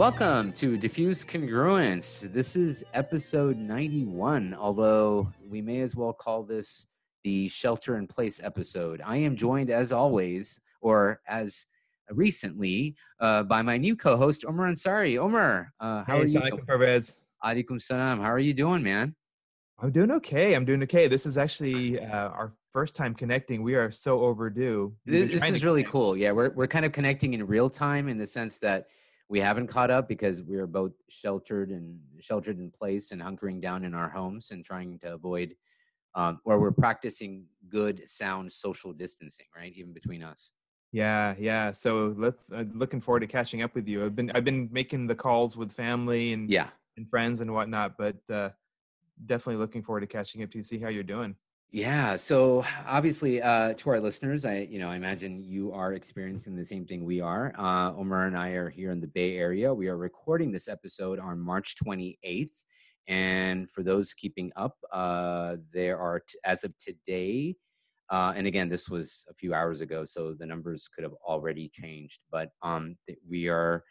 Welcome 0.00 0.52
to 0.52 0.78
Diffuse 0.78 1.26
Congruence. 1.26 2.22
This 2.32 2.56
is 2.56 2.82
episode 2.94 3.58
91, 3.58 4.56
although 4.58 5.30
we 5.46 5.60
may 5.60 5.82
as 5.82 5.94
well 5.94 6.14
call 6.14 6.42
this 6.42 6.86
the 7.22 7.48
shelter 7.48 7.98
in 7.98 8.06
place 8.06 8.40
episode. 8.42 9.02
I 9.04 9.18
am 9.18 9.36
joined 9.36 9.68
as 9.68 9.92
always, 9.92 10.58
or 10.80 11.20
as 11.28 11.66
recently, 12.08 12.96
uh, 13.20 13.42
by 13.42 13.60
my 13.60 13.76
new 13.76 13.94
co 13.94 14.16
host, 14.16 14.46
Omar 14.48 14.70
Ansari. 14.70 15.18
Omar, 15.18 15.70
uh, 15.80 16.02
how 16.04 16.16
hey, 16.16 16.22
are 16.22 16.26
you? 16.26 16.40
Alaikum 16.40 16.66
Pervez. 16.66 17.26
Alaikum 17.44 17.78
salam. 17.78 18.20
How 18.20 18.32
are 18.32 18.38
you 18.38 18.54
doing, 18.54 18.82
man? 18.82 19.14
I'm 19.80 19.92
doing 19.92 20.10
okay. 20.12 20.54
I'm 20.54 20.64
doing 20.64 20.82
okay. 20.84 21.08
This 21.08 21.26
is 21.26 21.36
actually 21.36 22.00
uh, 22.00 22.30
our 22.30 22.54
first 22.70 22.96
time 22.96 23.14
connecting. 23.14 23.62
We 23.62 23.74
are 23.74 23.90
so 23.90 24.22
overdue. 24.22 24.94
This, 25.04 25.30
this 25.30 25.50
is 25.50 25.62
really 25.62 25.84
cool. 25.84 26.16
Yeah, 26.16 26.32
we're, 26.32 26.48
we're 26.52 26.68
kind 26.68 26.86
of 26.86 26.92
connecting 26.92 27.34
in 27.34 27.46
real 27.46 27.68
time 27.68 28.08
in 28.08 28.16
the 28.16 28.26
sense 28.26 28.56
that 28.60 28.86
we 29.30 29.38
haven't 29.38 29.68
caught 29.68 29.90
up 29.90 30.08
because 30.08 30.42
we 30.42 30.56
are 30.56 30.66
both 30.66 30.92
sheltered 31.08 31.70
and 31.70 31.98
sheltered 32.18 32.58
in 32.58 32.70
place 32.70 33.12
and 33.12 33.22
hunkering 33.22 33.62
down 33.62 33.84
in 33.84 33.94
our 33.94 34.10
homes 34.10 34.50
and 34.50 34.64
trying 34.64 34.98
to 34.98 35.14
avoid 35.14 35.54
um, 36.16 36.40
or 36.44 36.58
we're 36.58 36.72
practicing 36.72 37.46
good 37.68 38.02
sound 38.06 38.52
social 38.52 38.92
distancing 38.92 39.46
right 39.56 39.72
even 39.74 39.92
between 39.94 40.22
us 40.22 40.52
Yeah, 40.92 41.36
yeah. 41.38 41.70
So 41.70 42.14
let's. 42.18 42.50
Uh, 42.50 42.64
looking 42.74 43.00
forward 43.00 43.20
to 43.20 43.28
catching 43.28 43.62
up 43.62 43.76
with 43.76 43.86
you. 43.86 44.04
I've 44.04 44.16
been 44.16 44.30
I've 44.34 44.44
been 44.44 44.68
making 44.72 45.06
the 45.06 45.14
calls 45.14 45.56
with 45.56 45.70
family 45.72 46.32
and 46.32 46.50
yeah 46.50 46.68
and 46.96 47.08
friends 47.08 47.40
and 47.40 47.54
whatnot, 47.54 47.96
but 47.96 48.18
uh, 48.28 48.50
definitely 49.24 49.60
looking 49.60 49.82
forward 49.82 50.00
to 50.00 50.06
catching 50.06 50.42
up 50.42 50.50
to. 50.50 50.62
See 50.64 50.80
how 50.80 50.88
you're 50.88 51.04
doing. 51.04 51.36
Yeah 51.72 52.16
so 52.16 52.64
obviously 52.86 53.40
uh, 53.40 53.72
to 53.74 53.90
our 53.90 54.00
listeners 54.00 54.44
i 54.44 54.66
you 54.70 54.78
know 54.78 54.88
i 54.90 54.96
imagine 54.96 55.42
you 55.44 55.72
are 55.72 55.92
experiencing 55.92 56.56
the 56.56 56.64
same 56.64 56.84
thing 56.84 57.04
we 57.04 57.20
are. 57.20 57.52
Uh, 57.56 57.92
omar 57.94 58.26
and 58.26 58.36
i 58.36 58.48
are 58.50 58.68
here 58.68 58.90
in 58.90 59.00
the 59.00 59.06
bay 59.06 59.36
area. 59.36 59.72
We 59.72 59.88
are 59.88 59.96
recording 59.96 60.50
this 60.50 60.68
episode 60.68 61.20
on 61.20 61.38
march 61.38 61.76
28th 61.76 62.64
and 63.06 63.70
for 63.70 63.82
those 63.82 64.14
keeping 64.14 64.50
up 64.56 64.76
uh, 64.92 65.56
there 65.72 65.98
are 65.98 66.20
t- 66.20 66.38
as 66.44 66.64
of 66.64 66.76
today 66.78 67.54
uh, 68.10 68.32
and 68.34 68.48
again 68.48 68.68
this 68.68 68.88
was 68.88 69.24
a 69.30 69.34
few 69.34 69.54
hours 69.54 69.80
ago 69.80 70.04
so 70.04 70.34
the 70.34 70.46
numbers 70.46 70.88
could 70.88 71.04
have 71.04 71.14
already 71.24 71.70
changed 71.72 72.18
but 72.32 72.50
um, 72.62 72.96
th- 73.06 73.18
we 73.28 73.48
are 73.48 73.84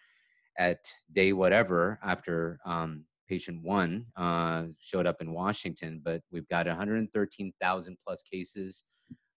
at 0.58 0.84
day 1.14 1.32
whatever 1.32 1.98
after 2.04 2.60
um, 2.66 3.06
patient 3.30 3.62
one 3.64 4.06
uh, 4.18 4.64
showed 4.80 5.06
up 5.06 5.22
in 5.22 5.32
Washington, 5.32 6.02
but 6.04 6.22
we've 6.32 6.48
got 6.50 6.66
113,000 6.66 7.98
plus 8.06 8.24
cases 8.24 8.84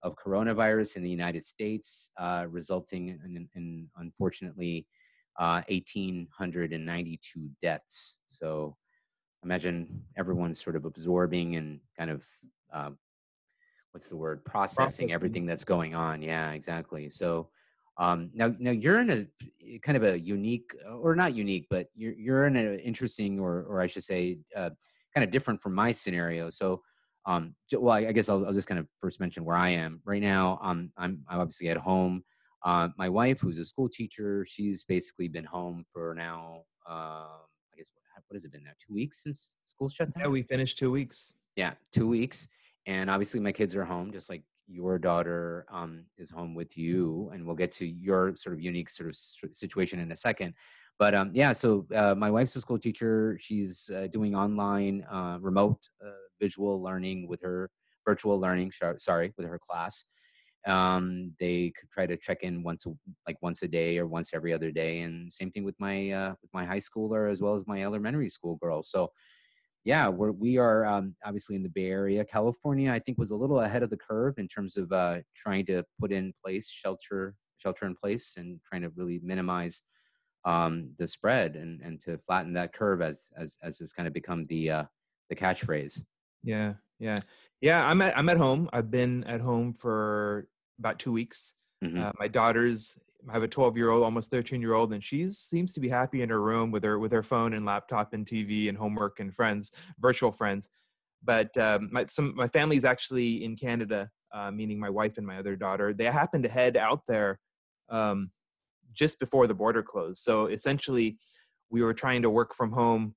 of 0.02 0.16
coronavirus 0.16 0.96
in 0.96 1.02
the 1.02 1.10
United 1.10 1.44
States, 1.44 2.10
uh, 2.18 2.46
resulting 2.48 3.08
in, 3.08 3.48
in 3.54 3.88
unfortunately 3.98 4.86
uh, 5.38 5.62
1,892 5.68 7.48
deaths. 7.60 8.18
So 8.26 8.76
imagine 9.44 10.02
everyone's 10.16 10.62
sort 10.62 10.76
of 10.76 10.84
absorbing 10.86 11.56
and 11.56 11.78
kind 11.98 12.10
of 12.10 12.24
uh, 12.72 12.90
what's 13.92 14.08
the 14.08 14.16
word 14.16 14.44
processing, 14.44 14.84
Processing. 14.84 15.12
everything 15.12 15.46
that's 15.46 15.64
going 15.64 15.94
on. 15.94 16.22
Yeah, 16.22 16.52
exactly. 16.52 17.10
So 17.10 17.48
um, 17.98 18.30
now, 18.34 18.54
now 18.58 18.70
you're 18.70 19.00
in 19.00 19.10
a 19.10 19.78
kind 19.80 19.96
of 19.96 20.04
a 20.04 20.18
unique, 20.18 20.74
or 21.00 21.14
not 21.14 21.34
unique, 21.34 21.66
but 21.70 21.86
you're 21.94 22.14
you're 22.14 22.46
in 22.46 22.56
an 22.56 22.78
interesting, 22.80 23.38
or 23.38 23.62
or 23.68 23.80
I 23.80 23.86
should 23.86 24.04
say, 24.04 24.38
uh, 24.56 24.70
kind 25.14 25.24
of 25.24 25.30
different 25.30 25.60
from 25.60 25.74
my 25.74 25.92
scenario. 25.92 26.48
So, 26.50 26.82
um, 27.26 27.54
well, 27.72 27.94
I 27.94 28.06
I 28.08 28.12
guess 28.12 28.28
I'll, 28.28 28.44
I'll 28.46 28.52
just 28.54 28.68
kind 28.68 28.78
of 28.80 28.86
first 28.98 29.20
mention 29.20 29.44
where 29.44 29.56
I 29.56 29.70
am 29.70 30.00
right 30.04 30.22
now. 30.22 30.58
Um, 30.62 30.90
I'm 30.96 31.20
I'm 31.28 31.40
obviously 31.40 31.68
at 31.68 31.76
home. 31.76 32.24
Uh, 32.64 32.88
my 32.96 33.08
wife, 33.08 33.40
who's 33.40 33.58
a 33.58 33.64
school 33.64 33.88
teacher, 33.88 34.46
she's 34.48 34.84
basically 34.84 35.28
been 35.28 35.44
home 35.44 35.84
for 35.92 36.14
now. 36.14 36.62
Um, 36.88 37.42
I 37.72 37.76
guess 37.76 37.90
what, 37.94 38.22
what 38.28 38.34
has 38.34 38.44
it 38.44 38.52
been 38.52 38.64
now? 38.64 38.70
Two 38.86 38.94
weeks 38.94 39.22
since 39.24 39.56
school 39.62 39.88
shut 39.88 40.14
down 40.14 40.24
Yeah, 40.24 40.28
we 40.28 40.42
finished 40.42 40.78
two 40.78 40.90
weeks. 40.90 41.36
yeah 41.56 41.74
two 41.92 42.06
weeks 42.08 42.48
and 42.86 43.10
obviously 43.10 43.38
my 43.40 43.52
kids 43.52 43.76
are 43.76 43.84
home 43.84 44.10
just 44.12 44.30
like 44.30 44.42
your 44.72 44.98
daughter 44.98 45.66
um, 45.70 46.04
is 46.16 46.30
home 46.30 46.54
with 46.54 46.76
you 46.76 47.30
and 47.32 47.44
we'll 47.44 47.56
get 47.56 47.72
to 47.72 47.86
your 47.86 48.34
sort 48.36 48.54
of 48.54 48.60
unique 48.60 48.88
sort 48.88 49.10
of 49.10 49.16
situation 49.54 50.00
in 50.00 50.10
a 50.12 50.16
second. 50.16 50.54
But 50.98 51.14
um, 51.14 51.30
yeah 51.34 51.52
so 51.52 51.86
uh, 51.94 52.14
my 52.14 52.30
wife's 52.30 52.56
a 52.56 52.60
school 52.60 52.78
teacher. 52.78 53.36
She's 53.40 53.90
uh, 53.94 54.06
doing 54.10 54.34
online 54.34 55.04
uh, 55.10 55.38
remote 55.40 55.78
uh, 56.04 56.10
visual 56.40 56.82
learning 56.82 57.28
with 57.28 57.42
her 57.42 57.70
virtual 58.06 58.40
learning 58.40 58.72
sorry 58.96 59.32
with 59.36 59.46
her 59.46 59.58
class. 59.58 60.04
Um, 60.66 61.32
they 61.40 61.72
could 61.76 61.90
try 61.90 62.06
to 62.06 62.16
check 62.16 62.42
in 62.42 62.62
once 62.62 62.86
a, 62.86 62.90
like 63.26 63.36
once 63.42 63.62
a 63.62 63.68
day 63.68 63.98
or 63.98 64.06
once 64.06 64.32
every 64.32 64.52
other 64.52 64.70
day 64.70 65.00
and 65.00 65.32
same 65.32 65.50
thing 65.50 65.64
with 65.64 65.74
my 65.80 66.10
uh, 66.12 66.30
with 66.40 66.52
my 66.54 66.64
high 66.64 66.78
schooler 66.78 67.30
as 67.30 67.40
well 67.40 67.54
as 67.54 67.66
my 67.66 67.82
elementary 67.82 68.28
school 68.28 68.56
girl. 68.56 68.82
So 68.82 69.10
yeah, 69.84 70.08
we're, 70.08 70.32
we 70.32 70.58
are 70.58 70.84
um, 70.86 71.14
obviously 71.24 71.56
in 71.56 71.62
the 71.62 71.68
Bay 71.68 71.86
Area. 71.86 72.24
California, 72.24 72.92
I 72.92 72.98
think, 72.98 73.18
was 73.18 73.32
a 73.32 73.36
little 73.36 73.60
ahead 73.60 73.82
of 73.82 73.90
the 73.90 73.96
curve 73.96 74.34
in 74.38 74.46
terms 74.46 74.76
of 74.76 74.92
uh, 74.92 75.18
trying 75.34 75.66
to 75.66 75.82
put 76.00 76.12
in 76.12 76.32
place 76.42 76.70
shelter 76.70 77.34
shelter 77.58 77.86
in 77.86 77.94
place 77.94 78.34
and 78.36 78.60
trying 78.68 78.82
to 78.82 78.90
really 78.96 79.20
minimize 79.22 79.82
um, 80.44 80.90
the 80.98 81.06
spread 81.06 81.54
and, 81.54 81.80
and 81.80 82.00
to 82.00 82.18
flatten 82.26 82.52
that 82.52 82.72
curve 82.72 83.02
as 83.02 83.30
as 83.36 83.58
as 83.62 83.78
has 83.78 83.92
kind 83.92 84.06
of 84.06 84.12
become 84.12 84.46
the 84.46 84.70
uh, 84.70 84.84
the 85.30 85.36
catchphrase. 85.36 86.02
Yeah, 86.44 86.74
yeah, 86.98 87.18
yeah. 87.60 87.88
I'm 87.88 88.02
at 88.02 88.16
I'm 88.16 88.28
at 88.28 88.38
home. 88.38 88.68
I've 88.72 88.90
been 88.90 89.24
at 89.24 89.40
home 89.40 89.72
for 89.72 90.48
about 90.78 90.98
two 90.98 91.12
weeks. 91.12 91.56
Mhm. 91.84 92.00
Uh, 92.00 92.12
my 92.18 92.28
daughter's 92.28 92.98
I 93.28 93.32
have 93.32 93.42
a 93.42 93.48
12 93.48 93.76
year 93.76 93.90
old, 93.90 94.02
almost 94.02 94.30
13 94.30 94.60
year 94.60 94.74
old, 94.74 94.92
and 94.92 95.02
she 95.02 95.28
seems 95.30 95.72
to 95.74 95.80
be 95.80 95.88
happy 95.88 96.22
in 96.22 96.28
her 96.28 96.40
room 96.40 96.70
with 96.70 96.82
her 96.84 96.98
with 96.98 97.12
her 97.12 97.22
phone 97.22 97.54
and 97.54 97.64
laptop 97.64 98.12
and 98.14 98.26
TV 98.26 98.68
and 98.68 98.76
homework 98.76 99.20
and 99.20 99.34
friends, 99.34 99.72
virtual 99.98 100.32
friends. 100.32 100.68
But 101.22 101.56
um, 101.56 101.88
my 101.92 102.06
some 102.06 102.34
my 102.34 102.48
family's 102.48 102.84
actually 102.84 103.44
in 103.44 103.56
Canada, 103.56 104.10
uh, 104.32 104.50
meaning 104.50 104.80
my 104.80 104.90
wife 104.90 105.18
and 105.18 105.26
my 105.26 105.38
other 105.38 105.56
daughter. 105.56 105.92
They 105.94 106.04
happened 106.04 106.44
to 106.44 106.50
head 106.50 106.76
out 106.76 107.02
there 107.06 107.38
um, 107.88 108.30
just 108.92 109.20
before 109.20 109.46
the 109.46 109.54
border 109.54 109.82
closed. 109.82 110.22
So 110.22 110.46
essentially, 110.46 111.18
we 111.70 111.82
were 111.82 111.94
trying 111.94 112.22
to 112.22 112.30
work 112.30 112.54
from 112.54 112.72
home 112.72 113.14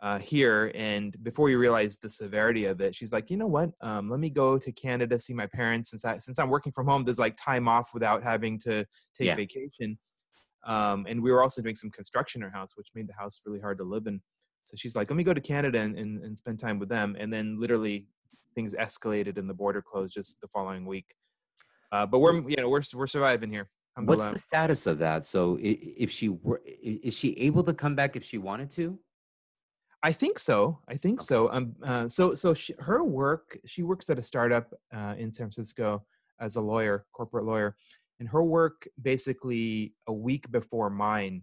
uh, 0.00 0.18
here, 0.18 0.70
and 0.74 1.16
before 1.22 1.46
we 1.46 1.56
realized 1.56 2.02
the 2.02 2.10
severity 2.10 2.66
of 2.66 2.80
it, 2.80 2.94
she's 2.94 3.12
like, 3.12 3.30
you 3.30 3.36
know 3.36 3.46
what? 3.46 3.70
Um, 3.80 4.10
let 4.10 4.20
me 4.20 4.28
go 4.28 4.58
to 4.58 4.72
Canada 4.72 5.18
see 5.18 5.32
my 5.32 5.46
parents. 5.46 5.90
Since 5.90 6.04
I 6.04 6.18
since 6.18 6.38
I'm 6.38 6.50
working 6.50 6.72
from 6.72 6.86
home, 6.86 7.04
there's 7.04 7.18
like 7.18 7.36
time 7.36 7.66
off 7.66 7.90
without 7.94 8.22
having 8.22 8.58
to 8.60 8.84
take 9.16 9.28
Yeah. 9.28 9.36
vacation. 9.36 9.98
Um, 10.64 11.06
and 11.08 11.22
we 11.22 11.32
were 11.32 11.42
also 11.42 11.62
doing 11.62 11.76
some 11.76 11.90
construction 11.90 12.42
in 12.42 12.44
our 12.46 12.50
house, 12.50 12.76
which 12.76 12.88
made 12.94 13.08
the 13.08 13.14
house 13.14 13.40
really 13.46 13.60
hard 13.60 13.78
to 13.78 13.84
live 13.84 14.06
in. 14.06 14.20
So 14.64 14.76
she's 14.76 14.96
like, 14.96 15.08
let 15.08 15.16
me 15.16 15.22
go 15.22 15.32
to 15.32 15.40
Canada 15.40 15.78
and, 15.78 15.96
and, 15.96 16.22
and 16.24 16.36
spend 16.36 16.58
time 16.58 16.78
with 16.80 16.88
them. 16.88 17.16
And 17.18 17.32
then 17.32 17.58
literally 17.60 18.08
things 18.54 18.74
escalated 18.74 19.38
and 19.38 19.48
the 19.48 19.54
border 19.54 19.80
closed 19.80 20.12
just 20.12 20.40
the 20.40 20.48
following 20.48 20.84
week. 20.84 21.06
Uh, 21.92 22.04
but 22.04 22.18
we're 22.18 22.48
you 22.50 22.56
know 22.56 22.68
we're 22.68 22.82
we're 22.94 23.06
surviving 23.06 23.50
here. 23.50 23.70
What's 23.96 24.26
the 24.26 24.38
status 24.38 24.86
of 24.86 24.98
that? 24.98 25.24
So 25.24 25.56
if 25.60 26.10
she 26.10 26.28
were, 26.28 26.60
is 26.66 27.14
she 27.14 27.32
able 27.38 27.62
to 27.62 27.72
come 27.72 27.94
back 27.94 28.14
if 28.16 28.24
she 28.24 28.36
wanted 28.36 28.70
to? 28.72 28.98
I 30.02 30.12
think 30.12 30.38
so. 30.38 30.78
I 30.88 30.94
think 30.94 31.20
so. 31.20 31.50
Um, 31.50 31.74
uh, 31.82 32.08
so 32.08 32.34
so 32.34 32.54
she, 32.54 32.74
her 32.78 33.02
work. 33.02 33.58
She 33.64 33.82
works 33.82 34.10
at 34.10 34.18
a 34.18 34.22
startup 34.22 34.72
uh, 34.92 35.14
in 35.18 35.30
San 35.30 35.46
Francisco 35.46 36.04
as 36.38 36.56
a 36.56 36.60
lawyer, 36.60 37.06
corporate 37.12 37.44
lawyer, 37.44 37.76
and 38.20 38.28
her 38.28 38.42
work 38.42 38.86
basically 39.00 39.94
a 40.06 40.12
week 40.12 40.50
before 40.50 40.90
mine 40.90 41.42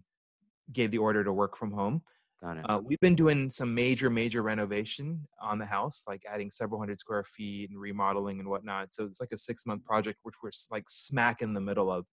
gave 0.72 0.90
the 0.90 0.98
order 0.98 1.24
to 1.24 1.32
work 1.32 1.56
from 1.56 1.72
home. 1.72 2.02
Got 2.42 2.58
it. 2.58 2.64
Uh, 2.68 2.80
we've 2.84 3.00
been 3.00 3.16
doing 3.16 3.50
some 3.50 3.74
major, 3.74 4.10
major 4.10 4.42
renovation 4.42 5.20
on 5.40 5.58
the 5.58 5.66
house, 5.66 6.04
like 6.06 6.22
adding 6.30 6.50
several 6.50 6.78
hundred 6.78 6.98
square 6.98 7.24
feet 7.24 7.70
and 7.70 7.80
remodeling 7.80 8.38
and 8.38 8.48
whatnot. 8.48 8.92
So 8.94 9.04
it's 9.04 9.20
like 9.20 9.32
a 9.32 9.36
six 9.36 9.66
month 9.66 9.84
project, 9.84 10.20
which 10.22 10.36
we're 10.42 10.50
like 10.70 10.84
smack 10.88 11.42
in 11.42 11.54
the 11.54 11.60
middle 11.60 11.90
of. 11.90 12.06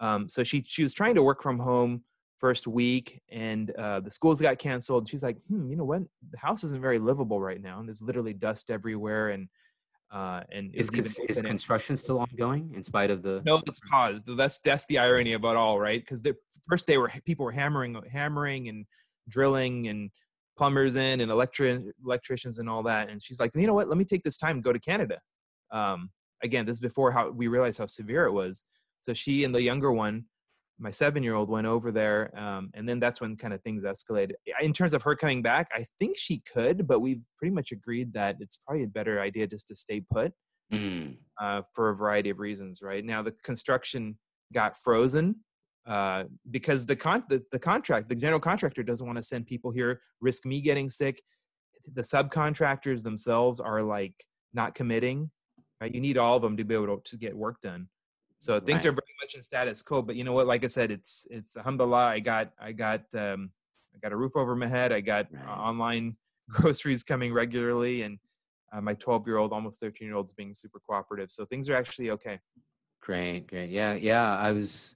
Um, 0.00 0.28
so 0.28 0.44
she 0.44 0.64
she 0.66 0.82
was 0.82 0.92
trying 0.92 1.14
to 1.14 1.22
work 1.22 1.42
from 1.42 1.58
home 1.58 2.04
first 2.36 2.66
week, 2.66 3.20
and 3.30 3.70
uh, 3.72 4.00
the 4.00 4.10
schools 4.10 4.40
got 4.40 4.58
canceled. 4.58 5.08
She's 5.08 5.22
like, 5.22 5.38
hmm, 5.48 5.70
you 5.70 5.76
know 5.76 5.84
what? 5.84 6.02
The 6.30 6.38
house 6.38 6.64
isn't 6.64 6.80
very 6.80 6.98
livable 6.98 7.40
right 7.40 7.60
now, 7.60 7.78
and 7.78 7.88
there's 7.88 8.02
literally 8.02 8.34
dust 8.34 8.70
everywhere, 8.70 9.30
and 9.30 9.48
uh, 10.12 10.42
and 10.52 10.72
is, 10.74 10.94
even 10.96 11.10
is 11.28 11.42
construction 11.42 11.96
still 11.96 12.20
ongoing 12.20 12.72
in 12.76 12.84
spite 12.84 13.10
of 13.10 13.22
the? 13.22 13.42
no, 13.44 13.60
it's 13.66 13.80
paused. 13.90 14.36
That's 14.36 14.58
that's 14.58 14.86
the 14.86 14.98
irony 14.98 15.32
about 15.32 15.56
all, 15.56 15.80
right? 15.80 16.00
Because 16.00 16.22
first 16.68 16.86
they 16.86 16.98
were 16.98 17.10
people 17.24 17.44
were 17.44 17.52
hammering, 17.52 18.00
hammering 18.12 18.68
and 18.68 18.86
drilling 19.28 19.88
and 19.88 20.10
plumbers 20.56 20.96
in 20.96 21.20
and 21.20 21.30
electric 21.30 21.82
electricians 22.04 22.58
and 22.58 22.68
all 22.68 22.82
that. 22.84 23.10
And 23.10 23.20
she's 23.20 23.40
like, 23.40 23.50
you 23.54 23.66
know 23.66 23.74
what? 23.74 23.88
Let 23.88 23.98
me 23.98 24.04
take 24.04 24.22
this 24.22 24.36
time 24.36 24.56
and 24.56 24.62
go 24.62 24.72
to 24.72 24.78
Canada. 24.78 25.18
Um, 25.72 26.10
again, 26.42 26.64
this 26.66 26.74
is 26.74 26.80
before 26.80 27.10
how 27.10 27.30
we 27.30 27.48
realized 27.48 27.78
how 27.78 27.86
severe 27.86 28.26
it 28.26 28.32
was. 28.32 28.64
So 29.00 29.12
she 29.12 29.44
and 29.44 29.54
the 29.54 29.62
younger 29.62 29.92
one, 29.92 30.26
my 30.78 30.90
seven 30.90 31.22
year 31.22 31.34
old, 31.34 31.50
went 31.50 31.66
over 31.66 31.92
there, 31.92 32.36
um, 32.38 32.70
and 32.74 32.88
then 32.88 33.00
that's 33.00 33.20
when 33.20 33.36
kind 33.36 33.54
of 33.54 33.62
things 33.62 33.84
escalated. 33.84 34.32
In 34.60 34.72
terms 34.72 34.94
of 34.94 35.02
her 35.02 35.14
coming 35.14 35.42
back, 35.42 35.68
I 35.72 35.84
think 35.98 36.16
she 36.18 36.42
could, 36.52 36.86
but 36.86 37.00
we've 37.00 37.24
pretty 37.38 37.54
much 37.54 37.72
agreed 37.72 38.12
that 38.14 38.36
it's 38.40 38.56
probably 38.56 38.84
a 38.84 38.88
better 38.88 39.20
idea 39.20 39.46
just 39.46 39.68
to 39.68 39.74
stay 39.74 40.00
put 40.00 40.32
Mm, 40.72 41.16
uh, 41.40 41.62
for 41.74 41.90
a 41.90 41.94
variety 41.94 42.30
of 42.30 42.38
reasons. 42.38 42.80
Right 42.82 43.04
now, 43.04 43.22
the 43.22 43.32
construction 43.44 44.18
got 44.52 44.78
frozen 44.78 45.36
uh, 45.86 46.24
because 46.50 46.86
the, 46.86 46.96
con- 46.96 47.24
the 47.28 47.42
the 47.52 47.58
contract 47.58 48.08
the 48.08 48.14
general 48.14 48.40
contractor 48.40 48.82
doesn't 48.82 49.06
want 49.06 49.18
to 49.18 49.22
send 49.22 49.46
people 49.46 49.70
here 49.70 50.00
risk 50.20 50.46
me 50.46 50.62
getting 50.62 50.88
sick 50.88 51.20
the 51.92 52.02
subcontractors 52.02 53.02
themselves 53.02 53.60
are 53.60 53.82
like 53.82 54.14
not 54.54 54.74
committing 54.74 55.30
right 55.82 55.94
you 55.94 56.00
need 56.00 56.16
all 56.16 56.36
of 56.36 56.42
them 56.42 56.56
to 56.56 56.64
be 56.64 56.74
able 56.74 56.86
to, 56.86 57.02
to 57.04 57.18
get 57.18 57.36
work 57.36 57.60
done 57.60 57.86
so 58.44 58.60
things 58.60 58.84
right. 58.84 58.90
are 58.90 58.94
very 58.94 59.14
much 59.22 59.34
in 59.34 59.42
status 59.42 59.80
quo 59.80 60.02
but 60.02 60.16
you 60.16 60.24
know 60.24 60.32
what 60.32 60.46
like 60.46 60.64
i 60.64 60.66
said 60.66 60.90
it's 60.90 61.26
it's 61.30 61.56
alhamdulillah 61.56 62.06
i 62.06 62.20
got 62.20 62.52
i 62.60 62.72
got 62.72 63.02
um 63.14 63.50
i 63.94 63.98
got 63.98 64.12
a 64.12 64.16
roof 64.16 64.36
over 64.36 64.54
my 64.54 64.66
head 64.66 64.92
i 64.92 65.00
got 65.00 65.26
right. 65.32 65.48
online 65.48 66.16
groceries 66.50 67.02
coming 67.02 67.32
regularly 67.32 68.02
and 68.02 68.18
uh, 68.72 68.80
my 68.80 68.94
12 68.94 69.26
year 69.26 69.38
old 69.38 69.52
almost 69.52 69.80
13 69.80 70.06
year 70.06 70.16
old 70.16 70.26
is 70.26 70.32
being 70.34 70.52
super 70.52 70.78
cooperative 70.78 71.30
so 71.30 71.44
things 71.44 71.70
are 71.70 71.74
actually 71.74 72.10
okay 72.10 72.38
great 73.00 73.46
great 73.46 73.70
yeah 73.70 73.94
yeah 73.94 74.36
i 74.36 74.52
was 74.52 74.94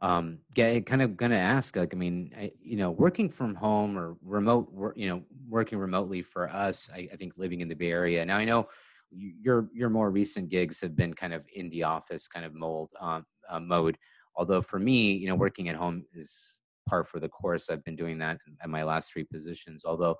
um 0.00 0.38
get, 0.54 0.86
kind 0.86 1.02
of 1.02 1.16
gonna 1.16 1.36
ask 1.36 1.76
like 1.76 1.94
i 1.94 1.96
mean 1.96 2.32
I, 2.36 2.52
you 2.60 2.76
know 2.76 2.90
working 2.90 3.30
from 3.30 3.54
home 3.54 3.96
or 3.98 4.16
remote 4.22 4.72
work 4.72 4.96
you 4.96 5.08
know 5.08 5.22
working 5.48 5.78
remotely 5.78 6.22
for 6.22 6.48
us 6.48 6.90
I, 6.92 7.08
I, 7.12 7.16
think 7.16 7.32
living 7.36 7.60
in 7.60 7.68
the 7.68 7.74
bay 7.74 7.90
area 7.90 8.24
now 8.24 8.36
i 8.36 8.44
know 8.44 8.68
your 9.10 9.68
your 9.72 9.90
more 9.90 10.10
recent 10.10 10.50
gigs 10.50 10.80
have 10.80 10.96
been 10.96 11.14
kind 11.14 11.32
of 11.32 11.46
in 11.54 11.70
the 11.70 11.82
office 11.82 12.28
kind 12.28 12.44
of 12.44 12.54
mold 12.54 12.90
um, 13.00 13.24
uh, 13.48 13.60
mode. 13.60 13.96
Although 14.36 14.62
for 14.62 14.78
me 14.78 15.12
you 15.12 15.26
know 15.26 15.34
working 15.34 15.68
at 15.68 15.76
home 15.76 16.04
is 16.14 16.58
par 16.88 17.04
for 17.04 17.20
the 17.20 17.28
course. 17.28 17.70
I've 17.70 17.84
been 17.84 17.96
doing 17.96 18.18
that 18.18 18.38
at 18.62 18.70
my 18.70 18.82
last 18.82 19.12
three 19.12 19.24
positions 19.24 19.84
although 19.84 20.16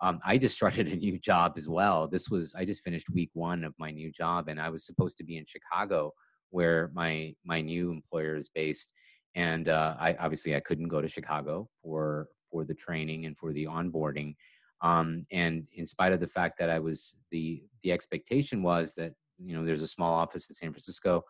um, 0.00 0.20
i 0.24 0.38
just 0.38 0.54
started 0.60 0.88
a 0.88 0.96
new 0.96 1.18
job 1.18 1.54
as 1.56 1.68
well. 1.68 2.08
This 2.08 2.28
was 2.30 2.54
i 2.54 2.64
just 2.64 2.82
finished 2.82 3.08
week 3.10 3.30
one 3.34 3.64
of 3.64 3.74
my 3.78 3.90
new 3.90 4.10
job 4.12 4.48
and 4.48 4.60
i 4.60 4.68
was 4.68 4.86
supposed 4.86 5.16
to 5.18 5.24
be 5.24 5.36
in 5.36 5.44
chicago 5.46 6.12
where 6.50 6.90
my 6.94 7.34
my 7.44 7.60
new 7.60 7.90
employer 7.90 8.36
is 8.36 8.48
based. 8.48 8.92
And 9.34 9.68
uh, 9.68 9.94
I 9.98 10.14
obviously 10.14 10.56
I 10.56 10.60
couldn't 10.60 10.88
go 10.88 11.00
to 11.00 11.08
Chicago 11.08 11.68
for 11.82 12.28
for 12.50 12.64
the 12.64 12.74
training 12.74 13.26
and 13.26 13.36
for 13.36 13.52
the 13.52 13.66
onboarding. 13.66 14.34
Um, 14.80 15.22
and 15.32 15.66
in 15.74 15.86
spite 15.86 16.12
of 16.12 16.20
the 16.20 16.26
fact 16.26 16.58
that 16.58 16.70
I 16.70 16.78
was 16.78 17.16
the 17.30 17.62
the 17.82 17.92
expectation 17.92 18.62
was 18.62 18.94
that 18.94 19.12
you 19.38 19.56
know 19.56 19.64
there's 19.64 19.82
a 19.82 19.88
small 19.88 20.14
office 20.14 20.48
in 20.48 20.54
San 20.54 20.72
Francisco, 20.72 21.24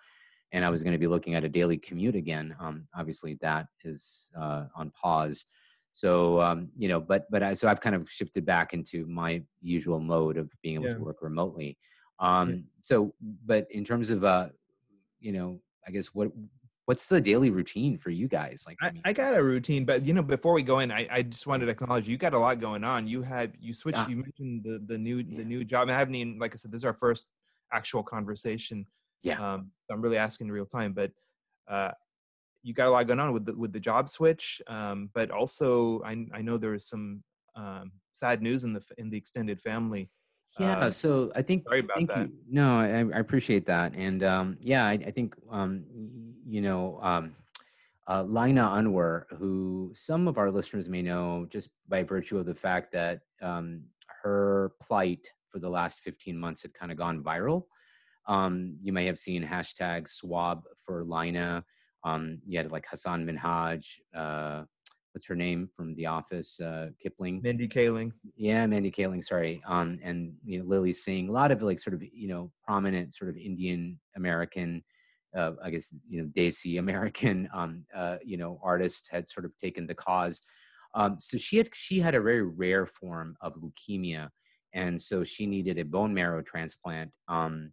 and 0.53 0.65
I 0.65 0.71
was 0.71 0.83
going 0.83 0.93
to 0.93 0.99
be 0.99 1.07
looking 1.07 1.35
at 1.35 1.45
a 1.45 1.49
daily 1.49 1.79
commute 1.79 2.17
again. 2.17 2.55
Um, 2.61 2.87
obviously, 2.95 3.39
that 3.41 3.67
is 3.85 4.31
uh, 4.39 4.65
on 4.75 4.91
pause. 4.91 5.47
So 5.93 6.41
um, 6.41 6.69
you 6.77 6.89
know, 6.89 7.01
but 7.01 7.27
but 7.31 7.43
I, 7.43 7.55
so 7.55 7.69
I've 7.69 7.81
kind 7.81 7.97
of 7.97 8.09
shifted 8.11 8.45
back 8.45 8.75
into 8.75 9.07
my 9.07 9.43
usual 9.61 9.99
mode 9.99 10.37
of 10.37 10.51
being 10.63 10.77
able 10.77 10.87
yeah. 10.87 10.95
to 10.95 11.01
work 11.01 11.23
remotely. 11.23 11.77
Um, 12.21 12.51
yeah. 12.51 12.57
So, 12.83 13.15
but 13.47 13.67
in 13.71 13.85
terms 13.85 14.11
of 14.11 14.25
uh, 14.25 14.49
you 15.21 15.33
know, 15.33 15.61
I 15.87 15.91
guess 15.91 16.15
what 16.15 16.31
what's 16.89 17.05
the 17.05 17.21
daily 17.21 17.51
routine 17.51 17.99
for 17.99 18.09
you 18.09 18.27
guys 18.27 18.65
like 18.67 18.79
I, 18.81 18.91
I, 19.05 19.13
got 19.13 19.37
a 19.37 19.45
routine 19.45 19.85
but 19.85 20.07
you 20.07 20.15
know 20.15 20.23
before 20.23 20.55
we 20.55 20.63
go 20.63 20.79
in 20.79 20.91
I, 20.91 21.07
I 21.11 21.21
just 21.21 21.47
wanted 21.47 21.67
to 21.67 21.73
acknowledge 21.73 22.09
you 22.09 22.17
got 22.17 22.33
a 22.33 22.39
lot 22.39 22.59
going 22.61 22.83
on 22.83 23.07
you 23.07 23.21
had 23.21 23.53
you 23.61 23.75
switched 23.75 23.99
yeah. 23.99 24.09
you 24.09 24.17
mentioned 24.17 24.65
the 24.65 24.79
the 24.87 24.97
new 24.97 25.19
yeah. 25.19 25.37
the 25.37 25.45
new 25.45 25.65
job 25.65 25.91
i 25.91 25.93
haven't 25.93 26.15
even 26.15 26.39
like 26.39 26.55
i 26.55 26.57
said 26.57 26.73
this 26.73 26.79
is 26.81 26.85
our 26.87 26.95
first 26.95 27.29
actual 27.75 28.03
conversation 28.03 28.87
yeah 29.23 29.37
um, 29.55 29.71
i'm 29.91 30.01
really 30.01 30.17
asking 30.17 30.47
in 30.47 30.53
real 30.53 30.65
time 30.65 30.95
but 30.95 31.11
uh 31.69 31.91
you 32.63 32.73
got 32.73 32.89
a 32.89 32.91
lot 32.91 33.07
going 33.07 33.21
on 33.21 33.35
with 33.35 33.45
the 33.45 33.55
with 33.55 33.75
the 33.75 33.81
job 33.81 34.09
switch 34.09 34.63
um 34.67 35.11
but 35.13 35.31
also 35.31 36.01
i 36.07 36.25
i 36.33 36.41
know 36.41 36.57
there 36.57 36.71
was 36.71 36.89
some 36.89 37.23
um 37.55 37.93
sad 38.15 38.41
news 38.41 38.65
in 38.65 38.73
the 38.73 38.81
in 38.97 39.11
the 39.11 39.19
extended 39.19 39.61
family 39.61 40.09
yeah, 40.59 40.79
uh, 40.79 40.91
so 40.91 41.31
I 41.35 41.43
think. 41.43 41.65
Sorry 41.65 41.81
about 41.81 42.07
that. 42.09 42.29
You. 42.29 42.33
No, 42.51 42.79
I, 42.79 43.17
I, 43.17 43.21
appreciate 43.21 43.67
that, 43.67 43.95
and 43.95 44.23
um, 44.25 44.59
yeah, 44.63 44.85
I, 44.87 44.93
I 44.93 45.11
think 45.11 45.35
um, 45.51 45.85
you 46.47 46.61
know 46.61 46.99
um, 47.03 47.35
uh, 48.09 48.23
Lina 48.23 48.63
Anwar, 48.63 49.25
who 49.39 49.93
some 49.95 50.27
of 50.27 50.39
our 50.39 50.51
listeners 50.51 50.89
may 50.89 51.03
know 51.03 51.47
just 51.51 51.71
by 51.89 52.03
virtue 52.03 52.39
of 52.39 52.47
the 52.47 52.55
fact 52.55 52.93
that 52.93 53.21
um, 53.43 53.83
her 54.23 54.73
plight 54.81 55.29
for 55.49 55.59
the 55.59 55.69
last 55.69 56.01
15 56.01 56.37
months 56.37 56.63
had 56.63 56.75
kind 56.75 56.91
of 56.91 56.99
gone 56.99 57.23
viral. 57.23 57.65
Um, 58.27 58.77
you 58.83 58.93
may 58.93 59.07
have 59.07 59.19
seen 59.19 59.43
hashtag 59.45 60.09
swab 60.09 60.65
for 60.85 61.05
Lina. 61.05 61.65
Um, 62.05 62.39
you 62.45 62.59
had 62.59 62.73
like 62.73 62.87
Hassan 62.89 63.27
Minhaj, 63.27 63.85
uh, 64.15 64.65
what's 65.13 65.27
her 65.27 65.37
name 65.37 65.69
from 65.75 65.95
The 65.95 66.07
Office? 66.07 66.61
Uh, 66.61 66.89
Kipling. 67.01 67.41
Mindy 67.43 67.69
Kaling. 67.69 68.13
Yeah, 68.37 68.67
Mindy 68.67 68.91
Kaling. 68.91 69.23
Sorry. 69.23 69.63
Um, 69.67 69.97
and 70.03 70.33
you 70.45 70.59
know 70.59 70.65
Lilly 70.65 70.93
Singh. 70.93 71.29
A 71.29 71.33
lot 71.33 71.51
of 71.51 71.63
like 71.63 71.79
sort 71.79 71.95
of 71.95 72.03
you 72.13 72.29
know 72.29 72.51
prominent 72.63 73.15
sort 73.15 73.31
of 73.31 73.37
Indian 73.37 73.99
American, 74.17 74.83
uh, 75.37 75.53
I 75.63 75.71
guess 75.71 75.95
you 76.09 76.23
know 76.23 76.29
Desi 76.37 76.79
American, 76.79 77.49
um, 77.55 77.85
uh, 77.95 78.17
you 78.25 78.37
know 78.37 78.61
artists 78.63 79.09
had 79.11 79.29
sort 79.29 79.45
of 79.45 79.57
taken 79.57 79.87
the 79.87 79.95
cause. 79.95 80.43
Um, 80.95 81.17
so 81.19 81.37
she 81.39 81.59
had 81.59 81.69
she 81.75 82.01
had 82.01 82.15
a 82.15 82.21
very 82.21 82.43
rare 82.43 82.87
form 82.87 83.37
of 83.41 83.55
leukemia, 83.57 84.29
and 84.75 85.01
so 85.01 85.25
she 85.25 85.47
needed 85.47 85.79
a 85.79 85.85
bone 85.85 86.15
marrow 86.15 86.43
transplant. 86.43 87.11
Um, 87.29 87.73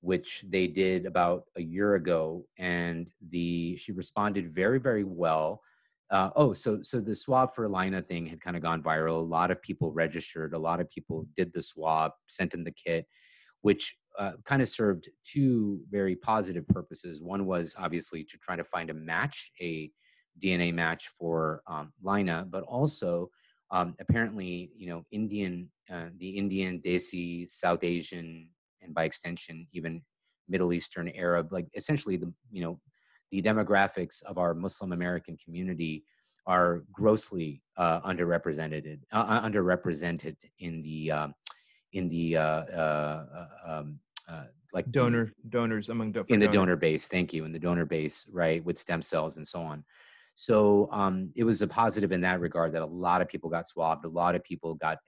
which 0.00 0.44
they 0.50 0.66
did 0.66 1.06
about 1.06 1.44
a 1.56 1.62
year 1.62 1.94
ago 1.94 2.44
and 2.58 3.08
the 3.30 3.74
she 3.76 3.90
responded 3.90 4.54
very 4.54 4.78
very 4.78 5.02
well 5.02 5.62
uh, 6.10 6.30
oh, 6.36 6.52
so 6.52 6.80
so 6.82 7.00
the 7.00 7.14
swab 7.14 7.54
for 7.54 7.68
Lina 7.68 8.02
thing 8.02 8.26
had 8.26 8.40
kind 8.40 8.56
of 8.56 8.62
gone 8.62 8.82
viral. 8.82 9.18
A 9.18 9.24
lot 9.24 9.50
of 9.50 9.62
people 9.62 9.92
registered. 9.92 10.54
A 10.54 10.58
lot 10.58 10.80
of 10.80 10.88
people 10.88 11.26
did 11.34 11.52
the 11.52 11.62
swab, 11.62 12.12
sent 12.28 12.54
in 12.54 12.62
the 12.62 12.72
kit, 12.72 13.06
which 13.62 13.96
uh, 14.18 14.32
kind 14.44 14.62
of 14.62 14.68
served 14.68 15.08
two 15.24 15.80
very 15.90 16.14
positive 16.14 16.66
purposes. 16.68 17.22
One 17.22 17.46
was 17.46 17.74
obviously 17.78 18.22
to 18.24 18.38
try 18.38 18.54
to 18.54 18.64
find 18.64 18.90
a 18.90 18.94
match, 18.94 19.50
a 19.60 19.90
DNA 20.42 20.72
match 20.72 21.08
for 21.18 21.62
um, 21.66 21.92
Lina, 22.02 22.46
but 22.48 22.64
also 22.64 23.30
um, 23.70 23.94
apparently, 24.00 24.70
you 24.76 24.88
know, 24.88 25.04
Indian, 25.10 25.70
uh, 25.92 26.06
the 26.18 26.30
Indian, 26.30 26.80
Desi, 26.80 27.48
South 27.48 27.82
Asian, 27.82 28.48
and 28.82 28.94
by 28.94 29.04
extension, 29.04 29.66
even 29.72 30.02
Middle 30.48 30.72
Eastern, 30.72 31.08
Arab, 31.10 31.52
like 31.52 31.66
essentially 31.74 32.16
the 32.16 32.32
you 32.52 32.62
know 32.62 32.78
the 33.34 33.42
demographics 33.42 34.22
of 34.22 34.38
our 34.38 34.54
Muslim 34.54 34.92
American 34.92 35.36
community 35.36 36.04
are 36.46 36.84
grossly 36.92 37.60
uh, 37.76 38.00
underrepresented 38.02 39.00
uh, 39.12 39.16
uh 39.16 39.48
underrepresented 39.48 40.36
in 40.60 40.82
the 40.82 41.10
um, 41.10 41.34
in 41.92 42.08
the 42.08 42.36
uh, 42.36 42.62
uh, 42.82 43.46
um, 43.66 43.98
like 44.72 44.88
donor 44.90 45.32
donors 45.48 45.88
among 45.88 46.14
in 46.28 46.38
the 46.38 46.46
donor 46.48 46.76
base. 46.76 47.08
Thank 47.08 47.32
you 47.32 47.44
in 47.44 47.52
the 47.52 47.58
donor 47.58 47.86
base, 47.86 48.26
right, 48.32 48.64
with 48.64 48.78
stem 48.78 49.02
cells 49.02 49.36
and 49.36 49.46
so 49.46 49.62
on. 49.62 49.84
So 50.36 50.88
um, 50.92 51.30
it 51.34 51.44
was 51.44 51.62
a 51.62 51.66
positive 51.66 52.12
in 52.12 52.20
that 52.22 52.40
regard 52.40 52.72
that 52.72 52.82
a 52.82 52.86
lot 52.86 53.20
of 53.20 53.28
people 53.28 53.50
got 53.50 53.68
swabbed, 53.68 54.04
a 54.04 54.08
lot 54.08 54.34
of 54.36 54.44
people 54.44 54.74
got 54.74 54.98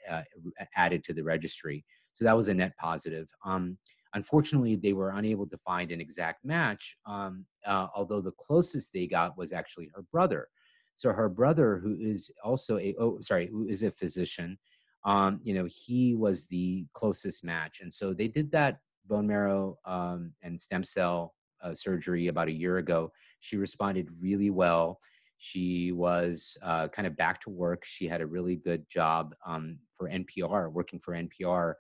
added 0.77 1.05
to 1.05 1.13
the 1.13 1.23
registry. 1.23 1.85
So 2.13 2.25
that 2.25 2.37
was 2.37 2.49
a 2.49 2.55
net 2.55 2.73
positive. 2.77 3.29
Um, 3.45 3.77
Unfortunately, 4.17 4.77
they 4.77 4.95
were 4.95 5.11
unable 5.11 5.47
to 5.47 5.59
find 5.59 5.93
an 5.93 6.01
exact 6.01 6.43
match, 6.43 6.97
um, 7.05 7.45
uh, 7.67 7.89
although 7.95 8.21
the 8.21 8.33
closest 8.33 8.93
they 8.93 9.07
got 9.07 9.37
was 9.37 9.53
actually 9.53 9.91
her 9.95 10.03
brother. 10.13 10.49
So 10.95 11.13
her 11.13 11.29
brother, 11.29 11.79
who 11.79 11.97
is 12.01 12.31
also 12.43 12.79
a 12.79 12.95
oh 12.99 13.19
sorry, 13.21 13.49
who 13.49 13.69
is 13.69 13.83
a 13.83 13.91
physician, 13.91 14.59
um, 15.05 15.41
you 15.43 15.55
know, 15.55 15.69
he 15.71 16.15
was 16.15 16.47
the 16.47 16.87
closest 16.93 17.45
match, 17.45 17.81
and 17.81 17.93
so 17.93 18.15
they 18.15 18.29
did 18.29 18.51
that 18.53 18.79
bone 19.07 19.27
marrow 19.27 19.79
um, 19.85 20.33
and 20.43 20.61
stem 20.61 20.83
cell 20.83 21.35
uh, 21.63 21.75
surgery 21.75 22.29
about 22.29 22.49
a 22.49 22.53
year 22.53 22.79
ago. 22.79 23.13
She 23.41 23.57
responded 23.57 24.09
really 24.21 24.51
well. 24.51 24.99
She 25.39 25.93
was 25.93 26.57
uh, 26.63 26.89
kind 26.89 27.07
of 27.07 27.17
back 27.17 27.41
to 27.43 27.51
work. 27.51 27.85
She 27.85 28.09
had 28.09 28.21
a 28.21 28.27
really 28.27 28.57
good 28.57 28.89
job 28.89 29.35
um, 29.47 29.79
for 29.93 30.09
NPR, 30.09 30.73
working 30.73 30.99
for 30.99 31.15
NPR 31.15 31.75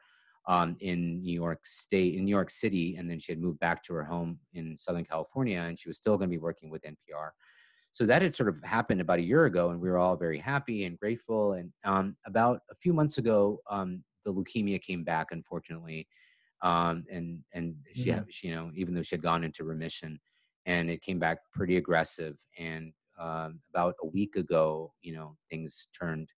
um, 0.46 0.76
in 0.80 1.22
New 1.22 1.34
York 1.34 1.64
State, 1.64 2.14
in 2.14 2.24
New 2.24 2.30
York 2.30 2.50
City, 2.50 2.96
and 2.96 3.10
then 3.10 3.18
she 3.18 3.32
had 3.32 3.40
moved 3.40 3.58
back 3.58 3.82
to 3.84 3.94
her 3.94 4.04
home 4.04 4.38
in 4.54 4.76
Southern 4.76 5.04
California, 5.04 5.58
and 5.58 5.78
she 5.78 5.88
was 5.88 5.96
still 5.96 6.16
going 6.16 6.28
to 6.30 6.34
be 6.34 6.40
working 6.40 6.70
with 6.70 6.82
NPR. 6.82 7.30
So 7.90 8.04
that 8.04 8.22
had 8.22 8.34
sort 8.34 8.48
of 8.48 8.60
happened 8.62 9.00
about 9.00 9.18
a 9.18 9.22
year 9.22 9.46
ago, 9.46 9.70
and 9.70 9.80
we 9.80 9.88
were 9.88 9.98
all 9.98 10.16
very 10.16 10.38
happy 10.38 10.84
and 10.84 10.98
grateful. 10.98 11.54
And 11.54 11.72
um, 11.84 12.16
about 12.26 12.60
a 12.70 12.74
few 12.74 12.92
months 12.92 13.18
ago, 13.18 13.60
um, 13.70 14.04
the 14.24 14.32
leukemia 14.32 14.80
came 14.82 15.02
back, 15.02 15.28
unfortunately, 15.30 16.06
um, 16.62 17.04
and 17.10 17.40
and 17.52 17.74
she, 17.92 18.10
mm-hmm. 18.10 18.22
she, 18.28 18.48
you 18.48 18.54
know, 18.54 18.70
even 18.74 18.94
though 18.94 19.02
she 19.02 19.14
had 19.14 19.22
gone 19.22 19.44
into 19.44 19.64
remission, 19.64 20.20
and 20.66 20.90
it 20.90 21.02
came 21.02 21.18
back 21.18 21.38
pretty 21.52 21.76
aggressive. 21.76 22.36
And 22.58 22.92
um, 23.18 23.60
about 23.70 23.94
a 24.02 24.06
week 24.06 24.36
ago, 24.36 24.92
you 25.00 25.14
know, 25.14 25.36
things 25.50 25.88
turned 25.98 26.28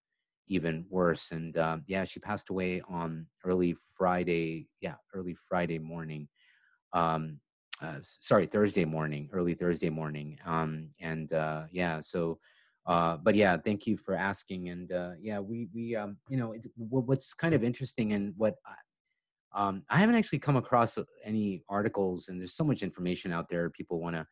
even 0.48 0.84
worse. 0.88 1.32
And 1.32 1.56
um, 1.58 1.82
yeah, 1.86 2.04
she 2.04 2.20
passed 2.20 2.50
away 2.50 2.82
on 2.88 3.26
early 3.44 3.76
Friday. 3.96 4.68
Yeah, 4.80 4.94
early 5.14 5.36
Friday 5.48 5.78
morning. 5.78 6.28
Um, 6.92 7.40
uh, 7.80 7.98
sorry, 8.02 8.46
Thursday 8.46 8.84
morning, 8.84 9.28
early 9.32 9.54
Thursday 9.54 9.90
morning. 9.90 10.38
Um, 10.44 10.90
and 11.00 11.32
uh, 11.32 11.64
yeah, 11.72 12.00
so. 12.00 12.38
Uh, 12.86 13.18
but 13.18 13.34
yeah, 13.34 13.54
thank 13.54 13.86
you 13.86 13.98
for 13.98 14.14
asking. 14.14 14.70
And 14.70 14.90
uh, 14.92 15.10
yeah, 15.20 15.40
we 15.40 15.68
we 15.74 15.94
um, 15.94 16.16
you 16.30 16.38
know 16.38 16.54
what's 16.76 17.34
kind 17.34 17.52
of 17.52 17.62
interesting 17.62 18.14
and 18.14 18.32
what 18.38 18.54
I, 18.64 19.68
um, 19.68 19.82
I 19.90 19.98
haven't 19.98 20.14
actually 20.14 20.38
come 20.38 20.56
across 20.56 20.98
any 21.24 21.62
articles, 21.68 22.28
and 22.28 22.40
there's 22.40 22.54
so 22.54 22.64
much 22.64 22.82
information 22.82 23.30
out 23.30 23.48
there. 23.50 23.68
People 23.68 24.00
want 24.00 24.16
to 24.16 24.26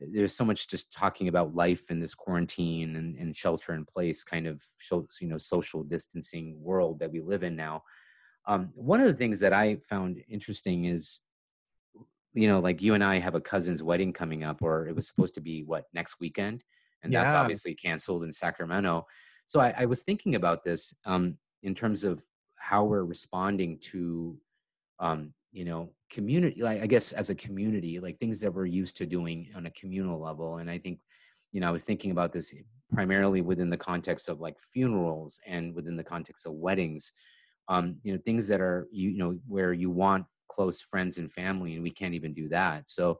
there's 0.00 0.34
so 0.34 0.44
much 0.44 0.68
just 0.68 0.92
talking 0.92 1.28
about 1.28 1.54
life 1.54 1.90
in 1.90 1.98
this 1.98 2.14
quarantine 2.14 2.96
and, 2.96 3.16
and 3.16 3.36
shelter 3.36 3.74
in 3.74 3.84
place 3.84 4.22
kind 4.22 4.46
of 4.46 4.62
you 5.20 5.28
know 5.28 5.38
social 5.38 5.82
distancing 5.82 6.56
world 6.60 6.98
that 7.00 7.10
we 7.10 7.20
live 7.20 7.42
in 7.42 7.56
now. 7.56 7.82
Um, 8.46 8.70
one 8.74 9.00
of 9.00 9.06
the 9.06 9.14
things 9.14 9.40
that 9.40 9.52
i 9.52 9.76
found 9.88 10.22
interesting 10.28 10.86
is 10.86 11.20
you 12.32 12.48
know 12.48 12.60
like 12.60 12.80
you 12.80 12.94
and 12.94 13.04
i 13.04 13.18
have 13.18 13.34
a 13.34 13.40
cousin's 13.40 13.82
wedding 13.82 14.12
coming 14.12 14.44
up 14.44 14.62
or 14.62 14.88
it 14.88 14.94
was 14.94 15.06
supposed 15.06 15.34
to 15.34 15.40
be 15.40 15.62
what 15.64 15.84
next 15.92 16.20
weekend? 16.20 16.62
And 17.02 17.12
that's 17.12 17.32
obviously 17.32 17.74
canceled 17.74 18.24
in 18.24 18.32
sacramento. 18.32 19.06
So 19.46 19.60
i, 19.60 19.74
I 19.78 19.84
was 19.86 20.02
thinking 20.02 20.34
about 20.34 20.62
this 20.62 20.94
um, 21.04 21.36
in 21.62 21.74
terms 21.74 22.04
of 22.04 22.24
how 22.56 22.84
we're 22.84 23.04
responding 23.04 23.78
to 23.78 24.36
um, 25.00 25.32
you 25.52 25.64
know 25.64 25.90
community 26.10 26.62
like 26.62 26.82
i 26.82 26.86
guess 26.86 27.12
as 27.12 27.30
a 27.30 27.34
community 27.34 27.98
like 28.00 28.18
things 28.18 28.40
that 28.40 28.52
we're 28.52 28.66
used 28.66 28.96
to 28.96 29.06
doing 29.06 29.48
on 29.56 29.66
a 29.66 29.70
communal 29.70 30.20
level 30.20 30.58
and 30.58 30.70
i 30.70 30.78
think 30.78 30.98
you 31.52 31.60
know 31.60 31.68
i 31.68 31.70
was 31.70 31.84
thinking 31.84 32.10
about 32.10 32.32
this 32.32 32.54
primarily 32.92 33.40
within 33.40 33.70
the 33.70 33.76
context 33.76 34.28
of 34.28 34.40
like 34.40 34.58
funerals 34.60 35.40
and 35.46 35.74
within 35.74 35.96
the 35.96 36.04
context 36.04 36.46
of 36.46 36.52
weddings 36.52 37.12
um, 37.68 37.96
you 38.02 38.12
know 38.12 38.18
things 38.24 38.48
that 38.48 38.60
are 38.60 38.88
you, 38.90 39.16
know 39.16 39.38
where 39.46 39.72
you 39.72 39.90
want 39.90 40.24
close 40.48 40.80
friends 40.80 41.18
and 41.18 41.30
family 41.30 41.74
and 41.74 41.82
we 41.82 41.90
can't 41.90 42.14
even 42.14 42.32
do 42.32 42.48
that. 42.48 42.88
So 42.88 43.18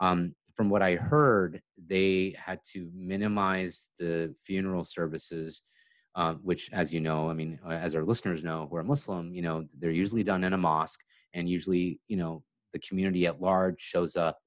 um, 0.00 0.32
from 0.54 0.68
what 0.68 0.82
i 0.82 0.94
heard 0.94 1.60
they 1.86 2.34
had 2.36 2.58
to 2.64 2.90
minimize 2.94 3.90
the 3.98 4.34
funeral 4.40 4.84
services 4.84 5.62
um, 6.16 6.40
which 6.42 6.70
as 6.72 6.92
you 6.92 7.00
know 7.00 7.30
i 7.30 7.32
mean 7.32 7.58
uh, 7.64 7.70
as 7.70 7.94
our 7.94 8.04
listeners 8.04 8.44
know 8.44 8.66
who 8.68 8.76
are 8.76 8.82
muslim 8.82 9.32
you 9.34 9.42
know 9.42 9.64
they're 9.78 9.90
usually 9.90 10.24
done 10.24 10.44
in 10.44 10.52
a 10.52 10.58
mosque 10.58 11.00
and 11.34 11.48
usually 11.48 12.00
you 12.08 12.16
know 12.16 12.42
the 12.72 12.78
community 12.80 13.26
at 13.26 13.40
large 13.40 13.80
shows 13.80 14.16
up 14.16 14.38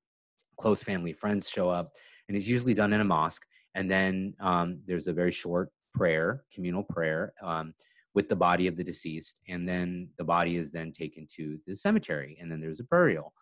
close 0.59 0.83
family 0.83 1.13
friends 1.13 1.49
show 1.49 1.69
up 1.69 1.91
and 2.27 2.37
it's 2.37 2.47
usually 2.47 2.73
done 2.73 2.93
in 2.93 3.01
a 3.01 3.03
mosque 3.03 3.45
and 3.75 3.89
then 3.89 4.33
um, 4.39 4.79
there's 4.85 5.07
a 5.07 5.13
very 5.13 5.31
short 5.31 5.69
prayer 5.93 6.43
communal 6.53 6.83
prayer 6.83 7.33
um, 7.41 7.73
with 8.15 8.29
the 8.29 8.35
body 8.35 8.67
of 8.67 8.75
the 8.75 8.83
deceased 8.83 9.41
and 9.47 9.67
then 9.67 10.07
the 10.17 10.23
body 10.23 10.57
is 10.57 10.71
then 10.71 10.91
taken 10.91 11.25
to 11.35 11.57
the 11.65 11.75
cemetery 11.75 12.37
and 12.39 12.51
then 12.51 12.61
there's 12.61 12.79
a 12.79 12.85
burial. 12.85 13.33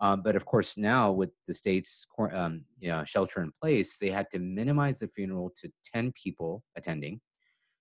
Um, 0.00 0.22
but 0.22 0.36
of 0.36 0.46
course 0.46 0.78
now 0.78 1.12
with 1.12 1.30
the 1.46 1.52
state's 1.52 2.06
um, 2.32 2.62
you 2.78 2.88
know, 2.88 3.04
shelter 3.04 3.42
in 3.42 3.52
place 3.60 3.98
they 3.98 4.10
had 4.10 4.30
to 4.30 4.38
minimize 4.38 4.98
the 5.00 5.08
funeral 5.08 5.52
to 5.60 5.70
10 5.84 6.12
people 6.12 6.62
attending 6.76 7.20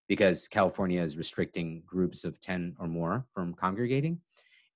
because 0.10 0.48
california 0.50 1.02
is 1.02 1.16
restricting 1.16 1.82
groups 1.86 2.26
of 2.26 2.40
10 2.42 2.76
or 2.80 2.88
more 2.88 3.26
from 3.34 3.54
congregating 3.54 4.20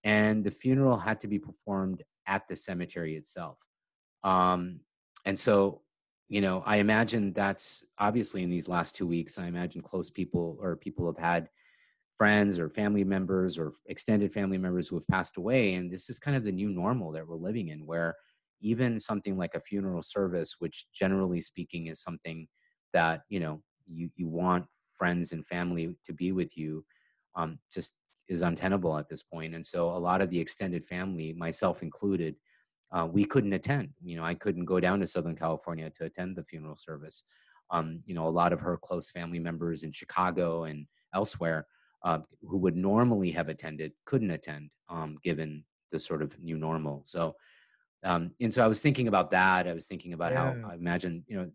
and 0.04 0.44
the 0.44 0.52
funeral 0.52 0.98
had 0.98 1.20
to 1.22 1.28
be 1.28 1.40
performed 1.40 2.04
at 2.28 2.48
the 2.48 2.56
cemetery 2.56 3.16
itself. 3.16 3.58
Um, 4.24 4.80
and 5.26 5.38
so, 5.38 5.82
you 6.30 6.42
know, 6.42 6.64
I 6.66 6.78
imagine 6.78 7.34
that's 7.34 7.86
obviously 8.00 8.44
in 8.44 8.50
these 8.50 8.70
last 8.70 8.96
two 8.96 9.08
weeks. 9.08 9.38
I 9.38 9.48
imagine 9.48 9.82
close 9.82 10.10
people 10.10 10.58
or 10.62 10.76
people 10.76 11.06
have 11.06 11.18
had 11.18 11.50
friends 12.14 12.60
or 12.60 12.70
family 12.70 13.04
members 13.04 13.58
or 13.58 13.74
extended 13.88 14.32
family 14.32 14.58
members 14.58 14.88
who 14.88 14.96
have 14.96 15.08
passed 15.08 15.38
away, 15.38 15.76
and 15.76 15.92
this 15.92 16.10
is 16.10 16.20
kind 16.20 16.38
of 16.38 16.44
the 16.44 16.52
new 16.52 16.70
normal 16.70 17.12
that 17.12 17.28
we're 17.28 17.36
living 17.36 17.70
in, 17.70 17.86
where 17.86 18.16
even 18.62 19.00
something 19.00 19.38
like 19.38 19.56
a 19.56 19.60
funeral 19.60 20.02
service, 20.02 20.56
which 20.60 20.86
generally 20.94 21.42
speaking 21.42 21.88
is 21.88 22.02
something 22.02 22.48
that 22.94 23.22
you 23.30 23.40
know 23.40 23.62
you 23.88 24.10
you 24.16 24.28
want 24.28 24.66
friends 24.96 25.34
and 25.34 25.46
family 25.46 25.96
to 26.06 26.14
be 26.14 26.32
with 26.32 26.58
you, 26.58 26.86
um, 27.36 27.60
just 27.74 27.94
is 28.34 28.42
untenable 28.42 28.98
at 28.98 29.08
this 29.08 29.24
point. 29.24 29.56
And 29.56 29.66
so 29.66 29.88
a 29.88 29.98
lot 30.10 30.22
of 30.22 30.30
the 30.30 30.40
extended 30.40 30.84
family, 30.84 31.34
myself 31.34 31.82
included, 31.82 32.36
uh, 32.92 33.08
we 33.12 33.26
couldn't 33.26 33.54
attend. 33.54 33.90
You 34.04 34.18
know, 34.18 34.24
I 34.24 34.34
couldn't 34.34 34.66
go 34.66 34.80
down 34.80 35.00
to 35.00 35.08
Southern 35.08 35.36
California 35.36 35.90
to 35.92 36.06
attend 36.06 36.36
the 36.36 36.44
funeral 36.44 36.76
service. 36.76 37.24
Um, 37.72 38.02
you 38.06 38.14
know, 38.14 38.28
a 38.28 38.30
lot 38.42 38.54
of 38.54 38.60
her 38.60 38.78
close 38.78 39.10
family 39.10 39.40
members 39.40 39.84
in 39.84 39.92
Chicago 39.92 40.66
and 40.66 40.86
elsewhere 41.14 41.66
uh, 42.04 42.20
who 42.42 42.58
would 42.58 42.76
normally 42.76 43.32
have 43.32 43.50
attended 43.50 43.94
couldn't 44.06 44.32
attend, 44.32 44.70
um, 44.90 45.18
given 45.24 45.64
the 45.92 46.00
sort 46.00 46.22
of 46.22 46.38
new 46.40 46.58
normal. 46.58 47.02
So, 47.06 47.36
um, 48.04 48.32
and 48.42 48.54
so 48.54 48.64
I 48.64 48.68
was 48.68 48.82
thinking 48.82 49.08
about 49.08 49.32
that. 49.32 49.68
I 49.68 49.74
was 49.74 49.88
thinking 49.88 50.14
about 50.14 50.34
Yeah. 50.34 50.40
how 50.40 50.70
I 50.70 50.76
imagine, 50.76 51.24
you 51.28 51.38
know, 51.38 51.50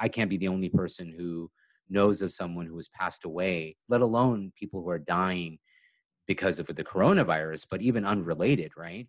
I 0.00 0.08
can't 0.08 0.30
be 0.30 0.36
the 0.38 0.48
only 0.48 0.68
person 0.68 1.10
who 1.10 1.50
knows 1.88 2.22
of 2.22 2.30
someone 2.30 2.66
who 2.66 2.76
has 2.76 2.88
passed 2.88 3.24
away, 3.24 3.76
let 3.88 4.00
alone 4.00 4.52
people 4.54 4.80
who 4.80 4.88
are 4.88 4.98
dying 4.98 5.58
because 6.30 6.60
of 6.60 6.66
the 6.68 6.84
coronavirus, 6.84 7.66
but 7.68 7.82
even 7.82 8.04
unrelated, 8.04 8.70
right? 8.76 9.08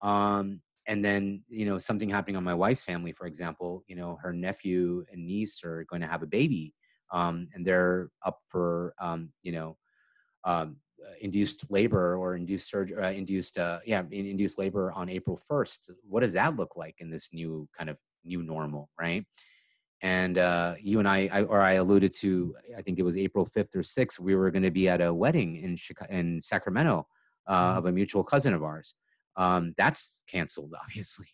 Um, 0.00 0.62
and 0.88 1.04
then, 1.04 1.42
you 1.46 1.66
know, 1.66 1.76
something 1.76 2.08
happening 2.08 2.36
on 2.36 2.42
my 2.42 2.54
wife's 2.54 2.82
family, 2.82 3.12
for 3.12 3.26
example, 3.26 3.84
you 3.86 3.96
know, 3.96 4.16
her 4.22 4.32
nephew 4.32 5.04
and 5.12 5.26
niece 5.26 5.62
are 5.62 5.84
going 5.90 6.00
to 6.00 6.08
have 6.08 6.22
a 6.22 6.26
baby, 6.26 6.72
um, 7.12 7.48
and 7.52 7.66
they're 7.66 8.08
up 8.24 8.38
for, 8.48 8.94
um, 8.98 9.28
you 9.42 9.52
know, 9.52 9.76
um, 10.44 10.76
induced 11.20 11.70
labor 11.70 12.16
or 12.16 12.34
induced 12.34 12.70
surgery, 12.70 12.96
uh, 12.96 13.10
induced, 13.10 13.58
uh, 13.58 13.80
yeah, 13.84 14.02
in- 14.10 14.26
induced 14.26 14.56
labor 14.58 14.90
on 14.92 15.10
April 15.10 15.36
1st. 15.36 15.90
What 16.08 16.20
does 16.20 16.32
that 16.32 16.56
look 16.56 16.76
like 16.76 16.94
in 16.98 17.10
this 17.10 17.28
new 17.30 17.68
kind 17.76 17.90
of 17.90 17.98
new 18.24 18.42
normal, 18.42 18.88
right? 18.98 19.22
And 20.04 20.36
uh, 20.36 20.74
you 20.82 20.98
and 20.98 21.08
I, 21.08 21.30
I, 21.32 21.42
or 21.44 21.62
I 21.62 21.72
alluded 21.74 22.12
to, 22.20 22.54
I 22.76 22.82
think 22.82 22.98
it 22.98 23.02
was 23.04 23.16
April 23.16 23.46
5th 23.46 23.74
or 23.74 23.80
6th, 23.80 24.20
we 24.20 24.34
were 24.36 24.50
going 24.50 24.62
to 24.62 24.70
be 24.70 24.86
at 24.86 25.00
a 25.00 25.12
wedding 25.12 25.56
in 25.56 25.76
Chicago, 25.76 26.12
in 26.12 26.42
Sacramento 26.42 27.06
uh, 27.48 27.72
Mhm. 27.74 27.78
of 27.78 27.86
a 27.86 27.92
mutual 27.92 28.22
cousin 28.22 28.52
of 28.52 28.62
ours. 28.62 28.94
Um, 29.36 29.72
that's 29.78 30.22
canceled, 30.30 30.74
obviously. 30.82 31.26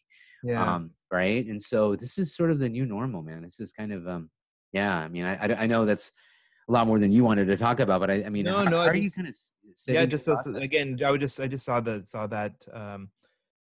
Yeah. 0.44 0.62
Um, 0.74 0.92
right. 1.10 1.44
And 1.46 1.60
so 1.60 1.96
this 1.96 2.16
is 2.16 2.32
sort 2.34 2.52
of 2.52 2.60
the 2.60 2.68
new 2.68 2.86
normal, 2.86 3.22
man. 3.22 3.42
This 3.42 3.58
is 3.58 3.72
kind 3.72 3.92
of, 3.92 4.06
um, 4.06 4.30
yeah, 4.72 4.96
I 4.98 5.08
mean, 5.08 5.24
I, 5.24 5.34
I, 5.34 5.62
I 5.62 5.66
know 5.66 5.84
that's 5.84 6.12
a 6.68 6.72
lot 6.72 6.86
more 6.86 7.00
than 7.00 7.10
you 7.10 7.24
wanted 7.24 7.46
to 7.46 7.56
talk 7.56 7.80
about, 7.80 7.98
but 8.00 8.08
I, 8.10 8.22
I 8.24 8.28
mean, 8.28 8.44
No, 8.44 8.58
how, 8.58 8.70
no, 8.70 8.80
I 8.82 8.84
how 8.84 8.90
are 8.90 8.94
you 8.94 9.02
just- 9.02 9.16
kind 9.16 9.28
of 9.28 9.34
yeah 9.88 10.04
just 10.04 10.28
again 10.56 10.98
i 11.06 11.10
would 11.12 11.20
just 11.20 11.40
i 11.40 11.46
just 11.46 11.64
saw 11.64 11.78
the 11.80 12.02
saw 12.02 12.26
that 12.26 12.52
um 12.72 13.08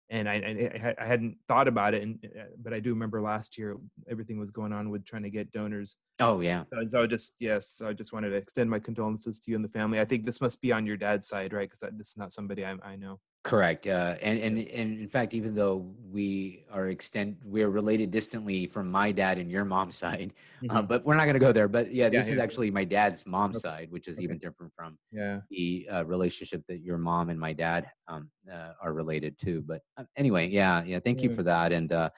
and 0.10 0.30
I, 0.30 0.36
I 0.36 0.72
I 0.76 0.78
had- 0.78 0.96
I 1.00 1.06
hadn't 1.06 1.38
thought 1.48 1.68
about 1.68 1.94
it 1.96 2.04
and 2.04 2.20
uh, 2.40 2.44
but 2.64 2.74
i 2.74 2.80
do 2.80 2.92
remember 2.92 3.22
last 3.22 3.58
year 3.58 3.78
everything 4.10 4.38
was 4.38 4.52
going 4.52 4.72
on 4.72 4.90
with 4.92 5.04
trying 5.06 5.24
to 5.24 5.30
get 5.32 5.52
donors. 5.52 5.98
Oh 6.20 6.42
yeah. 6.42 6.64
So- 6.72 6.88
so 6.88 7.04
i 7.04 7.08
just 7.08 7.38
yes 7.40 7.82
i 7.82 7.92
just 7.94 8.14
wanted 8.14 8.30
to 8.30 8.36
extend 8.36 8.70
my 8.70 8.80
condolences 8.80 9.40
to 9.42 9.52
you 9.52 9.56
and 9.56 9.64
the 9.66 9.70
family. 9.80 10.00
I 10.00 10.06
think 10.06 10.24
this 10.24 10.42
must 10.42 10.62
be 10.62 10.72
on 10.72 10.86
your 10.86 10.98
dad's 10.98 11.28
side 11.28 11.54
right? 11.54 11.70
Because 11.70 11.82
this 11.98 12.10
is 12.10 12.18
not 12.18 12.32
somebody 12.32 12.66
i, 12.66 12.76
I 12.84 12.96
know 12.96 13.20
Correct. 13.46 13.86
Uh, 13.86 14.16
and, 14.24 14.40
and, 14.40 14.58
and 14.58 15.00
in 15.00 15.08
fact, 15.08 15.36
even 15.36 15.54
though 15.54 15.86
we 16.12 16.66
are 16.72 16.88
extend, 16.88 17.38
we're 17.46 17.70
related 17.70 18.10
distantly 18.10 18.66
from 18.66 18.90
my 18.90 19.12
dad 19.12 19.38
and 19.38 19.52
your 19.52 19.64
mom's 19.64 19.96
side, 20.06 20.34
uh, 20.72 20.82
Mhm. 20.82 20.88
but 20.88 21.06
we're 21.06 21.16
not 21.16 21.26
going 21.26 21.36
to 21.36 21.40
go 21.40 21.52
there. 21.52 21.68
But 21.68 21.94
yeah, 21.94 22.06
Yeah, 22.06 22.10
this 22.10 22.32
is 22.32 22.38
yeah. 22.38 22.44
actually 22.44 22.72
my 22.72 22.84
dad's 22.84 23.24
mom's 23.28 23.58
Okay. 23.58 23.62
side, 23.62 23.92
which 23.92 24.08
is 24.08 24.18
Okay. 24.18 24.24
even 24.26 24.40
different 24.40 24.74
from 24.76 24.98
yeah 25.12 25.42
the 25.52 25.88
uh, 25.94 26.04
relationship 26.06 26.64
that 26.68 26.82
your 26.82 26.98
mom 26.98 27.30
and 27.30 27.40
my 27.40 27.54
dad 27.54 27.86
um, 28.08 28.32
uh, 28.52 28.72
are 28.82 28.94
related 28.94 29.38
to. 29.42 29.62
But 29.62 29.82
uh, 29.96 30.06
anyway, 30.18 30.50
yeah, 30.50 30.84
yeah. 30.84 31.00
Thank 31.00 31.22
you 31.22 31.30
for 31.30 31.44
that. 31.44 31.72
And 31.72 31.94
uh, 31.94 32.10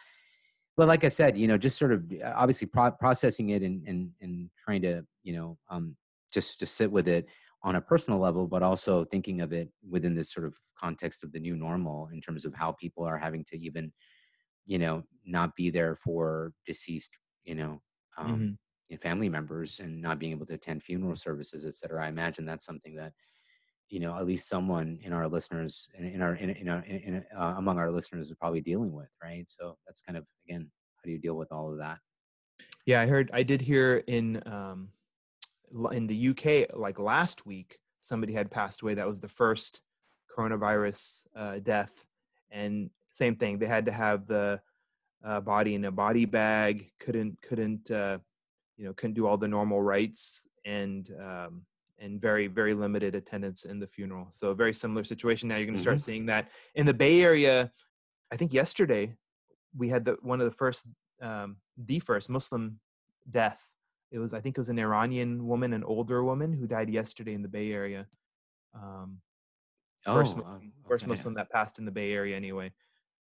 but 0.77 0.87
like 0.87 1.03
I 1.03 1.09
said, 1.09 1.37
you 1.37 1.47
know, 1.49 1.57
just 1.57 1.77
sort 1.77 1.91
of 1.91 2.09
uh, 2.23 2.31
obviously 2.37 2.67
pro- 2.67 2.91
processing 2.91 3.49
it 3.49 3.63
and 3.63 3.85
and 3.85 4.11
and 4.21 4.49
trying 4.57 4.81
to 4.83 5.03
you 5.23 5.33
know 5.33 5.57
um, 5.69 5.97
just 6.31 6.61
just 6.61 6.77
sit 6.77 6.89
with 6.89 7.09
it 7.09 7.27
on 7.67 7.75
a 7.75 7.81
personal 7.91 8.19
level, 8.27 8.47
but 8.47 8.63
also 8.63 8.93
thinking 9.05 9.41
of 9.41 9.49
it 9.59 9.67
within 9.95 10.15
this 10.15 10.31
sort 10.35 10.45
of 10.49 10.53
context 10.83 11.23
of 11.23 11.31
the 11.33 11.39
new 11.47 11.55
normal 11.67 11.99
in 12.13 12.19
terms 12.25 12.43
of 12.45 12.53
how 12.61 12.71
people 12.83 13.03
are 13.03 13.17
having 13.27 13.43
to 13.49 13.55
even 13.67 13.85
you 14.73 14.79
know 14.83 14.95
not 15.25 15.49
be 15.59 15.67
there 15.77 15.95
for 16.05 16.51
deceased 16.65 17.13
you 17.49 17.55
know 17.59 17.73
um, 18.17 18.27
Mhm. 18.27 18.57
and 18.91 19.01
family 19.01 19.29
members 19.37 19.79
and 19.81 20.01
not 20.01 20.17
being 20.19 20.33
able 20.35 20.45
to 20.45 20.53
attend 20.59 20.81
funeral 20.81 21.15
services, 21.15 21.65
et 21.65 21.75
cetera. 21.79 22.05
I 22.05 22.09
imagine 22.15 22.45
that's 22.45 22.65
something 22.65 22.95
that, 22.95 23.11
you 23.89 23.99
know, 23.99 24.13
at 24.19 24.25
least 24.25 24.47
someone 24.47 24.89
in 25.07 25.11
our 25.17 25.27
listeners, 25.27 25.73
in, 25.97 26.05
in 26.15 26.21
our, 26.21 26.35
in, 26.35 26.49
in 26.51 26.67
our, 26.69 26.81
in, 26.85 26.97
in, 27.07 27.13
uh, 27.37 27.55
among 27.57 27.77
our 27.79 27.91
listeners, 27.91 28.29
is 28.29 28.37
probably 28.43 28.61
dealing 28.61 28.93
with, 28.99 29.11
right? 29.21 29.45
So 29.49 29.77
that's 29.85 30.01
kind 30.01 30.17
of 30.17 30.25
again, 30.45 30.63
how 30.95 31.01
do 31.05 31.11
you 31.11 31.19
deal 31.19 31.35
with 31.41 31.51
all 31.51 31.67
of 31.71 31.77
that? 31.79 31.97
Yeah, 32.85 33.01
I 33.01 33.07
heard. 33.07 33.29
I 33.33 33.43
did 33.43 33.61
hear 33.61 34.03
in 34.07 34.41
um, 34.47 34.89
in 35.91 36.07
the 36.07 36.29
UK 36.29 36.77
like 36.77 36.99
last 36.99 37.45
week, 37.45 37.77
somebody 38.01 38.33
had 38.33 38.51
passed 38.51 38.81
away. 38.81 38.93
That 38.93 39.07
was 39.07 39.19
the 39.19 39.27
first 39.27 39.83
coronavirus 40.35 41.27
uh, 41.35 41.59
death, 41.59 42.05
and 42.51 42.89
same 43.11 43.35
thing. 43.35 43.59
They 43.59 43.67
had 43.67 43.85
to 43.85 43.91
have 43.91 44.27
the 44.27 44.61
uh, 45.23 45.41
body 45.41 45.75
in 45.75 45.85
a 45.85 45.91
body 45.91 46.25
bag. 46.25 46.91
Couldn't 46.99 47.41
couldn't 47.41 47.91
uh, 47.91 48.19
you 48.77 48.85
know 48.85 48.93
couldn't 48.93 49.15
do 49.15 49.27
all 49.27 49.37
the 49.37 49.47
normal 49.47 49.81
rites 49.81 50.47
and 50.65 51.09
um, 51.19 51.65
and 51.99 52.21
very 52.21 52.47
very 52.47 52.73
limited 52.73 53.15
attendance 53.15 53.65
in 53.65 53.79
the 53.79 53.87
funeral. 53.87 54.27
So 54.29 54.51
a 54.51 54.55
very 54.55 54.73
similar 54.73 55.03
situation. 55.03 55.49
Now 55.49 55.57
you're 55.57 55.65
going 55.65 55.75
to 55.75 55.81
start 55.81 55.99
seeing 55.99 56.27
that 56.27 56.49
in 56.75 56.85
the 56.85 56.93
Bay 56.93 57.21
Area. 57.21 57.71
I 58.31 58.35
think 58.35 58.53
yesterday 58.53 59.15
we 59.75 59.89
had 59.89 60.05
the 60.05 60.17
one 60.21 60.39
of 60.39 60.45
the 60.45 60.55
first 60.55 60.87
um, 61.21 61.57
the 61.77 61.99
first 61.99 62.29
Muslim 62.29 62.79
death. 63.29 63.73
It 64.11 64.19
was 64.19 64.33
I 64.33 64.39
think 64.39 64.57
it 64.57 64.61
was 64.61 64.69
an 64.69 64.79
Iranian 64.79 65.47
woman, 65.47 65.73
an 65.73 65.83
older 65.83 66.23
woman 66.23 66.53
who 66.53 66.67
died 66.67 66.89
yesterday 66.89 67.33
in 67.33 67.41
the 67.41 67.49
Bay 67.49 67.71
Area. 67.71 68.07
Um, 68.73 69.19
first 70.03 70.37
oh, 70.37 70.41
Muslim, 70.41 70.73
uh, 70.85 70.89
first. 70.89 71.07
Muslim 71.07 71.33
that 71.35 71.49
passed 71.51 71.79
in 71.79 71.85
the 71.85 71.91
Bay 71.91 72.13
Area 72.13 72.35
anyway. 72.35 72.71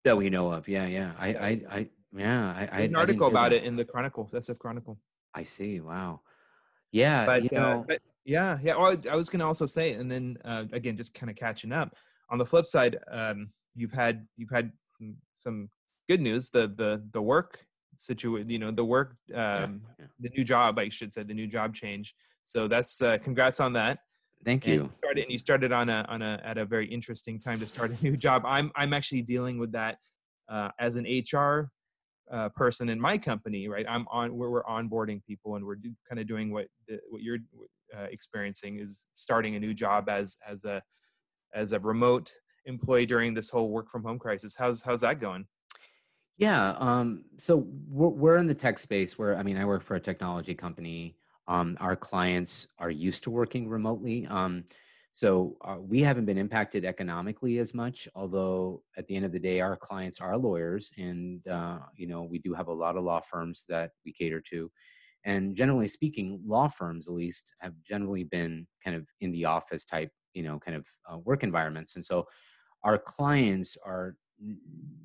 that 0.04 0.18
we 0.18 0.30
know 0.30 0.52
of. 0.52 0.68
Yeah, 0.68 0.86
yeah. 0.86 1.14
I, 1.18 1.28
I, 1.28 1.62
I 1.70 1.90
yeah. 2.16 2.54
I, 2.56 2.78
There's 2.78 2.90
an 2.90 2.96
article 2.96 3.28
I 3.28 3.30
about 3.30 3.52
that. 3.52 3.58
it 3.58 3.64
in 3.64 3.76
the 3.76 3.86
Chronicle, 3.86 4.30
SF 4.34 4.60
Chronicle. 4.60 5.00
I 5.34 5.44
see. 5.44 5.80
Wow. 5.80 6.22
Yeah. 6.92 7.26
But, 7.26 7.52
you 7.52 7.58
uh, 7.58 7.62
know, 7.62 7.86
but 7.88 8.00
yeah, 8.26 8.58
yeah. 8.62 8.76
Well, 8.76 8.96
I 9.12 9.16
was 9.16 9.30
going 9.30 9.40
to 9.40 9.46
also 9.46 9.66
say, 9.66 9.94
and 9.94 10.10
then 10.10 10.38
uh, 10.46 10.66
again, 10.72 10.98
just 10.98 11.14
kind 11.14 11.30
of 11.30 11.36
catching 11.36 11.72
up. 11.72 11.96
On 12.30 12.38
the 12.38 12.46
flip 12.46 12.66
side, 12.66 12.98
um, 13.10 13.50
you've 13.76 13.92
had 13.92 14.26
you've 14.38 14.50
had 14.50 14.72
some 14.92 15.16
some 15.36 15.70
good 16.08 16.22
news. 16.22 16.50
The 16.50 16.68
the 16.68 17.04
the 17.12 17.22
work 17.22 17.60
situation, 17.96 18.50
you 18.50 18.60
know, 18.60 18.72
the 18.72 18.86
work, 18.86 19.16
um, 19.34 19.82
yeah. 20.00 20.06
the 20.20 20.30
new 20.36 20.44
job, 20.44 20.80
I 20.80 20.90
should 20.90 21.14
say, 21.14 21.24
the 21.24 21.34
new 21.34 21.48
job 21.48 21.74
change. 21.74 22.16
So 22.44 22.68
that's 22.68 23.02
uh, 23.02 23.18
congrats 23.20 23.60
on 23.60 23.74
that. 23.74 24.00
Thank 24.44 24.66
and 24.66 24.74
you. 24.74 24.82
you 24.82 24.92
started 24.98 25.22
and 25.24 25.32
you 25.32 25.38
started 25.38 25.72
on 25.72 25.90
a 25.90 26.06
on 26.10 26.22
a 26.22 26.40
at 26.44 26.58
a 26.58 26.66
very 26.66 26.88
interesting 26.88 27.40
time 27.40 27.60
to 27.60 27.66
start 27.66 27.92
a 27.92 28.04
new 28.04 28.18
job 28.18 28.44
i'm 28.46 28.72
i'm 28.76 28.94
actually 28.94 29.22
dealing 29.22 29.58
with 29.58 29.72
that 29.72 29.98
uh, 30.50 30.70
as 30.80 30.96
an 30.98 31.06
hr 31.32 31.70
uh, 32.32 32.50
person 32.50 32.90
in 32.90 33.00
my 33.00 33.18
company 33.18 33.68
right 33.68 33.86
i'm 33.88 34.08
on 34.10 34.36
where 34.36 34.50
we're 34.50 34.64
onboarding 34.64 35.24
people 35.24 35.56
and 35.56 35.66
we're 35.66 35.76
do, 35.76 35.94
kind 36.08 36.20
of 36.20 36.28
doing 36.28 36.52
what 36.52 36.68
the, 36.88 37.00
what 37.10 37.22
you're 37.22 37.40
uh, 37.98 38.08
experiencing 38.12 38.80
is 38.80 39.08
starting 39.12 39.56
a 39.56 39.60
new 39.60 39.74
job 39.74 40.10
as 40.10 40.38
as 40.48 40.66
a 40.66 40.82
as 41.54 41.72
a 41.72 41.80
remote 41.80 42.32
employee 42.66 43.06
during 43.06 43.34
this 43.34 43.50
whole 43.50 43.70
work 43.70 43.90
from 43.90 44.04
home 44.04 44.20
crisis 44.20 44.56
how's 44.58 44.82
how's 44.82 45.02
that 45.02 45.20
going 45.20 45.46
Yeah. 46.38 46.72
Um, 46.80 47.26
so 47.38 47.68
we're, 47.88 48.10
we're 48.10 48.38
in 48.38 48.48
the 48.48 48.54
tech 48.56 48.80
space 48.80 49.18
where, 49.20 49.38
I 49.38 49.44
mean, 49.44 49.58
I 49.58 49.66
work 49.66 49.84
for 49.84 49.96
a 49.96 50.00
technology 50.00 50.56
company. 50.56 51.16
Um, 51.48 51.78
our 51.80 51.96
clients 51.96 52.68
are 52.80 52.90
used 52.90 53.24
to 53.24 53.30
working 53.32 53.68
remotely. 53.70 54.26
Um, 54.28 54.64
so 55.12 55.58
uh, 55.64 55.78
we 55.80 56.02
haven't 56.02 56.26
been 56.26 56.40
impacted 56.40 56.86
economically 56.86 57.60
as 57.60 57.76
much, 57.76 58.08
although 58.16 58.82
at 58.98 59.06
the 59.06 59.16
end 59.16 59.26
of 59.26 59.32
the 59.32 59.40
day, 59.40 59.62
our 59.62 59.76
clients 59.76 60.20
are 60.20 60.36
lawyers 60.36 60.92
and, 60.98 61.46
uh, 61.48 61.80
you 61.96 62.08
know, 62.08 62.24
we 62.24 62.40
do 62.40 62.54
have 62.56 62.68
a 62.68 62.74
lot 62.74 62.98
of 62.98 63.04
law 63.04 63.20
firms 63.20 63.66
that 63.70 63.92
we 64.06 64.12
cater 64.12 64.42
to. 64.42 64.72
And 65.26 65.56
generally 65.56 65.88
speaking, 65.88 66.42
law 66.46 66.68
firms 66.68 67.08
at 67.08 67.14
least 67.14 67.54
have 67.60 67.74
generally 67.84 68.24
been 68.24 68.66
kind 68.84 68.96
of 68.96 69.08
in 69.22 69.32
the 69.32 69.46
office 69.46 69.86
type, 69.86 70.10
you 70.34 70.42
know, 70.42 70.58
kind 70.58 70.76
of 70.76 70.88
uh, 71.12 71.20
work 71.20 71.44
environments. 71.44 71.96
And 71.96 72.04
so 72.04 72.26
our 72.84 72.98
clients 72.98 73.78
are 73.86 74.16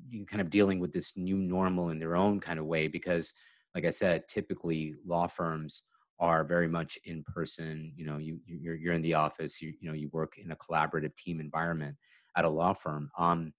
you 0.09 0.25
kind 0.25 0.41
of 0.41 0.49
dealing 0.49 0.79
with 0.79 0.91
this 0.91 1.15
new 1.15 1.37
normal 1.37 1.89
in 1.89 1.99
their 1.99 2.15
own 2.15 2.39
kind 2.39 2.59
of 2.59 2.65
way 2.65 2.87
because 2.87 3.33
like 3.75 3.85
i 3.85 3.89
said 3.89 4.27
typically 4.27 4.95
law 5.05 5.27
firms 5.27 5.83
are 6.19 6.43
very 6.43 6.67
much 6.67 6.97
in 7.05 7.23
person 7.23 7.93
you 7.95 8.05
know 8.05 8.17
you 8.17 8.39
you- 8.45 8.59
you're, 8.61 8.75
you're 8.75 8.93
in 8.93 9.01
the 9.01 9.13
office 9.13 9.61
you, 9.61 9.73
you 9.79 9.87
know 9.87 9.95
you 9.95 10.09
work 10.11 10.33
in 10.37 10.51
a 10.51 10.55
collaborative 10.55 11.15
team 11.15 11.39
environment 11.39 11.95
at 12.35 12.45
a 12.45 12.49
law 12.49 12.73
firm 12.73 13.09
um, 13.17 13.53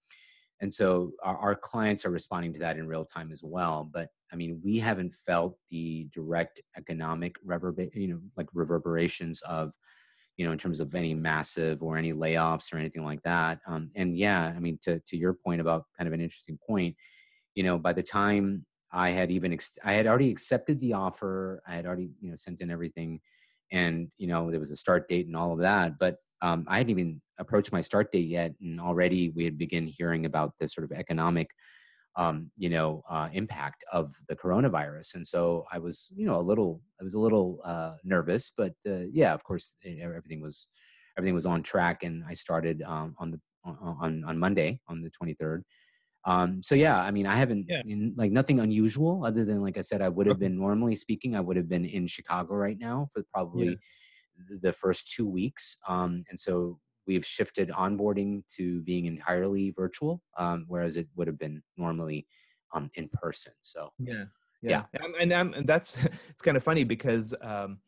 and 0.61 0.71
so 0.71 1.11
our, 1.23 1.37
our 1.37 1.55
clients 1.55 2.05
are 2.05 2.11
responding 2.11 2.53
to 2.53 2.59
that 2.59 2.77
in 2.77 2.87
real 2.87 3.05
time 3.05 3.31
as 3.31 3.41
well 3.43 3.89
but 3.91 4.09
i 4.31 4.35
mean 4.35 4.59
we 4.63 4.77
haven't 4.77 5.13
felt 5.13 5.57
the 5.69 6.07
direct 6.13 6.59
economic 6.77 7.35
reverber- 7.45 7.93
you 7.95 8.07
know 8.07 8.19
like 8.37 8.47
reverberations 8.53 9.41
of 9.41 9.73
you 10.41 10.47
know 10.47 10.53
in 10.53 10.57
terms 10.57 10.79
of 10.79 10.95
any 10.95 11.13
massive 11.13 11.83
or 11.83 11.97
any 11.97 12.13
layoffs 12.13 12.73
or 12.73 12.77
anything 12.77 13.05
like 13.05 13.21
that. 13.21 13.59
Um, 13.67 13.91
and 13.95 14.17
yeah 14.17 14.51
i 14.55 14.59
mean 14.59 14.79
to, 14.81 14.99
to 14.99 15.15
your 15.15 15.35
point 15.35 15.61
about 15.61 15.85
kind 15.95 16.07
of 16.07 16.13
an 16.15 16.21
interesting 16.21 16.57
point 16.67 16.95
you 17.53 17.61
know 17.61 17.77
by 17.77 17.93
the 17.93 18.01
time 18.01 18.65
i 18.91 19.09
had 19.11 19.29
even 19.29 19.53
ex- 19.53 19.77
i 19.83 19.93
had 19.93 20.07
already 20.07 20.31
accepted 20.31 20.79
the 20.79 20.93
offer 20.93 21.61
i 21.67 21.75
had 21.75 21.85
already 21.85 22.09
you 22.21 22.31
know 22.31 22.35
sent 22.35 22.59
in 22.59 22.71
everything 22.71 23.19
and 23.71 24.09
you 24.17 24.25
know 24.25 24.49
there 24.49 24.59
was 24.59 24.71
a 24.71 24.75
start 24.75 25.07
date 25.07 25.27
and 25.27 25.35
all 25.35 25.53
of 25.53 25.59
that 25.59 25.91
but 25.99 26.15
um, 26.41 26.65
i 26.67 26.77
hadn't 26.79 26.89
even 26.89 27.21
approached 27.37 27.71
my 27.71 27.81
start 27.81 28.11
date 28.11 28.27
yet 28.27 28.51
and 28.61 28.81
already 28.81 29.29
we 29.29 29.43
had 29.45 29.59
begun 29.59 29.85
hearing 29.85 30.25
about 30.25 30.53
the 30.59 30.67
sort 30.67 30.85
of 30.85 30.97
economic 30.97 31.51
um, 32.15 32.51
you 32.57 32.69
know, 32.69 33.01
uh, 33.09 33.29
impact 33.33 33.83
of 33.91 34.13
the 34.27 34.35
coronavirus. 34.35 35.15
And 35.15 35.25
so 35.25 35.65
I 35.71 35.77
was, 35.79 36.11
you 36.15 36.25
know, 36.25 36.39
a 36.39 36.41
little, 36.41 36.81
I 36.99 37.03
was 37.03 37.13
a 37.13 37.19
little 37.19 37.59
uh, 37.63 37.95
nervous, 38.03 38.51
but 38.55 38.73
uh, 38.85 39.05
yeah, 39.11 39.33
of 39.33 39.43
course, 39.43 39.75
everything 39.85 40.41
was, 40.41 40.67
everything 41.17 41.35
was 41.35 41.45
on 41.45 41.63
track. 41.63 42.03
And 42.03 42.23
I 42.27 42.33
started 42.33 42.81
um, 42.83 43.15
on 43.17 43.31
the 43.31 43.39
on 43.63 43.77
on 44.01 44.23
on 44.25 44.39
Monday 44.39 44.79
on 44.87 45.01
the 45.01 45.11
23rd. 45.11 45.61
Um, 46.25 46.61
so 46.61 46.75
yeah, 46.75 46.99
I 47.01 47.11
mean, 47.11 47.25
I 47.25 47.35
haven't 47.35 47.65
Yeah. 47.67 47.81
in, 47.85 48.13
like 48.15 48.31
nothing 48.31 48.59
unusual 48.59 49.25
other 49.25 49.43
than 49.45 49.61
like 49.61 49.77
I 49.77 49.81
said, 49.81 50.01
I 50.01 50.09
would 50.09 50.27
have 50.27 50.39
been 50.39 50.57
normally 50.57 50.95
speaking, 50.95 51.35
I 51.35 51.39
would 51.39 51.57
have 51.57 51.69
been 51.69 51.85
in 51.85 52.07
Chicago 52.07 52.55
right 52.55 52.77
now 52.77 53.07
for 53.11 53.23
probably 53.33 53.77
th- 54.49 54.61
the 54.61 54.73
first 54.73 55.13
two 55.13 55.27
weeks. 55.27 55.77
Um, 55.87 56.21
and 56.29 56.39
so 56.39 56.79
we've 57.11 57.25
shifted 57.25 57.69
onboarding 57.69 58.41
to 58.55 58.81
being 58.83 59.05
entirely 59.05 59.71
virtual, 59.71 60.21
um, 60.37 60.65
whereas 60.67 60.95
it 60.95 61.07
would 61.15 61.27
have 61.27 61.37
been 61.37 61.61
normally 61.75 62.25
um, 62.73 62.89
in 62.95 63.09
person. 63.09 63.51
So 63.61 63.91
Yeah, 63.99 64.25
Yeah. 64.61 64.83
yeah, 64.93 65.03
Um, 65.03 65.13
and, 65.19 65.33
um, 65.33 65.53
and 65.53 65.67
that's 65.67 65.89
it's 66.31 66.41
kind 66.41 66.55
of 66.55 66.63
funny 66.63 66.85
because 66.85 67.35
um, 67.41 67.79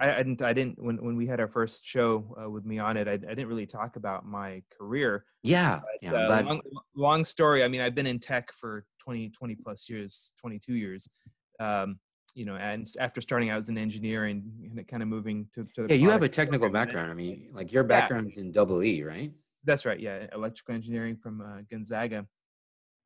I, 0.00 0.14
I 0.14 0.22
didn't 0.24 0.42
I 0.42 0.52
didn't 0.52 0.82
when 0.82 0.96
when 1.06 1.16
we 1.16 1.26
had 1.28 1.38
our 1.38 1.48
first 1.48 1.86
show 1.86 2.10
uh, 2.40 2.50
with 2.50 2.64
me 2.64 2.80
on 2.80 2.96
it, 2.96 3.06
I, 3.06 3.12
I 3.12 3.34
didn't 3.36 3.46
really 3.52 3.66
talk 3.66 3.96
about 3.96 4.26
my 4.26 4.62
career. 4.76 5.24
yeah, 5.44 5.80
yeah, 6.00 6.12
Uh, 6.12 6.42
long, 6.42 6.60
long 6.96 7.24
story. 7.24 7.62
I 7.62 7.68
mean, 7.68 7.80
I've 7.80 7.94
been 7.94 8.10
in 8.14 8.18
tech 8.18 8.52
for 8.60 8.84
20 9.04 9.30
20 9.30 9.54
plus 9.64 9.88
years, 9.90 10.34
22 10.40 10.74
years. 10.74 11.08
Um, 11.60 12.00
you 12.34 12.44
know, 12.44 12.56
and 12.56 12.86
after 12.98 13.20
starting 13.20 13.50
out 13.50 13.58
as 13.58 13.68
an 13.68 13.78
engineer 13.78 14.24
and, 14.24 14.42
and 14.64 14.88
kind 14.88 15.02
of 15.02 15.08
moving 15.08 15.48
to, 15.54 15.64
to 15.74 15.82
the 15.82 15.88
Yeah, 15.88 16.00
you 16.00 16.10
have 16.10 16.22
a 16.22 16.28
technical 16.28 16.70
background. 16.70 17.10
I 17.10 17.14
mean, 17.14 17.50
like 17.52 17.72
your 17.72 17.84
Yeah. 17.84 17.88
background's 17.88 18.38
in 18.38 18.52
double 18.52 18.82
E, 18.82 19.02
right? 19.02 19.32
That's 19.64 19.86
right. 19.86 20.00
Yeah, 20.00 20.26
electrical 20.32 20.74
engineering 20.74 21.16
from 21.16 21.40
uh, 21.40 21.62
Gonzaga. 21.70 22.26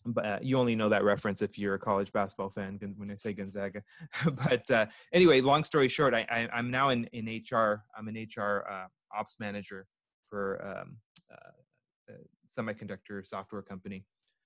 But 0.05 0.27
uh, 0.27 0.39
you 0.41 0.59
only 0.59 0.77
know 0.77 0.89
that 0.89 1.03
reference 1.03 1.43
if 1.43 1.59
you're 1.59 1.75
a 1.75 1.79
college 1.79 2.13
basketball 2.13 2.51
fan 2.51 2.79
when 2.97 3.11
I 3.11 3.17
say 3.17 3.33
Gonzaga. 3.33 3.83
but 4.47 4.71
uh, 4.71 4.87
anyway, 5.13 5.41
long 5.41 5.65
story 5.65 5.89
short, 5.89 6.15
I, 6.15 6.25
I, 6.31 6.49
I'm 6.53 6.71
now 6.71 6.91
in, 6.91 7.05
in 7.07 7.27
HR. 7.27 7.83
I'm 7.97 8.07
an 8.07 8.15
HR 8.15 8.65
uh, 8.71 8.87
ops 9.19 9.41
manager 9.41 9.87
for 10.29 10.65
um, 10.65 10.99
uh, 11.33 12.13
a 12.13 12.13
semiconductor 12.49 13.27
software 13.27 13.63
company. 13.63 14.05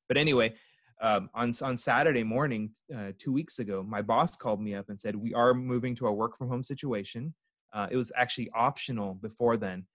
But 0.09 0.17
anyway, 0.17 0.55
um, 1.01 1.31
on 1.35 1.53
on 1.63 1.77
Saturday 1.77 2.23
morning, 2.23 2.71
uh, 2.95 3.13
two 3.19 3.33
weeks 3.33 3.59
ago, 3.59 3.83
my 3.83 4.03
boss 4.03 4.37
called 4.37 4.61
me 4.61 4.75
up 4.75 4.89
and 4.89 4.99
said 4.99 5.17
we 5.17 5.33
are 5.35 5.55
moving 5.55 5.95
to 5.97 6.07
a 6.07 6.13
work 6.13 6.37
from 6.37 6.49
home 6.49 6.63
situation. 6.63 7.35
Uh, 7.73 7.87
it 7.91 7.97
was 7.97 8.13
actually 8.17 8.51
optional 8.55 9.15
before 9.15 9.57
then, 9.57 9.87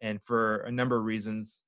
and 0.00 0.22
for 0.22 0.58
a 0.60 0.70
number 0.70 0.96
of 0.96 1.04
reasons, 1.04 1.64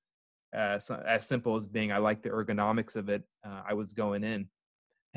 uh, 0.57 0.79
so, 0.79 1.03
as 1.07 1.27
simple 1.27 1.57
as 1.57 1.69
being 1.69 1.93
I 1.93 1.99
like 1.99 2.23
the 2.23 2.31
ergonomics 2.31 2.97
of 2.97 3.09
it. 3.09 3.23
Uh, 3.45 3.63
I 3.69 3.75
was 3.75 3.93
going 3.93 4.25
in, 4.25 4.49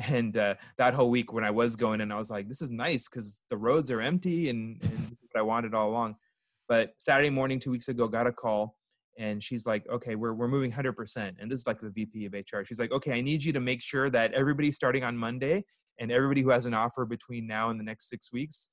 and 0.08 0.36
uh, 0.36 0.54
that 0.76 0.94
whole 0.94 1.10
week 1.10 1.32
when 1.32 1.44
I 1.44 1.50
was 1.50 1.76
going 1.76 2.00
in, 2.00 2.12
I 2.12 2.18
was 2.18 2.30
like, 2.30 2.48
"This 2.48 2.62
is 2.62 2.70
nice 2.70 3.08
because 3.08 3.40
the 3.48 3.56
roads 3.56 3.90
are 3.90 4.02
empty, 4.02 4.50
and, 4.50 4.82
and 4.82 4.92
this 4.92 5.10
is 5.12 5.24
what 5.30 5.40
I 5.40 5.42
wanted 5.42 5.74
all 5.74 5.88
along." 5.88 6.16
But 6.68 6.94
Saturday 6.98 7.30
morning, 7.30 7.58
two 7.58 7.70
weeks 7.70 7.88
ago, 7.88 8.08
got 8.08 8.26
a 8.26 8.32
call, 8.32 8.76
and 9.20 9.42
she's 9.42 9.66
like, 9.66 9.88
"Okay, 9.88 10.16
we're 10.16 10.34
we're 10.34 10.48
moving 10.48 10.72
100%." 10.72 11.36
And 11.38 11.50
this 11.50 11.60
is 11.60 11.66
like 11.66 11.78
the 11.78 11.90
VP 11.90 12.26
of 12.26 12.34
HR. 12.34 12.64
She's 12.64 12.80
like, 12.80 12.92
"Okay, 12.92 13.12
I 13.12 13.20
need 13.20 13.44
you 13.44 13.52
to 13.52 13.60
make 13.60 13.80
sure 13.80 14.10
that 14.10 14.32
everybody 14.32 14.72
starting 14.72 15.04
on 15.04 15.16
Monday 15.16 15.64
and 16.00 16.10
everybody 16.10 16.42
who 16.42 16.50
has 16.50 16.66
an 16.66 16.74
offer 16.74 17.04
between 17.04 17.46
now 17.46 17.70
and 17.70 17.78
the 17.78 17.84
next 17.84 18.08
six 18.08 18.32
weeks." 18.32 18.70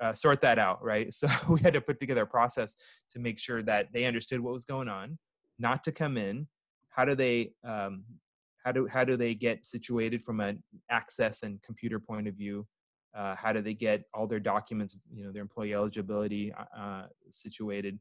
Uh, 0.00 0.14
sort 0.14 0.40
that 0.40 0.58
out, 0.58 0.82
right? 0.82 1.08
So 1.12 1.28
we 1.48 1.60
had 1.60 1.74
to 1.74 1.80
put 1.80 1.98
together 1.98 2.22
a 2.22 2.26
process 2.26 2.76
to 3.10 3.18
make 3.18 3.38
sure 3.38 3.62
that 3.64 3.88
they 3.92 4.06
understood 4.06 4.40
what 4.40 4.54
was 4.54 4.64
going 4.64 4.88
on, 4.88 5.18
not 5.58 5.84
to 5.84 5.92
come 5.92 6.16
in 6.16 6.46
how 6.90 7.04
do 7.04 7.14
they 7.14 7.52
um, 7.64 8.04
how 8.64 8.72
do 8.72 8.86
how 8.86 9.04
do 9.04 9.16
they 9.16 9.34
get 9.34 9.64
situated 9.64 10.20
from 10.20 10.40
an 10.40 10.62
access 10.90 11.42
and 11.42 11.62
computer 11.62 11.98
point 11.98 12.28
of 12.28 12.34
view 12.34 12.66
uh, 13.16 13.34
how 13.34 13.52
do 13.52 13.60
they 13.60 13.74
get 13.74 14.04
all 14.12 14.26
their 14.26 14.40
documents 14.40 15.00
you 15.12 15.24
know 15.24 15.32
their 15.32 15.42
employee 15.42 15.74
eligibility 15.74 16.52
uh, 16.76 17.04
situated 17.30 17.98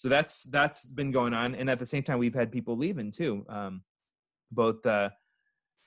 so 0.00 0.08
that's 0.08 0.44
that's 0.44 0.86
been 0.86 1.10
going 1.10 1.34
on 1.34 1.54
and 1.54 1.68
at 1.68 1.78
the 1.78 1.84
same 1.84 2.02
time 2.02 2.18
we've 2.18 2.34
had 2.34 2.50
people 2.50 2.76
leaving 2.76 3.10
too 3.10 3.44
um, 3.48 3.82
both 4.50 4.84
uh, 4.86 5.10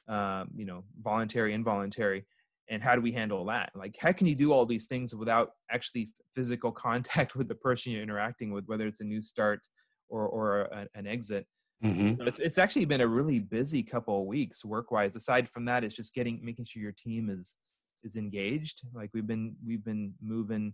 um, 0.08 0.50
you 0.56 0.66
know 0.66 0.84
voluntary 1.02 1.54
involuntary 1.54 2.26
and 2.70 2.82
how 2.82 2.96
do 2.96 3.02
we 3.02 3.12
handle 3.12 3.46
that? 3.46 3.72
Like 3.76 3.96
how 4.00 4.12
can 4.12 4.28
you 4.28 4.36
do 4.36 4.54
all 4.54 4.66
these 4.66 4.88
things 4.88 5.16
without 5.16 5.52
actually 5.72 6.08
physical 6.34 6.72
contact 6.88 7.36
with 7.36 7.48
the 7.48 7.56
person 7.56 7.92
you're 7.92 8.04
interacting 8.04 8.52
with 8.52 8.66
whether 8.68 8.88
it's 8.88 9.02
a 9.02 9.06
new 9.06 9.22
start 9.22 9.62
or 10.10 10.28
or 10.28 10.62
a, 10.62 10.88
an 10.96 11.08
exit? 11.08 11.46
Mm-hmm. 11.84 12.08
so 12.08 12.26
it's, 12.26 12.40
it's 12.40 12.58
actually 12.58 12.86
been 12.86 13.02
a 13.02 13.08
really 13.08 13.40
busy 13.40 13.84
couple 13.84 14.22
of 14.22 14.26
weeks 14.26 14.64
work 14.64 14.90
wise 14.90 15.18
aside 15.18 15.50
from 15.50 15.66
that 15.66 15.84
it's 15.84 15.98
just 15.98 16.16
getting 16.16 16.40
making 16.42 16.64
sure 16.64 16.82
your 16.82 16.94
team 16.94 17.30
is 17.30 17.58
is 18.04 18.16
engaged. 18.16 18.82
Like 18.94 19.10
we've 19.14 19.28
been 19.28 19.56
we've 19.66 19.84
been 19.84 20.14
moving 20.22 20.74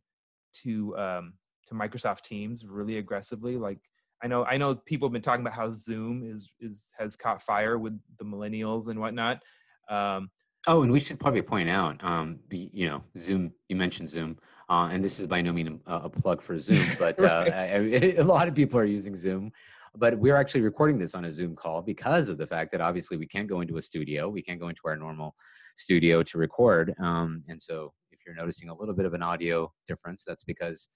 to 0.63 0.95
um 0.97 1.33
to 1.67 1.73
microsoft 1.75 2.21
teams 2.21 2.65
really 2.65 2.97
aggressively 2.97 3.57
like 3.57 3.79
i 4.23 4.27
know 4.27 4.43
i 4.45 4.57
know 4.57 4.75
people 4.75 5.07
have 5.07 5.13
been 5.13 5.21
talking 5.21 5.41
about 5.45 5.53
how 5.53 5.69
zoom 5.71 6.23
is 6.23 6.53
is 6.59 6.91
has 6.97 7.15
caught 7.15 7.41
fire 7.41 7.77
with 7.77 7.99
the 8.17 8.25
millennials 8.25 8.87
and 8.89 8.99
whatnot 8.99 9.41
um 9.89 10.29
Oh, 10.67 10.83
and 10.83 10.91
we 10.91 10.99
should 10.99 11.19
probably 11.21 11.41
point 11.41 11.69
out, 11.69 12.03
um, 12.03 12.37
you 12.51 12.85
know, 12.87 13.01
Zoom. 13.17 13.53
You 13.69 13.77
mentioned 13.77 14.09
Zoom, 14.09 14.37
uh, 14.67 14.89
and 14.91 15.01
this 15.03 15.17
is 15.19 15.25
by 15.25 15.41
no 15.41 15.53
means 15.53 15.79
a, 15.87 15.95
a 15.95 16.09
plug 16.09 16.41
for 16.41 16.59
Zoom, 16.59 16.85
but 16.99 17.17
uh, 17.19 17.45
Right. 17.47 17.53
I, 17.53 17.75
I- 17.75 18.15
a 18.17 18.23
lot 18.23 18.47
of 18.49 18.55
people 18.55 18.77
are 18.77 18.83
using 18.85 19.15
Zoom. 19.15 19.51
but 19.95 20.19
we're 20.19 20.35
actually 20.35 20.61
recording 20.61 20.99
this 20.99 21.15
on 21.15 21.23
a 21.25 21.31
Zoom 21.31 21.55
call 21.55 21.81
because 21.81 22.27
of 22.27 22.37
the 22.37 22.45
fact 22.45 22.71
that 22.73 22.81
obviously 22.81 23.15
we 23.17 23.25
can't 23.25 23.47
go 23.47 23.61
into 23.61 23.77
a 23.77 23.81
studio. 23.81 24.27
We 24.27 24.41
can't 24.41 24.59
go 24.59 24.67
into 24.67 24.81
our 24.85 24.97
normal 24.97 25.33
studio 25.77 26.23
to 26.23 26.37
record. 26.37 26.93
Um, 27.01 27.41
and 27.47 27.59
so 27.59 27.93
if 28.11 28.19
you're 28.25 28.35
noticing 28.35 28.69
a 28.69 28.75
little 28.75 28.93
bit 28.93 29.05
of 29.05 29.13
an 29.13 29.23
audio 29.23 29.71
difference, 29.87 30.25
that's 30.25 30.43
because 30.43 30.89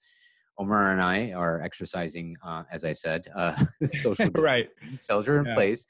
Omar 0.58 0.92
and 0.92 1.02
I 1.02 1.32
are 1.32 1.60
exercising, 1.62 2.36
uh, 2.44 2.62
as 2.70 2.84
I 2.84 2.92
said, 2.92 3.26
uh, 3.36 3.54
social 3.92 4.30
right 4.36 4.68
shelter 5.06 5.38
in 5.40 5.46
Yeah. 5.46 5.54
place. 5.54 5.86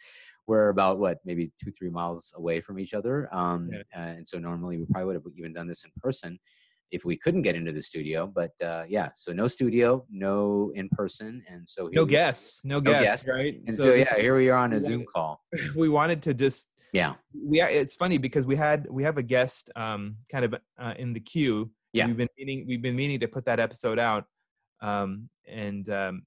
We're 0.47 0.69
about 0.69 0.99
what, 0.99 1.19
maybe 1.25 1.53
two, 1.63 1.71
three 1.71 1.89
miles 1.91 2.33
away 2.37 2.61
from 2.61 2.79
each 2.79 2.93
other. 2.95 3.29
Um, 3.35 3.71
Yeah. 3.73 3.83
and 4.15 4.27
so 4.27 4.39
normally 4.39 4.79
we 4.79 4.85
probably 4.91 5.07
would 5.07 5.17
have 5.17 5.33
even 5.37 5.53
done 5.55 5.67
this 5.67 5.85
in 5.85 5.91
person 6.01 6.39
if 6.91 7.05
we 7.05 7.17
couldn't 7.17 7.43
get 7.43 7.57
into 7.57 7.73
the 7.73 7.81
studio. 7.83 8.27
But 8.27 8.53
uh, 8.63 8.85
yeah, 8.89 9.09
so 9.15 9.33
no 9.33 9.47
studio, 9.47 10.05
no 10.11 10.71
in 10.75 10.89
person, 10.91 11.43
and 11.49 11.67
so 11.69 11.87
here 11.87 11.95
no 11.97 12.05
we- 12.05 12.11
guests 12.11 12.65
no, 12.65 12.77
No 12.77 12.81
guests 12.93 13.25
guests. 13.25 13.27
right 13.29 13.55
And 13.67 13.75
so, 13.75 13.85
this- 13.85 14.09
yeah, 14.13 14.21
here 14.21 14.37
we 14.37 14.49
are 14.51 14.59
on 14.59 14.73
a 14.75 14.81
Zoom 14.81 15.01
wanted- 15.01 15.09
call. 15.13 15.43
we 15.77 15.89
wanted 15.89 16.23
to 16.23 16.35
just 16.35 16.71
Yeah, 16.93 17.15
we 17.35 17.61
it's 17.63 17.97
funny 17.97 18.19
because 18.19 18.47
we 18.47 18.55
had 18.57 18.87
we 18.91 19.03
have 19.03 19.17
a 19.19 19.23
guest 19.23 19.71
um 19.77 20.17
kind 20.31 20.45
of 20.45 20.55
uh, 20.79 20.95
in 20.99 21.13
the 21.15 21.21
queue 21.21 21.71
Yeah. 21.95 22.07
we've 22.07 22.17
been 22.19 22.29
meaning 22.39 22.67
we've 22.69 22.83
been 22.83 22.97
meaning 22.97 23.19
to 23.21 23.29
put 23.29 23.45
that 23.47 23.59
episode 23.61 23.99
out 23.99 24.25
um 24.81 25.29
and 25.49 25.89
um 25.89 26.23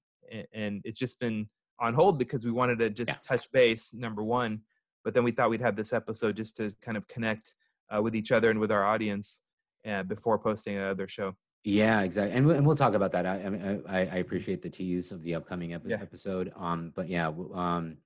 and, 0.52 0.82
it's 0.84 0.98
just 0.98 1.18
been 1.20 1.48
on 1.80 1.94
hold 1.94 2.18
because 2.18 2.44
we 2.44 2.50
wanted 2.50 2.78
to 2.78 2.90
just 2.90 3.22
touch 3.22 3.50
base 3.52 3.94
number 3.94 4.22
one 4.22 4.60
but 5.04 5.14
then 5.14 5.24
we 5.24 5.30
thought 5.30 5.50
we'd 5.50 5.60
have 5.60 5.76
this 5.76 5.92
episode 5.92 6.36
just 6.36 6.56
to 6.56 6.74
kind 6.82 6.96
of 6.96 7.06
connect 7.08 7.54
uh, 7.94 8.02
with 8.02 8.14
each 8.14 8.32
other 8.32 8.50
and 8.50 8.58
with 8.60 8.70
our 8.70 8.84
audience 8.84 9.42
uh, 9.86 10.02
before 10.02 10.38
posting 10.38 10.76
another 10.76 11.08
show 11.08 11.34
yeah, 11.64 12.00
exactly. 12.00 12.36
And, 12.36 12.50
and 12.50 12.66
we'll 12.66 12.76
talk 12.76 12.94
about 12.94 13.12
that. 13.12 13.26
I, 13.26 13.34
I, 13.34 13.78
I, 13.88 14.00
I 14.00 14.16
appreciate 14.18 14.62
the 14.62 14.70
tease 14.70 15.12
of 15.12 15.22
the 15.22 15.34
upcoming 15.34 15.74
epi- 15.74 15.90
Yeah. 15.90 15.98
episode. 16.00 16.52
Um, 16.56 16.92
but 16.94 17.08
yeah, 17.08 17.28
um, 17.52 17.98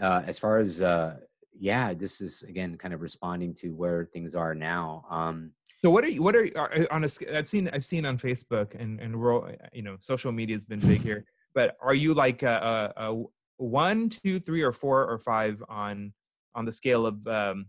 uh, 0.00 0.22
as 0.26 0.38
far 0.38 0.58
as 0.58 0.80
uh, 0.80 1.16
yeah, 1.58 1.92
this 1.94 2.20
is 2.20 2.42
again 2.42 2.76
kind 2.76 2.94
of 2.94 3.00
responding 3.00 3.54
to 3.54 3.70
where 3.70 4.04
things 4.06 4.34
are 4.34 4.54
now. 4.54 5.04
Um, 5.10 5.52
so 5.82 5.90
what 5.90 6.04
are 6.04 6.08
you 6.08 6.22
what 6.22 6.34
are, 6.34 6.48
are 6.56 6.86
on 6.90 7.04
a 7.04 7.08
i've 7.34 7.48
seen 7.48 7.68
i've 7.72 7.84
seen 7.84 8.04
on 8.04 8.18
facebook 8.18 8.74
and 8.78 9.00
and 9.00 9.18
we're 9.18 9.54
you 9.72 9.82
know 9.82 9.96
social 10.00 10.32
media 10.32 10.54
has 10.54 10.64
been 10.64 10.80
big 10.80 11.00
here 11.00 11.24
but 11.54 11.76
are 11.80 11.94
you 11.94 12.14
like 12.14 12.42
a, 12.42 12.92
a, 12.96 13.10
a 13.10 13.24
one 13.58 14.08
two 14.08 14.38
three 14.38 14.62
or 14.62 14.72
four 14.72 15.06
or 15.06 15.18
five 15.18 15.62
on 15.68 16.12
on 16.54 16.64
the 16.64 16.72
scale 16.72 17.06
of 17.06 17.24
um 17.26 17.66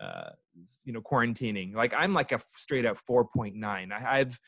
uh 0.00 0.30
you 0.84 0.92
know 0.92 1.00
quarantining 1.00 1.74
like 1.74 1.92
i'm 1.96 2.14
like 2.14 2.32
a 2.32 2.38
straight 2.38 2.86
up 2.86 2.96
4.9 2.96 3.56
I, 3.64 4.20
i've 4.20 4.38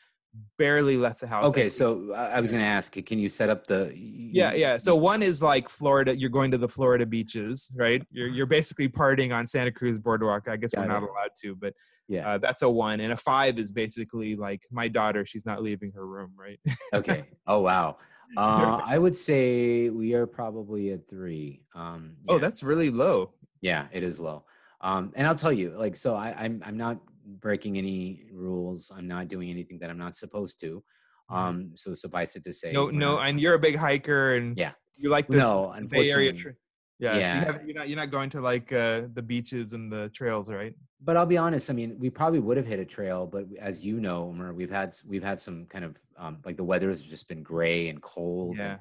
barely 0.57 0.97
left 0.97 1.21
the 1.21 1.27
house 1.27 1.49
okay, 1.49 1.63
like, 1.63 1.71
so 1.71 2.11
I 2.13 2.31
I 2.33 2.39
was 2.39 2.49
going 2.51 2.61
to 2.63 2.67
ask, 2.67 2.93
can 3.05 3.19
you 3.19 3.29
set 3.29 3.49
up 3.49 3.67
the? 3.67 3.91
yeah 3.95 4.53
yeah 4.53 4.77
so 4.77 4.95
one 4.95 5.21
is 5.21 5.43
like 5.43 5.69
florida 5.69 6.17
you're 6.17 6.29
going 6.29 6.49
to 6.49 6.57
the 6.57 6.67
florida 6.67 7.05
beaches 7.05 7.71
right 7.77 8.01
you're 8.09 8.27
you're 8.27 8.47
basically 8.47 8.89
partying 8.89 9.31
on 9.35 9.45
santa 9.45 9.71
cruz 9.71 9.99
boardwalk 9.99 10.47
i 10.47 10.55
guess 10.55 10.71
we're 10.75 10.87
Got 10.87 11.01
not 11.01 11.03
it. 11.03 11.09
allowed 11.09 11.29
to 11.43 11.55
but 11.55 11.73
Yeah. 12.07 12.27
uh, 12.27 12.37
that's 12.39 12.63
a 12.63 12.69
one 12.69 12.99
and 12.99 13.13
a 13.13 13.17
five 13.17 13.59
is 13.59 13.71
basically 13.71 14.35
like 14.35 14.61
my 14.71 14.87
daughter 14.87 15.23
she's 15.23 15.45
not 15.45 15.61
leaving 15.61 15.91
her 15.93 16.05
room 16.07 16.31
right 16.35 16.59
Okay. 16.93 17.25
Oh 17.47 17.59
wow. 17.61 17.97
Uh, 18.35 18.81
I 18.83 18.97
would 18.97 19.15
say 19.15 19.89
we 19.89 20.15
are 20.15 20.25
probably 20.25 20.89
at 20.91 21.07
three. 21.07 21.61
Um, 21.75 22.15
oh 22.27 22.39
that's 22.39 22.63
really 22.63 22.89
low 22.89 23.33
Yeah, 23.61 23.85
it 23.91 24.01
is 24.01 24.19
low. 24.19 24.45
Um, 24.81 25.11
and 25.15 25.27
I'll 25.27 25.35
tell 25.35 25.53
you, 25.53 25.69
like, 25.77 25.95
so 25.95 26.15
I, 26.15 26.33
I'm 26.43 26.63
I'm 26.65 26.75
not 26.75 26.97
breaking 27.25 27.77
any 27.77 28.25
rules. 28.31 28.91
I'm 28.95 29.07
not 29.07 29.27
doing 29.27 29.49
anything 29.49 29.79
that 29.79 29.89
I'm 29.89 29.97
not 29.97 30.15
supposed 30.15 30.59
to. 30.61 30.83
Um, 31.29 31.71
so 31.75 31.93
suffice 31.93 32.35
it 32.35 32.43
to 32.43 32.53
say, 32.53 32.73
Mm-hmm. 32.73 32.97
no 32.97 33.05
no 33.07 33.15
not- 33.15 33.29
and 33.29 33.39
you're 33.41 33.55
a 33.55 33.59
big 33.59 33.75
hiker 33.75 34.35
and 34.35 34.57
Yeah. 34.57 34.73
you 34.95 35.09
like 35.09 35.27
this 35.27 35.39
no, 35.41 35.73
bay 35.89 36.11
area 36.11 36.29
unfortunately. 36.31 36.41
tra- 36.41 36.53
yeah, 36.99 37.23
so 37.31 37.35
you 37.39 37.45
have, 37.45 37.61
you're 37.65 37.75
not 37.75 37.89
you're 37.89 37.97
not 37.97 38.11
going 38.11 38.29
to 38.29 38.39
like 38.41 38.71
uh, 38.71 39.01
the 39.13 39.21
beaches 39.21 39.73
and 39.73 39.91
the 39.91 40.09
trails 40.13 40.49
right 40.51 40.73
But 41.01 41.17
I'll 41.17 41.25
be 41.25 41.37
honest. 41.37 41.69
I 41.69 41.73
mean, 41.73 41.97
we 41.99 42.09
probably 42.09 42.39
would 42.39 42.55
have 42.55 42.65
hit 42.67 42.79
a 42.79 42.85
trail, 42.85 43.25
but 43.27 43.45
as 43.59 43.85
you 43.85 43.99
know, 43.99 44.29
Omar, 44.29 44.53
we've 44.53 44.69
had 44.71 44.95
we've 45.07 45.23
had 45.23 45.39
some 45.39 45.65
kind 45.65 45.83
of 45.85 45.97
um, 46.17 46.37
like 46.45 46.55
the 46.55 46.63
weather 46.63 46.89
has 46.89 47.01
just 47.01 47.27
been 47.27 47.41
gray 47.43 47.89
and 47.89 48.01
cold, 48.01 48.57
Yeah. 48.57 48.63
and 48.73 48.79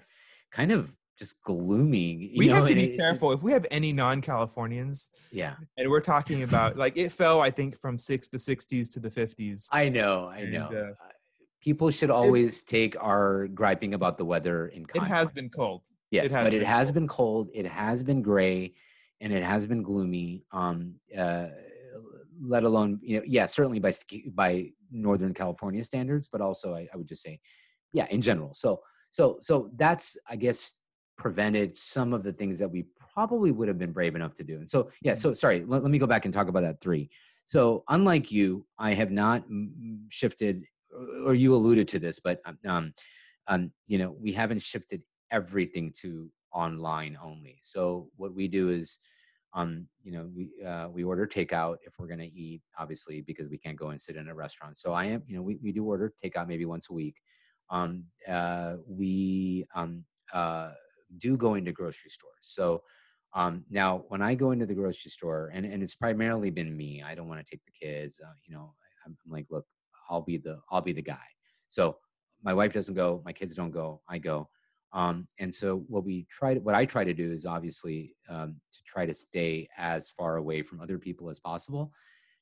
kind 0.53 0.71
of 0.73 0.95
just 1.19 1.43
gloomy. 1.45 2.13
you 2.33 2.39
we 2.39 2.47
know, 2.49 2.55
have 2.55 2.65
to 2.67 2.75
be 2.75 2.85
it- 2.85 2.91
it- 2.93 2.99
careful 2.99 3.33
if 3.33 3.43
we 3.43 3.53
have 3.53 3.67
any 3.71 3.93
non-californians 3.93 5.11
yeah, 5.33 5.55
and 5.77 5.89
we're 5.91 6.01
talking 6.01 6.43
about 6.43 6.77
like 6.77 6.97
it 6.97 7.13
fell 7.13 7.41
i 7.41 7.51
think 7.51 7.77
from 7.81 7.99
six 7.99 8.29
the 8.29 8.39
60s 8.39 8.93
to 8.93 9.01
the 9.01 9.09
50s 9.11 9.69
I 9.73 9.89
know, 9.89 10.27
I 10.27 10.39
And, 10.41 10.53
know. 10.53 10.69
uh, 10.69 10.93
People 11.61 11.91
should 11.91 12.11
always 12.11 12.65
take 12.65 12.97
our 13.01 13.47
griping 13.49 13.95
about 13.95 14.19
the 14.19 14.25
weather 14.25 14.67
in 14.69 14.85
it 14.95 15.03
has 15.03 15.31
been 15.31 15.49
cold 15.49 15.83
Yes, 16.11 16.35
has 16.35 16.45
but 16.45 16.53
it 16.53 16.65
has 16.65 16.89
cold. 16.89 16.95
been 16.95 17.09
cold. 17.09 17.49
It 17.55 17.67
has 17.67 18.03
been 18.03 18.21
gray, 18.21 18.75
and 19.21 19.33
it 19.33 19.45
has 19.45 19.67
been 19.67 19.83
gloomy. 19.83 20.43
Um, 20.51 20.97
uh, 21.17 21.47
let 22.45 22.65
alone 22.65 22.99
you 23.01 23.19
know, 23.19 23.25
yeah, 23.27 23.47
certainly 23.47 23.79
by 23.79 23.93
by 24.35 24.73
Northern 24.91 25.33
California 25.33 25.85
standards, 25.85 26.29
but 26.29 26.41
also 26.41 26.75
I, 26.75 26.89
I 26.93 26.97
would 26.99 27.07
just 27.09 27.23
say, 27.23 27.39
yeah, 27.93 28.07
in 28.11 28.21
general. 28.21 28.53
So 28.55 28.81
so 29.11 29.39
so 29.41 29.71
that's 29.77 30.17
I 30.29 30.37
guess 30.37 30.73
prevented 31.23 31.77
some 31.77 32.13
of 32.13 32.25
the 32.25 32.33
things 32.33 32.59
that 32.59 32.69
we 32.69 32.85
probably 33.15 33.53
would 33.53 33.69
have 33.69 33.79
been 33.79 33.93
brave 33.93 34.17
enough 34.17 34.35
to 34.35 34.43
do. 34.43 34.57
And 34.59 34.69
so 34.69 34.91
yeah, 35.03 35.15
so 35.15 35.33
sorry. 35.33 35.65
Let, 35.65 35.83
let 35.85 35.91
me 35.93 36.01
go 36.01 36.07
back 36.07 36.25
and 36.25 36.35
talk 36.35 36.49
about 36.49 36.65
that 36.65 36.81
three. 36.81 37.09
So 37.45 37.85
unlike 37.89 38.33
you, 38.33 38.67
I 38.77 38.93
have 38.95 39.13
not 39.13 39.49
mm, 39.49 40.01
shifted, 40.09 40.65
or- 40.93 41.29
or 41.29 41.35
you 41.35 41.55
alluded 41.55 41.87
to 41.89 41.99
this, 42.01 42.19
but 42.19 42.41
um, 42.67 42.93
um, 43.47 43.73
you 43.87 43.99
know, 43.99 44.11
we 44.21 44.33
haven't 44.33 44.63
shifted 44.63 45.01
everything 45.31 45.93
to 46.03 46.29
online 46.53 47.17
only. 47.23 47.59
So 47.63 48.09
what 48.17 48.35
we 48.35 48.49
do 48.49 48.71
is, 48.71 48.99
um, 49.55 49.87
you 50.03 50.13
know, 50.13 50.29
we 50.35 50.51
uh, 50.67 50.89
we 50.89 51.05
order 51.05 51.27
takeout 51.27 51.77
if 51.87 51.93
we're 51.99 52.09
gonna 52.09 52.33
eat, 52.47 52.63
obviously, 52.79 53.21
because 53.21 53.49
we 53.49 53.59
can't 53.59 53.79
go 53.79 53.89
and 53.91 54.01
sit 54.01 54.17
in 54.17 54.29
a 54.29 54.35
restaurant. 54.35 54.77
So 54.77 54.93
I 54.93 55.05
am, 55.05 55.23
you 55.27 55.37
know, 55.37 55.43
we, 55.43 55.55
we 55.63 55.71
do 55.73 55.85
order 55.85 56.13
takeout 56.25 56.49
maybe 56.49 56.65
once 56.65 56.91
a 56.91 56.95
week. 56.95 57.17
Um, 57.71 58.05
uh, 58.29 58.75
we 58.89 59.67
um, 59.75 60.05
uh, 60.33 60.71
do 61.19 61.37
go 61.37 61.55
into 61.55 61.73
grocery 61.73 62.11
stores. 62.11 62.33
So 62.43 62.83
um, 63.35 63.65
now 63.71 64.05
when 64.09 64.23
I 64.23 64.35
go 64.35 64.51
into 64.51 64.67
the 64.67 64.75
grocery 64.75 65.11
store, 65.11 65.51
and, 65.55 65.65
and 65.65 65.83
it's 65.83 65.95
primarily 65.95 66.51
been 66.51 66.77
me, 66.77 67.03
I 67.03 67.15
don't 67.15 67.29
want 67.29 67.45
to 67.45 67.51
take 67.51 67.63
the 67.65 67.87
kids. 67.87 68.21
Uh, 68.23 68.33
you 68.45 68.55
know, 68.55 68.75
I'm, 69.07 69.17
I'm 69.25 69.33
like, 69.33 69.47
look, 69.51 69.65
I'll 70.11 70.23
be 70.23 70.37
the 70.37 70.59
I'll 70.71 70.83
be 70.83 70.93
the 70.93 71.03
guy. 71.03 71.27
So 71.69 71.97
my 72.43 72.53
wife 72.53 72.73
doesn't 72.73 72.95
go, 72.95 73.23
my 73.25 73.33
kids 73.33 73.55
don't 73.55 73.71
go, 73.71 74.03
I 74.09 74.19
go. 74.19 74.49
Um, 74.93 75.27
and 75.39 75.55
so 75.55 75.85
what 75.89 76.05
we 76.05 76.27
try 76.31 76.55
to, 76.55 76.61
what 76.61 76.75
I 76.75 76.85
try 76.85 77.05
to 77.05 77.15
do 77.15 77.33
is 77.33 77.47
obviously 77.47 78.15
um, 78.29 78.57
to 78.75 78.81
try 78.87 79.07
to 79.07 79.15
stay 79.15 79.69
as 79.79 80.11
far 80.11 80.37
away 80.37 80.63
from 80.63 80.81
other 80.81 80.99
people 80.99 81.31
as 81.31 81.41
possible. 81.41 81.93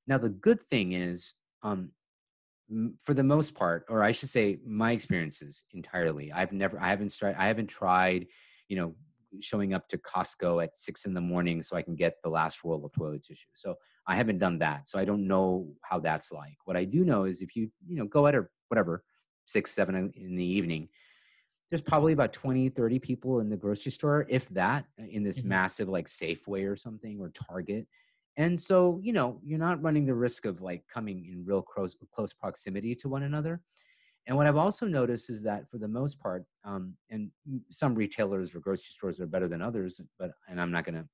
Now 0.08 0.18
the 0.18 0.30
good 0.30 0.60
thing 0.60 0.92
is, 0.92 1.34
um, 1.62 1.92
for 3.02 3.14
the 3.14 3.22
most 3.22 3.54
part, 3.54 3.84
or 3.88 4.02
I 4.02 4.12
should 4.12 4.28
say, 4.28 4.58
my 4.64 4.92
experiences 4.92 5.64
entirely. 5.74 6.32
I've 6.32 6.52
never, 6.52 6.80
I 6.80 6.88
haven't 6.88 7.14
tried, 7.16 7.36
I 7.36 7.46
haven't 7.46 7.68
tried, 7.68 8.26
you 8.70 8.76
know, 8.76 8.94
showing 9.40 9.74
up 9.74 9.88
to 9.88 9.98
Costco 9.98 10.62
at 10.62 10.76
six 10.76 11.04
in 11.04 11.12
the 11.12 11.20
morning 11.20 11.60
so 11.62 11.76
I 11.76 11.82
can 11.82 11.94
get 11.96 12.14
the 12.22 12.30
last 12.30 12.64
roll 12.64 12.84
of 12.84 12.92
toilet 12.92 13.24
tissue. 13.24 13.48
So 13.52 13.76
I 14.06 14.16
haven't 14.16 14.38
done 14.38 14.58
that. 14.60 14.88
So 14.88 14.98
I 14.98 15.04
don't 15.04 15.26
know 15.26 15.68
how 15.82 15.98
that's 15.98 16.32
like. 16.32 16.56
What 16.64 16.76
I 16.76 16.84
do 16.84 17.04
know 17.04 17.24
is 17.24 17.42
if 17.42 17.54
you, 17.54 17.70
you 17.86 17.96
know, 17.96 18.06
go 18.06 18.26
at 18.26 18.34
or 18.34 18.50
whatever, 18.68 19.04
six, 19.46 19.72
seven 19.72 20.12
in- 20.14 20.36
the 20.36 20.44
evening, 20.44 20.88
there's 21.68 21.80
probably 21.82 22.12
about 22.12 22.32
20, 22.32 22.68
30 22.68 22.98
people 22.98 23.40
in 23.40 23.48
the 23.48 23.56
grocery 23.56 23.92
store, 23.92 24.26
if 24.28 24.48
that, 24.50 24.86
uh, 25.00 25.04
in 25.04 25.22
this 25.22 25.42
Mhm. 25.42 25.46
massive 25.46 25.88
like 25.88 26.06
Safeway 26.06 26.68
or 26.68 26.76
something 26.76 27.20
or 27.20 27.30
Target. 27.30 27.86
And 28.36 28.60
so, 28.60 29.00
you 29.02 29.12
know, 29.12 29.40
you're 29.44 29.58
not 29.58 29.82
running 29.82 30.06
the 30.06 30.14
risk 30.14 30.44
of 30.44 30.62
like 30.62 30.86
coming 30.88 31.26
in 31.26 31.44
real 31.44 31.62
close, 31.62 31.96
close 32.12 32.32
proximity 32.32 32.94
to 32.96 33.08
one 33.08 33.24
another. 33.24 33.60
And 34.30 34.36
what 34.36 34.46
I've 34.46 34.56
also 34.56 34.86
noticed 34.86 35.28
is 35.28 35.42
that 35.42 35.68
for 35.68 35.78
the 35.78 35.88
most 35.88 36.20
part, 36.20 36.44
um, 36.62 36.94
and 37.10 37.32
some 37.68 37.96
retailers 37.96 38.54
or 38.54 38.60
grocery 38.60 38.92
stores 38.92 39.18
are 39.20 39.26
better 39.26 39.48
than 39.48 39.60
others, 39.60 40.00
but 40.20 40.30
and 40.48 40.60
I'm 40.60 40.70
not 40.70 40.84
going 40.84 40.94
to, 40.94 41.04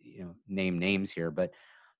you 0.00 0.22
know, 0.22 0.36
name 0.46 0.78
names 0.78 1.10
here, 1.10 1.32
but 1.32 1.50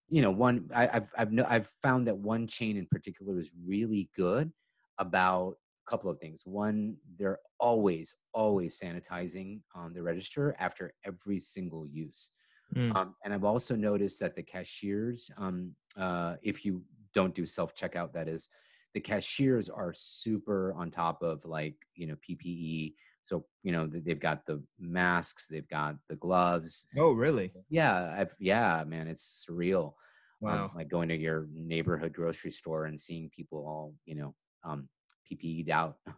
you 0.09 0.23
know, 0.23 0.31
one 0.31 0.71
I, 0.73 0.89
I've 0.93 1.13
I've 1.19 1.33
no, 1.33 1.45
I've 1.49 1.67
found 1.83 2.07
that 2.07 2.17
one 2.17 2.47
chain 2.47 2.77
in 2.77 2.87
particular 2.87 3.41
is 3.41 3.51
really 3.67 4.11
good 4.15 4.53
about 4.99 5.57
a 5.89 5.91
couple 5.91 6.09
of 6.09 6.21
things. 6.21 6.47
One, 6.47 6.97
they're 7.19 7.41
always 7.59 8.15
always 8.33 8.79
sanitizing 8.79 9.63
on 9.75 9.93
the 9.93 10.05
register 10.05 10.55
after 10.61 10.95
every 11.05 11.41
single 11.41 11.85
use. 11.85 12.31
Mm. 12.77 12.95
Um, 12.95 13.17
and 13.25 13.35
I've 13.35 13.43
also 13.43 13.75
noticed 13.75 14.21
that 14.21 14.37
the 14.37 14.45
cashiers, 14.45 15.33
um, 15.37 15.75
uh, 15.97 16.37
if 16.43 16.65
you 16.65 16.85
don't 17.13 17.35
do 17.35 17.45
self 17.45 17.75
checkout, 17.75 18.13
that 18.13 18.29
is, 18.29 18.49
the 18.95 19.01
cashiers 19.01 19.69
are 19.69 19.93
super 19.95 20.75
on 20.75 20.91
top 20.91 21.23
of 21.23 21.45
like 21.45 21.77
you 21.95 22.07
know 22.07 22.17
PPE. 22.29 22.95
So 23.23 23.45
you 23.63 23.73
know 23.73 23.87
they've 23.87 24.19
got 24.21 24.47
the 24.47 24.63
masks, 24.79 25.47
they've 25.49 25.69
got 25.69 25.97
the 26.09 26.17
gloves. 26.17 26.87
oh 26.99 27.13
really 27.13 27.53
Yeah, 27.69 28.15
I've 28.19 28.35
yeah, 28.39 28.85
man, 28.87 29.09
it's 29.09 29.45
surreal. 29.49 29.95
Um, 30.43 30.71
wow 30.71 30.73
like 30.75 30.89
going 30.89 31.09
to 31.11 31.17
your 31.17 31.49
neighborhood 31.53 32.15
grocery 32.15 32.51
store 32.51 32.87
and 32.87 32.99
seeing 32.99 33.29
people 33.31 33.59
all 33.67 33.95
you 34.07 34.15
know 34.15 34.35
um, 34.65 34.89
PPE'd 35.31 35.71
out. 35.71 35.97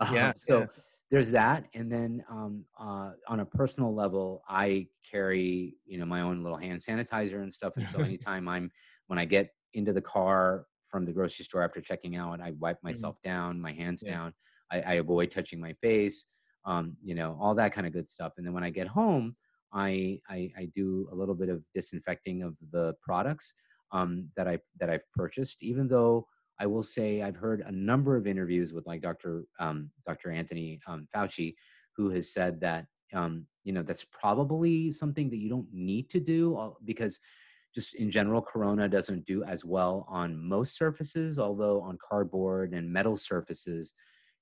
Um, 0.00 0.14
Yeah, 0.14 0.32
so 0.36 0.60
yeah. 0.60 0.66
there's 1.10 1.30
that, 1.32 1.64
and 1.74 1.92
then 1.92 2.24
um, 2.30 2.64
uh, 2.80 3.10
on 3.28 3.40
a 3.40 3.44
personal 3.44 3.94
level, 3.94 4.42
I 4.48 4.86
carry 5.08 5.74
you 5.84 5.98
know 5.98 6.06
my 6.06 6.22
own 6.22 6.42
little 6.42 6.56
hand 6.56 6.80
sanitizer 6.80 7.42
and 7.42 7.52
stuff, 7.52 7.74
and 7.76 7.86
so 7.86 7.98
anytime 8.02 8.48
I'm 8.48 8.70
when 9.08 9.18
I 9.18 9.26
get 9.26 9.50
into 9.74 9.92
the 9.92 10.00
car 10.00 10.64
from 10.94 11.04
the 11.04 11.12
grocery 11.12 11.44
store 11.44 11.64
after 11.64 11.80
checking 11.80 12.14
out, 12.14 12.40
I 12.40 12.52
wipe 12.60 12.76
Mm-hmm. 12.76 12.86
myself 12.86 13.20
down, 13.24 13.60
my 13.60 13.72
hands 13.72 14.00
Yeah. 14.04 14.12
down. 14.12 14.32
I, 14.70 14.80
I 14.80 14.92
avoid 14.94 15.28
touching 15.32 15.60
my 15.60 15.72
face, 15.72 16.30
um, 16.64 16.96
you 17.02 17.16
know, 17.16 17.36
all 17.40 17.52
that 17.56 17.72
kind 17.72 17.84
of 17.84 17.92
good 17.92 18.08
stuff. 18.08 18.34
And 18.36 18.46
then 18.46 18.54
when 18.54 18.62
I 18.62 18.70
get 18.70 18.86
home, 18.86 19.34
I 19.72 20.20
I, 20.28 20.52
I 20.56 20.64
do 20.72 21.08
a 21.10 21.14
little 21.16 21.34
bit 21.34 21.48
of 21.48 21.64
disinfecting 21.74 22.44
of 22.44 22.54
the 22.70 22.94
products 23.02 23.54
um, 23.90 24.28
that 24.36 24.46
I 24.46 24.60
that 24.78 24.88
I've 24.88 25.10
purchased. 25.12 25.64
Even 25.64 25.88
though 25.88 26.28
I 26.60 26.66
will 26.66 26.84
say 26.84 27.22
I've 27.22 27.34
heard 27.44 27.62
a 27.66 27.72
number 27.72 28.14
of 28.16 28.28
interviews 28.28 28.72
with 28.72 28.86
like 28.86 29.02
Dr. 29.02 29.46
Um, 29.58 29.90
Dr. 30.06 30.30
Anthony 30.30 30.78
um, 30.86 31.08
Fauci, 31.12 31.56
who 31.96 32.08
has 32.10 32.32
said 32.32 32.60
that 32.60 32.86
um, 33.12 33.46
you 33.64 33.72
know 33.72 33.82
that's 33.82 34.06
probably 34.22 34.92
something 34.92 35.28
that 35.30 35.38
you 35.38 35.48
don't 35.48 35.66
need 35.72 36.08
to 36.10 36.20
do 36.20 36.56
uh, 36.56 36.70
because 36.84 37.18
just 37.74 37.94
in 37.96 38.10
general, 38.10 38.42
Corona 38.42 38.88
doesn't 38.88 39.26
do 39.26 39.44
as 39.44 39.64
well 39.64 40.04
on 40.08 40.38
most 40.38 40.76
surfaces, 40.76 41.38
although 41.38 41.80
on 41.82 41.98
cardboard 42.06 42.72
and 42.74 42.92
metal 42.92 43.16
surfaces, 43.16 43.94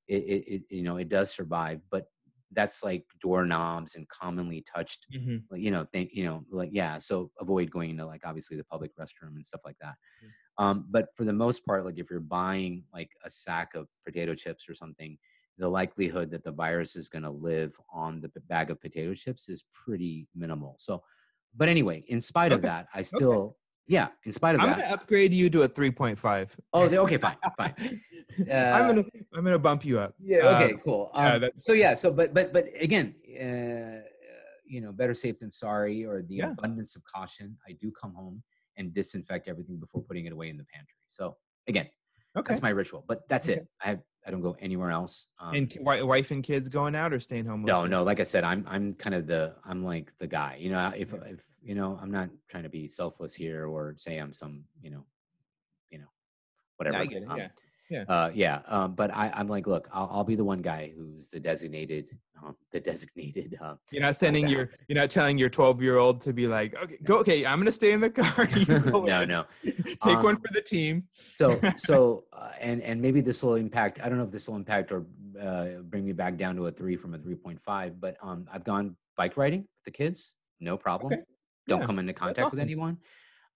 it, 0.09 0.23
it, 0.25 0.55
it 0.55 0.63
you 0.71 0.83
know 0.83 0.97
it 0.99 1.09
does 1.09 1.31
survive. 1.31 1.81
But 1.91 2.07
that's 2.53 2.85
like 2.85 3.07
doorknobs 3.21 3.97
and 3.97 4.09
commonly 4.09 4.63
touched, 4.63 5.07
Mhm. 5.09 5.49
like, 5.51 5.61
you 5.63 5.71
know, 5.71 5.85
think 5.87 6.11
you 6.13 6.25
know, 6.25 6.45
like 6.51 6.71
yeah. 6.73 6.99
So 6.99 7.31
avoid 7.41 7.71
going 7.71 7.91
into 7.91 8.07
like 8.07 8.23
obviously 8.25 8.57
the 8.57 8.65
public 8.65 8.93
restroom 8.97 9.37
and 9.37 9.47
stuff 9.47 9.63
like 9.65 9.79
that. 9.81 9.97
Mm. 10.23 10.33
Um, 10.59 10.87
but 10.91 11.09
for 11.17 11.25
the 11.25 11.33
most 11.33 11.65
part, 11.65 11.85
like 11.85 11.99
if 11.99 12.11
you're 12.11 12.21
buying 12.21 12.85
like 12.93 13.11
a 13.25 13.31
sack 13.31 13.75
of 13.75 13.89
potato 14.05 14.35
chips 14.35 14.69
or 14.69 14.75
something, 14.75 15.19
the 15.59 15.69
likelihood 15.69 16.31
that 16.31 16.45
the 16.45 16.53
virus 16.53 16.97
is 16.97 17.09
going 17.09 17.23
to 17.23 17.31
live 17.31 17.75
on 17.93 18.21
the 18.21 18.31
bag 18.43 18.71
of 18.71 18.81
potato 18.81 19.15
chips 19.15 19.49
is 19.49 19.65
pretty 19.73 20.29
minimal. 20.35 20.77
So, 20.79 21.03
but 21.57 21.69
anyway, 21.69 22.05
in 22.09 22.21
spite 22.21 22.53
of 22.53 22.63
that, 22.63 22.89
I 22.95 23.03
still, 23.03 23.57
yeah, 23.87 24.09
in 24.25 24.33
spite 24.33 24.55
of 24.55 24.61
that. 24.61 24.69
I'm 24.69 24.79
gonna 24.79 24.93
upgrade 24.95 25.33
you 25.33 25.51
to 25.51 25.63
a 25.63 25.69
3.5. 25.69 26.59
Oh, 26.73 26.89
okay, 27.05 27.19
fine, 27.19 27.37
fine. 27.57 27.75
I'm 28.51 28.87
gonna 28.89 29.05
I'm 29.35 29.45
gonna 29.45 29.59
bump 29.59 29.85
you 29.85 29.99
up. 29.99 30.15
Yeah. 30.19 30.39
Uh, 30.47 30.57
Okay. 30.63 30.75
Cool. 30.83 31.11
yeah, 31.15 31.35
Um, 31.35 31.41
that's- 31.41 31.65
so 31.65 31.73
yeah. 31.75 31.93
So 31.95 32.11
but 32.11 32.33
but 32.33 32.53
but 32.53 32.67
again, 32.81 33.15
uh, 33.29 34.01
you 34.65 34.81
know, 34.81 34.93
better 34.93 35.15
safe 35.15 35.39
than 35.39 35.51
sorry, 35.51 36.05
or 36.07 36.23
the 36.23 36.37
Yeah. 36.37 36.51
abundance 36.51 36.97
of 36.97 37.03
caution. 37.05 37.59
I 37.69 37.73
do 37.73 37.91
come 37.91 38.15
home 38.15 38.43
and 38.79 38.93
disinfect 38.95 39.49
everything 39.49 39.77
before 39.79 40.03
putting 40.03 40.25
it 40.25 40.33
away 40.33 40.49
in 40.49 40.57
the 40.57 40.65
pantry. 40.65 40.97
So 41.11 41.37
again, 41.69 41.89
Okay. 42.37 42.49
that's 42.55 42.63
my 42.63 42.71
ritual. 42.71 43.05
But 43.07 43.29
that's 43.29 43.51
Okay. 43.51 43.61
it. 43.61 43.67
I 43.85 43.89
have, 43.91 44.01
I 44.27 44.31
don't 44.31 44.41
go 44.41 44.57
anywhere 44.61 44.91
else. 44.91 45.27
Um, 45.41 45.55
and 45.55 45.71
wi- 45.71 46.03
wife 46.03 46.31
and 46.31 46.45
kids 46.45 46.69
going 46.69 46.95
out 46.95 47.13
or 47.13 47.21
staying 47.21 47.47
home? 47.47 47.63
no, 47.65 47.75
mostly? 47.75 47.91
no. 47.91 48.03
Like 48.03 48.21
I 48.21 48.25
said, 48.25 48.45
I'm 48.45 48.65
I'm 48.69 48.95
kind 48.95 49.15
of 49.15 49.27
the 49.27 49.55
I'm 49.65 49.85
like 49.85 50.13
the 50.19 50.27
guy. 50.27 50.57
You 50.61 50.71
know, 50.71 50.93
if 50.97 51.13
if 51.13 51.45
you 51.63 51.75
know, 51.75 51.99
I'm 52.01 52.11
not 52.11 52.31
trying 52.49 52.63
to 52.63 52.69
be 52.69 52.89
selfless 52.89 53.35
here 53.35 53.67
or 53.67 53.95
say 53.97 54.19
I'm 54.19 54.33
some 54.33 54.65
you 54.81 54.91
know, 54.91 55.05
you 55.91 55.99
know, 55.99 56.11
whatever. 56.77 56.99
I 56.99 57.07
get 57.07 57.23
it. 57.23 57.31
Um, 57.31 57.39
Yeah. 57.39 57.49
Yeah. 57.93 58.05
Uh, 58.09 58.31
yeah. 58.35 58.63
Um, 58.67 58.95
but 58.95 59.11
I, 59.15 59.31
I'm 59.35 59.49
like, 59.49 59.67
look, 59.67 59.89
I'll, 59.93 60.09
I'll 60.11 60.25
be 60.25 60.35
the 60.35 60.45
one 60.45 60.63
guy 60.63 60.93
who's 60.97 61.29
the 61.29 61.39
designated, 61.39 62.17
um, 62.43 62.57
the 62.71 62.81
designated. 62.81 63.59
Uh, 63.61 63.75
You're 63.91 64.03
not 64.03 64.17
sending 64.17 64.49
your 64.49 64.71
you're 64.89 64.99
not 64.99 65.11
telling 65.11 65.37
your 65.37 65.51
12 65.51 65.83
year 65.83 65.99
old 65.99 66.21
to 66.23 66.33
be 66.33 66.47
like, 66.47 66.75
okay, 66.83 66.97
go 67.05 67.19
okay, 67.19 67.45
I'm 67.45 67.59
gonna 67.59 67.71
stay 67.71 67.93
in 67.93 68.01
the 68.01 68.11
car. 68.11 68.49
no, 69.07 69.23
in. 69.23 69.29
no. 69.29 69.45
Take 69.65 70.23
one 70.23 70.37
Um, 70.37 70.37
for 70.37 70.53
the 70.53 70.63
team. 70.63 71.05
So, 71.13 71.61
so, 71.77 72.25
uh, 72.33 72.53
and 72.61 72.83
and 72.83 73.01
maybe 73.01 73.21
this 73.21 73.43
will 73.43 73.57
impact. 73.57 74.01
I 74.03 74.09
don't 74.09 74.19
know 74.19 74.25
if 74.25 74.33
this 74.33 74.49
will 74.49 74.57
impact 74.57 74.91
or 74.91 75.05
uh, 75.41 75.83
bring 75.83 76.05
me 76.05 76.13
back 76.13 76.37
down 76.37 76.57
to 76.57 76.67
a 76.69 76.73
three 76.73 76.97
from 76.97 77.15
a 77.15 77.19
three 77.19 77.35
point 77.35 77.61
five. 77.63 78.01
But 78.01 78.17
um, 78.23 78.49
I've 78.51 78.65
gone 78.65 78.97
bike 79.17 79.37
riding 79.37 79.61
with 79.61 79.85
the 79.85 79.91
kids, 79.91 80.35
no 80.61 80.77
problem. 80.79 81.13
Okay. 81.13 81.23
Don't 81.69 81.81
Yeah, 81.81 81.87
come 81.87 81.99
into 81.99 82.13
contact 82.13 82.51
with 82.51 82.61
anyone. 82.61 82.99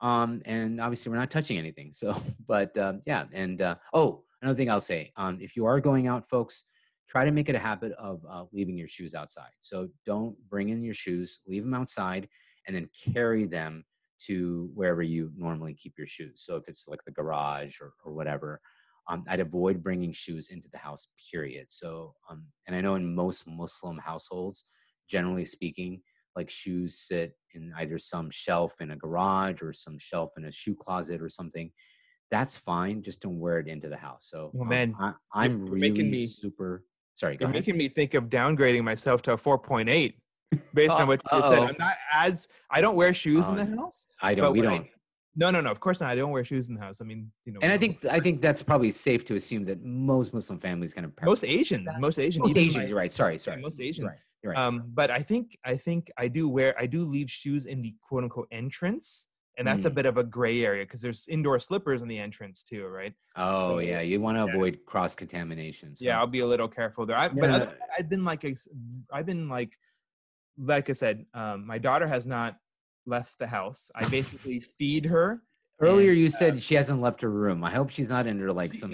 Um, 0.01 0.42
and 0.44 0.81
obviously 0.81 1.11
we're 1.11 1.18
not 1.18 1.31
touching 1.31 1.59
anything. 1.59 1.92
So, 1.92 2.14
but 2.46 2.77
um, 2.79 3.01
yeah, 3.07 3.25
and 3.33 3.62
uh, 3.62 3.77
oh, 3.92 4.25
another 4.47 4.57
thing 4.57 4.71
I'll 4.71 4.81
say, 4.81 5.11
um, 5.17 5.39
if 5.41 5.57
you 5.57 5.67
are 5.67 5.81
going 5.81 6.07
out, 6.07 6.25
folks, 6.25 6.65
try 7.09 7.25
to 7.25 7.33
make 7.33 7.49
it 7.49 7.57
a 7.57 7.59
habit 7.59 7.91
of 7.99 8.25
uh, 8.31 8.45
leaving 8.53 8.79
your 8.79 8.87
shoes 8.87 9.13
outside. 9.13 9.51
So 9.61 9.89
don't 10.05 10.37
bring 10.49 10.69
in 10.69 10.85
your 10.85 10.95
shoes, 10.95 11.41
leave 11.49 11.65
them 11.65 11.75
outside, 11.75 12.29
and 12.65 12.77
then 12.77 12.89
carry 13.13 13.45
them 13.45 13.85
to 14.27 14.71
wherever 14.73 15.03
you 15.03 15.33
normally 15.37 15.75
keep 15.75 15.95
your 15.99 16.07
shoes. 16.07 16.43
So 16.45 16.55
if 16.55 16.69
it's 16.69 16.87
like 16.87 17.03
the 17.03 17.11
garage 17.11 17.81
or, 17.81 17.95
or 18.05 18.13
whatever, 18.13 18.61
um, 19.09 19.25
I'd 19.29 19.41
avoid 19.41 19.83
bringing 19.83 20.13
shoes 20.13 20.51
into 20.51 20.69
the 20.69 20.79
house, 20.79 21.09
period. 21.33 21.67
So, 21.69 22.15
um, 22.31 22.45
and 22.69 22.77
I 22.77 22.81
know 22.81 22.95
in 22.95 23.17
most 23.17 23.49
Muslim 23.49 23.99
households, 23.99 24.63
generally 25.11 25.45
speaking, 25.45 26.01
like 26.37 26.51
shoes 26.51 27.01
sit 27.01 27.37
in 27.55 27.73
either 27.79 27.99
some 27.99 28.31
shelf 28.31 28.81
in 28.81 28.93
a 28.93 28.97
garage 28.97 29.61
or 29.61 29.73
some 29.73 29.99
shelf 29.99 30.35
in 30.37 30.45
a 30.45 30.53
shoe 30.53 30.77
closet 30.77 31.21
or 31.21 31.29
something. 31.29 31.73
That's 32.31 32.57
fine. 32.57 33.03
Just 33.03 33.21
don't 33.21 33.39
wear 33.39 33.59
it 33.61 33.69
into 33.69 33.89
the 33.89 33.97
house. 33.97 34.27
So, 34.31 34.51
Oh, 34.57 34.62
um, 34.62 34.69
man, 34.69 34.95
I, 34.99 35.12
I'm 35.33 35.61
you're 35.67 35.75
really 35.75 35.91
making 35.91 36.11
me- 36.11 36.27
super. 36.27 36.85
Sorry, 37.15 37.37
go 37.37 37.45
You're 37.45 37.51
ahead. 37.51 37.61
making 37.62 37.77
me 37.79 37.89
think 37.89 38.12
of 38.15 38.25
downgrading 38.25 38.85
myself 38.85 39.23
to 39.23 39.33
a 39.33 39.37
4.8 39.37 40.15
based 40.75 40.95
on 40.95 41.07
what 41.07 41.23
you 41.33 41.43
said. 41.43 41.61
I'm 41.61 41.77
not 41.79 41.95
as 42.15 42.49
I 42.71 42.81
don't 42.83 42.95
wear 42.97 43.15
shoes 43.15 43.49
in 43.49 43.55
Oh, 43.59 43.65
the 43.65 43.77
house. 43.77 44.07
I 44.21 44.35
don't. 44.35 44.53
We 44.53 44.61
don't. 44.61 44.87
No, 45.39 45.51
no, 45.51 45.61
no. 45.61 45.71
Of 45.71 45.81
course 45.81 46.01
not. 46.01 46.11
I 46.11 46.15
don't 46.15 46.31
wear 46.31 46.45
shoes 46.45 46.69
in 46.69 46.75
the 46.75 46.81
house. 46.81 47.01
I 47.01 47.05
mean, 47.05 47.31
you 47.45 47.53
know. 47.53 47.61
And 47.62 47.73
I 47.73 47.79
think 47.79 48.05
I 48.07 48.21
think 48.21 48.41
that's 48.41 48.62
probably 48.62 48.91
safe 48.91 49.25
to 49.27 49.35
assume 49.35 49.65
that 49.67 49.83
most 49.83 50.35
Muslim 50.35 50.59
families 50.61 50.93
kind 50.95 51.05
of 51.07 51.12
most 51.23 51.45
Asian, 51.45 51.85
that. 51.85 52.01
most 52.01 52.19
Asian, 52.19 52.43
most 52.43 52.57
Asian. 52.57 52.87
you're 52.89 52.97
right. 52.99 53.11
Sorry, 53.12 53.39
sorry. 53.39 53.61
most 53.62 53.81
Asian. 53.81 54.03
You're 54.05 54.11
right. 54.12 54.21
You're 54.43 54.53
right. 54.53 54.59
Um, 54.61 54.85
but 54.95 55.11
I 55.11 55.21
think 55.21 55.57
I 55.65 55.77
think 55.77 56.11
I 56.19 56.29
do 56.29 56.49
wear 56.49 56.75
I 56.79 56.87
do 56.87 57.05
leave 57.05 57.31
shoes 57.31 57.65
in 57.67 57.81
the 57.83 57.95
quote 58.03 58.25
unquote 58.25 58.49
entrance, 58.51 59.29
and 59.59 59.66
that's 59.66 59.85
a 59.87 59.90
Mm. 59.90 59.95
bit 59.95 60.07
of 60.07 60.16
a 60.19 60.25
gray 60.25 60.64
area 60.64 60.85
because 60.85 61.01
there's 61.01 61.29
indoor 61.29 61.59
slippers 61.59 62.03
in 62.03 62.09
the 62.09 62.19
entrance 62.19 62.62
too, 62.62 62.87
right? 62.87 63.14
oh 63.37 63.55
so- 63.55 63.79
yeah, 63.79 64.01
you 64.01 64.21
want 64.21 64.37
to 64.37 64.45
yeah. 64.45 64.53
avoid 64.55 64.79
cross 64.87 65.14
contamination. 65.14 65.95
Yeah, 65.99 66.19
I'll 66.19 66.27
be 66.27 66.40
a 66.40 66.47
little 66.47 66.69
careful 66.69 67.07
there. 67.07 67.16
I, 67.16 67.25
yeah. 67.27 67.33
But 67.35 67.51
other, 67.51 67.79
I've 67.99 68.09
been 68.09 68.25
like 68.25 68.45
a 68.45 68.55
I've 69.12 69.27
been 69.27 69.49
like 69.49 69.77
like 70.59 70.88
I 70.88 70.95
said, 70.95 71.27
um, 71.35 71.66
my 71.66 71.79
daughter 71.79 72.07
has 72.07 72.27
not 72.27 72.57
left 73.07 73.38
the 73.38 73.47
house. 73.47 73.90
I 73.95 74.09
basically 74.19 74.61
feed 74.61 75.05
her. 75.07 75.42
Earlier, 75.79 76.12
and, 76.12 76.21
you 76.21 76.27
uh, 76.27 76.31
said 76.31 76.62
she 76.62 76.75
hasn't 76.75 77.03
left 77.03 77.21
her 77.21 77.29
room. 77.31 77.62
I 77.62 77.71
hope 77.71 77.90
she's 77.90 78.09
not 78.09 78.27
under 78.27 78.51
like 78.51 78.73
some, 78.83 78.92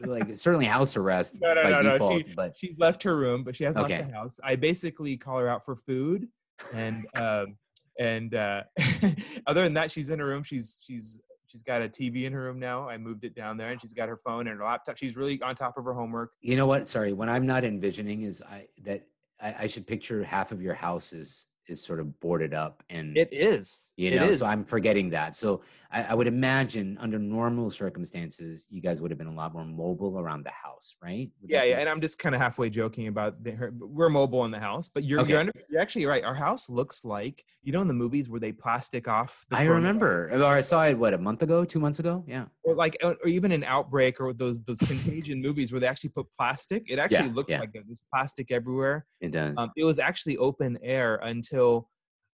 like 0.00 0.36
certainly 0.36 0.64
house 0.64 0.96
arrest 0.96 1.34
No, 1.38 1.52
no, 1.52 1.62
by 1.62 1.70
no, 1.70 1.82
no, 1.98 2.10
she- 2.18 2.24
but 2.34 2.56
She's 2.56 2.78
left 2.78 3.02
her 3.02 3.14
room, 3.16 3.44
but 3.44 3.54
she 3.54 3.64
hasn't 3.64 3.84
Okay. 3.84 3.98
left 3.98 4.08
the 4.10 4.16
house. 4.16 4.40
I 4.42 4.56
basically 4.56 5.16
call 5.18 5.38
her 5.38 5.48
out 5.48 5.62
for 5.64 5.76
food, 5.76 6.28
and 6.74 7.06
um, 7.20 7.56
and 7.98 8.34
uh, 8.34 8.62
other 9.46 9.62
than 9.62 9.74
that, 9.74 9.90
she's 9.90 10.10
in 10.10 10.18
her 10.18 10.26
room. 10.26 10.42
She's 10.42 10.82
she's 10.84 11.22
she's 11.46 11.62
got 11.62 11.82
a 11.82 11.88
TV 11.88 12.24
in 12.24 12.32
her 12.32 12.42
room 12.42 12.58
now. 12.58 12.88
I 12.88 12.96
moved 12.98 13.24
it 13.24 13.34
down 13.34 13.56
there, 13.56 13.70
and 13.70 13.80
she's 13.80 13.92
got 13.92 14.08
her 14.08 14.16
phone 14.16 14.46
and 14.48 14.58
her 14.58 14.64
laptop. 14.64 14.96
She's 14.96 15.16
really 15.16 15.40
on 15.42 15.54
top 15.54 15.76
of 15.78 15.84
her 15.84 15.94
homework. 15.94 16.32
you 16.40 16.56
know 16.56 16.66
what? 16.66 16.88
Sorry, 16.88 17.12
what 17.12 17.28
I'm 17.28 17.46
not 17.46 17.64
envisioning 17.64 18.22
is 18.22 18.42
I 18.42 18.66
that 18.84 19.02
I, 19.40 19.54
I 19.60 19.66
should 19.66 19.86
picture 19.86 20.22
half 20.24 20.52
of 20.52 20.60
your 20.62 20.74
house 20.74 21.12
is 21.12 21.46
is 21.66 21.82
sort 21.82 21.98
of 21.98 22.20
boarded 22.20 22.52
up 22.52 22.82
and 22.90 23.16
It 23.16 23.30
is. 23.32 23.94
you 23.96 24.10
it 24.10 24.16
know 24.16 24.24
is. 24.26 24.40
so 24.40 24.44
i'm 24.46 24.66
forgetting 24.66 25.08
that 25.08 25.34
so 25.34 25.62
I, 25.94 26.02
I 26.10 26.14
would 26.14 26.26
imagine 26.26 26.98
under 27.00 27.18
normal 27.18 27.70
circumstances 27.70 28.66
you 28.68 28.82
guys 28.82 29.00
would 29.00 29.10
have 29.10 29.18
been 29.18 29.28
a 29.28 29.34
lot 29.34 29.54
more 29.54 29.64
mobile 29.64 30.18
around 30.18 30.44
the 30.44 30.50
house 30.50 30.96
right 31.02 31.30
Would 31.40 31.50
yeah, 31.50 31.62
yeah, 31.62 31.78
and 31.78 31.88
I'm 31.88 32.00
just 32.00 32.18
kind 32.18 32.34
of 32.34 32.40
halfway 32.40 32.68
joking 32.68 33.06
about 33.06 33.42
the, 33.42 33.52
her. 33.52 33.72
We're 33.78 34.08
mobile 34.08 34.44
in 34.44 34.50
the 34.50 34.58
house, 34.58 34.88
but 34.88 35.04
you're 35.04 35.20
Okay. 35.20 35.30
you're, 35.30 35.40
under, 35.40 35.52
you're 35.70 35.80
actually 35.80 36.06
right. 36.06 36.24
Our 36.24 36.34
house 36.34 36.68
looks 36.68 37.04
like 37.04 37.44
you 37.62 37.72
know 37.72 37.80
in 37.80 37.88
the 37.88 37.94
movies 37.94 38.28
where 38.28 38.40
they 38.40 38.52
plastic 38.52 39.08
off. 39.08 39.46
The 39.48 39.56
i 39.56 39.64
remember 39.64 40.30
or 40.32 40.44
i 40.44 40.60
saw 40.60 40.84
it 40.84 40.98
what 40.98 41.14
a 41.14 41.18
month 41.18 41.42
ago 41.42 41.64
two 41.64 41.80
months 41.80 41.98
ago 41.98 42.24
yeah 42.26 42.46
or 42.64 42.74
like 42.74 42.96
or 43.02 43.16
even 43.26 43.52
an 43.52 43.64
outbreak 43.64 44.20
or 44.20 44.32
those 44.32 44.64
those 44.64 44.78
contagion 44.78 45.40
movies 45.40 45.72
where 45.72 45.80
they 45.80 45.86
actually 45.86 46.10
put 46.10 46.26
plastic. 46.36 46.90
It 46.90 46.98
actually 46.98 47.30
looks 47.30 47.52
yeah. 47.52 47.60
like. 47.60 47.72
There's 47.72 48.04
plastic 48.12 48.50
everywhere. 48.50 49.06
it 49.20 49.32
does 49.32 49.54
Um, 49.56 49.70
it 49.76 49.84
was 49.84 49.98
actually 49.98 50.36
open 50.38 50.78
air 50.82 51.16
until 51.22 51.88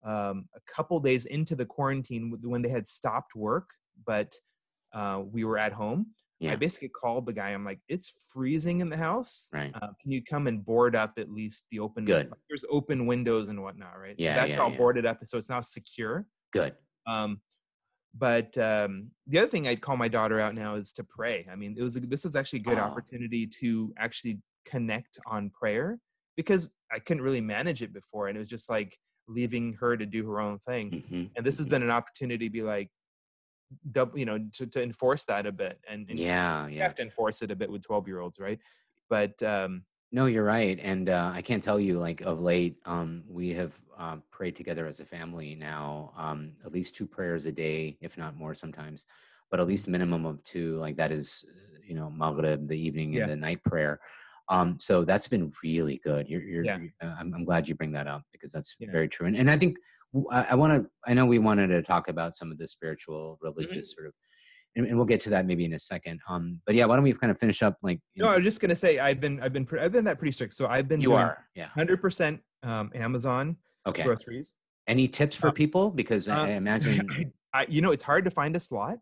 um, 0.05 0.47
a 0.55 0.59
couple 0.71 0.99
days 0.99 1.25
into 1.25 1.55
the 1.55 1.65
quarantine 1.65 2.37
when 2.43 2.61
they 2.61 2.69
had 2.69 2.85
stopped 2.85 3.35
work, 3.35 3.69
but 4.05 4.31
uh, 4.93 5.23
we 5.25 5.43
were 5.43 5.57
at 5.57 5.73
home. 5.73 6.07
I 6.47 6.55
basically 6.55 6.89
called 6.89 7.25
the 7.25 7.33
guy. 7.33 7.49
I'm 7.49 7.65
like, 7.65 7.79
it's 7.87 8.29
freezing 8.31 8.81
in 8.81 8.89
the 8.89 8.97
house. 8.97 9.49
Right. 9.51 9.71
Uh, 9.73 9.87
can 9.99 10.11
you 10.11 10.21
come 10.23 10.45
and 10.45 10.63
board 10.63 10.95
up 10.95 11.13
at 11.17 11.31
least 11.31 11.65
the 11.71 11.79
open? 11.79 12.05
Good. 12.05 12.29
like, 12.29 12.39
there's 12.49 12.65
open 12.69 13.07
windows 13.07 13.49
and 13.49 13.63
whatnot, 13.63 13.99
right? 13.99 14.15
Yeah, 14.17 14.35
so 14.35 14.41
that's 14.41 14.57
yeah, 14.57 14.63
all 14.63 14.71
yeah. 14.71 14.77
boarded 14.77 15.05
up, 15.07 15.17
so 15.23 15.37
it's 15.39 15.49
now 15.49 15.61
secure. 15.61 16.27
good 16.53 16.75
Um, 17.07 17.41
but 18.17 18.57
um, 18.57 19.11
the 19.27 19.39
other 19.39 19.47
thing 19.47 19.67
I'd 19.67 19.81
call 19.81 19.97
my 19.97 20.07
daughter 20.07 20.39
out 20.39 20.55
now 20.55 20.75
is 20.75 20.93
to 20.93 21.03
pray. 21.03 21.47
I 21.51 21.55
mean, 21.55 21.75
it 21.77 21.81
was 21.81 21.95
this 21.95 22.25
is 22.25 22.35
actually 22.35 22.59
a 22.59 22.63
good 22.63 22.77
Oh. 22.77 22.81
opportunity 22.81 23.47
to 23.61 23.93
actually 23.97 24.39
connect 24.65 25.17
on 25.25 25.49
prayer 25.49 25.99
because 26.37 26.73
I 26.91 26.99
couldn't 26.99 27.23
really 27.23 27.41
manage 27.41 27.81
it 27.81 27.93
before, 27.93 28.27
and 28.27 28.37
it 28.37 28.39
was 28.39 28.49
just 28.49 28.69
like 28.69 28.97
leaving 29.27 29.73
her 29.73 29.97
to 29.97 30.05
do 30.05 30.25
her 30.29 30.39
own 30.39 30.59
thing. 30.59 30.91
Mhm, 30.91 31.29
And 31.35 31.45
this 31.45 31.57
has 31.57 31.65
mhm. 31.65 31.71
been 31.71 31.83
an 31.83 31.89
opportunity 31.89 32.47
to 32.47 32.51
be 32.53 32.61
like, 32.61 32.89
double, 33.91 34.17
you 34.19 34.25
know, 34.25 34.37
to, 34.53 34.67
to 34.67 34.81
enforce 34.83 35.25
that 35.25 35.45
a 35.45 35.51
bit, 35.51 35.79
and, 35.89 36.07
and 36.09 36.19
yeah 36.19 36.67
you 36.67 36.77
yeah 36.77 36.83
have 36.83 36.95
to 36.95 37.01
enforce 37.01 37.41
it 37.41 37.51
a 37.51 37.55
bit 37.55 37.69
with 37.71 37.83
twelve 37.85 38.07
year 38.07 38.19
olds, 38.19 38.39
right? 38.39 38.59
But 39.09 39.41
um, 39.43 39.85
No, 40.11 40.27
you're 40.27 40.43
right, 40.45 40.79
and 40.81 41.09
uh, 41.09 41.31
I 41.33 41.41
can't 41.41 41.63
tell 41.63 41.79
you 41.79 41.99
like 41.99 42.21
of 42.21 42.39
late. 42.41 42.77
Um, 42.85 43.23
we 43.27 43.49
have 43.53 43.73
uh, 43.97 44.17
prayed 44.31 44.55
together 44.55 44.85
as 44.87 44.99
a 44.99 45.05
family 45.05 45.55
now, 45.55 46.13
um, 46.15 46.53
at 46.63 46.71
least 46.71 46.95
two 46.95 47.07
prayers 47.07 47.45
a 47.47 47.51
day, 47.51 47.97
if 48.01 48.17
not 48.17 48.37
more 48.37 48.53
sometimes, 48.53 49.05
but 49.49 49.59
at 49.59 49.67
least 49.67 49.87
minimum 49.87 50.25
of 50.25 50.43
two. 50.43 50.77
Like 50.77 50.95
that 50.97 51.11
is, 51.11 51.43
uh, 51.49 51.79
you 51.83 51.95
know, 51.95 52.09
Maghrib, 52.09 52.67
the 52.67 52.77
evening 52.79 53.13
Yeah. 53.13 53.23
and 53.23 53.31
the 53.31 53.35
night 53.35 53.61
prayer. 53.63 53.99
Um, 54.49 54.77
so 54.79 55.03
that's 55.03 55.27
been 55.27 55.51
really 55.63 55.99
good. 56.03 56.27
You're, 56.29 56.43
you're, 56.43 56.63
Yeah. 56.63 56.79
uh, 57.01 57.15
I'm, 57.19 57.33
I'm 57.33 57.45
glad 57.45 57.67
you 57.67 57.75
bring 57.75 57.91
that 57.93 58.07
up 58.07 58.23
because 58.31 58.51
that's 58.51 58.75
Yeah. 58.79 58.91
very 58.91 59.07
true. 59.09 59.27
And, 59.27 59.35
and 59.35 59.49
I 59.49 59.57
think 59.57 59.77
I 60.31 60.55
want 60.55 60.71
to. 60.81 60.89
I 61.05 61.13
know 61.13 61.25
we 61.25 61.39
wanted 61.39 61.67
to 61.67 61.81
talk 61.81 62.07
about 62.07 62.35
some 62.35 62.49
of 62.51 62.57
the 62.57 62.67
spiritual, 62.67 63.37
religious 63.41 63.93
Mm-hmm. 63.93 64.01
sort 64.01 64.07
of, 64.07 64.13
and, 64.77 64.87
and 64.87 64.95
we'll 64.95 65.05
get 65.05 65.19
to 65.21 65.29
that 65.31 65.45
maybe 65.45 65.65
in 65.65 65.73
a 65.73 65.79
second. 65.79 66.21
Um, 66.29 66.61
but 66.65 66.73
yeah, 66.75 66.85
why 66.85 66.95
don't 66.95 67.03
we 67.03 67.11
kind 67.13 67.31
of 67.31 67.39
finish 67.39 67.61
up? 67.61 67.75
Like, 67.81 67.99
No, 68.15 68.25
know, 68.27 68.31
I 68.31 68.35
was 68.35 68.43
just 68.43 68.61
gonna 68.61 68.75
say 68.77 68.99
I've 68.99 69.19
been 69.19 69.41
I've 69.41 69.51
been 69.51 69.67
I've 69.79 69.91
been 69.91 70.05
that 70.05 70.17
pretty 70.17 70.31
strict. 70.31 70.53
So 70.53 70.67
I've 70.67 70.87
been 70.87 71.01
you 71.01 71.13
are, 71.13 71.45
yeah. 71.53 71.67
hundred 71.67 72.01
percent 72.01 72.39
um, 72.63 72.91
Amazon 72.95 73.57
Okay. 73.87 74.03
groceries. 74.03 74.55
Any 74.87 75.07
tips 75.07 75.35
for 75.35 75.49
Uh, 75.49 75.51
people? 75.51 75.89
Because 75.89 76.29
I, 76.29 76.33
uh, 76.35 76.45
I 76.45 76.49
imagine. 76.51 77.07
I, 77.11 77.31
I, 77.61 77.65
you 77.67 77.81
know, 77.81 77.91
it's 77.91 78.03
hard 78.03 78.23
to 78.25 78.31
find 78.31 78.55
a 78.55 78.59
slot. 78.59 78.99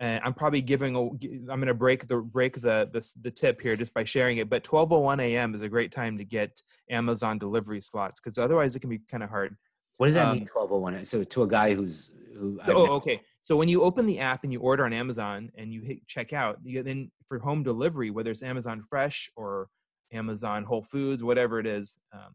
And 0.00 0.22
I'm 0.24 0.34
probably 0.34 0.60
giving. 0.60 0.96
A, 0.96 1.00
I'm 1.00 1.60
going 1.60 1.66
to 1.66 1.74
break 1.74 2.08
the 2.08 2.16
break 2.18 2.54
the, 2.54 2.90
the 2.92 3.08
the 3.22 3.30
tip 3.30 3.60
here 3.60 3.76
just 3.76 3.94
by 3.94 4.04
sharing 4.04 4.38
it. 4.38 4.50
But 4.50 4.64
12:01 4.64 5.22
a.m. 5.22 5.54
is 5.54 5.62
a 5.62 5.68
great 5.68 5.92
time 5.92 6.18
to 6.18 6.24
get 6.24 6.60
Amazon 6.90 7.38
delivery 7.38 7.80
slots 7.80 8.20
because 8.20 8.36
otherwise 8.38 8.74
it 8.74 8.80
can 8.80 8.90
be 8.90 9.00
kind 9.10 9.22
of 9.22 9.30
hard. 9.30 9.56
What 9.98 10.06
does 10.06 10.14
that 10.14 10.26
um, 10.26 10.38
mean? 10.38 10.46
Twelve 10.46 10.72
oh 10.72 10.78
one. 10.78 11.04
So 11.04 11.22
to 11.22 11.42
a 11.44 11.46
guy 11.46 11.74
who's 11.74 12.10
who. 12.36 12.58
So, 12.60 12.76
oh, 12.76 12.92
okay. 12.94 13.20
So 13.40 13.56
when 13.56 13.68
you 13.68 13.82
open 13.82 14.06
the 14.06 14.18
app 14.18 14.42
and 14.42 14.52
you 14.52 14.60
order 14.60 14.84
on 14.84 14.92
Amazon 14.92 15.50
and 15.56 15.72
you 15.72 15.82
hit 15.82 16.06
checkout, 16.06 16.56
you 16.64 16.82
then 16.82 17.10
for 17.26 17.38
home 17.38 17.62
delivery, 17.62 18.10
whether 18.10 18.30
it's 18.30 18.42
Amazon 18.42 18.82
Fresh 18.82 19.30
or 19.36 19.68
Amazon 20.12 20.64
Whole 20.64 20.82
Foods, 20.82 21.22
whatever 21.22 21.60
it 21.60 21.66
is, 21.66 22.00
um, 22.12 22.34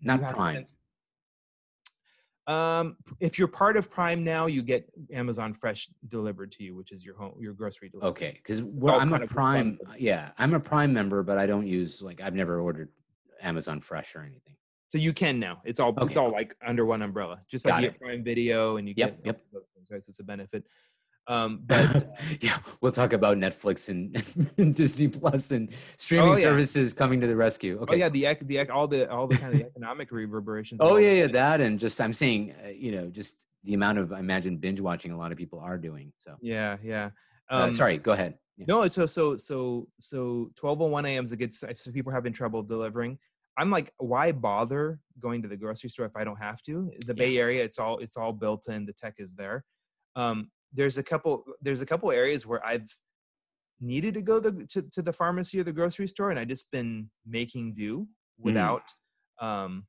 Not 0.00 0.20
Prime. 0.20 0.64
Um, 2.46 2.96
if 3.20 3.38
you're 3.38 3.48
part 3.48 3.76
of 3.76 3.90
Prime 3.90 4.22
now, 4.22 4.46
you 4.46 4.62
get 4.62 4.86
Amazon 5.12 5.54
Fresh 5.54 5.88
delivered 6.08 6.52
to 6.52 6.64
you, 6.64 6.74
which 6.74 6.92
is 6.92 7.04
your 7.04 7.16
home, 7.16 7.34
your 7.38 7.54
grocery 7.54 7.88
delivery. 7.88 8.10
Okay, 8.10 8.32
because 8.34 8.62
well, 8.62 9.00
I'm 9.00 9.12
a 9.12 9.26
Prime. 9.26 9.78
Yeah, 9.98 10.30
I'm 10.36 10.52
a 10.54 10.60
Prime 10.60 10.92
member, 10.92 11.22
but 11.22 11.38
I 11.38 11.46
don't 11.46 11.66
use 11.66 12.02
like 12.02 12.20
I've 12.20 12.34
never 12.34 12.60
ordered 12.60 12.90
Amazon 13.40 13.80
Fresh 13.80 14.14
or 14.14 14.20
anything. 14.20 14.56
So 14.88 14.98
you 14.98 15.12
can 15.12 15.40
now. 15.40 15.62
It's 15.64 15.80
all 15.80 15.94
it's 16.04 16.16
all 16.16 16.30
like 16.30 16.54
under 16.64 16.84
one 16.84 17.00
umbrella. 17.02 17.40
Just 17.50 17.64
like 17.64 17.74
Got 17.76 17.82
you 17.82 17.88
it. 17.88 17.92
get 17.92 18.00
Prime 18.00 18.24
Video 18.24 18.76
and 18.76 18.88
you 18.88 18.94
Yep, 18.96 19.24
get 19.24 19.26
yep. 19.26 19.40
things, 19.74 19.90
right? 19.90 20.02
So 20.02 20.10
it's 20.10 20.20
a 20.20 20.24
benefit. 20.24 20.64
Um, 21.26 21.62
but 21.66 22.18
yeah, 22.40 22.58
we'll 22.80 22.92
talk 22.92 23.12
about 23.12 23.36
Netflix 23.38 23.88
and, 23.88 24.14
and 24.58 24.74
Disney 24.74 25.08
Plus 25.08 25.50
and 25.52 25.70
streaming 25.96 26.28
Oh, 26.32 26.36
yeah. 26.36 26.42
services 26.42 26.92
coming 26.92 27.20
to 27.20 27.26
the 27.26 27.36
rescue. 27.36 27.78
Okay. 27.80 27.94
oh 27.94 27.96
yeah, 27.96 28.08
the 28.08 28.36
the 28.44 28.68
all 28.70 28.86
the 28.86 29.10
all 29.10 29.26
the 29.26 29.36
kind 29.36 29.52
of 29.54 29.58
the 29.60 29.66
economic 29.66 30.10
reverberations. 30.12 30.80
Oh 30.82 30.96
yeah, 30.96 31.12
yeah, 31.12 31.26
that 31.28 31.60
and 31.60 31.78
just 31.78 32.00
I'm 32.00 32.12
saying, 32.12 32.54
uh, 32.64 32.68
you 32.68 32.92
know, 32.92 33.08
just 33.08 33.46
the 33.64 33.74
amount 33.74 33.98
of 33.98 34.12
I 34.12 34.18
imagine 34.18 34.58
binge 34.58 34.80
watching 34.80 35.12
a 35.12 35.18
lot 35.18 35.32
of 35.32 35.38
people 35.38 35.60
are 35.60 35.78
doing. 35.78 36.12
So 36.18 36.36
Yeah, 36.42 36.76
yeah. 36.82 37.10
uh, 37.50 37.62
Um, 37.64 37.72
sorry, 37.72 37.96
go 37.98 38.12
ahead. 38.12 38.34
Yeah. 38.58 38.66
No, 38.68 38.82
it's 38.82 38.94
so 38.94 39.06
so 39.06 39.36
so 39.36 39.88
so 39.98 40.50
twelve 40.56 40.80
oh 40.82 40.86
one 40.86 41.06
a.m. 41.06 41.24
is 41.24 41.32
a 41.32 41.36
good. 41.36 41.54
So 41.54 41.90
people 41.90 42.12
are 42.12 42.14
having 42.14 42.32
trouble 42.32 42.62
delivering. 42.62 43.18
I'm 43.56 43.70
like, 43.70 43.92
why 43.98 44.32
bother 44.32 44.98
going 45.20 45.40
to 45.42 45.48
the 45.48 45.56
grocery 45.56 45.88
store 45.88 46.06
if 46.06 46.16
I 46.16 46.24
don't 46.24 46.38
have 46.38 46.60
to? 46.64 46.90
The 47.06 47.14
Bay 47.14 47.38
Area, 47.38 47.64
it's 47.64 47.78
all 47.78 47.98
it's 47.98 48.16
all 48.16 48.32
built 48.32 48.68
in. 48.68 48.84
The 48.84 48.92
tech 48.92 49.14
is 49.18 49.34
there. 49.34 49.64
Um, 50.16 50.50
there's 50.74 50.98
a 50.98 51.02
couple 51.02 51.44
there's 51.62 51.82
a 51.82 51.86
couple 51.86 52.10
areas 52.10 52.46
where 52.46 52.64
I've 52.66 52.86
needed 53.80 54.14
to 54.14 54.22
go 54.22 54.40
the, 54.40 54.66
to 54.70 54.82
to 54.92 55.02
the 55.02 55.12
pharmacy 55.12 55.60
or 55.60 55.62
the 55.64 55.72
grocery 55.72 56.06
store, 56.06 56.30
and 56.30 56.38
I 56.38 56.44
just 56.44 56.70
been 56.70 57.10
making 57.26 57.74
do 57.74 58.08
without 58.38 58.82
um 59.40 59.86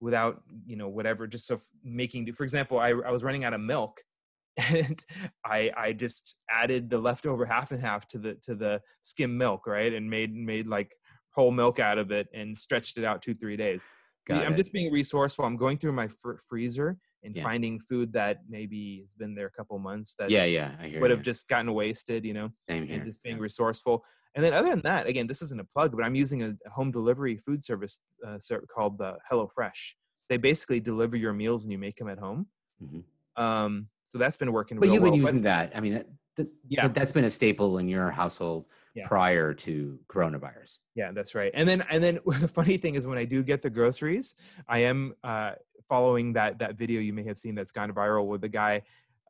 without 0.00 0.42
you 0.66 0.76
know 0.76 0.88
whatever 0.88 1.26
just 1.26 1.46
so 1.46 1.58
making 1.82 2.26
do. 2.26 2.32
For 2.32 2.44
example, 2.44 2.78
I 2.78 2.90
I 2.90 3.10
was 3.10 3.22
running 3.22 3.44
out 3.44 3.54
of 3.54 3.60
milk 3.60 4.00
and 4.70 5.02
I 5.44 5.72
I 5.76 5.92
just 5.92 6.36
added 6.50 6.90
the 6.90 6.98
leftover 6.98 7.44
half 7.46 7.72
and 7.72 7.80
half 7.80 8.06
to 8.08 8.18
the 8.18 8.34
to 8.42 8.54
the 8.54 8.80
skim 9.02 9.36
milk, 9.36 9.66
right, 9.66 9.92
and 9.92 10.08
made 10.08 10.34
made 10.34 10.66
like 10.66 10.94
whole 11.34 11.50
milk 11.50 11.78
out 11.78 11.96
of 11.96 12.10
it 12.10 12.28
and 12.34 12.56
stretched 12.56 12.98
it 12.98 13.04
out 13.04 13.22
two 13.22 13.34
three 13.34 13.56
days. 13.56 13.90
So 14.26 14.34
I'm 14.34 14.56
just 14.56 14.72
being 14.72 14.92
resourceful. 14.92 15.44
I'm 15.44 15.56
going 15.56 15.78
through 15.78 15.92
my 15.92 16.06
fr- 16.06 16.36
freezer 16.48 16.96
and 17.22 17.36
Yeah. 17.36 17.42
finding 17.42 17.78
food 17.78 18.12
that 18.12 18.40
maybe 18.48 19.00
has 19.02 19.14
been 19.14 19.34
there 19.34 19.46
a 19.46 19.50
couple 19.50 19.78
months 19.78 20.14
that 20.14 20.30
Yeah, 20.30 20.44
yeah, 20.44 20.98
would 21.00 21.10
have 21.10 21.22
just 21.22 21.48
gotten 21.48 21.72
wasted, 21.72 22.24
you 22.24 22.34
know, 22.34 22.50
Same 22.68 22.86
here. 22.86 22.96
and 22.96 23.04
just 23.06 23.22
being 23.22 23.36
yeah. 23.36 23.42
resourceful. 23.42 24.04
And 24.34 24.44
then 24.44 24.52
other 24.54 24.70
than 24.70 24.80
that, 24.82 25.06
again, 25.06 25.26
this 25.26 25.42
isn't 25.42 25.60
a 25.60 25.64
plug, 25.64 25.92
but 25.94 26.04
I'm 26.04 26.14
using 26.14 26.42
a 26.42 26.54
home 26.70 26.90
delivery 26.90 27.36
food 27.36 27.62
service 27.62 28.00
uh, 28.26 28.38
called 28.74 29.00
uh, 29.00 29.14
HelloFresh. 29.30 29.94
They 30.28 30.36
basically 30.38 30.80
deliver 30.80 31.16
your 31.16 31.32
meals 31.32 31.64
and 31.64 31.72
you 31.72 31.78
make 31.78 31.96
them 31.96 32.08
at 32.08 32.18
home. 32.18 32.46
Mhm. 32.82 33.04
Um, 33.36 33.88
so 34.04 34.18
that's 34.18 34.36
been 34.36 34.52
working. 34.52 34.78
But 34.78 34.84
real 34.86 34.94
you've 34.94 35.02
been 35.02 35.12
well. 35.12 35.20
But- 35.22 35.26
using 35.28 35.42
that. 35.42 35.76
I 35.76 35.80
mean, 35.80 35.94
that, 35.94 36.06
that, 36.36 36.48
Yeah. 36.68 36.82
that- 36.88 36.94
that's 36.94 37.12
been 37.12 37.24
a 37.24 37.30
staple 37.30 37.78
in 37.78 37.88
your 37.88 38.10
household 38.10 38.66
Yeah. 38.94 39.08
prior 39.08 39.54
to 39.54 39.98
coronavirus. 40.08 40.78
Yeah, 40.94 41.12
that's 41.12 41.34
right. 41.34 41.50
And 41.54 41.66
then 41.68 41.82
and 41.90 42.02
then 42.04 42.18
the 42.26 42.48
funny 42.48 42.76
thing 42.76 42.94
is 42.94 43.06
when 43.06 43.18
I 43.18 43.24
do 43.24 43.42
get 43.42 43.62
the 43.62 43.70
groceries, 43.70 44.34
I 44.68 44.80
am 44.80 45.14
uh, 45.24 45.52
following 45.88 46.34
that 46.34 46.58
that 46.58 46.76
video 46.76 47.00
you 47.00 47.12
may 47.12 47.24
have 47.24 47.38
seen 47.38 47.54
that's 47.54 47.72
gone 47.72 47.90
viral 47.92 48.26
where 48.26 48.38
the 48.38 48.48
guy 48.50 48.82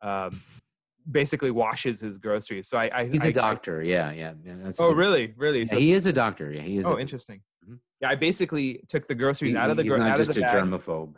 um, 0.03 0.31
basically 1.11 1.51
washes 1.53 2.01
his 2.01 2.19
groceries. 2.19 2.69
So 2.69 2.77
I, 2.79 2.91
I 2.93 3.05
He's 3.07 3.25
a 3.25 3.29
a 3.29 3.33
doctor. 3.33 3.83
Yeah, 3.83 4.11
yeah. 4.13 4.33
yeah 4.45 4.55
that's 4.63 4.81
oh, 4.81 4.89
good. 4.91 4.97
really? 4.99 5.35
Really? 5.37 5.61
Yeah, 5.61 5.65
So- 5.67 5.79
he 5.79 5.93
is 5.93 6.07
a 6.07 6.13
doctor. 6.13 6.53
Yeah, 6.53 6.63
he 6.63 6.79
is. 6.79 6.87
oh, 6.87 6.99
interesting. 6.99 7.41
Mhm. 7.69 7.79
Yeah, 8.01 8.11
I 8.11 8.17
basically 8.17 8.83
took 8.89 9.07
the 9.07 9.15
groceries 9.15 9.53
he- 9.53 9.59
out 9.59 9.71
of 9.71 9.77
the 9.77 9.85
he's 9.85 9.93
gro- 9.93 9.99
not 10.01 10.09
out 10.11 10.21
of 10.21 10.27
just 10.27 10.39
the 10.39 10.45
a 10.45 10.49
bag. 10.49 10.57
germaphobe. 10.57 11.15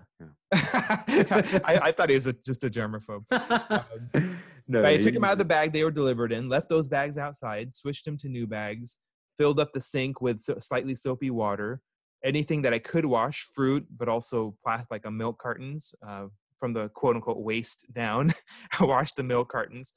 I, 1.64 1.80
I 1.85 1.92
thought 1.92 2.09
he 2.11 2.14
was 2.14 2.26
a, 2.26 2.33
just 2.33 2.62
a 2.64 2.70
germaphobe. 2.70 3.24
Yeah. 3.30 3.83
no, 4.66 4.83
But 4.83 4.92
I 4.92 4.96
took 4.98 5.14
them 5.14 5.24
out 5.24 5.33
of 5.33 5.38
the 5.38 5.44
bag 5.44 5.72
they 5.72 5.85
were 5.85 5.90
delivered 5.90 6.33
in, 6.33 6.48
left 6.48 6.68
those 6.68 6.88
bags 6.88 7.18
outside, 7.18 7.72
switched 7.74 8.05
them 8.05 8.16
to 8.18 8.29
new 8.29 8.46
bags, 8.46 9.00
filled 9.37 9.61
up 9.61 9.72
the 9.72 9.81
sink 9.81 10.20
with 10.20 10.40
so- 10.40 10.59
slightly 10.59 10.94
soapy 10.94 11.31
water, 11.31 11.81
anything 12.24 12.62
that 12.62 12.72
I 12.72 12.79
could 12.79 13.05
wash, 13.05 13.42
fruit, 13.55 13.87
but 13.96 14.09
also 14.09 14.57
plastic, 14.62 14.90
like 14.90 15.07
a 15.07 15.11
milk 15.11 15.38
cartons 15.38 15.94
uh, 16.07 16.27
from 16.59 16.72
the 16.72 16.88
quote 16.90 17.16
unquote 17.16 17.38
waist 17.38 17.85
down. 17.92 18.31
I 18.81 18.85
washed 18.85 19.16
the 19.16 19.22
milk 19.22 19.50
cartons 19.50 19.92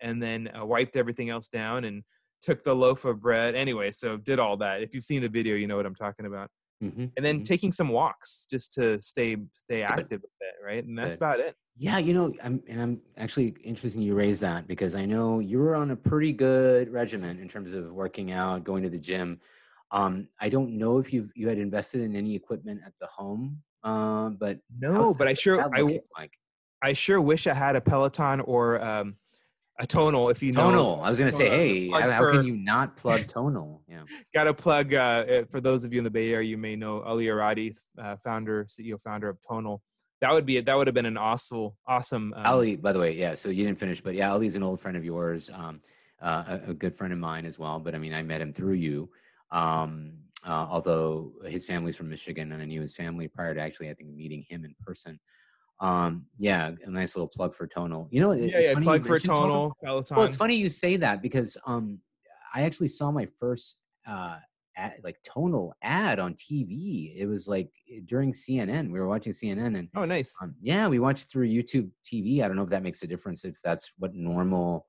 and 0.00 0.22
then 0.22 0.50
uh, 0.56 0.64
wiped 0.64 0.96
everything 0.96 1.30
else 1.30 1.48
down 1.48 1.84
and 1.84 2.02
took 2.40 2.62
the 2.62 2.74
loaf 2.74 3.04
of 3.04 3.20
bread. 3.20 3.54
Anyway, 3.54 3.90
so 3.92 4.16
did 4.16 4.38
all 4.38 4.56
that. 4.58 4.82
If 4.82 4.94
you've 4.94 5.04
seen 5.04 5.22
the 5.22 5.28
video, 5.28 5.54
you 5.56 5.66
know 5.66 5.76
what 5.76 5.86
I'm 5.86 5.94
talking 5.94 6.26
about. 6.26 6.48
Mhm, 6.82 7.12
And 7.16 7.24
then 7.24 7.40
mhm. 7.40 7.44
taking 7.44 7.70
some 7.70 7.88
walks 7.88 8.46
just 8.50 8.72
to 8.74 9.00
stay 9.00 9.36
stay 9.52 9.82
active 9.82 10.20
with 10.22 10.30
it, 10.40 10.54
right? 10.64 10.84
And 10.84 10.98
that's 10.98 11.16
about 11.16 11.38
it. 11.38 11.54
Yeah, 11.76 11.98
you 11.98 12.12
know, 12.12 12.32
I'm 12.42 12.62
and 12.68 12.80
I'm 12.80 13.00
actually 13.16 13.54
interesting 13.64 14.02
you 14.02 14.14
raise 14.14 14.40
that 14.40 14.68
because 14.68 14.94
I 14.94 15.06
know 15.06 15.40
you 15.40 15.58
were 15.58 15.74
on 15.74 15.90
a 15.90 15.96
pretty 15.96 16.32
good 16.32 16.92
regimen 16.92 17.38
in 17.38 17.48
terms 17.48 17.72
of 17.72 17.92
working 17.92 18.30
out, 18.32 18.62
going 18.64 18.82
to 18.82 18.90
the 18.90 18.98
gym. 18.98 19.40
Um, 19.90 20.28
I 20.40 20.48
don't 20.48 20.76
know 20.78 20.98
if 20.98 21.12
you've 21.12 21.30
you 21.34 21.48
had 21.48 21.58
invested 21.58 22.02
in 22.02 22.14
any 22.14 22.34
equipment 22.34 22.80
at 22.84 22.92
the 23.00 23.06
home, 23.06 23.62
uh, 23.84 24.30
but 24.30 24.58
No, 24.78 25.14
but 25.14 25.28
I 25.28 25.34
sure 25.34 25.62
I 25.74 25.80
like 26.16 26.32
I 26.82 26.92
sure 26.92 27.20
wish 27.20 27.46
I 27.46 27.54
had 27.54 27.74
a 27.74 27.80
Peloton 27.80 28.40
or 28.40 28.82
um, 28.82 29.16
a 29.80 29.86
tonal. 29.86 30.28
If 30.28 30.42
you 30.42 30.52
know, 30.52 30.70
tonal. 30.70 31.00
I 31.02 31.08
was 31.08 31.18
gonna 31.18 31.32
say, 31.32 31.48
hey, 31.48 31.88
how, 31.90 32.18
for- 32.18 32.32
can 32.32 32.44
you 32.44 32.56
not 32.56 32.96
plug 32.96 33.26
tonal? 33.26 33.82
Yeah, 33.88 34.02
got 34.34 34.44
to 34.44 34.54
plug. 34.54 34.92
Uh, 34.94 34.98
uh, 34.98 35.44
for 35.50 35.60
those 35.60 35.84
of 35.84 35.92
you 35.92 35.98
in 36.00 36.04
the 36.04 36.10
Bay 36.10 36.32
Area, 36.32 36.48
you 36.48 36.58
may 36.58 36.76
know 36.76 37.00
Ali 37.02 37.26
Orady, 37.26 37.74
uh, 37.98 38.16
founder, 38.16 38.64
CEO, 38.64 39.00
founder 39.00 39.28
of 39.28 39.38
Tonal. 39.40 39.82
That 40.22 40.32
would 40.32 40.46
be 40.46 40.60
that 40.60 40.76
would 40.76 40.86
have 40.86 40.94
been 40.94 41.04
an 41.04 41.16
awesome, 41.16 41.72
awesome. 41.88 42.32
Um, 42.36 42.46
Ali. 42.46 42.76
By 42.76 42.92
the 42.92 43.00
way, 43.00 43.12
yeah. 43.12 43.34
So 43.34 43.48
you 43.50 43.66
didn't 43.66 43.80
finish, 43.80 44.00
but 44.00 44.14
yeah, 44.14 44.32
Ali's 44.32 44.54
an 44.54 44.62
old 44.62 44.80
friend 44.80 44.96
of 44.96 45.04
yours, 45.04 45.50
um, 45.52 45.80
uh, 46.22 46.58
a, 46.66 46.70
a 46.70 46.74
good 46.74 46.94
friend 46.94 47.12
of 47.12 47.18
mine 47.18 47.44
as 47.44 47.58
well. 47.58 47.80
But 47.80 47.96
I 47.96 47.98
mean, 47.98 48.14
I 48.14 48.22
met 48.22 48.40
him 48.40 48.52
through 48.52 48.74
you. 48.74 49.10
Um, 49.50 50.12
uh, 50.46 50.68
although 50.70 51.32
his 51.46 51.66
family's 51.66 51.96
from 51.96 52.08
Michigan, 52.08 52.52
and 52.52 52.62
I 52.62 52.64
knew 52.64 52.80
his 52.80 52.94
family 52.94 53.26
prior 53.26 53.52
to 53.52 53.60
actually, 53.60 53.90
I 53.90 53.94
think, 53.94 54.10
meeting 54.10 54.44
him 54.48 54.64
in 54.64 54.76
person. 54.80 55.18
Um, 55.80 56.26
yeah, 56.38 56.70
a 56.84 56.90
nice 56.90 57.16
little 57.16 57.26
plug 57.26 57.52
for 57.52 57.66
Tonal. 57.66 58.06
You 58.12 58.20
know, 58.20 58.30
yeah, 58.30 58.60
yeah. 58.60 58.74
Plug 58.74 59.02
for 59.02 59.14
mentioned 59.14 59.34
Tonal, 59.34 59.76
Well, 59.82 60.22
it's 60.22 60.36
funny 60.36 60.54
you 60.54 60.68
say 60.68 60.96
that 60.98 61.20
because 61.20 61.56
um, 61.66 61.98
I 62.54 62.62
actually 62.62 62.88
saw 62.88 63.10
my 63.10 63.26
first 63.40 63.82
uh, 64.06 64.38
ad, 64.76 64.94
like 65.04 65.18
tonal 65.22 65.74
ad 65.82 66.18
on 66.18 66.34
TV. 66.34 67.14
It 67.16 67.26
was 67.26 67.48
like 67.48 67.70
during 68.06 68.32
CNN. 68.32 68.90
We 68.90 69.00
were 69.00 69.08
watching 69.08 69.32
CNN, 69.32 69.78
and 69.78 69.88
Oh, 69.94 70.04
nice. 70.04 70.36
um, 70.42 70.54
yeah, 70.60 70.88
we 70.88 70.98
watched 70.98 71.30
through 71.30 71.48
YouTube 71.48 71.90
TV. 72.04 72.42
I 72.42 72.48
don't 72.48 72.56
know 72.56 72.62
if 72.62 72.70
that 72.70 72.82
makes 72.82 73.02
a 73.02 73.06
difference. 73.06 73.44
If 73.44 73.60
that's 73.62 73.92
what 73.98 74.14
normal 74.14 74.86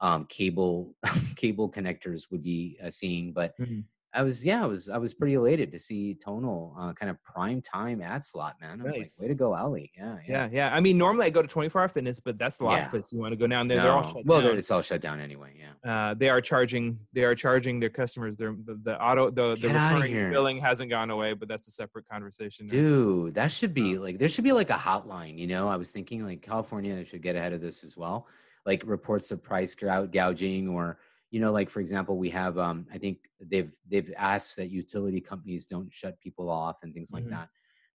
um, 0.00 0.26
cable 0.26 0.94
cable 1.36 1.70
connectors 1.70 2.30
would 2.30 2.42
be 2.42 2.78
uh, 2.84 2.90
seeing, 2.90 3.32
but 3.32 3.54
Mhm. 3.60 3.84
I 4.14 4.22
was 4.22 4.44
yeah, 4.44 4.62
I 4.62 4.66
was 4.66 4.88
I 4.88 4.96
was 4.96 5.12
pretty 5.12 5.34
elated 5.34 5.72
to 5.72 5.78
see 5.78 6.14
Tonal 6.14 6.74
uh, 6.78 6.92
kind 6.92 7.10
of 7.10 7.22
prime 7.24 7.60
time 7.60 8.00
ad 8.00 8.24
slot, 8.24 8.54
man. 8.60 8.80
I 8.80 8.84
was 8.86 8.96
Nice. 8.96 9.20
like, 9.20 9.28
way 9.28 9.34
to 9.34 9.38
go, 9.38 9.54
Ali. 9.54 9.90
Yeah, 9.96 10.16
yeah. 10.26 10.32
Yeah, 10.44 10.48
yeah. 10.52 10.74
I 10.74 10.80
mean, 10.80 10.96
normally 10.96 11.26
I 11.26 11.30
go 11.30 11.42
to 11.42 11.48
24 11.48 11.80
Hour 11.82 11.88
Fitness, 11.88 12.20
but 12.20 12.38
that's 12.38 12.58
the 12.58 12.64
last 12.64 12.84
Yeah. 12.84 12.90
place 12.90 13.12
you 13.12 13.18
want 13.18 13.32
to 13.32 13.36
go 13.36 13.46
down 13.48 13.66
there. 13.66 13.82
They're 13.82 13.90
all 13.90 14.02
shut 14.06 14.24
well, 14.24 14.40
down. 14.40 14.56
it's 14.56 14.70
all 14.70 14.82
shut 14.82 15.00
down 15.00 15.20
anyway. 15.20 15.50
Yeah. 15.58 16.10
uh, 16.10 16.14
they 16.14 16.28
are 16.28 16.40
charging 16.40 16.98
they 17.12 17.24
are 17.24 17.34
charging 17.34 17.80
their 17.80 17.90
customers 17.90 18.36
their 18.36 18.54
the, 18.64 18.78
the 18.84 19.02
auto 19.04 19.30
the, 19.30 19.56
the 19.56 19.68
Get 19.68 19.76
outta 19.76 20.00
recurring 20.00 20.30
billing 20.30 20.58
hasn't 20.58 20.90
gone 20.90 21.10
away 21.10 21.32
but 21.34 21.48
that's 21.48 21.66
a 21.68 21.72
separate 21.72 22.08
conversation. 22.08 22.66
Dude, 22.68 23.34
that 23.34 23.50
should 23.50 23.74
be 23.74 23.98
like 23.98 24.18
there 24.18 24.28
should 24.28 24.44
be 24.44 24.52
like 24.52 24.70
a 24.70 24.74
hotline, 24.74 25.38
you 25.38 25.46
know. 25.48 25.68
I 25.68 25.76
was 25.76 25.90
thinking 25.90 26.24
like 26.24 26.40
California 26.40 27.04
should 27.04 27.22
get 27.22 27.34
ahead 27.36 27.52
of 27.52 27.60
this 27.60 27.82
as 27.82 27.96
well. 27.96 28.28
Like 28.64 28.82
reports 28.86 29.30
of 29.32 29.42
price 29.42 29.74
gou- 29.74 30.06
gouging 30.06 30.68
or 30.68 30.98
you 31.30 31.40
know 31.40 31.52
like 31.52 31.68
for 31.70 31.80
example, 31.80 32.16
we 32.16 32.30
have 32.30 32.58
um 32.58 32.86
I 32.92 32.98
think 32.98 33.18
they've 33.40 33.74
they've 33.90 34.12
asked 34.16 34.56
that 34.56 34.70
utility 34.70 35.20
companies 35.20 35.66
don't 35.66 35.92
shut 35.92 36.20
people 36.20 36.50
off 36.50 36.78
and 36.82 36.94
things 36.94 37.12
like 37.12 37.24
Mhm. 37.24 37.30
that. 37.30 37.48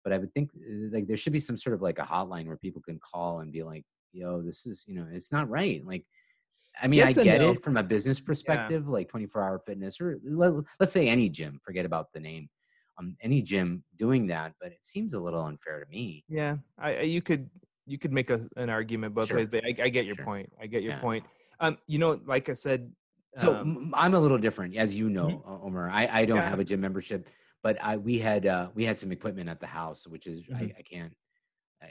But 0.03 0.13
I 0.13 0.17
would 0.19 0.33
think 0.33 0.51
uh, 0.55 0.89
like 0.91 1.07
there 1.07 1.17
should 1.17 1.33
be 1.33 1.39
some 1.39 1.57
sort 1.57 1.73
of 1.75 1.81
like 1.81 1.99
a 1.99 2.03
hotline 2.03 2.47
where 2.47 2.57
people 2.57 2.81
can 2.81 2.99
call 2.99 3.39
and 3.41 3.51
be 3.51 3.63
like, 3.63 3.83
"Yo, 4.13 4.41
this 4.41 4.65
is, 4.65 4.85
you 4.87 4.95
know, 4.95 5.07
it's 5.11 5.31
not 5.31 5.49
right." 5.49 5.85
Like 5.85 6.05
I 6.81 6.87
mean, 6.87 6.99
Yes 6.99 7.17
I 7.17 7.23
get 7.23 7.41
no. 7.41 7.51
it 7.51 7.63
from 7.63 7.77
a 7.77 7.83
business 7.83 8.19
perspective, 8.19 8.87
like 8.87 9.09
24 9.09 9.43
hour 9.43 9.59
fitness, 9.59 9.99
or 9.99 10.19
let, 10.23 10.53
let's 10.79 10.91
say 10.93 11.07
any 11.07 11.29
gym, 11.29 11.59
forget 11.63 11.85
about 11.85 12.07
the 12.13 12.19
name, 12.19 12.49
um, 12.99 13.15
any 13.21 13.41
gym 13.41 13.83
doing 13.97 14.27
that, 14.27 14.53
but 14.61 14.71
it 14.71 14.83
seems 14.83 15.13
a 15.13 15.19
little 15.19 15.43
unfair 15.43 15.83
to 15.83 15.89
me. 15.89 16.23
yeah 16.27 16.57
I, 16.77 16.97
I 16.97 17.01
you 17.01 17.21
could 17.21 17.49
you 17.85 17.97
could 17.97 18.11
make 18.11 18.29
a, 18.29 18.39
an 18.57 18.69
argument 18.69 19.13
both 19.15 19.27
Sure. 19.27 19.37
ways 19.37 19.49
but 19.49 19.63
I, 19.65 19.73
I 19.83 19.89
get 19.89 20.05
your 20.05 20.15
Sure. 20.15 20.25
point 20.25 20.51
I 20.61 20.67
get 20.67 20.83
your 20.83 20.93
Yeah. 20.93 21.01
point 21.01 21.25
um 21.59 21.77
you 21.87 21.99
know 21.99 22.19
like 22.25 22.49
I 22.49 22.53
said 22.53 22.91
So 23.37 23.55
um, 23.55 23.93
I'm 23.95 24.13
a 24.13 24.19
little 24.19 24.37
different, 24.37 24.75
as 24.75 24.95
you 24.97 25.09
know, 25.09 25.43
uh, 25.47 25.65
Omar. 25.65 25.89
I, 25.89 26.07
I 26.21 26.25
don't 26.25 26.37
Yeah. 26.37 26.49
have 26.49 26.59
a 26.59 26.63
gym 26.63 26.81
membership, 26.81 27.29
but 27.63 27.77
I 27.83 27.97
we 27.97 28.17
had 28.19 28.45
uh, 28.45 28.69
we 28.73 28.83
had 28.83 28.97
some 28.97 29.11
equipment 29.11 29.49
at 29.49 29.59
the 29.59 29.67
house, 29.67 30.07
which 30.07 30.27
is 30.27 30.43
I, 30.55 30.63
Mhm. 30.63 30.75
I 30.79 30.81
can't. 30.81 31.13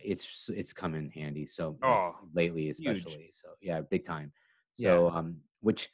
It's 0.05 0.49
it's 0.49 0.73
come 0.73 0.95
in 0.95 1.11
handy. 1.11 1.47
So 1.47 1.79
Oh, 1.83 2.15
lately, 2.35 2.69
huge. 2.69 2.71
especially. 2.71 3.31
So 3.33 3.49
yeah, 3.61 3.81
big 3.81 4.05
time. 4.05 4.33
Yeah. 4.77 4.91
So 4.91 5.11
um, 5.11 5.37
which 5.61 5.89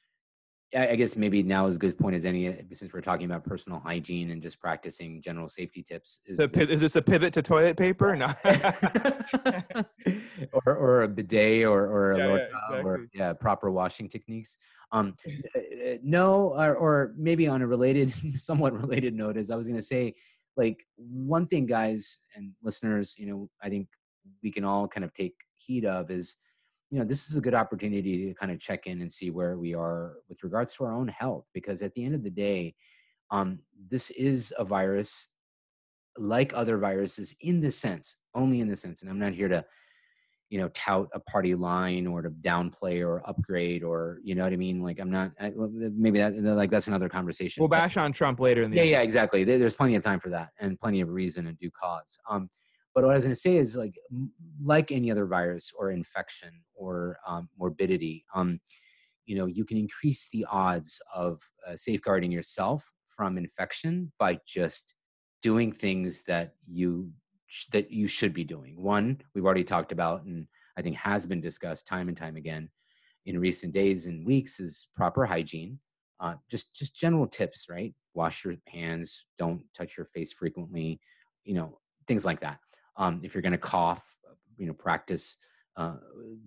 I 0.74 0.88
I 0.88 0.96
guess 0.96 1.16
maybe 1.16 1.42
now 1.42 1.66
is 1.66 1.74
as 1.74 1.78
good 1.78 1.92
a 1.92 1.94
point 1.94 2.16
as 2.16 2.24
any, 2.24 2.48
uh, 2.48 2.52
since 2.72 2.92
we're 2.92 3.00
talking 3.00 3.26
about 3.26 3.44
personal 3.44 3.80
hygiene 3.80 4.30
and 4.30 4.42
just 4.42 4.60
practicing 4.60 5.20
general 5.22 5.48
safety 5.48 5.82
tips. 5.82 6.20
Is 6.26 6.38
the 6.38 6.70
is 6.70 6.80
this 6.80 6.96
a 6.96 7.02
pivot 7.02 7.32
to 7.34 7.42
toilet 7.42 7.76
paper? 7.76 8.16
No. 8.16 8.28
Or 10.52 10.76
or 10.76 11.02
a 11.02 11.08
bidet 11.08 11.64
or 11.64 11.86
or 11.86 12.12
a 12.12 12.18
Yeah, 12.18 12.26
yeah, 12.26 12.48
lota 12.70 12.82
or 12.82 13.06
yeah 13.14 13.32
proper 13.32 13.70
washing 13.70 14.08
techniques. 14.08 14.58
Um 14.90 15.14
uh, 15.26 15.58
uh, 15.58 15.96
no 16.02 16.52
or, 16.54 16.74
or 16.74 17.14
maybe 17.16 17.46
on 17.48 17.62
a 17.62 17.66
related 17.66 18.12
somewhat 18.38 18.72
related 18.78 19.14
note 19.14 19.36
as 19.36 19.50
i 19.50 19.56
was 19.56 19.66
going 19.66 19.78
to 19.78 19.86
say 19.86 20.14
like 20.56 20.84
one 20.96 21.46
thing 21.46 21.66
guys 21.66 22.20
and 22.36 22.52
listeners 22.62 23.16
you 23.18 23.26
know 23.26 23.48
i 23.62 23.68
think 23.68 23.88
we 24.42 24.50
can 24.50 24.64
all 24.64 24.86
kind 24.86 25.04
of 25.04 25.12
take 25.14 25.34
heed 25.56 25.84
of 25.84 26.10
is 26.10 26.36
you 26.92 26.98
know 26.98 27.04
this 27.04 27.30
is 27.30 27.36
a 27.38 27.40
good 27.40 27.54
opportunity 27.54 28.26
to 28.26 28.34
kind 28.34 28.52
of 28.52 28.60
check 28.60 28.86
in 28.86 29.00
and 29.00 29.10
see 29.10 29.30
where 29.30 29.56
we 29.56 29.74
are 29.74 30.18
with 30.28 30.44
regards 30.44 30.74
to 30.74 30.84
our 30.84 30.92
own 30.92 31.08
health 31.08 31.46
because 31.54 31.80
at 31.80 31.92
the 31.94 32.04
end 32.04 32.14
of 32.14 32.22
the 32.22 32.30
day 32.30 32.74
um 33.30 33.58
this 33.88 34.10
is 34.10 34.52
a 34.58 34.64
virus 34.64 35.30
like 36.18 36.52
other 36.54 36.76
viruses 36.76 37.34
in 37.40 37.60
the 37.60 37.70
sense 37.70 38.16
only 38.34 38.60
in 38.60 38.68
the 38.68 38.76
sense 38.76 39.00
and 39.00 39.10
i'm 39.10 39.18
not 39.18 39.32
here 39.32 39.48
to 39.48 39.64
you 40.50 40.58
know 40.58 40.68
tout 40.74 41.08
a 41.14 41.20
party 41.20 41.54
line 41.54 42.06
or 42.06 42.20
to 42.20 42.28
downplay 42.28 43.00
or 43.00 43.26
upgrade 43.26 43.82
or 43.82 44.18
you 44.22 44.34
know 44.34 44.44
what 44.44 44.52
i 44.52 44.56
mean? 44.56 44.82
Like 44.82 45.00
i'm 45.00 45.10
not 45.10 45.32
I, 45.40 45.50
maybe 45.56 46.18
that 46.18 46.36
like 46.36 46.70
that's 46.70 46.88
another 46.88 47.08
conversation 47.08 47.62
we'll 47.62 47.68
but- 47.68 47.78
bash 47.78 47.96
on 47.96 48.12
Trump 48.12 48.38
later 48.38 48.62
in 48.62 48.70
the 48.70 48.76
yeah 48.76 48.82
yeah 48.82 49.00
exactly. 49.00 49.44
There's 49.44 49.74
plenty 49.74 49.94
of 49.94 50.04
time 50.04 50.20
for 50.20 50.28
that 50.28 50.50
and 50.60 50.78
plenty 50.78 51.00
of 51.00 51.08
reason 51.08 51.46
and 51.46 51.58
due 51.58 51.70
cause. 51.70 52.18
Um 52.28 52.50
but 52.94 53.04
what 53.04 53.12
i 53.12 53.14
was 53.14 53.24
going 53.24 53.34
to 53.34 53.40
say 53.40 53.56
is 53.56 53.76
like 53.76 53.94
like 54.62 54.92
any 54.92 55.10
other 55.10 55.26
virus 55.26 55.72
or 55.78 55.90
infection 55.90 56.50
or 56.74 57.16
um, 57.26 57.48
morbidity 57.58 58.24
um 58.34 58.60
you 59.26 59.36
know 59.36 59.46
you 59.46 59.64
can 59.64 59.76
increase 59.76 60.28
the 60.30 60.46
odds 60.50 61.00
of 61.14 61.40
uh, 61.66 61.76
safeguarding 61.76 62.32
yourself 62.32 62.84
from 63.08 63.38
infection 63.38 64.10
by 64.18 64.38
just 64.46 64.94
doing 65.42 65.72
things 65.72 66.22
that 66.24 66.54
you 66.66 67.10
sh- 67.46 67.66
that 67.72 67.90
you 67.90 68.06
should 68.06 68.32
be 68.32 68.44
doing. 68.44 68.80
One 68.80 69.20
we've 69.34 69.44
already 69.44 69.64
talked 69.64 69.92
about 69.92 70.24
and 70.24 70.46
i 70.76 70.82
think 70.82 70.96
has 70.96 71.26
been 71.26 71.40
discussed 71.40 71.86
time 71.86 72.08
and 72.08 72.16
time 72.16 72.36
again 72.36 72.68
in 73.26 73.38
recent 73.38 73.72
days 73.72 74.06
and 74.06 74.26
weeks 74.26 74.58
is 74.58 74.88
proper 74.94 75.26
hygiene. 75.26 75.78
Uh, 76.20 76.34
just 76.50 76.74
just 76.74 76.94
general 76.94 77.26
tips 77.26 77.66
right? 77.68 77.94
Wash 78.14 78.44
your 78.44 78.54
hands 78.68 79.26
don't 79.38 79.62
touch 79.76 79.96
your 79.96 80.06
face 80.06 80.32
frequently 80.32 81.00
you 81.44 81.54
know 81.54 81.78
things 82.06 82.24
like 82.24 82.40
that 82.40 82.58
um, 82.96 83.20
if 83.22 83.34
you're 83.34 83.42
going 83.42 83.52
to 83.52 83.58
cough 83.58 84.16
you 84.56 84.66
know 84.66 84.72
practice 84.72 85.38
uh, 85.76 85.94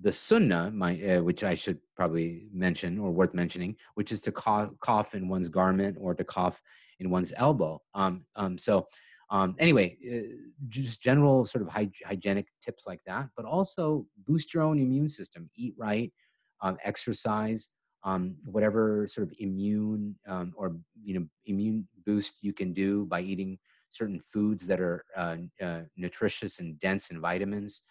the 0.02 0.12
sunnah 0.12 0.72
my, 0.72 1.02
uh, 1.02 1.22
which 1.22 1.44
i 1.44 1.54
should 1.54 1.80
probably 1.96 2.48
mention 2.54 3.00
or 3.00 3.12
worth 3.12 3.34
mentioning 3.34 3.76
which 3.96 4.12
is 4.12 4.22
to 4.22 4.32
cough, 4.32 4.70
cough 4.80 5.16
in 5.16 5.28
one's 5.28 5.50
garment 5.50 5.98
or 6.00 6.14
to 6.14 6.24
cough 6.24 6.62
in 7.00 7.10
one's 7.10 7.34
elbow. 7.36 7.82
Um, 7.94 8.26
um, 8.36 8.58
so 8.58 8.88
um, 9.32 9.56
anyway 9.60 9.98
uh, 10.08 10.36
just 10.68 11.02
general 11.02 11.46
sort 11.46 11.64
of 11.64 11.70
hy- 11.70 11.90
hygienic 12.06 12.48
tips 12.64 12.86
like 12.86 13.02
that 13.08 13.28
but 13.36 13.46
also 13.46 14.06
boost 14.28 14.54
your 14.54 14.64
own 14.64 14.80
immune 14.80 15.10
system. 15.10 15.50
Eat 15.56 15.74
right 15.78 16.14
um, 16.62 16.78
exercise 16.84 17.70
um, 18.04 18.36
whatever 18.46 19.08
sort 19.10 19.28
of 19.28 19.34
immune 19.40 20.16
um, 20.28 20.54
or 20.56 20.76
you 21.04 21.20
know 21.20 21.26
immune 21.48 21.88
boost 22.06 22.36
you 22.42 22.54
can 22.54 22.72
do 22.72 23.06
by 23.06 23.22
eating 23.22 23.58
certain 23.96 24.20
foods 24.20 24.68
that 24.68 24.80
are 24.80 25.04
uh, 25.16 25.38
uh, 25.62 25.82
nutritious 25.96 26.60
and 26.60 26.80
dense 26.80 27.12
in 27.12 27.22
vitamins 27.22 27.82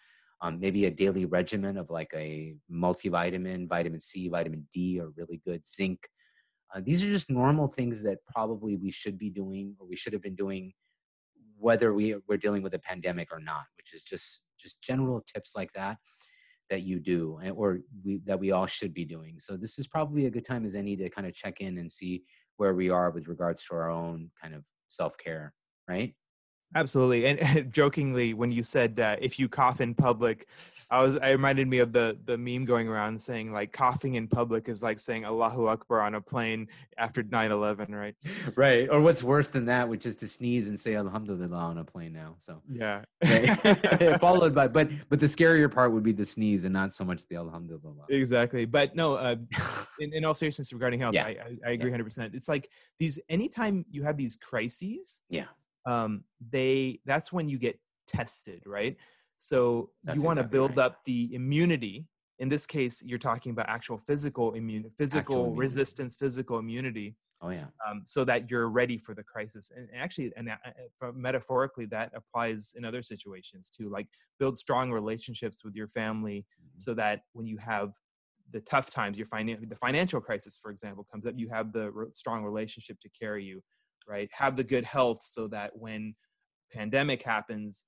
um, 0.41 0.59
maybe 0.59 0.85
a 0.85 0.91
daily 0.91 1.25
regimen 1.25 1.77
of 1.77 1.89
like 1.89 2.11
a 2.13 2.55
multivitamin 2.71 3.67
vitamin 3.67 3.99
c 3.99 4.27
vitamin 4.27 4.67
d 4.73 4.99
are 4.99 5.09
really 5.17 5.41
good. 5.45 5.65
Zinc 5.65 5.99
uh, 6.73 6.81
these 6.83 7.03
are 7.03 7.07
just 7.07 7.29
normal 7.29 7.67
things 7.67 8.03
that 8.03 8.19
probably 8.27 8.75
we 8.75 8.91
should 8.91 9.17
be 9.17 9.29
doing 9.29 9.75
or 9.79 9.87
we 9.87 9.95
should 9.95 10.13
have 10.13 10.21
been 10.21 10.35
doing 10.35 10.73
whether 11.57 11.93
we, 11.93 12.15
we're 12.27 12.37
dealing 12.37 12.61
with 12.61 12.73
a 12.73 12.79
pandemic 12.79 13.29
or 13.31 13.39
not 13.39 13.63
which 13.77 13.93
is 13.93 14.03
just 14.03 14.41
just 14.59 14.81
general 14.81 15.23
tips 15.33 15.55
like 15.55 15.71
that 15.73 15.97
that 16.69 16.81
you 16.81 16.99
do 16.99 17.39
or 17.55 17.79
we 18.03 18.19
that 18.25 18.39
we 18.39 18.51
all 18.51 18.65
should 18.65 18.93
be 18.93 19.05
doing. 19.05 19.35
So 19.39 19.55
this 19.55 19.77
is 19.77 19.87
probably 19.87 20.25
a 20.25 20.31
good 20.31 20.45
time 20.45 20.65
as 20.65 20.75
any 20.75 20.95
to 20.97 21.09
kind 21.09 21.27
of 21.27 21.33
check 21.33 21.61
in 21.61 21.77
and 21.77 21.91
see 21.91 22.23
where 22.57 22.73
we 22.73 22.89
are 22.89 23.11
with 23.11 23.27
regards 23.27 23.63
to 23.65 23.75
our 23.75 23.89
own 23.89 24.31
kind 24.41 24.55
of 24.55 24.65
self-care 24.89 25.53
right 25.87 26.13
Absolutely, 26.75 27.25
and, 27.25 27.39
and 27.39 27.71
jokingly, 27.73 28.33
when 28.33 28.51
you 28.51 28.61
said 28.61 28.97
that 28.97 29.23
if 29.23 29.39
you 29.39 29.47
cough 29.47 29.79
in 29.79 29.95
public, 29.95 30.47
I 30.91 31.01
was 31.01 31.17
I 31.17 31.31
reminded 31.31 31.67
me 31.69 31.79
of 31.79 31.93
the 31.93 32.17
the 32.25 32.37
meme 32.37 32.65
going 32.65 32.87
around 32.89 33.19
saying 33.19 33.53
like 33.53 33.71
coughing 33.71 34.15
in 34.15 34.27
public 34.27 34.67
is 34.67 34.83
like 34.83 34.99
saying 34.99 35.23
Allahu 35.23 35.67
Akbar 35.67 36.01
on 36.01 36.15
a 36.15 36.21
plane 36.21 36.67
after 36.97 37.23
9/11, 37.23 37.89
right? 37.91 38.15
right 38.57 38.89
or 38.91 38.99
what's 38.99 39.23
worse 39.23 39.47
than 39.47 39.65
that 39.65 39.87
which 39.87 40.05
is 40.05 40.15
to 40.17 40.27
sneeze 40.27 40.67
and 40.67 40.77
say 40.77 40.95
alhamdulillah 40.95 41.57
on 41.57 41.77
a 41.79 41.83
plane 41.83 42.11
now 42.13 42.35
so 42.39 42.61
Yeah. 42.69 43.03
right? 43.23 44.19
followed 44.19 44.53
by 44.53 44.67
but 44.67 44.89
but 45.09 45.19
the 45.19 45.25
scarier 45.25 45.71
part 45.73 45.91
would 45.91 46.03
be 46.03 46.11
the 46.11 46.25
sneeze 46.25 46.65
and 46.65 46.73
not 46.73 46.93
so 46.93 47.05
much 47.05 47.25
the 47.29 47.37
alhamdulillah 47.37 48.05
exactly, 48.09 48.65
but 48.65 48.95
no. 48.95 49.15
Uh, 49.15 49.37
in, 49.99 50.11
in 50.13 50.25
all 50.25 50.33
seriousness, 50.35 50.73
regarding 50.73 50.99
health, 50.99 51.15
Yeah. 51.15 51.25
I, 51.25 51.29
I, 51.29 51.57
I 51.67 51.71
agree 51.71 51.89
100. 51.89 52.03
percent 52.03 52.35
It's 52.35 52.49
like 52.49 52.69
these 52.99 53.19
anytime 53.29 53.85
you 53.89 54.03
have 54.03 54.17
these 54.17 54.35
crises, 54.35 55.23
yeah 55.29 55.45
um, 55.85 56.23
they 56.51 56.99
that's 57.05 57.31
when 57.33 57.49
you 57.49 57.57
get 57.57 57.79
tested, 58.07 58.63
right? 58.65 58.97
So 59.37 59.91
That's 60.03 60.17
you 60.17 60.23
want 60.23 60.37
to 60.37 60.41
exactly 60.41 60.59
build 60.59 60.71
right. 60.71 60.85
up 60.85 61.03
the 61.05 61.33
immunity. 61.33 62.07
In 62.39 62.49
this 62.49 62.65
case, 62.65 63.03
you're 63.05 63.19
talking 63.19 63.51
about 63.51 63.69
actual 63.69 63.97
physical 63.97 64.53
immune, 64.53 64.89
physical 64.89 65.37
immunity. 65.37 65.59
resistance, 65.59 66.15
physical 66.15 66.59
immunity, 66.59 67.15
oh 67.41 67.49
yeah 67.49 67.67
um, 67.87 68.01
so 68.05 68.25
that 68.25 68.49
you're 68.49 68.69
ready 68.69 68.97
for 68.97 69.13
the 69.13 69.23
crisis. 69.23 69.71
And 69.75 69.89
and 69.89 70.01
actually, 70.01 70.31
and 70.35 70.49
uh, 70.49 70.55
uh, 71.01 71.11
metaphorically, 71.13 71.85
that 71.87 72.11
applies 72.15 72.73
in 72.77 72.83
other 72.85 73.01
situations 73.01 73.69
too. 73.69 73.89
Like 73.89 74.07
build 74.39 74.57
strong 74.57 74.91
relationships 74.91 75.63
with 75.63 75.75
your 75.75 75.87
family, 75.87 76.45
Mhm. 76.61 76.81
so 76.81 76.93
that 76.95 77.21
when 77.33 77.45
you 77.47 77.57
have 77.57 77.93
the 78.51 78.61
tough 78.61 78.89
times, 78.89 79.17
your 79.17 79.27
finan- 79.27 79.67
the 79.69 79.75
financial 79.75 80.21
crisis, 80.21 80.57
for 80.61 80.71
example, 80.71 81.05
comes 81.11 81.25
up, 81.25 81.33
you 81.37 81.49
have 81.49 81.71
the 81.73 81.91
re- 81.91 82.07
strong 82.11 82.43
relationship 82.43 82.99
to 83.01 83.09
carry 83.09 83.43
you, 83.43 83.61
right? 84.07 84.29
Have 84.33 84.55
the 84.55 84.63
good 84.63 84.85
health 84.85 85.19
so 85.23 85.47
that 85.47 85.71
when 85.75 86.15
pandemic 86.71 87.23
happens, 87.23 87.85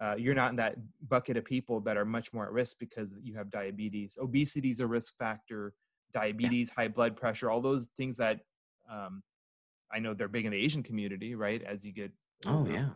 uh, 0.00 0.14
you're 0.18 0.34
not 0.34 0.50
in 0.50 0.56
that 0.56 0.76
bucket 1.08 1.36
of 1.36 1.44
people 1.44 1.80
that 1.80 1.96
are 1.96 2.04
much 2.04 2.32
more 2.32 2.46
at 2.46 2.52
risk 2.52 2.78
because 2.78 3.16
you 3.22 3.34
have 3.36 3.50
diabetes. 3.50 4.18
Obesity 4.20 4.70
is 4.70 4.80
a 4.80 4.86
risk 4.86 5.16
factor. 5.16 5.72
Diabetes, 6.12 6.70
high 6.70 6.88
blood 6.88 7.16
pressure, 7.16 7.50
all 7.50 7.60
those 7.60 7.86
things 7.96 8.16
that 8.18 8.40
um, 8.90 9.22
I 9.92 9.98
know 9.98 10.14
they're 10.14 10.28
big 10.28 10.44
in 10.44 10.52
the 10.52 10.58
Asian 10.58 10.82
community, 10.82 11.34
right? 11.34 11.62
As 11.62 11.84
you 11.84 11.92
get, 11.92 12.12
oh 12.46 12.66
yeah 12.66 12.90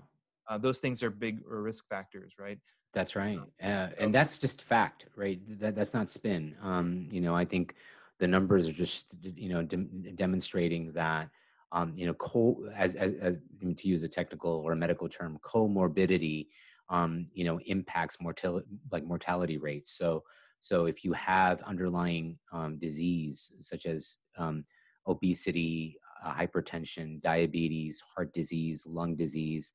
uh, 0.48 0.58
those 0.58 0.78
things 0.78 1.02
are 1.02 1.10
big 1.10 1.40
or 1.48 1.62
risk 1.62 1.88
factors, 1.88 2.34
right? 2.38 2.58
That's 2.94 3.14
right, 3.14 3.38
uh, 3.62 3.88
and 3.98 4.14
that's 4.14 4.38
just 4.38 4.62
fact, 4.62 5.06
right? 5.14 5.38
That 5.60 5.74
that's 5.74 5.92
not 5.92 6.10
spin. 6.10 6.56
Um, 6.62 7.06
you 7.12 7.20
know, 7.20 7.34
I 7.36 7.44
think 7.44 7.74
the 8.18 8.26
numbers 8.26 8.66
are 8.66 8.72
just 8.72 9.14
you 9.22 9.50
know 9.50 9.62
dem- 9.62 10.04
demonstrating 10.14 10.92
that 10.92 11.28
um, 11.72 11.92
you 11.96 12.06
know, 12.06 12.14
co- 12.14 12.68
as, 12.74 12.94
as, 12.94 13.14
as, 13.20 13.36
to 13.76 13.88
use 13.88 14.02
a 14.02 14.08
technical 14.08 14.50
or 14.50 14.72
a 14.72 14.76
medical 14.76 15.08
term, 15.08 15.38
comorbidity, 15.42 16.46
um, 16.88 17.26
you 17.32 17.44
know, 17.44 17.60
impacts 17.66 18.20
mortality, 18.20 18.66
like 18.90 19.04
mortality 19.04 19.58
rates. 19.58 19.96
So, 19.96 20.22
so 20.60 20.86
if 20.86 21.04
you 21.04 21.12
have 21.12 21.62
underlying 21.62 22.38
um, 22.52 22.78
disease 22.78 23.54
such 23.60 23.86
as 23.86 24.18
um, 24.38 24.64
obesity, 25.06 25.98
uh, 26.24 26.32
hypertension, 26.32 27.20
diabetes, 27.22 28.02
heart 28.14 28.32
disease, 28.32 28.86
lung 28.88 29.14
disease, 29.14 29.72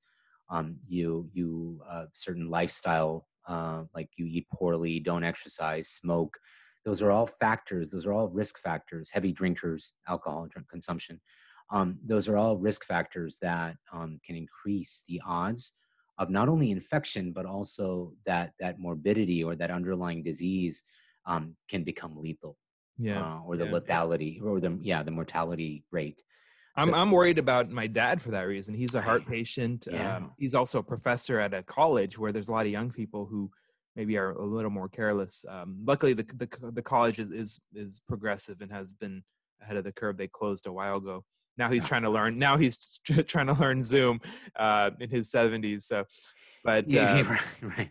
um, 0.50 0.76
you 0.88 1.30
you 1.34 1.82
uh, 1.90 2.06
certain 2.14 2.50
lifestyle 2.50 3.28
uh, 3.48 3.84
like 3.96 4.10
you 4.18 4.26
eat 4.26 4.48
poorly, 4.54 5.00
don't 5.00 5.24
exercise, 5.24 5.90
smoke. 5.90 6.38
Those 6.86 7.02
are 7.02 7.12
all 7.12 7.26
factors. 7.28 7.92
Those 7.92 8.06
are 8.06 8.14
all 8.14 8.28
risk 8.30 8.60
factors. 8.60 9.10
Heavy 9.12 9.32
drinkers, 9.32 9.94
alcohol 10.08 10.48
drink 10.50 10.70
consumption. 10.70 11.20
Um, 11.70 11.98
those 12.06 12.28
are 12.30 12.38
all 12.38 12.58
risk 12.58 12.86
factors 12.86 13.38
that 13.42 13.76
um, 13.92 14.20
can 14.26 14.36
increase 14.36 15.04
the 15.08 15.22
odds 15.26 15.74
of 16.20 16.30
not 16.30 16.48
only 16.48 16.70
infection 16.70 17.32
but 17.32 17.46
also 17.46 18.14
that 18.26 18.52
that 18.60 18.80
morbidity 18.80 19.44
or 19.44 19.56
that 19.56 19.72
underlying 19.72 20.22
disease 20.22 20.84
um, 21.26 21.56
can 21.70 21.84
become 21.84 22.16
lethal. 22.16 22.58
Yeah, 22.98 23.22
uh, 23.22 23.40
or 23.48 23.58
the 23.58 23.66
yeah, 23.66 23.72
lethality 23.72 24.44
or 24.44 24.60
the 24.60 24.78
yeah 24.82 25.02
the 25.02 25.12
mortality 25.12 25.84
rate. 25.92 26.22
I'm 26.76 26.94
I'm 26.94 27.12
worried 27.12 27.40
about 27.40 27.70
my 27.70 27.88
dad 27.88 28.22
for 28.22 28.32
that 28.32 28.44
reason. 28.44 28.76
He's 28.76 28.96
a 28.96 29.02
heart 29.02 29.26
patient. 29.28 29.88
Yeah. 29.92 30.18
Um, 30.18 30.32
he's 30.38 30.54
also 30.54 30.80
a 30.80 30.84
professor 30.84 31.40
at 31.40 31.54
a 31.54 31.64
college 31.64 32.18
where 32.18 32.32
there's 32.32 32.50
a 32.50 32.52
lot 32.52 32.66
of 32.66 32.72
young 32.72 32.92
people 32.92 33.26
who 33.26 33.50
maybe 33.96 34.18
are 34.18 34.32
a 34.32 34.46
little 34.46 34.72
more 34.72 34.90
careless. 34.90 35.46
Um, 35.48 35.80
luckily, 35.84 36.14
the, 36.14 36.24
the 36.24 36.72
the 36.72 36.82
college 36.82 37.20
is, 37.20 37.32
is 37.32 37.66
is 37.74 38.02
progressive 38.08 38.62
and 38.62 38.72
has 38.72 38.94
been 38.94 39.24
ahead 39.62 39.78
of 39.78 39.84
the 39.84 39.92
curve. 39.92 40.18
They 40.18 40.28
closed 40.28 40.68
a 40.68 40.74
while 40.74 40.98
ago. 40.98 41.24
Now 41.58 41.70
he's 41.70 41.86
trying 41.86 42.04
to 42.04 42.10
learn. 42.10 42.38
Now 42.38 42.58
he's 42.58 43.00
trying 43.28 43.48
to 43.48 43.54
learn 43.54 43.84
Zoom 43.84 44.20
uh, 44.56 44.92
in 45.00 45.10
his 45.10 45.30
70s. 45.32 45.84
So, 45.84 46.06
but 46.64 46.90
yeah, 46.90 47.16
uh, 47.16 47.24
right. 47.30 47.78
right. 47.78 47.90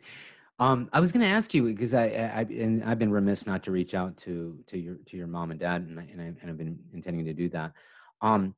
Um, 0.58 0.88
I 0.92 1.00
was 1.00 1.10
going 1.10 1.22
to 1.22 1.32
ask 1.32 1.54
you 1.54 1.64
because 1.64 1.94
I, 1.94 2.04
I 2.04 2.46
and 2.48 2.84
I've 2.84 2.98
been 2.98 3.10
remiss 3.10 3.46
not 3.46 3.62
to 3.64 3.72
reach 3.72 3.94
out 3.94 4.16
to 4.18 4.58
to 4.68 4.78
your 4.78 4.96
to 5.06 5.16
your 5.16 5.26
mom 5.26 5.50
and 5.50 5.58
dad, 5.58 5.82
and 5.82 5.98
I, 5.98 6.06
and, 6.12 6.20
I, 6.20 6.24
and 6.26 6.50
I've 6.50 6.58
been 6.58 6.78
intending 6.92 7.24
to 7.26 7.32
do 7.32 7.48
that. 7.48 7.72
Um, 8.20 8.54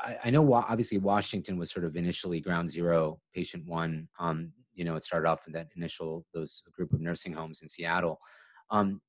I, 0.00 0.18
I, 0.26 0.30
know 0.30 0.52
obviously 0.52 0.98
Washington 0.98 1.58
was 1.58 1.72
sort 1.72 1.84
of 1.84 1.96
initially 1.96 2.40
ground 2.40 2.70
zero, 2.70 3.18
patient 3.34 3.66
one. 3.66 4.06
Um, 4.20 4.52
you 4.74 4.84
know, 4.84 4.94
it 4.94 5.02
started 5.02 5.28
off 5.28 5.48
in 5.48 5.52
that 5.54 5.68
initial 5.74 6.24
those 6.32 6.62
group 6.72 6.92
of 6.92 7.00
nursing 7.00 7.32
homes 7.32 7.62
in 7.62 7.68
Seattle. 7.68 8.20
Um, 8.70 9.00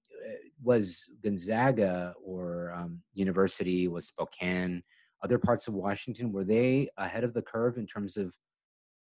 was 0.64 1.06
Gonzaga 1.24 2.14
or 2.24 2.72
um, 2.74 3.00
University 3.14 3.88
was 3.88 4.08
Spokane, 4.08 4.84
other 5.24 5.38
parts 5.38 5.68
of 5.68 5.74
Washington, 5.74 6.32
were 6.32 6.44
they 6.46 6.90
ahead 6.98 7.24
of 7.24 7.34
the 7.34 7.42
curve 7.42 7.78
in 7.78 7.86
terms 7.88 8.18
of 8.18 8.34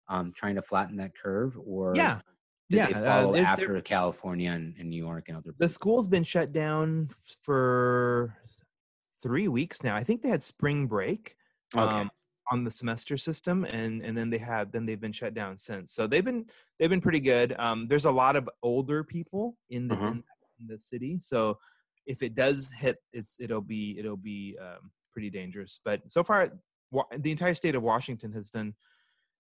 um, 0.09 0.33
trying 0.37 0.55
to 0.55 0.63
flatten 0.63 0.97
that 0.97 1.13
curve, 1.21 1.57
or 1.67 1.93
yeah, 1.95 2.21
did 2.71 2.77
yeah, 2.77 2.87
they 2.87 2.95
uh, 2.95 3.05
follow 3.05 3.33
there's- 3.35 3.49
after 3.49 3.73
there- 3.75 3.83
California 3.83 4.51
and, 4.53 4.75
and 4.79 4.89
New 4.91 4.97
York 4.97 5.25
and 5.29 5.37
other? 5.37 5.55
the 5.59 5.69
school's 5.69 6.09
been 6.09 6.25
shut 6.25 6.53
down 6.53 7.09
for 7.43 8.35
three 9.23 9.49
weeks 9.49 9.83
now. 9.83 9.97
I 9.97 10.03
think 10.05 10.23
they 10.23 10.29
had 10.29 10.43
spring 10.43 10.87
break. 10.87 11.35
Okay. 11.77 11.85
um, 11.97 12.11
on 12.51 12.65
the 12.65 12.71
semester 12.71 13.19
system 13.19 13.67
and 13.67 14.01
and 14.03 14.17
then 14.17 14.31
they 14.31 14.39
have 14.39 14.73
then 14.73 14.87
they've 14.87 15.03
been 15.03 15.13
shut 15.13 15.35
down 15.35 15.55
since 15.55 15.93
so 15.93 16.07
they've 16.07 16.25
been 16.25 16.47
they've 16.79 16.89
been 16.89 16.99
pretty 16.99 17.21
good 17.21 17.55
um 17.59 17.87
there's 17.89 18.07
a 18.07 18.11
lot 18.11 18.37
of 18.37 18.49
older 18.63 19.05
people 19.05 19.55
in 19.69 19.87
the 19.87 19.95
Uh-huh. 19.95 20.07
in, 20.13 20.25
in 20.61 20.67
the 20.67 20.81
city 20.81 21.19
so 21.21 21.57
if 22.07 22.23
it 22.23 22.35
does 22.35 22.73
hit 22.73 22.97
it's 23.13 23.39
it'll 23.41 23.61
be 23.61 23.97
it'll 23.99 24.17
be 24.17 24.57
um, 24.61 24.91
pretty 25.13 25.31
dangerous 25.31 25.81
but 25.85 26.01
so 26.11 26.23
far 26.23 26.53
the 27.19 27.31
entire 27.31 27.55
state 27.55 27.75
of 27.75 27.83
washington 27.83 28.33
has 28.33 28.51
done 28.51 28.75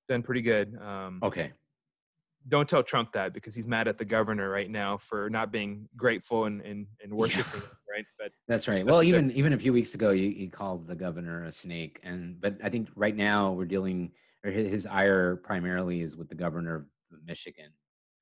done 0.08 0.22
pretty 0.22 0.42
good 0.42 0.76
um 0.80 1.20
Okay. 1.22 1.52
don't 2.46 2.68
tell 2.68 2.82
trump 2.82 3.12
that 3.12 3.32
because 3.32 3.54
he's 3.54 3.66
mad 3.66 3.88
at 3.88 3.98
the 3.98 4.04
governor 4.04 4.48
right 4.50 4.70
now 4.70 4.96
for 4.96 5.30
not 5.30 5.50
being 5.50 5.88
grateful 5.96 6.44
and 6.44 6.60
and, 6.62 6.86
and 7.02 7.12
worshiping 7.12 7.60
him, 7.60 7.68
right 7.90 8.04
but 8.18 8.30
That's 8.48 8.66
right. 8.68 8.84
That's 8.84 8.94
well, 8.94 9.02
even 9.02 9.30
even 9.32 9.52
a 9.52 9.58
few 9.58 9.72
weeks 9.72 9.94
ago, 9.94 10.10
you, 10.10 10.28
you 10.28 10.48
called 10.50 10.86
the 10.86 10.94
governor 10.94 11.44
a 11.44 11.52
snake, 11.52 12.00
and 12.02 12.40
but 12.40 12.56
I 12.64 12.70
think 12.70 12.88
right 12.96 13.14
now 13.14 13.52
we're 13.52 13.66
dealing, 13.66 14.10
or 14.44 14.50
his 14.50 14.86
ire 14.86 15.36
primarily 15.36 16.00
is 16.00 16.16
with 16.16 16.28
the 16.28 16.34
governor 16.34 16.74
of 16.76 16.84
Michigan, 17.26 17.70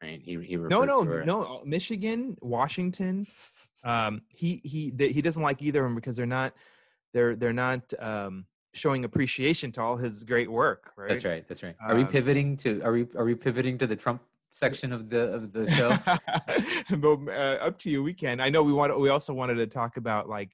right? 0.03 0.21
He 0.23 0.37
he 0.43 0.57
no 0.57 0.83
no 0.85 1.03
no 1.03 1.63
michigan 1.65 2.37
washington 2.41 3.27
um 3.85 4.23
he 4.35 4.61
he 4.65 4.91
th- 4.91 5.15
he 5.15 5.23
doesn't 5.23 5.43
like 5.43 5.63
either 5.63 5.81
of 5.81 5.87
them 5.87 5.95
because 5.95 6.17
they're 6.17 6.27
not 6.27 6.53
they're 7.15 7.37
they're 7.37 7.53
not 7.53 7.93
um 8.01 8.47
showing 8.75 9.05
appreciation 9.05 9.71
to 9.73 9.81
all 9.81 9.97
his 9.97 10.25
great 10.25 10.51
work 10.51 10.93
right 10.97 11.09
That's 11.09 11.25
right. 11.25 11.49
That's 11.49 11.63
right. 11.63 11.75
Are 11.81 11.95
we 11.95 12.03
Um, 12.03 12.09
pivoting 12.09 12.57
to 12.59 12.83
are 12.83 12.93
we 12.93 13.07
are 13.17 13.25
we 13.25 13.35
pivoting 13.35 13.79
to 13.79 13.87
the 13.87 13.97
Trump 13.97 14.23
section 14.51 14.93
of 14.93 15.09
the 15.09 15.33
of 15.33 15.53
the 15.53 15.67
show? 15.71 15.91
but 16.99 17.19
uh, 17.29 17.59
up 17.67 17.79
to 17.79 17.91
you 17.91 18.03
we 18.03 18.13
can 18.13 18.41
i 18.41 18.49
know 18.49 18.63
we 18.63 18.73
want 18.73 18.99
we 18.99 19.09
also 19.09 19.33
wanted 19.33 19.55
to 19.57 19.67
talk 19.67 19.97
about 19.97 20.29
like 20.29 20.51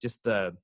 just 0.00 0.24
the 0.24 0.56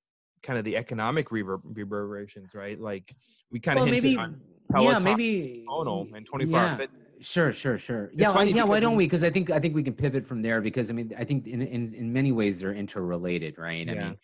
kind 0.43 0.59
of 0.59 0.65
the 0.65 0.77
economic 0.77 1.31
rever- 1.31 1.61
reverberations 1.77 2.55
right 2.55 2.81
like 2.81 3.15
we 3.53 3.61
kind 3.61 3.79
of 3.79 3.85
Well, 3.85 3.93
hinted 3.93 4.05
maybe 4.05 4.19
on 4.19 4.41
yeah, 4.73 4.73
Peloton, 4.73 5.05
maybe 5.05 5.65
Tonal, 5.69 6.09
and 6.15 6.25
24 6.27 6.59
hour 6.61 6.71
fitness 6.71 7.10
Sure, 7.21 7.53
sure, 7.53 7.77
sure. 7.77 8.11
Yeah, 8.15 8.33
funny 8.33 8.53
yeah. 8.53 8.65
Why 8.65 8.81
don't 8.81 8.97
we? 8.97 9.05
Because 9.05 9.25
I 9.25 9.31
think 9.31 9.51
I 9.51 9.59
think 9.59 9.75
we 9.75 9.83
can 9.83 9.95
pivot 9.95 10.27
from 10.27 10.43
there. 10.43 10.61
Because 10.61 10.91
I 10.91 10.95
mean, 10.95 11.13
I 11.19 11.25
think 11.25 11.47
in 11.47 11.61
in, 11.63 11.95
in 11.95 12.13
many 12.13 12.33
ways 12.33 12.61
they're 12.61 12.75
interrelated, 12.75 13.59
right? 13.59 13.87
Yeah. 13.87 13.93
I 13.93 14.05
mean, 14.05 14.17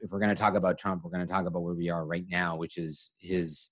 if 0.00 0.10
we're 0.10 0.18
going 0.18 0.34
to 0.34 0.40
talk 0.40 0.54
about 0.54 0.78
Trump, 0.78 1.04
we're 1.04 1.10
going 1.10 1.26
to 1.26 1.32
talk 1.32 1.46
about 1.46 1.62
where 1.62 1.74
we 1.74 1.90
are 1.90 2.04
right 2.06 2.24
now, 2.28 2.56
which 2.56 2.78
is 2.78 3.12
his, 3.18 3.70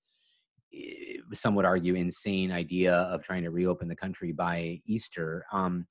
eh, 0.74 1.16
some 1.32 1.54
would 1.54 1.64
argue, 1.64 1.94
insane 1.94 2.52
idea 2.52 2.94
of 2.94 3.22
trying 3.22 3.42
to 3.42 3.50
reopen 3.50 3.88
the 3.88 3.96
country 3.96 4.32
by 4.32 4.80
Easter, 4.86 5.44
um, 5.52 5.86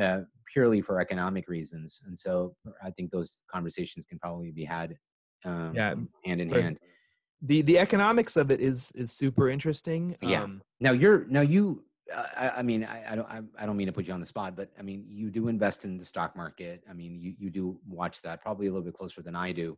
uh, 0.00 0.20
purely 0.52 0.80
for 0.80 1.00
economic 1.00 1.48
reasons. 1.48 2.02
And 2.06 2.18
so 2.18 2.56
I 2.82 2.90
think 2.90 3.10
those 3.10 3.44
conversations 3.50 4.04
can 4.06 4.18
probably 4.18 4.50
be 4.50 4.64
had, 4.64 4.96
um, 5.44 5.72
Yeah, 5.74 5.94
hand 6.24 6.40
in 6.40 6.48
for- 6.48 6.60
hand. 6.60 6.78
The 7.42 7.62
the 7.62 7.78
economics 7.78 8.36
of 8.36 8.50
it 8.50 8.60
is 8.60 8.92
is 8.92 9.12
super 9.12 9.48
interesting 9.48 10.16
Yeah. 10.22 10.42
um 10.44 10.62
Now 10.80 10.92
you're 10.92 11.26
now 11.26 11.42
you. 11.42 11.84
uh, 12.14 12.26
I, 12.36 12.48
I 12.58 12.62
mean, 12.62 12.84
I, 12.84 13.12
I 13.12 13.14
don't. 13.16 13.28
I, 13.28 13.40
I 13.60 13.66
don't 13.66 13.76
mean 13.76 13.88
to 13.88 13.92
put 13.92 14.06
you 14.06 14.14
on 14.14 14.20
the 14.20 14.26
spot, 14.26 14.56
but 14.56 14.70
I 14.78 14.82
mean, 14.82 15.04
you 15.08 15.28
do 15.30 15.48
invest 15.48 15.84
in 15.84 15.98
the 15.98 16.04
stock 16.04 16.36
market. 16.36 16.82
I 16.88 16.92
mean, 16.92 17.20
you 17.20 17.34
you 17.38 17.50
do 17.50 17.78
watch 17.88 18.22
that 18.22 18.40
probably 18.42 18.66
a 18.68 18.70
little 18.70 18.84
bit 18.84 18.94
closer 18.94 19.22
than 19.22 19.34
I 19.34 19.52
do, 19.52 19.76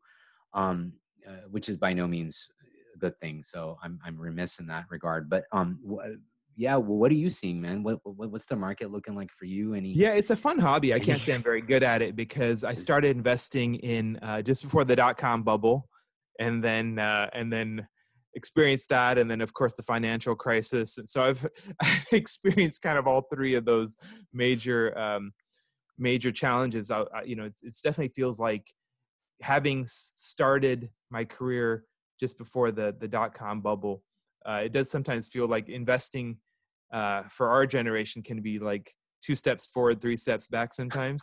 um, 0.53 0.93
uh, 1.27 1.47
which 1.51 1.69
is 1.71 1.77
by 1.79 1.93
no 1.95 2.07
means 2.07 2.49
a 2.95 2.99
good 2.99 3.17
thing. 3.19 3.43
So 3.43 3.79
I'm 3.83 3.99
I'm 4.05 4.17
remiss 4.19 4.61
in 4.61 4.67
that 4.67 4.85
regard. 4.91 5.31
But 5.31 5.45
um, 5.53 5.79
wh- 5.89 6.17
yeah. 6.55 6.77
Well, 6.77 6.99
what 6.99 7.11
are 7.11 7.15
you 7.25 7.31
seeing, 7.31 7.61
man? 7.63 7.83
What, 7.83 8.01
what 8.05 8.31
what's 8.31 8.45
the 8.47 8.57
market 8.57 8.91
looking 8.93 9.15
like 9.15 9.31
for 9.39 9.47
you? 9.47 9.73
Any? 9.75 9.93
Yeah, 9.93 10.13
it's 10.13 10.31
a 10.31 10.37
fun 10.37 10.59
hobby. 10.59 10.93
I 10.93 10.99
can't 10.99 11.21
say 11.21 11.33
I'm 11.35 11.43
very 11.43 11.63
good 11.63 11.83
at 11.83 12.03
it 12.03 12.15
because 12.15 12.63
I 12.63 12.75
started 12.87 13.17
investing 13.17 13.77
in 13.77 14.19
uh, 14.23 14.43
just 14.43 14.63
before 14.65 14.85
the 14.85 14.97
dot 14.97 15.17
com 15.17 15.43
bubble, 15.43 15.89
and 16.39 16.63
then 16.63 16.99
uh, 16.99 17.29
and 17.33 17.53
then 17.53 17.87
experienced 18.35 18.89
that, 18.91 19.19
and 19.19 19.31
then 19.31 19.41
of 19.41 19.53
course 19.53 19.75
the 19.75 19.83
financial 19.83 20.35
crisis. 20.37 20.99
And 20.99 21.09
so 21.09 21.25
I've, 21.25 21.47
I've 21.83 22.07
experienced 22.13 22.83
kind 22.83 22.99
of 22.99 23.07
all 23.07 23.23
three 23.33 23.55
of 23.55 23.65
those 23.65 23.97
major 24.33 24.97
um, 24.99 25.33
major 25.99 26.31
challenges. 26.31 26.91
I, 26.91 27.03
I, 27.15 27.23
you 27.25 27.37
know, 27.37 27.45
it's 27.45 27.63
it's 27.65 27.83
definitely 27.83 28.13
feels 28.15 28.39
like 28.39 28.65
having 29.43 29.85
started 29.87 30.91
my 31.11 31.25
career 31.25 31.85
just 32.21 32.39
before 32.39 32.71
the 32.71 32.95
the 33.01 33.09
dot 33.09 33.35
com 33.35 33.61
bubble. 33.61 34.03
Uh, 34.47 34.63
it 34.65 34.73
does 34.73 34.91
sometimes 34.91 35.29
feel 35.29 35.47
like 35.47 35.69
investing 35.69 36.39
uh, 36.93 37.23
for 37.29 37.51
our 37.51 37.67
generation 37.67 38.23
can 38.23 38.41
be 38.41 38.59
like 38.59 38.91
two 39.23 39.35
steps 39.35 39.67
forward, 39.67 40.01
three 40.01 40.17
steps 40.17 40.47
back 40.47 40.73
sometimes. 40.73 41.23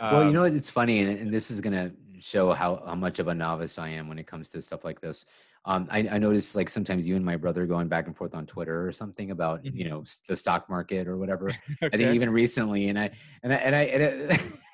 Well, 0.00 0.22
you 0.22 0.28
Um, 0.28 0.32
know? 0.34 0.44
It's 0.44 0.70
funny, 0.70 1.00
and, 1.00 1.18
and 1.18 1.30
this 1.30 1.50
is 1.50 1.60
gonna 1.60 1.90
show 2.20 2.52
how, 2.52 2.82
how 2.86 2.94
much 2.94 3.18
of 3.18 3.28
a 3.28 3.34
novice 3.34 3.78
I 3.78 3.88
am 3.90 4.08
when 4.08 4.18
it 4.18 4.26
comes 4.26 4.48
to 4.50 4.62
stuff 4.62 4.84
like 4.84 5.00
this. 5.00 5.26
Um, 5.64 5.88
I, 5.90 5.98
I 6.10 6.18
noticed 6.18 6.56
like 6.56 6.70
sometimes 6.70 7.06
you 7.06 7.16
and 7.16 7.24
my 7.24 7.36
brother 7.36 7.66
going 7.66 7.88
back 7.88 8.06
and 8.06 8.16
forth 8.16 8.34
on 8.34 8.46
Twitter 8.46 8.86
or 8.86 8.92
something 8.92 9.30
about 9.30 9.62
Mhm. 9.64 9.74
you 9.74 9.88
know 9.88 10.04
the 10.28 10.36
stock 10.36 10.68
market 10.70 11.06
or 11.06 11.18
whatever. 11.18 11.48
I 11.82 11.96
think 11.96 12.14
even 12.14 12.30
recently, 12.30 12.88
and 12.88 12.98
I 12.98 13.10
and 13.42 13.52
I 13.52 13.56
and 13.56 13.74
I, 13.76 13.82
and 13.82 14.32
I 14.32 14.38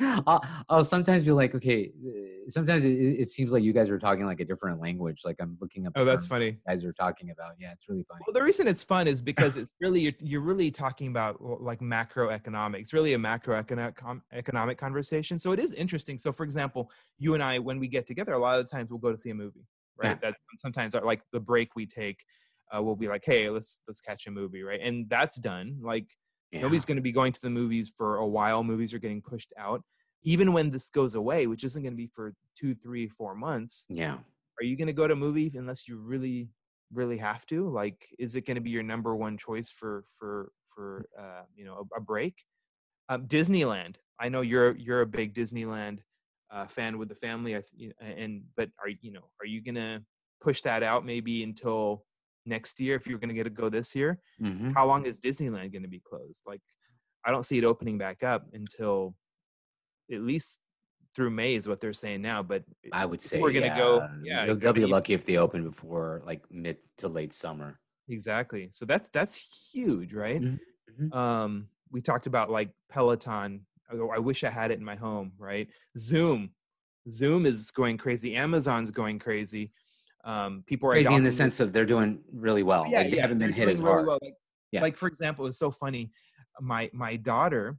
I'll, 0.00 0.44
I'll 0.68 0.84
sometimes 0.84 1.24
be 1.24 1.32
like, 1.32 1.54
okay, 1.54 1.92
uh, 2.06 2.48
sometimes 2.48 2.84
it, 2.84 2.92
it 2.92 3.28
seems 3.28 3.52
like 3.52 3.62
you 3.62 3.72
guys 3.72 3.90
are 3.90 3.98
talking 3.98 4.24
like 4.24 4.40
a 4.40 4.44
different 4.44 4.80
language. 4.80 5.20
Like 5.24 5.36
I'm 5.40 5.56
looking 5.60 5.86
up. 5.86 5.92
Oh, 5.96 6.04
that's 6.04 6.26
funny. 6.26 6.58
guys 6.66 6.84
are 6.84 6.92
talking 6.92 7.30
about. 7.30 7.52
Yeah, 7.58 7.72
it's 7.72 7.88
really 7.88 8.04
funny. 8.04 8.22
Well, 8.26 8.34
the 8.34 8.42
reason 8.42 8.66
it's 8.66 8.82
fun 8.82 9.06
is 9.06 9.20
because 9.20 9.56
it's 9.58 9.70
really 9.80 10.00
you're, 10.00 10.12
you're 10.20 10.40
really 10.40 10.70
talking 10.70 11.08
about 11.08 11.40
like 11.40 11.80
macroeconomics. 11.80 12.80
It's 12.80 12.92
really 12.94 13.14
a 13.14 13.18
macroeconomic 13.18 14.20
economic 14.32 14.78
conversation. 14.78 15.38
So 15.38 15.52
it 15.52 15.58
is 15.58 15.74
interesting. 15.74 16.18
So 16.18 16.32
for 16.32 16.44
example, 16.44 16.90
you 17.18 17.34
and 17.34 17.42
I, 17.42 17.58
when 17.58 17.78
we 17.78 17.88
get 17.88 18.06
together, 18.06 18.32
a 18.32 18.38
lot 18.38 18.58
of 18.58 18.66
the 18.66 18.70
times 18.70 18.90
we'll 18.90 18.98
go 18.98 19.12
to 19.12 19.18
see 19.18 19.30
a 19.30 19.34
movie, 19.34 19.66
right? 19.96 20.18
Yeah. 20.22 20.30
That's 20.30 20.40
sometimes 20.58 20.94
our, 20.94 21.04
like 21.04 21.22
the 21.32 21.40
break 21.40 21.76
we 21.76 21.86
take. 21.86 22.24
Uh, 22.72 22.80
we'll 22.82 22.96
be 22.96 23.08
like, 23.08 23.22
hey, 23.24 23.50
let's 23.50 23.80
let's 23.88 24.00
catch 24.00 24.26
a 24.26 24.30
movie, 24.30 24.62
right? 24.62 24.80
And 24.80 25.08
that's 25.10 25.40
done. 25.40 25.78
Like 25.82 26.08
Yeah. 26.52 26.60
Nobody's 26.62 26.84
going 26.84 26.96
to 26.96 27.02
be 27.02 27.12
going 27.12 27.32
to 27.32 27.40
the 27.40 27.50
movies 27.50 27.92
for 27.96 28.16
a 28.16 28.26
while. 28.26 28.64
Movies 28.64 28.92
are 28.94 28.98
getting 28.98 29.22
pushed 29.22 29.52
out. 29.56 29.82
Even 30.22 30.52
when 30.52 30.70
this 30.70 30.90
goes 30.90 31.14
away, 31.14 31.46
which 31.46 31.64
isn't 31.64 31.82
going 31.82 31.92
to 31.92 31.96
be 31.96 32.08
for 32.08 32.34
two, 32.56 32.74
three, 32.74 33.06
four 33.08 33.34
months, 33.34 33.86
Yeah. 33.88 34.18
are 34.60 34.64
you 34.64 34.76
going 34.76 34.88
to 34.88 34.92
go 34.92 35.06
to 35.08 35.14
a 35.14 35.16
movie 35.16 35.50
unless 35.54 35.88
you 35.88 35.96
really 35.96 36.50
really 36.92 37.18
have 37.18 37.46
to 37.46 37.68
like 37.70 38.04
is 38.18 38.34
it 38.34 38.44
going 38.44 38.56
to 38.56 38.60
be 38.60 38.70
your 38.70 38.82
number 38.82 39.14
one 39.14 39.38
choice 39.38 39.70
for 39.70 40.02
for 40.18 40.50
for 40.66 41.06
uh, 41.16 41.42
you 41.54 41.64
know 41.64 41.86
a, 41.94 41.98
a 41.98 42.00
break 42.00 42.42
um, 43.08 43.28
disneyland 43.28 43.94
i 44.18 44.28
know 44.28 44.40
you're 44.40 44.74
you're 44.76 45.02
a 45.02 45.06
big 45.06 45.32
disneyland 45.32 45.98
uh, 46.50 46.66
fan 46.66 46.98
with 46.98 47.08
the 47.08 47.14
family 47.14 47.54
I 47.54 47.62
th- 47.62 47.92
and 48.00 48.42
but 48.56 48.70
are 48.82 48.88
you 48.88 49.12
know 49.12 49.22
are 49.40 49.46
you 49.46 49.62
going 49.62 49.76
to 49.76 50.02
push 50.40 50.62
that 50.62 50.82
out 50.82 51.06
maybe 51.06 51.44
until 51.44 52.04
next 52.46 52.80
year 52.80 52.96
if 52.96 53.06
you're 53.06 53.18
going 53.18 53.28
to 53.28 53.34
get 53.34 53.44
to 53.44 53.50
go 53.50 53.68
this 53.68 53.94
year 53.94 54.18
Mhm. 54.40 54.72
how 54.74 54.86
long 54.86 55.04
is 55.04 55.20
disneyland 55.20 55.72
going 55.72 55.82
to 55.82 55.88
be 55.88 56.00
closed? 56.00 56.42
Like 56.46 56.60
i 57.24 57.30
don't 57.30 57.44
see 57.44 57.58
it 57.58 57.64
opening 57.64 57.98
back 57.98 58.22
up 58.22 58.46
until 58.54 59.14
at 60.10 60.22
least 60.22 60.62
through 61.14 61.30
may 61.30 61.54
is 61.54 61.68
what 61.68 61.80
they're 61.80 61.92
saying 61.92 62.22
now 62.22 62.42
but 62.42 62.62
I 62.92 63.04
would 63.04 63.20
say 63.20 63.40
we're 63.40 63.52
gonna 63.52 63.66
yeah, 63.66 63.76
go- 63.76 64.08
yeah, 64.22 64.46
They'll, 64.46 64.56
they'll 64.56 64.72
be 64.72 64.86
lucky 64.86 65.12
if 65.12 65.26
they 65.26 65.36
open 65.36 65.62
before 65.64 66.22
like 66.24 66.42
mid 66.50 66.78
to 66.98 67.08
late 67.08 67.32
summer. 67.32 67.78
exactly. 68.08 68.68
So 68.70 68.84
that's 68.86 69.08
that's 69.10 69.70
huge 69.72 70.14
right? 70.14 70.40
Mhm, 70.40 70.58
mhm. 71.00 71.14
um 71.14 71.68
we 71.92 72.00
talked 72.00 72.26
about 72.26 72.48
like 72.50 72.70
peloton. 72.88 73.66
I 73.90 74.18
wish 74.20 74.44
i 74.44 74.50
had 74.50 74.70
it 74.70 74.78
in 74.78 74.84
my 74.84 74.94
home 74.96 75.32
right? 75.36 75.68
Zoom. 75.98 76.50
Zoom 77.08 77.44
is 77.44 77.70
going 77.72 77.98
crazy. 77.98 78.36
Amazon's 78.36 78.90
going 78.92 79.18
crazy 79.18 79.72
um 80.24 80.62
people 80.66 80.88
are 80.88 80.92
Crazy 80.92 81.14
in 81.14 81.24
the 81.24 81.30
sense 81.30 81.60
of 81.60 81.72
they're 81.72 81.86
doing 81.86 82.22
really 82.32 82.62
well. 82.62 82.86
yeah, 82.86 82.98
like, 82.98 83.10
they 83.10 83.16
yeah, 83.16 83.22
haven't 83.22 83.38
been 83.38 83.52
hit 83.52 83.68
as 83.68 83.78
really 83.78 83.90
hard. 83.90 84.06
well. 84.06 84.18
Like, 84.22 84.34
Yeah. 84.72 84.82
like 84.82 84.96
for 84.96 85.06
example, 85.08 85.46
it's 85.46 85.58
so 85.58 85.70
funny. 85.70 86.10
My 86.60 86.90
my 86.92 87.16
daughter 87.16 87.78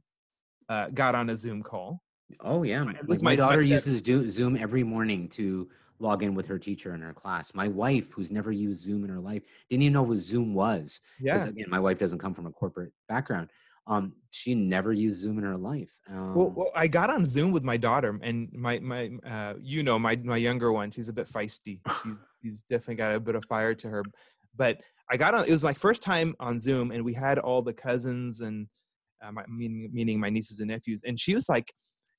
uh, 0.68 0.88
got 0.90 1.14
on 1.14 1.30
a 1.30 1.34
Zoom 1.34 1.62
call. 1.62 2.02
Oh 2.40 2.62
yeah, 2.62 2.80
At 2.82 2.86
like, 2.86 2.96
my 3.08 3.14
my- 3.16 3.30
my 3.30 3.36
daughter 3.36 3.60
uses 3.62 4.00
Do- 4.02 4.28
Zoom 4.28 4.56
every 4.56 4.82
morning 4.82 5.28
to 5.30 5.68
log 5.98 6.22
in 6.24 6.34
with 6.34 6.46
her 6.46 6.58
teacher 6.58 6.94
in 6.94 7.00
her 7.02 7.12
class. 7.12 7.54
My 7.54 7.68
wife, 7.68 8.12
who's 8.12 8.30
never 8.32 8.50
used 8.50 8.82
Zoom 8.82 9.04
in 9.04 9.10
her 9.10 9.20
life, 9.20 9.44
didn't 9.70 9.82
even 9.82 9.92
know 9.92 10.02
what 10.02 10.18
Zoom 10.18 10.52
was. 10.54 11.00
'Cause, 11.24 11.44
again, 11.46 11.66
my 11.68 11.78
wife 11.78 11.98
doesn't 11.98 12.18
come 12.18 12.34
from 12.34 12.46
a 12.46 12.50
corporate 12.50 12.92
background. 13.08 13.50
Um, 13.86 14.14
she 14.30 14.54
never 14.54 14.92
used 14.92 15.18
Zoom 15.20 15.38
in 15.38 15.44
her 15.44 15.56
life. 15.56 15.92
Um, 16.08 16.34
Well, 16.34 16.50
well, 16.50 16.70
I 16.74 16.88
got 16.88 17.10
on 17.10 17.24
Zoom 17.26 17.52
with 17.52 17.62
my 17.64 17.76
daughter, 17.76 18.18
and 18.22 18.50
my 18.52 18.78
my 18.80 19.10
uh, 19.24 19.54
you 19.60 19.82
know 19.82 19.98
my 19.98 20.16
my 20.16 20.36
younger 20.38 20.72
one. 20.72 20.90
She's 20.90 21.08
a 21.08 21.12
bit 21.12 21.26
feisty. 21.26 21.80
She's 22.02 22.18
she's 22.42 22.62
definitely 22.62 22.96
got 22.96 23.14
a 23.14 23.20
bit 23.20 23.34
of 23.34 23.44
fire 23.48 23.74
to 23.74 23.88
her. 23.88 24.02
But 24.56 24.80
I 25.10 25.16
got 25.16 25.34
on. 25.34 25.46
It 25.46 25.50
was 25.50 25.64
my 25.64 25.72
first 25.72 26.02
time 26.02 26.34
on 26.40 26.58
Zoom, 26.58 26.90
and 26.90 27.04
we 27.04 27.14
had 27.14 27.38
all 27.38 27.62
the 27.62 27.72
cousins 27.72 28.40
and 28.40 28.66
uh, 29.22 29.32
my, 29.32 29.44
meaning 29.48 29.90
meaning 29.92 30.20
my 30.20 30.30
nieces 30.30 30.60
and 30.60 30.70
nephews, 30.70 31.02
and 31.04 31.18
she 31.18 31.34
was 31.34 31.48
like 31.48 31.72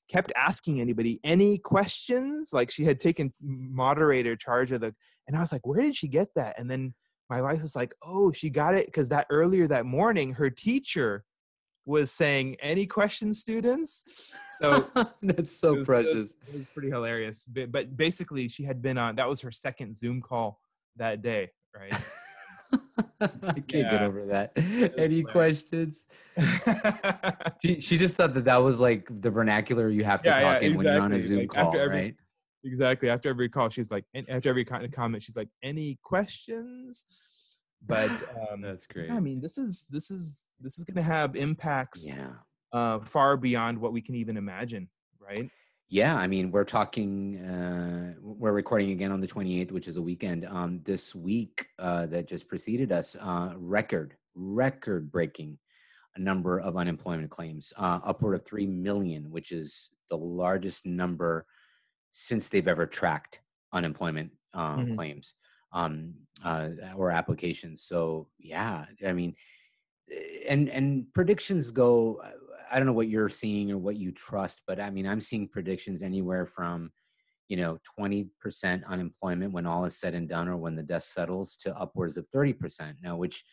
kept 0.09 0.31
asking 0.35 0.81
anybody 0.81 1.19
any 1.23 1.57
questions 1.57 2.51
like 2.53 2.69
she 2.69 2.83
had 2.83 2.99
taken 2.99 3.33
moderator 3.41 4.35
charge 4.35 4.71
of 4.71 4.81
the 4.81 4.93
and 5.27 5.37
i 5.37 5.39
was 5.39 5.51
like 5.51 5.65
where 5.65 5.81
did 5.81 5.95
she 5.95 6.07
get 6.07 6.27
that 6.35 6.59
and 6.59 6.69
then 6.69 6.93
my 7.29 7.41
wife 7.41 7.61
was 7.61 7.75
like 7.75 7.93
oh 8.05 8.31
she 8.31 8.49
got 8.49 8.75
it 8.75 8.85
because 8.85 9.09
that 9.09 9.25
earlier 9.29 9.65
that 9.67 9.85
morning 9.85 10.33
her 10.33 10.49
teacher 10.49 11.23
was 11.85 12.11
saying 12.11 12.55
any 12.61 12.85
questions 12.85 13.39
students 13.39 14.33
so 14.57 14.87
that's 15.21 15.51
so 15.51 15.75
it 15.75 15.79
was- 15.79 15.79
it 15.79 15.79
was- 15.79 15.85
precious. 15.87 16.37
It 16.53 16.57
was, 16.59 16.67
pretty 16.73 16.89
hilarious. 16.89 17.45
But, 17.45 17.71
but 17.71 17.97
basically, 17.97 18.47
she 18.47 18.63
had 18.63 18.81
been 18.81 18.97
on. 18.97 19.15
That 19.17 19.27
was 19.27 19.41
her 19.41 19.51
second 19.51 19.95
Zoom 19.95 20.21
call 20.21 20.59
that 20.97 21.21
day, 21.21 21.49
right? 21.77 21.93
I 23.21 23.53
can't 23.53 23.67
get 23.69 24.01
over 24.01 24.25
that. 24.27 24.51
Any 24.57 25.21
hilarious. 25.21 25.23
questions? 25.31 26.05
She, 27.63 27.79
she 27.79 27.97
just 27.97 28.15
thought 28.15 28.33
that 28.33 28.45
that 28.45 28.57
was 28.57 28.79
like 28.79 29.07
the 29.21 29.29
vernacular 29.29 29.89
you 29.89 30.03
have 30.03 30.21
to 30.23 30.29
Yeah, 30.29 30.41
talk 30.41 30.61
yeah, 30.61 30.67
in 30.67 30.75
when 30.77 30.85
you're 30.85 31.01
on 31.01 31.13
a. 31.13 31.19
Zoom 31.19 31.39
Like, 31.39 31.49
call, 31.49 31.75
every- 31.77 31.95
right? 31.97 32.15
exactly. 32.63 33.09
After 33.09 33.29
every 33.29 33.49
call, 33.49 33.69
she's 33.69 33.91
like, 33.91 34.05
after 34.29 34.49
every 34.49 34.65
kind 34.65 34.83
of 34.85 34.91
comment, 34.91 35.23
she's 35.23 35.35
like, 35.35 35.49
"Any 35.61 35.99
questions?" 36.03 37.05
But 37.85 38.11
um, 38.51 38.61
That's 38.61 38.87
great. 38.87 39.07
yeah, 39.07 39.15
I 39.15 39.19
mean, 39.19 39.41
this 39.41 39.57
is 39.57 39.87
this 39.89 40.09
is 40.11 40.45
this 40.59 40.77
is 40.79 40.85
going 40.85 40.95
to 41.03 41.09
have 41.11 41.35
impacts 41.35 42.15
Yeah. 42.17 42.31
uh, 42.71 42.99
far 43.05 43.37
beyond 43.37 43.77
what 43.77 43.93
we 43.93 44.01
can 44.01 44.15
even 44.15 44.37
imagine, 44.37 44.89
right? 45.19 45.49
Yeah, 45.89 46.15
I 46.15 46.25
mean, 46.25 46.49
we're 46.49 46.63
talking, 46.63 47.37
uh, 47.45 48.13
we're 48.19 48.53
recording 48.53 48.91
again 48.91 49.11
on 49.11 49.21
the 49.21 49.27
28th, 49.27 49.71
which 49.71 49.87
is 49.87 49.97
a 49.97 50.01
weekend. 50.01 50.43
Um, 50.45 50.79
this 50.83 51.13
week 51.13 51.67
uh, 51.77 52.07
that 52.07 52.27
just 52.27 52.47
preceded 52.47 52.91
us, 52.91 53.15
uh, 53.21 53.53
record, 53.57 54.15
record 54.33 55.11
breaking 55.11 55.59
a 56.15 56.19
number 56.19 56.59
of 56.59 56.77
unemployment 56.77 57.29
claims, 57.29 57.73
uh, 57.77 57.99
upward 58.03 58.33
of 58.35 58.45
3 58.45 58.65
million, 58.65 59.29
which 59.29 59.51
is 59.51 59.91
the 60.09 60.17
largest 60.17 60.85
number 60.85 61.45
since 62.11 62.49
they've 62.49 62.67
ever 62.67 62.87
tracked 62.87 63.41
unemployment 63.71 64.31
uh, 64.53 64.77
Mhm. 64.77 64.95
claims 64.95 65.35
um, 65.73 66.13
uh, 66.43 66.69
or 66.95 67.11
applications. 67.11 67.83
So, 67.83 68.27
yeah, 68.39 68.85
I 69.05 69.13
mean, 69.13 69.35
and 70.47 70.69
and 70.69 71.05
predictions 71.13 71.71
go 71.71 72.21
i 72.71 72.77
don't 72.77 72.85
know 72.85 72.93
what 72.93 73.07
you're 73.07 73.29
seeing 73.29 73.71
or 73.71 73.77
what 73.77 73.95
you 73.95 74.11
trust 74.11 74.61
but 74.67 74.79
i 74.79 74.89
mean 74.89 75.07
i'm 75.07 75.21
seeing 75.21 75.47
predictions 75.47 76.03
anywhere 76.03 76.45
from 76.45 76.91
you 77.49 77.57
know 77.57 77.77
20% 77.99 78.85
unemployment 78.87 79.53
when 79.53 79.65
all 79.65 79.85
is 79.85 79.97
said 79.97 80.13
and 80.13 80.29
done 80.29 80.47
or 80.47 80.57
when 80.57 80.75
the 80.75 80.83
dust 80.83 81.13
settles 81.13 81.57
to 81.57 81.77
upwards 81.77 82.17
of 82.17 82.25
30% 82.29 82.95
now 83.03 83.15
which 83.15 83.43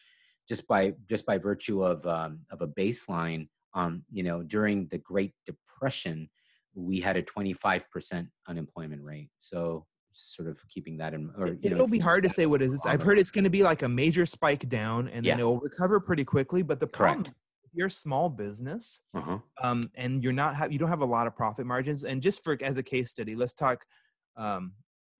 just 0.49 0.67
by 0.69 0.95
just 1.09 1.27
by 1.27 1.37
virtue 1.37 1.85
of 1.85 2.07
um, 2.07 2.41
of 2.51 2.63
a 2.63 2.69
baseline 2.69 3.49
um, 3.75 4.03
you 4.11 4.23
know 4.23 4.43
during 4.43 4.87
the 4.89 4.99
great 4.99 5.33
depression 5.45 6.29
we 6.75 7.01
had 7.01 7.17
a 7.17 7.23
25% 7.23 8.29
unemployment 8.49 9.03
rate 9.03 9.31
so 9.37 9.85
sort 10.21 10.49
of 10.49 10.67
keeping 10.69 10.97
that 10.99 11.15
in 11.15 11.31
or 11.37 11.49
you 11.49 11.59
It'll 11.63 11.89
be 11.89 11.99
hard 11.99 12.23
to 12.25 12.29
say 12.31 12.47
what 12.47 12.63
is. 12.63 12.71
it 12.71 12.75
is. 12.75 12.87
I've 12.87 13.03
heard 13.03 13.19
it's 13.19 13.31
going 13.31 13.45
to 13.45 13.51
be 13.51 13.63
like 13.63 13.83
a 13.83 13.89
major 13.89 14.27
spike 14.27 14.69
down, 14.69 15.09
and 15.09 15.25
Yeah. 15.25 15.33
then 15.33 15.41
it'll 15.41 15.61
recover 15.61 16.01
pretty 16.01 16.25
quickly. 16.25 16.63
But 16.63 16.81
the 16.81 16.87
problem, 16.87 17.25
Correct. 17.25 17.37
if 17.65 17.71
you're 17.75 17.89
a 17.89 17.91
small 17.91 18.29
business, 18.31 19.05
uh-huh. 19.15 19.39
um, 19.63 19.91
and 19.95 20.23
you're 20.23 20.33
not 20.33 20.55
have 20.57 20.73
you 20.73 20.79
don't 20.79 20.89
have 20.89 21.01
a 21.01 21.07
lot 21.07 21.27
of 21.27 21.35
profit 21.37 21.67
margins. 21.67 22.05
And 22.05 22.21
just 22.23 22.45
for 22.45 22.57
as 22.63 22.77
a 22.79 22.83
case 22.83 23.11
study, 23.11 23.35
let's 23.35 23.55
talk 23.55 23.85
um, 24.37 24.73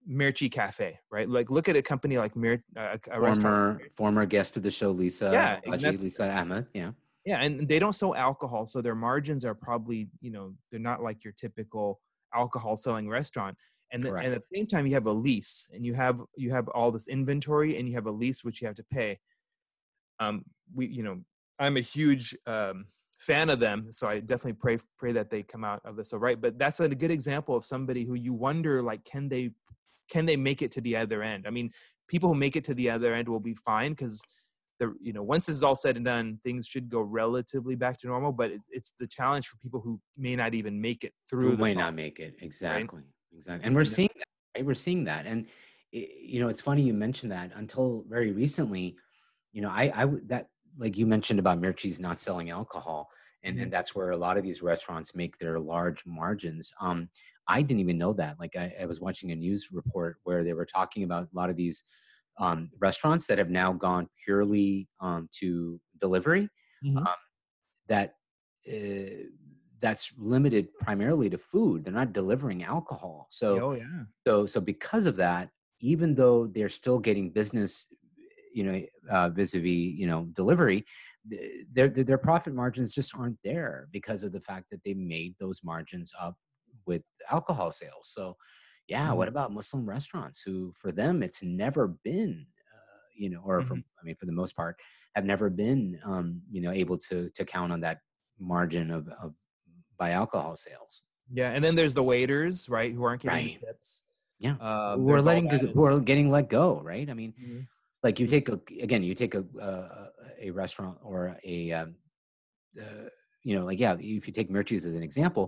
Mirchi 0.09 0.51
Cafe, 0.51 0.99
right? 1.11 1.27
Like 1.29 1.49
look 1.49 1.69
at 1.69 1.75
a 1.75 1.81
company 1.81 2.17
like 2.17 2.35
Mir, 2.35 2.63
uh, 2.77 2.97
a 3.11 3.21
restaurant. 3.21 3.41
former 3.41 3.79
former 3.95 4.25
guest 4.25 4.57
of 4.57 4.63
the 4.63 4.71
show 4.71 4.91
lisa 4.91 5.29
Yeah, 5.33 5.59
that's- 5.69 6.03
lisa 6.03 6.29
ahmed 6.29 6.67
yeah 6.73 6.91
Yeah, 7.25 7.41
and 7.43 7.67
they 7.67 7.77
don't 7.79 7.93
sell 7.93 8.15
alcohol, 8.15 8.65
so 8.65 8.81
their 8.81 8.95
margins 8.95 9.45
are 9.45 9.53
probably 9.55 10.09
you 10.21 10.31
know 10.31 10.53
they're 10.69 10.79
not 10.79 11.01
like 11.03 11.23
your 11.23 11.33
typical 11.33 11.99
alcohol 12.33 12.77
selling 12.77 13.07
restaurant. 13.09 13.55
And, 13.91 14.05
then, 14.05 14.15
and 14.15 14.33
at 14.33 14.41
the 14.49 14.57
same 14.57 14.67
time, 14.67 14.87
you 14.87 14.93
have 14.93 15.05
a 15.05 15.11
lease, 15.11 15.69
and 15.73 15.85
you 15.85 15.93
have 15.93 16.21
you 16.37 16.51
have 16.51 16.67
all 16.69 16.91
this 16.91 17.07
inventory, 17.07 17.77
and 17.77 17.87
you 17.87 17.95
have 17.95 18.07
a 18.07 18.11
lease 18.11 18.43
which 18.43 18.61
you 18.61 18.67
have 18.67 18.75
to 18.77 18.85
pay. 18.91 19.19
Um, 20.19 20.43
we 20.73 20.87
you 20.87 21.03
know 21.03 21.21
I'm 21.59 21.77
a 21.77 21.81
huge 21.81 22.35
um, 22.47 22.85
fan 23.19 23.49
of 23.49 23.59
them, 23.59 23.91
so 23.91 24.07
I 24.07 24.19
definitely 24.19 24.53
pray 24.53 24.77
pray 24.97 25.11
that 25.11 25.29
they 25.29 25.43
come 25.43 25.63
out 25.63 25.81
of 25.85 25.97
this 25.97 26.13
all 26.13 26.19
right. 26.19 26.39
But 26.39 26.57
that's 26.57 26.79
a 26.79 26.89
good 26.89 27.11
example 27.11 27.55
of 27.55 27.65
somebody 27.65 28.05
who 28.05 28.15
you 28.15 28.33
wonder 28.33 28.81
like 28.81 29.03
can 29.03 29.27
they 29.29 29.51
can 30.09 30.25
they 30.25 30.37
make 30.37 30.61
it 30.61 30.71
to 30.71 30.81
the 30.81 30.95
other 30.95 31.21
end? 31.21 31.45
I 31.47 31.49
mean, 31.51 31.71
people 32.07 32.29
who 32.29 32.35
make 32.35 32.55
it 32.55 32.63
to 32.65 32.73
the 32.73 32.89
other 32.89 33.13
end 33.13 33.27
will 33.27 33.39
be 33.39 33.55
fine 33.55 33.91
because 33.91 34.23
the 34.79 34.93
you 35.01 35.13
know 35.13 35.23
once 35.23 35.45
this 35.47 35.57
is 35.57 35.63
all 35.63 35.75
said 35.75 35.97
and 35.97 36.05
done, 36.05 36.39
things 36.43 36.65
should 36.65 36.89
go 36.89 37.01
relatively 37.01 37.75
back 37.75 37.97
to 37.99 38.07
normal. 38.07 38.31
But 38.31 38.51
it's, 38.51 38.67
it's 38.71 38.93
the 38.99 39.07
challenge 39.07 39.47
for 39.47 39.57
people 39.57 39.81
who 39.81 39.99
may 40.17 40.35
not 40.35 40.53
even 40.53 40.79
make 40.79 41.03
it 41.03 41.13
through. 41.29 41.51
who 41.51 41.55
the 41.57 41.61
might 41.61 41.77
not 41.77 41.93
make 41.93 42.19
it 42.19 42.35
exactly 42.41 43.01
exactly 43.41 43.65
and 43.65 43.75
we're 43.75 43.85
seeing 43.85 44.09
that 44.17 44.27
right? 44.55 44.65
We're 44.65 44.75
seeing 44.75 45.03
that 45.05 45.25
and 45.25 45.47
you 45.91 46.39
know 46.39 46.47
it's 46.47 46.61
funny 46.61 46.83
you 46.83 46.93
mentioned 46.93 47.31
that 47.31 47.51
until 47.55 48.05
very 48.07 48.31
recently 48.31 48.95
you 49.51 49.61
know 49.61 49.69
i 49.69 49.91
i 49.95 50.05
that 50.27 50.47
like 50.77 50.97
you 50.97 51.05
mentioned 51.05 51.39
about 51.39 51.59
Mirchi's 51.59 51.99
not 51.99 52.21
selling 52.21 52.49
alcohol 52.49 53.09
and 53.43 53.57
and 53.59 53.73
that's 53.73 53.95
where 53.95 54.11
a 54.11 54.17
lot 54.17 54.37
of 54.37 54.43
these 54.43 54.61
restaurants 54.61 55.15
make 55.15 55.37
their 55.37 55.59
large 55.59 56.05
margins 56.05 56.71
um 56.79 57.09
i 57.47 57.61
didn't 57.61 57.81
even 57.81 57.97
know 57.97 58.13
that 58.13 58.39
like 58.39 58.55
i, 58.55 58.73
I 58.79 58.85
was 58.85 59.01
watching 59.01 59.31
a 59.31 59.35
news 59.35 59.69
report 59.71 60.17
where 60.23 60.43
they 60.43 60.53
were 60.53 60.65
talking 60.65 61.03
about 61.03 61.23
a 61.23 61.35
lot 61.35 61.49
of 61.49 61.57
these 61.57 61.83
um, 62.39 62.69
restaurants 62.79 63.27
that 63.27 63.37
have 63.37 63.49
now 63.49 63.73
gone 63.73 64.07
purely 64.23 64.87
um, 65.01 65.27
to 65.39 65.79
delivery 65.99 66.49
Mhm. 66.83 67.05
that 67.87 68.13
uh, 68.67 69.27
that's 69.81 70.11
limited 70.17 70.73
primarily 70.79 71.29
to 71.29 71.37
food. 71.37 71.83
They're 71.83 71.93
not 71.93 72.13
delivering 72.13 72.63
alcohol. 72.63 73.27
So 73.29 73.59
oh 73.59 73.73
yeah. 73.73 74.03
so 74.25 74.45
so 74.45 74.61
because 74.61 75.05
of 75.05 75.15
that, 75.17 75.49
even 75.79 76.15
though 76.15 76.47
they're 76.47 76.69
still 76.69 76.99
getting 76.99 77.31
business, 77.31 77.87
you 78.53 78.63
know, 78.63 78.81
uh, 79.09 79.29
vis-a-vis 79.29 79.65
you 79.65 80.07
know 80.07 80.27
delivery, 80.33 80.85
their 81.71 81.89
their 81.89 82.03
their 82.03 82.17
profit 82.17 82.53
margins 82.53 82.93
just 82.93 83.15
aren't 83.15 83.37
there 83.43 83.87
because 83.91 84.23
of 84.23 84.31
the 84.31 84.41
fact 84.41 84.69
that 84.71 84.81
they 84.85 84.93
made 84.93 85.35
those 85.39 85.63
margins 85.63 86.13
up 86.19 86.35
with 86.85 87.03
alcohol 87.29 87.71
sales. 87.71 88.09
So 88.13 88.37
yeah, 88.87 89.11
what 89.13 89.27
about 89.27 89.53
Muslim 89.53 89.87
restaurants 89.87 90.41
who 90.41 90.73
for 90.75 90.91
them 90.91 91.23
it's 91.23 91.43
never 91.43 91.95
been 92.03 92.45
uh, 92.73 93.01
you 93.15 93.29
know 93.29 93.41
or 93.43 93.61
for 93.61 93.75
I 93.75 94.03
mean 94.03 94.15
for 94.15 94.25
the 94.25 94.31
most 94.31 94.55
part 94.55 94.79
have 95.15 95.25
never 95.25 95.49
been 95.49 95.99
um, 96.03 96.41
you 96.51 96.61
know 96.61 96.71
able 96.71 96.97
to 97.09 97.29
to 97.29 97.45
count 97.45 97.71
on 97.71 97.81
that 97.81 97.99
margin 98.39 98.91
of 98.91 99.07
of 99.21 99.33
by 100.01 100.09
alcohol 100.21 100.57
sales. 100.57 101.03
Yeah, 101.31 101.51
and 101.51 101.63
then 101.63 101.75
there's 101.75 101.93
the 101.93 102.01
waiters, 102.03 102.67
right, 102.77 102.91
who 102.91 103.03
aren't 103.03 103.21
getting 103.21 103.45
Right. 103.45 103.59
tips. 103.59 104.05
Yeah, 104.39 104.55
Um, 104.59 105.03
we're 105.03 105.21
letting 105.21 105.47
and- 105.49 105.75
we're 105.75 105.99
getting 105.99 106.31
let 106.31 106.49
go, 106.49 106.81
right? 106.81 107.07
I 107.07 107.13
mean, 107.13 107.31
Mhm. 107.39 107.67
like 108.05 108.19
you 108.19 108.25
take 108.25 108.49
a 108.49 108.57
again, 108.87 109.03
you 109.03 109.13
take 109.13 109.35
a 109.35 109.43
uh, 109.69 110.09
a 110.39 110.49
restaurant 110.49 110.97
or 111.03 111.37
a 111.53 111.71
um, 111.79 111.89
uh, 112.83 113.07
you 113.43 113.53
know, 113.55 113.63
like 113.69 113.79
yeah, 113.79 113.93
if 113.99 114.23
you 114.27 114.33
take 114.39 114.49
Mirchi's 114.49 114.85
as 114.89 114.95
an 114.95 115.03
example, 115.03 115.45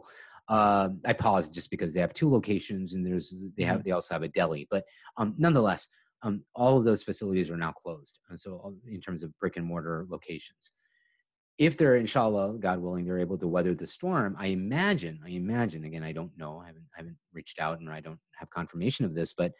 um, 0.49 1.01
I 1.11 1.13
pause 1.13 1.49
just 1.49 1.71
because 1.71 1.91
they 1.93 2.01
have 2.05 2.13
two 2.13 2.29
locations 2.37 2.93
and 2.93 3.01
there's 3.07 3.27
they 3.57 3.63
have 3.71 3.83
they 3.83 3.91
also 3.97 4.13
have 4.13 4.23
a 4.23 4.27
deli, 4.37 4.67
but 4.69 4.83
um, 5.17 5.33
nonetheless, 5.45 5.81
um, 6.21 6.35
all 6.61 6.77
of 6.77 6.83
those 6.89 7.01
facilities 7.09 7.49
are 7.49 7.57
now 7.65 7.71
closed. 7.83 8.19
And 8.29 8.39
so, 8.43 8.49
all- 8.61 8.77
in 8.97 9.01
terms 9.01 9.23
of 9.23 9.29
brick 9.39 9.57
and 9.57 9.65
mortar 9.65 10.05
locations, 10.15 10.63
if 11.57 11.77
they're 11.77 11.95
inshallah, 11.97 12.57
God 12.59 12.79
willing, 12.79 13.05
they're 13.05 13.19
able 13.19 13.37
to 13.37 13.47
weather 13.47 13.75
the 13.75 13.87
storm, 13.87 14.35
I 14.39 14.47
imagine, 14.47 15.21
I 15.25 15.29
imagine, 15.29 15.83
again, 15.85 16.03
I 16.03 16.11
don't 16.11 16.35
know, 16.37 16.59
I 16.59 16.67
haven't, 16.67 16.85
I 16.95 16.99
haven't 16.99 17.17
reached 17.31 17.59
out 17.59 17.79
and 17.79 17.89
I 17.89 17.99
don't 17.99 18.19
have 18.35 18.49
confirmation 18.49 19.05
of 19.05 19.13
this, 19.13 19.33
but 19.33 19.51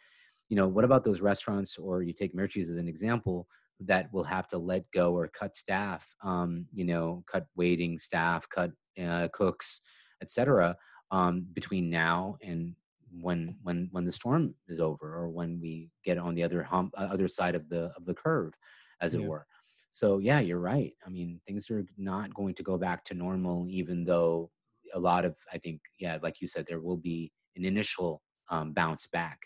you 0.48 0.56
know, 0.56 0.68
what 0.68 0.84
about 0.84 1.04
those 1.04 1.20
restaurants 1.20 1.78
or 1.78 2.02
you 2.02 2.12
take 2.12 2.34
Mirchi's 2.34 2.70
as 2.70 2.76
an 2.76 2.88
example 2.88 3.46
that 3.80 4.12
will 4.12 4.24
have 4.24 4.46
to 4.48 4.58
let 4.58 4.90
go 4.92 5.12
or 5.16 5.28
cut 5.28 5.56
staff, 5.56 6.14
um, 6.22 6.66
you 6.72 6.84
know, 6.84 7.24
cut 7.30 7.46
waiting 7.56 7.98
staff, 7.98 8.48
cut 8.48 8.70
uh, 9.02 9.28
cooks, 9.32 9.80
etc. 10.22 10.76
Um, 11.10 11.46
between 11.52 11.90
now 11.90 12.36
and 12.42 12.74
when 13.10 13.56
when 13.62 13.88
when 13.92 14.04
the 14.04 14.12
storm 14.12 14.54
is 14.68 14.80
over 14.80 15.14
or 15.16 15.28
when 15.30 15.60
we 15.60 15.90
get 16.04 16.18
on 16.18 16.34
the 16.34 16.42
other 16.42 16.62
hump, 16.62 16.92
uh, 16.96 17.02
other 17.10 17.28
side 17.28 17.54
of 17.54 17.68
the 17.68 17.92
of 17.96 18.04
the 18.04 18.14
curve, 18.14 18.52
as 19.00 19.14
it 19.14 19.22
Yeah. 19.22 19.24
were. 19.24 19.46
So 19.94 20.18
yeah, 20.18 20.40
you're 20.40 20.58
right. 20.58 20.92
I 21.06 21.08
mean, 21.08 21.40
things 21.46 21.70
are 21.70 21.86
not 21.96 22.34
going 22.34 22.54
to 22.56 22.64
go 22.64 22.76
back 22.76 23.04
to 23.04 23.14
normal, 23.14 23.66
even 23.70 24.04
though 24.04 24.50
a 24.92 24.98
lot 24.98 25.24
of 25.24 25.36
I 25.52 25.58
think 25.58 25.80
yeah, 26.00 26.18
like 26.20 26.40
you 26.40 26.48
said, 26.48 26.66
there 26.66 26.80
will 26.80 26.96
be 26.96 27.30
an 27.54 27.64
initial 27.64 28.20
um, 28.50 28.72
bounce 28.72 29.06
back, 29.06 29.38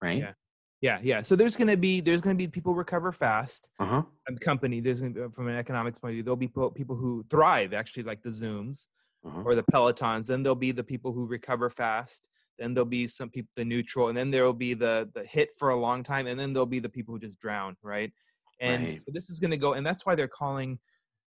right? 0.00 0.18
Yeah. 0.18 0.32
Yeah, 0.80 0.98
yeah. 1.02 1.22
So 1.22 1.34
there's 1.34 1.56
gonna 1.56 1.76
be 1.76 2.00
there's 2.00 2.20
gonna 2.20 2.36
be 2.36 2.46
people 2.46 2.72
recover 2.74 3.10
fast. 3.10 3.68
Uh 3.80 3.86
huh. 3.86 4.02
A 4.28 4.34
company 4.36 4.78
there's 4.78 5.00
gonna 5.00 5.14
be, 5.14 5.32
from 5.32 5.48
an 5.48 5.56
economics 5.56 5.98
point 5.98 6.12
of 6.12 6.14
view, 6.16 6.22
there'll 6.22 6.36
be 6.36 6.46
people 6.46 6.70
people 6.70 6.94
who 6.94 7.24
thrive 7.28 7.72
actually, 7.74 8.04
like 8.04 8.22
the 8.22 8.28
Zooms 8.28 8.86
Uh-huh. 9.24 9.42
or 9.44 9.56
the 9.56 9.64
Pelotons. 9.72 10.28
Then 10.28 10.44
there'll 10.44 10.54
be 10.54 10.70
the 10.72 10.84
people 10.84 11.12
who 11.12 11.26
recover 11.26 11.68
fast. 11.68 12.28
Then 12.58 12.74
there'll 12.74 12.86
be 13.00 13.08
some 13.08 13.30
people 13.30 13.50
the 13.56 13.64
neutral, 13.64 14.08
and 14.08 14.16
then 14.16 14.30
there'll 14.30 14.52
be 14.68 14.74
the 14.74 15.10
the 15.14 15.24
hit 15.24 15.48
for 15.58 15.70
a 15.70 15.80
long 15.80 16.04
time, 16.04 16.28
and 16.28 16.38
then 16.38 16.52
there'll 16.52 16.74
be 16.78 16.78
the 16.86 16.94
people 16.96 17.12
who 17.14 17.20
just 17.20 17.40
drown, 17.40 17.76
right? 17.82 18.12
And 18.60 18.84
Right. 18.84 18.98
so 18.98 19.06
this 19.12 19.30
is 19.30 19.38
gonna 19.40 19.56
go, 19.56 19.74
and 19.74 19.86
that's 19.86 20.06
why 20.06 20.14
they're 20.14 20.28
calling. 20.28 20.78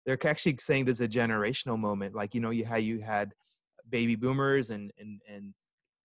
They're 0.06 0.18
actually 0.28 0.58
saying 0.60 0.86
there's 0.86 1.02
a 1.02 1.08
generational 1.08 1.80
moment, 1.80 2.14
like 2.16 2.36
you 2.36 2.42
know, 2.42 2.50
you 2.50 2.66
how 2.66 2.76
you 2.76 3.00
had 3.00 3.34
baby 3.90 4.16
boomers 4.16 4.70
and 4.70 4.92
and 4.98 5.22
and 5.28 5.54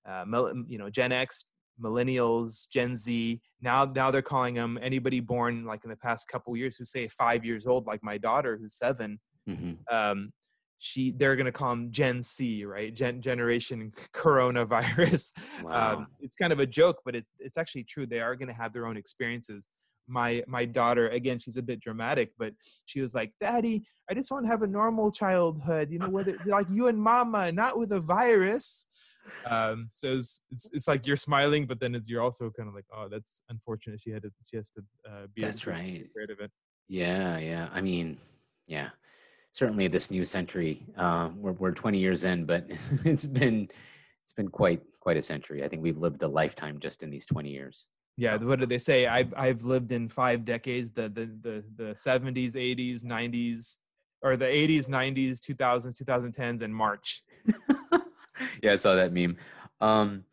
uh, 0.08 0.24
you 0.66 0.78
know 0.78 0.90
Gen 0.90 1.12
X, 1.12 1.50
millennials, 1.82 2.68
Gen 2.70 2.96
Z. 2.96 3.40
Now 3.60 3.84
now 3.84 4.10
they're 4.10 4.22
calling 4.22 4.54
them 4.54 4.78
anybody 4.80 5.20
born 5.20 5.64
like 5.64 5.84
in 5.84 5.90
the 5.90 5.96
past 5.96 6.28
couple 6.28 6.56
years 6.56 6.76
who 6.76 6.84
say 6.84 7.08
five 7.08 7.44
years 7.44 7.66
old, 7.66 7.86
like 7.86 8.02
my 8.02 8.18
daughter 8.18 8.56
who's 8.60 8.74
seven. 8.74 9.18
hmm 9.46 9.72
Um, 9.90 10.32
she 10.78 11.12
they're 11.12 11.34
gonna 11.34 11.50
call 11.52 11.70
them 11.70 11.90
Gen 11.90 12.22
C, 12.22 12.64
right? 12.64 12.94
Gen 12.94 13.20
Generation 13.20 13.92
Coronavirus. 14.14 15.32
Wow. 15.64 15.92
Um, 15.98 16.06
it's 16.20 16.36
kind 16.36 16.52
of 16.52 16.60
a 16.60 16.66
joke, 16.66 16.98
but 17.04 17.16
it's 17.16 17.32
it's 17.40 17.58
actually 17.58 17.84
true. 17.84 18.06
They 18.06 18.20
are 18.20 18.36
gonna 18.36 18.52
have 18.54 18.72
their 18.72 18.86
own 18.86 18.96
experiences. 18.96 19.68
My 20.08 20.42
my 20.46 20.64
daughter, 20.64 21.08
again, 21.08 21.38
she's 21.38 21.56
a 21.56 21.62
bit 21.62 21.80
dramatic, 21.80 22.32
but 22.38 22.54
she 22.86 23.00
was 23.00 23.14
like, 23.14 23.32
"Daddy, 23.40 23.84
I 24.10 24.14
just 24.14 24.30
want 24.30 24.44
to 24.44 24.50
have 24.50 24.62
a 24.62 24.66
normal 24.66 25.12
childhood, 25.12 25.90
you 25.90 25.98
know, 25.98 26.08
whether 26.08 26.36
like 26.46 26.66
you 26.70 26.88
and 26.88 26.98
Mama, 26.98 27.52
not 27.52 27.78
with 27.78 27.92
a 27.92 28.00
virus." 28.00 28.86
Um, 29.46 29.88
so 29.94 30.12
it's, 30.12 30.42
it's 30.50 30.72
it's 30.72 30.88
like 30.88 31.06
you're 31.06 31.16
smiling, 31.16 31.66
but 31.66 31.80
then 31.80 31.94
it's 31.94 32.08
you're 32.08 32.22
also 32.22 32.50
kind 32.50 32.68
of 32.68 32.74
like, 32.74 32.86
"Oh, 32.94 33.08
that's 33.10 33.42
unfortunate." 33.48 34.00
She 34.00 34.10
had 34.10 34.22
to 34.22 34.30
she 34.44 34.56
has 34.56 34.70
to 34.70 34.82
uh, 35.08 35.26
be 35.34 35.42
That's 35.42 35.66
right. 35.66 36.08
rid 36.14 36.30
of 36.30 36.40
it. 36.40 36.50
Yeah, 36.88 37.38
yeah. 37.38 37.68
I 37.72 37.80
mean, 37.80 38.16
yeah. 38.66 38.88
Certainly, 39.52 39.88
this 39.88 40.10
new 40.10 40.24
century. 40.24 40.82
Uh, 40.96 41.30
we're 41.36 41.52
we're 41.52 41.72
20 41.72 41.98
years 41.98 42.24
in, 42.24 42.44
but 42.44 42.66
it's 43.04 43.26
been 43.26 43.68
it's 44.24 44.32
been 44.34 44.48
quite 44.48 44.82
quite 45.00 45.16
a 45.16 45.22
century. 45.22 45.64
I 45.64 45.68
think 45.68 45.82
we've 45.82 45.98
lived 45.98 46.22
a 46.22 46.28
lifetime 46.28 46.78
just 46.80 47.02
in 47.02 47.10
these 47.10 47.26
20 47.26 47.50
years. 47.50 47.86
Yeah, 48.18 48.36
what 48.38 48.58
did 48.58 48.68
they 48.68 48.78
say? 48.78 49.06
I've 49.06 49.32
I've 49.36 49.62
lived 49.62 49.92
in 49.92 50.08
five 50.08 50.44
decades: 50.44 50.90
the 50.90 51.08
the 51.08 51.30
the 51.40 51.64
the 51.76 51.96
seventies, 51.96 52.56
eighties, 52.56 53.04
nineties, 53.04 53.78
or 54.22 54.36
the 54.36 54.48
eighties, 54.48 54.88
nineties, 54.88 55.38
two 55.38 55.54
thousands, 55.54 55.96
two 55.96 56.04
thousand 56.04 56.32
tens, 56.32 56.62
and 56.62 56.74
March. 56.74 57.22
yeah, 58.60 58.72
I 58.72 58.76
saw 58.76 58.96
that 58.96 59.12
meme. 59.12 59.36
Um, 59.80 60.24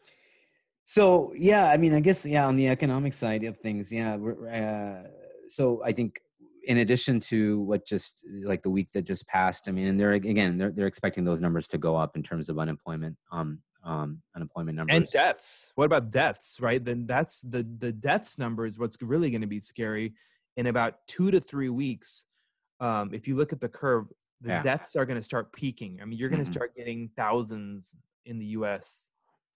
so 0.84 1.32
yeah, 1.38 1.70
I 1.70 1.78
mean, 1.78 1.94
I 1.94 2.00
guess 2.00 2.26
yeah, 2.26 2.48
on 2.48 2.56
the 2.56 2.70
economic 2.70 3.14
side 3.14 3.44
of 3.44 3.60
things, 3.60 3.92
yeah. 3.92 4.16
Uh, 4.16 5.08
so 5.48 5.84
I 5.86 5.92
think 5.92 6.20
in 6.64 6.80
addition 6.80 7.20
to 7.20 7.62
what 7.62 7.86
just 7.86 8.26
like 8.42 8.64
the 8.64 8.72
week 8.72 8.92
that 8.94 9.04
just 9.04 9.28
passed, 9.28 9.70
I 9.70 9.72
mean, 9.72 9.86
and 9.86 10.00
they're 10.00 10.14
again 10.14 10.58
they're 10.58 10.72
they're 10.72 10.88
expecting 10.88 11.24
those 11.24 11.40
numbers 11.40 11.68
to 11.68 11.78
go 11.78 11.96
up 11.96 12.16
in 12.18 12.24
terms 12.24 12.50
of 12.50 12.58
unemployment, 12.58 13.16
um, 13.32 13.60
um, 13.86 14.22
unemployment 14.36 14.76
numbers. 14.76 14.96
And 14.96 15.08
deaths. 15.12 15.72
What 15.76 15.86
about 15.86 16.12
deaths? 16.12 16.60
Right? 16.60 16.84
Then 16.84 17.06
that's 17.06 17.42
the 17.42 17.66
the 17.78 17.94
deaths 17.94 18.38
number 18.38 18.66
is 18.66 18.78
what's 18.78 19.02
really 19.02 19.30
going 19.32 19.42
to 19.42 19.48
be 19.48 19.60
scary. 19.60 20.14
In 20.58 20.68
about 20.68 20.96
two 21.08 21.32
to 21.32 21.40
three 21.40 21.70
weeks, 21.70 22.28
um, 22.80 23.14
if 23.14 23.28
you 23.28 23.36
look 23.36 23.54
at 23.54 23.60
the 23.60 23.70
curve, 23.70 24.08
the 24.42 24.50
Yeah. 24.50 24.62
deaths 24.62 24.96
are 24.96 25.06
going 25.06 25.20
to 25.20 25.24
start 25.24 25.52
peaking. 25.54 26.00
I 26.02 26.06
mean, 26.06 26.18
you're 26.18 26.30
going 26.30 26.44
to 26.44 26.50
Mhm. 26.50 26.54
start 26.54 26.76
getting 26.76 27.10
thousands 27.16 27.96
in 28.26 28.40
the 28.40 28.46
U.S. 28.58 29.12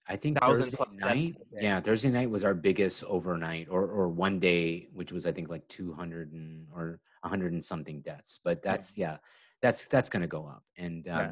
I 0.07 0.15
think 0.15 0.39
thousand 0.39 0.65
Thursday 0.65 0.77
plus 0.77 0.95
deaths 0.95 1.29
night. 1.29 1.37
Yeah, 1.61 1.79
Thursday 1.79 2.09
night 2.09 2.29
was 2.29 2.43
our 2.43 2.53
biggest 2.53 3.03
overnight, 3.03 3.67
or 3.69 3.83
or 3.87 4.09
one 4.09 4.39
day, 4.39 4.89
which 4.93 5.11
was 5.11 5.25
I 5.25 5.31
think 5.31 5.49
like 5.49 5.67
two 5.67 5.93
hundred 5.93 6.33
and 6.33 6.67
or 6.73 6.99
hundred 7.23 7.53
and 7.53 7.63
something 7.63 8.01
deaths. 8.01 8.39
But 8.43 8.61
that's 8.61 8.97
yeah, 8.97 9.17
that's 9.61 9.87
that's 9.87 10.09
going 10.09 10.21
to 10.21 10.27
go 10.27 10.47
up, 10.47 10.63
and 10.77 11.07
um, 11.09 11.17
uh, 11.29 11.31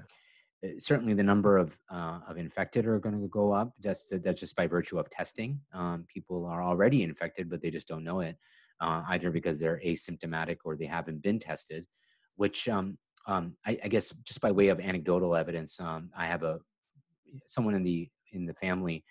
certainly 0.80 1.14
the 1.14 1.24
number 1.24 1.58
of 1.58 1.78
uh, 1.90 2.20
of 2.28 2.38
infected 2.38 2.86
are 2.86 3.00
going 3.00 3.20
to 3.20 3.28
go 3.28 3.52
up. 3.52 3.74
That's 3.82 4.12
that's 4.22 4.40
just 4.40 4.56
by 4.56 4.68
virtue 4.68 5.00
of 5.00 5.10
testing. 5.10 5.60
Um, 5.74 6.06
people 6.08 6.46
are 6.46 6.64
already 6.64 7.04
infected, 7.04 7.50
but 7.50 7.62
they 7.62 7.70
just 7.70 7.88
don't 7.88 8.04
know 8.04 8.22
it, 8.22 8.38
uh, 8.82 9.04
either 9.10 9.32
because 9.32 9.60
they're 9.60 9.82
asymptomatic 9.86 10.58
or 10.66 10.76
they 10.76 10.86
haven't 10.86 11.22
been 11.22 11.40
tested. 11.40 11.86
Which 12.36 12.68
um, 12.70 12.98
um, 13.28 13.56
I, 13.66 13.78
I 13.84 13.88
guess 13.88 14.10
just 14.24 14.42
by 14.42 14.52
way 14.52 14.70
of 14.70 14.80
anecdotal 14.80 15.36
evidence, 15.36 15.80
um, 15.80 16.10
I 16.16 16.26
have 16.26 16.44
a 16.44 16.60
someone 17.46 17.76
in 17.76 17.84
the 17.84 18.10
in 18.32 18.46
the 18.46 18.54
family. 18.54 19.04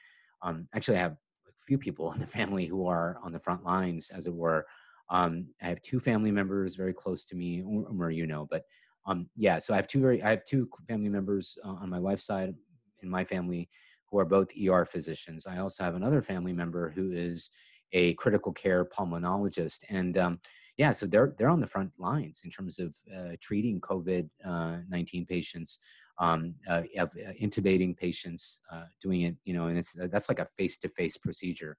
Um, 0.42 0.68
actually, 0.74 0.98
I 0.98 1.02
have 1.02 1.16
a 1.48 1.52
few 1.66 1.78
people 1.78 2.12
in 2.12 2.20
the 2.20 2.26
family 2.26 2.66
who 2.66 2.86
are 2.86 3.18
on 3.22 3.32
the 3.32 3.38
front 3.38 3.64
lines, 3.64 4.10
as 4.10 4.26
it 4.26 4.34
were. 4.34 4.66
Um, 5.08 5.46
I 5.62 5.68
have 5.68 5.80
two 5.82 6.00
family 6.00 6.32
members 6.32 6.74
very 6.74 6.92
close 6.92 7.24
to 7.26 7.36
me, 7.36 7.62
or, 7.62 7.86
or 8.00 8.10
you 8.10 8.26
know, 8.26 8.48
but 8.50 8.62
um, 9.06 9.28
yeah. 9.36 9.58
So 9.58 9.72
I 9.72 9.76
have 9.76 9.86
two 9.86 10.00
very, 10.00 10.22
I 10.22 10.30
have 10.30 10.44
two 10.44 10.68
family 10.88 11.08
members 11.08 11.58
uh, 11.64 11.68
on 11.68 11.90
my 11.90 11.98
wife's 11.98 12.24
side 12.24 12.54
in 13.02 13.08
my 13.08 13.24
family 13.24 13.68
who 14.10 14.18
are 14.18 14.24
both 14.24 14.48
ER 14.56 14.84
physicians. 14.84 15.46
I 15.46 15.58
also 15.58 15.84
have 15.84 15.94
another 15.94 16.22
family 16.22 16.52
member 16.52 16.90
who 16.90 17.12
is 17.12 17.50
a 17.92 18.14
critical 18.14 18.52
care 18.52 18.84
pulmonologist, 18.84 19.84
and 19.88 20.18
um, 20.18 20.40
yeah, 20.76 20.92
so 20.92 21.06
they're 21.06 21.34
they're 21.38 21.48
on 21.48 21.60
the 21.60 21.66
front 21.66 21.92
lines 21.98 22.42
in 22.44 22.50
terms 22.50 22.78
of 22.78 22.96
uh, 23.16 23.36
treating 23.40 23.80
COVID 23.80 24.28
uh, 24.44 24.78
nineteen 24.88 25.24
patients 25.24 25.78
um, 26.18 26.54
uh, 26.68 26.82
of 26.98 27.10
uh, 27.10 27.32
intubating 27.40 27.96
patients, 27.96 28.62
uh, 28.72 28.84
doing 29.00 29.22
it, 29.22 29.36
you 29.44 29.54
know, 29.54 29.66
and 29.66 29.78
it's 29.78 29.92
that's 30.10 30.28
like 30.28 30.38
a 30.38 30.46
face-to-face 30.46 31.16
procedure. 31.18 31.76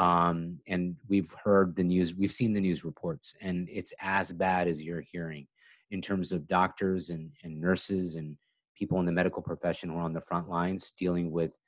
Um, 0.00 0.58
and 0.66 0.96
we've 1.08 1.30
heard 1.44 1.76
the 1.76 1.84
news, 1.84 2.14
we've 2.14 2.32
seen 2.32 2.54
the 2.54 2.60
news 2.60 2.84
reports, 2.86 3.36
and 3.42 3.68
it's 3.70 3.92
as 4.00 4.32
bad 4.32 4.66
as 4.66 4.82
you're 4.82 5.02
hearing 5.02 5.46
in 5.90 6.00
terms 6.00 6.32
of 6.32 6.48
doctors 6.48 7.10
and, 7.10 7.30
and 7.44 7.60
nurses 7.60 8.16
and 8.16 8.34
people 8.74 8.98
in 8.98 9.04
the 9.04 9.12
medical 9.12 9.42
profession 9.42 9.90
who 9.90 9.98
are 9.98 10.02
on 10.02 10.14
the 10.14 10.20
front 10.22 10.48
lines 10.48 10.94
dealing 10.96 11.30
with 11.30 11.60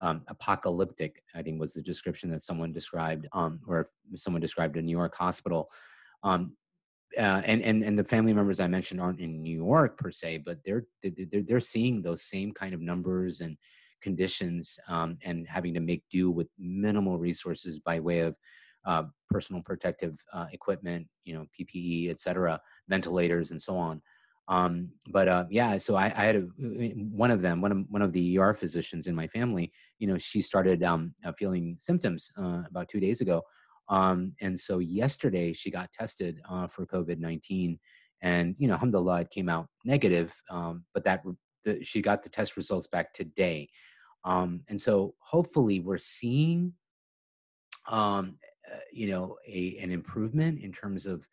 um, 0.00 0.22
apocalyptic. 0.26 1.22
I 1.36 1.42
think 1.42 1.60
was 1.60 1.74
the 1.74 1.82
description 1.82 2.28
that 2.30 2.42
someone 2.42 2.72
described, 2.72 3.28
um, 3.32 3.60
or 3.68 3.90
someone 4.16 4.40
described 4.40 4.76
a 4.76 4.82
New 4.82 4.96
York 4.96 5.14
hospital. 5.14 5.70
Um, 6.24 6.56
uh, 7.16 7.40
and 7.44 7.62
and 7.62 7.84
and 7.84 7.96
the 7.96 8.02
family 8.02 8.32
members 8.32 8.58
I 8.58 8.66
mentioned 8.66 9.00
aren't 9.00 9.20
in 9.20 9.44
New 9.44 9.56
York 9.56 9.96
per 9.96 10.10
se, 10.10 10.38
but 10.38 10.58
they're 10.64 10.86
they're 11.04 11.42
they're 11.42 11.60
seeing 11.60 12.02
those 12.02 12.24
same 12.24 12.50
kind 12.50 12.74
of 12.74 12.80
numbers 12.80 13.42
and 13.42 13.56
conditions 14.02 14.78
um, 14.88 15.18
and 15.24 15.46
having 15.46 15.74
to 15.74 15.80
make 15.80 16.02
do 16.10 16.30
with 16.30 16.48
minimal 16.58 17.18
resources 17.18 17.80
by 17.80 18.00
way 18.00 18.20
of 18.20 18.36
uh, 18.86 19.04
personal 19.28 19.62
protective 19.62 20.16
uh, 20.32 20.46
equipment, 20.52 21.06
you 21.24 21.34
know, 21.34 21.44
PPE, 21.58 22.10
et 22.10 22.20
cetera, 22.20 22.60
ventilators, 22.88 23.50
and 23.50 23.60
so 23.60 23.76
on. 23.76 24.00
Um, 24.48 24.90
but 25.10 25.28
uh, 25.28 25.44
yeah, 25.50 25.76
so 25.76 25.96
I, 25.96 26.06
I 26.16 26.24
had 26.24 26.36
a, 26.36 26.40
one 26.40 27.32
of 27.32 27.42
them, 27.42 27.60
one 27.60 27.72
of 27.72 27.78
one 27.88 28.02
of 28.02 28.12
the 28.12 28.38
ER 28.38 28.54
physicians 28.54 29.08
in 29.08 29.14
my 29.14 29.26
family. 29.26 29.72
You 29.98 30.06
know, 30.06 30.18
she 30.18 30.40
started 30.40 30.84
um, 30.84 31.14
uh, 31.24 31.32
feeling 31.32 31.76
symptoms 31.80 32.30
uh, 32.38 32.62
about 32.70 32.88
two 32.88 33.00
days 33.00 33.20
ago, 33.20 33.42
um, 33.88 34.32
and 34.40 34.58
so 34.58 34.78
yesterday 34.78 35.52
she 35.52 35.70
got 35.70 35.90
tested 35.90 36.40
uh, 36.48 36.68
for 36.68 36.86
COVID 36.86 37.18
nineteen, 37.18 37.78
and 38.22 38.54
you 38.58 38.68
know, 38.68 38.74
alhamdulillah, 38.74 39.22
it 39.22 39.30
came 39.30 39.48
out 39.48 39.66
negative. 39.84 40.32
Um, 40.48 40.84
but 40.94 41.02
that 41.04 41.24
the, 41.66 41.84
she 41.84 42.00
got 42.00 42.22
the 42.22 42.30
test 42.30 42.56
results 42.56 42.86
back 42.86 43.12
today, 43.12 43.68
um, 44.24 44.62
and 44.68 44.80
so 44.80 45.14
hopefully 45.20 45.80
we're 45.80 45.98
seeing 45.98 46.72
um, 47.88 48.36
uh, 48.72 48.78
you 48.92 49.08
know, 49.08 49.36
a 49.46 49.78
an 49.80 49.90
improvement 49.90 50.60
in 50.60 50.72
terms 50.72 51.06
of 51.06 51.26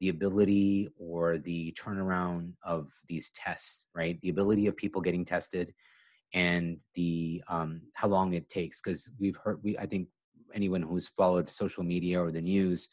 the 0.00 0.08
ability 0.08 0.88
or 0.96 1.38
the 1.38 1.74
turnaround 1.78 2.52
of 2.62 2.92
these 3.08 3.30
tests, 3.30 3.86
right? 3.94 4.20
The 4.22 4.30
ability 4.30 4.66
of 4.66 4.76
people 4.76 5.02
getting 5.02 5.24
tested 5.24 5.74
and 6.34 6.78
the 6.94 7.42
um, 7.48 7.82
how 7.94 8.08
long 8.08 8.34
it 8.34 8.48
takes. 8.48 8.80
Because 8.80 9.10
we've 9.18 9.36
heard, 9.36 9.58
we 9.62 9.76
I 9.76 9.86
think 9.86 10.08
anyone 10.54 10.82
who's 10.82 11.08
followed 11.08 11.48
social 11.48 11.82
media 11.82 12.22
or 12.22 12.30
the 12.30 12.40
news 12.40 12.88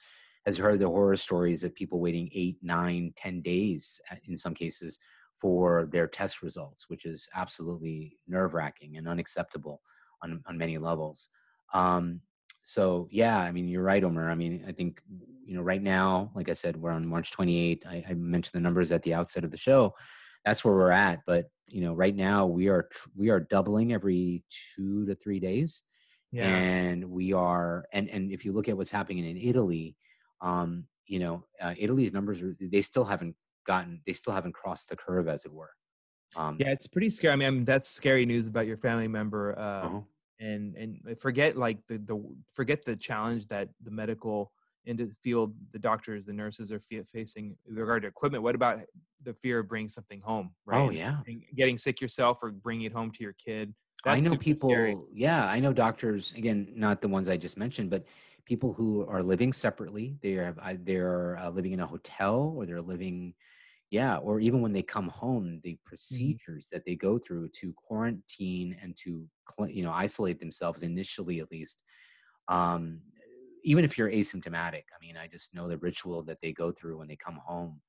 has 0.45 0.57
heard 0.57 0.79
the 0.79 0.87
horror 0.87 1.15
stories 1.15 1.63
of 1.63 1.73
people 1.73 1.99
waiting 1.99 2.29
eight, 2.33 2.57
nine, 2.61 3.13
ten 3.15 3.41
days 3.41 3.99
uh, 4.11 4.15
in 4.27 4.35
some 4.35 4.53
cases 4.53 4.99
for 5.39 5.88
their 5.91 6.07
test 6.07 6.41
results, 6.41 6.89
which 6.89 7.05
is 7.05 7.27
absolutely 7.36 8.17
nerve 8.27 8.53
wracking 8.53 8.97
and 8.97 9.07
unacceptable 9.07 9.81
on, 10.23 10.41
on 10.47 10.57
many 10.57 10.77
levels. 10.77 11.29
Um, 11.73 12.21
so 12.63 13.07
yeah, 13.11 13.38
I 13.38 13.51
mean, 13.51 13.67
you're 13.67 13.83
right, 13.83 14.03
Omar. 14.03 14.29
I 14.29 14.36
mean, 14.36 14.65
I 14.67 14.71
think, 14.71 15.01
you 15.45 15.55
know, 15.55 15.61
right 15.61 15.81
now, 15.81 16.31
like 16.36 16.49
I 16.49 16.53
said, 16.53 16.77
we're 16.77 16.91
on 16.91 17.05
March 17.05 17.31
28th. 17.31 17.86
I, 17.86 18.03
I 18.09 18.13
mentioned 18.13 18.53
the 18.53 18.63
numbers 18.63 18.91
at 18.91 19.03
the 19.03 19.13
outset 19.13 19.43
of 19.43 19.51
the 19.51 19.57
show. 19.57 19.93
That's 20.45 20.63
where 20.63 20.73
we're 20.73 20.91
at. 20.91 21.21
But, 21.27 21.45
you 21.69 21.81
know, 21.81 21.93
right 21.93 22.15
now 22.15 22.47
we 22.47 22.67
are, 22.69 22.89
we 23.15 23.29
are 23.29 23.39
doubling 23.39 23.93
every 23.93 24.43
two 24.75 25.05
to 25.05 25.15
three 25.15 25.39
days. 25.39 25.83
Yeah. 26.31 26.47
And 26.47 27.05
we 27.09 27.33
are, 27.33 27.86
and, 27.93 28.09
and 28.09 28.31
if 28.31 28.45
you 28.45 28.51
look 28.51 28.67
at 28.67 28.75
what's 28.75 28.91
happening 28.91 29.25
in 29.25 29.38
Italy, 29.38 29.95
um, 30.41 30.86
you 31.07 31.19
know, 31.19 31.43
uh, 31.61 31.75
Italy's 31.77 32.13
numbers 32.13 32.41
are, 32.41 32.55
they 32.59 32.81
still 32.81 33.05
haven't 33.05 33.36
gotten 33.66 34.01
they 34.05 34.13
still 34.13 34.34
haven't 34.34 34.53
crossed 34.53 34.89
the 34.89 34.95
curve 34.95 35.28
as 35.28 35.45
it 35.45 35.51
were. 35.51 35.72
Um, 36.36 36.57
yeah 36.59 36.72
it's 36.72 36.88
pretty 36.88 37.09
scary 37.09 37.34
i 37.34 37.36
mean, 37.38 37.47
I 37.47 37.51
mean 37.51 37.63
that's 37.63 37.88
scary 37.88 38.26
news 38.26 38.49
about 38.49 38.68
your 38.68 38.76
family 38.78 39.07
member 39.07 39.57
uh, 39.57 39.61
uh-huh. 39.61 39.99
and 40.39 40.76
and 40.76 41.20
forget 41.20 41.55
like 41.55 41.78
the 41.88 41.97
the 41.99 42.22
forget 42.53 42.84
the 42.84 42.95
challenge 42.95 43.47
that 43.47 43.70
the 43.84 43.91
medical 43.91 44.51
into 44.86 45.05
the 45.05 45.16
field 45.16 45.53
the 45.72 45.80
doctors 45.80 46.26
the 46.26 46.34
nurses 46.34 46.72
are 46.72 46.80
facing 46.80 47.55
with 47.66 47.78
regard 47.78 48.03
to 48.03 48.07
equipment. 48.07 48.43
What 48.43 48.55
about 48.55 48.80
the 49.24 49.34
fear 49.34 49.59
of 49.59 49.68
bringing 49.68 49.88
something 49.88 50.22
home 50.22 50.51
right? 50.66 50.80
Oh 50.80 50.89
yeah. 50.89 51.18
getting 51.55 51.78
sick 51.78 52.01
yourself 52.01 52.39
or 52.43 52.51
bringing 52.51 52.86
it 52.86 52.93
home 52.93 53.09
to 53.11 53.24
your 53.24 53.34
kid. 53.34 53.74
That's 54.03 54.26
i 54.26 54.30
know 54.30 54.38
people 54.38 54.70
scary. 54.70 54.95
yeah 55.11 55.45
i 55.45 55.59
know 55.59 55.74
doctors 55.74 56.32
again 56.34 56.68
not 56.76 57.01
the 57.01 57.07
ones 57.07 57.28
i 57.28 57.38
just 57.38 57.57
mentioned 57.57 57.89
but 57.89 58.05
people 58.45 58.72
who 58.72 59.03
are 59.07 59.24
living 59.24 59.51
separately 59.51 60.16
they 60.22 60.34
are 60.34 60.55
they're 60.84 61.39
uh, 61.39 61.49
living 61.49 61.72
in 61.72 61.80
a 61.80 61.88
hotel 61.88 62.53
or 62.55 62.68
they're 62.68 62.84
living 62.84 63.34
yeah 63.95 64.17
or 64.17 64.41
even 64.41 64.61
when 64.61 64.73
they 64.73 64.81
come 64.81 65.07
home 65.07 65.61
the 65.63 65.71
mm-hmm. 65.71 65.87
procedures 65.89 66.65
mm-hmm. 66.65 66.75
that 66.75 66.85
they 66.85 66.95
go 66.95 67.17
through 67.17 67.47
to 67.47 67.73
quarantine 67.77 68.75
and 68.81 68.95
to 68.97 69.25
you 69.69 69.83
know 69.83 69.91
isolate 69.91 70.37
themselves 70.37 70.83
initially 70.83 71.39
at 71.39 71.49
least 71.49 71.81
um, 72.49 72.99
even 73.63 73.85
if 73.85 73.97
you're 73.97 74.11
asymptomatic 74.11 74.83
i 74.93 74.97
mean 75.01 75.15
i 75.17 75.27
just 75.27 75.53
know 75.53 75.67
the 75.67 75.77
ritual 75.77 76.21
that 76.21 76.37
they 76.41 76.51
go 76.51 76.71
through 76.73 76.97
when 76.99 77.07
they 77.07 77.15
come 77.15 77.39
home 77.43 77.79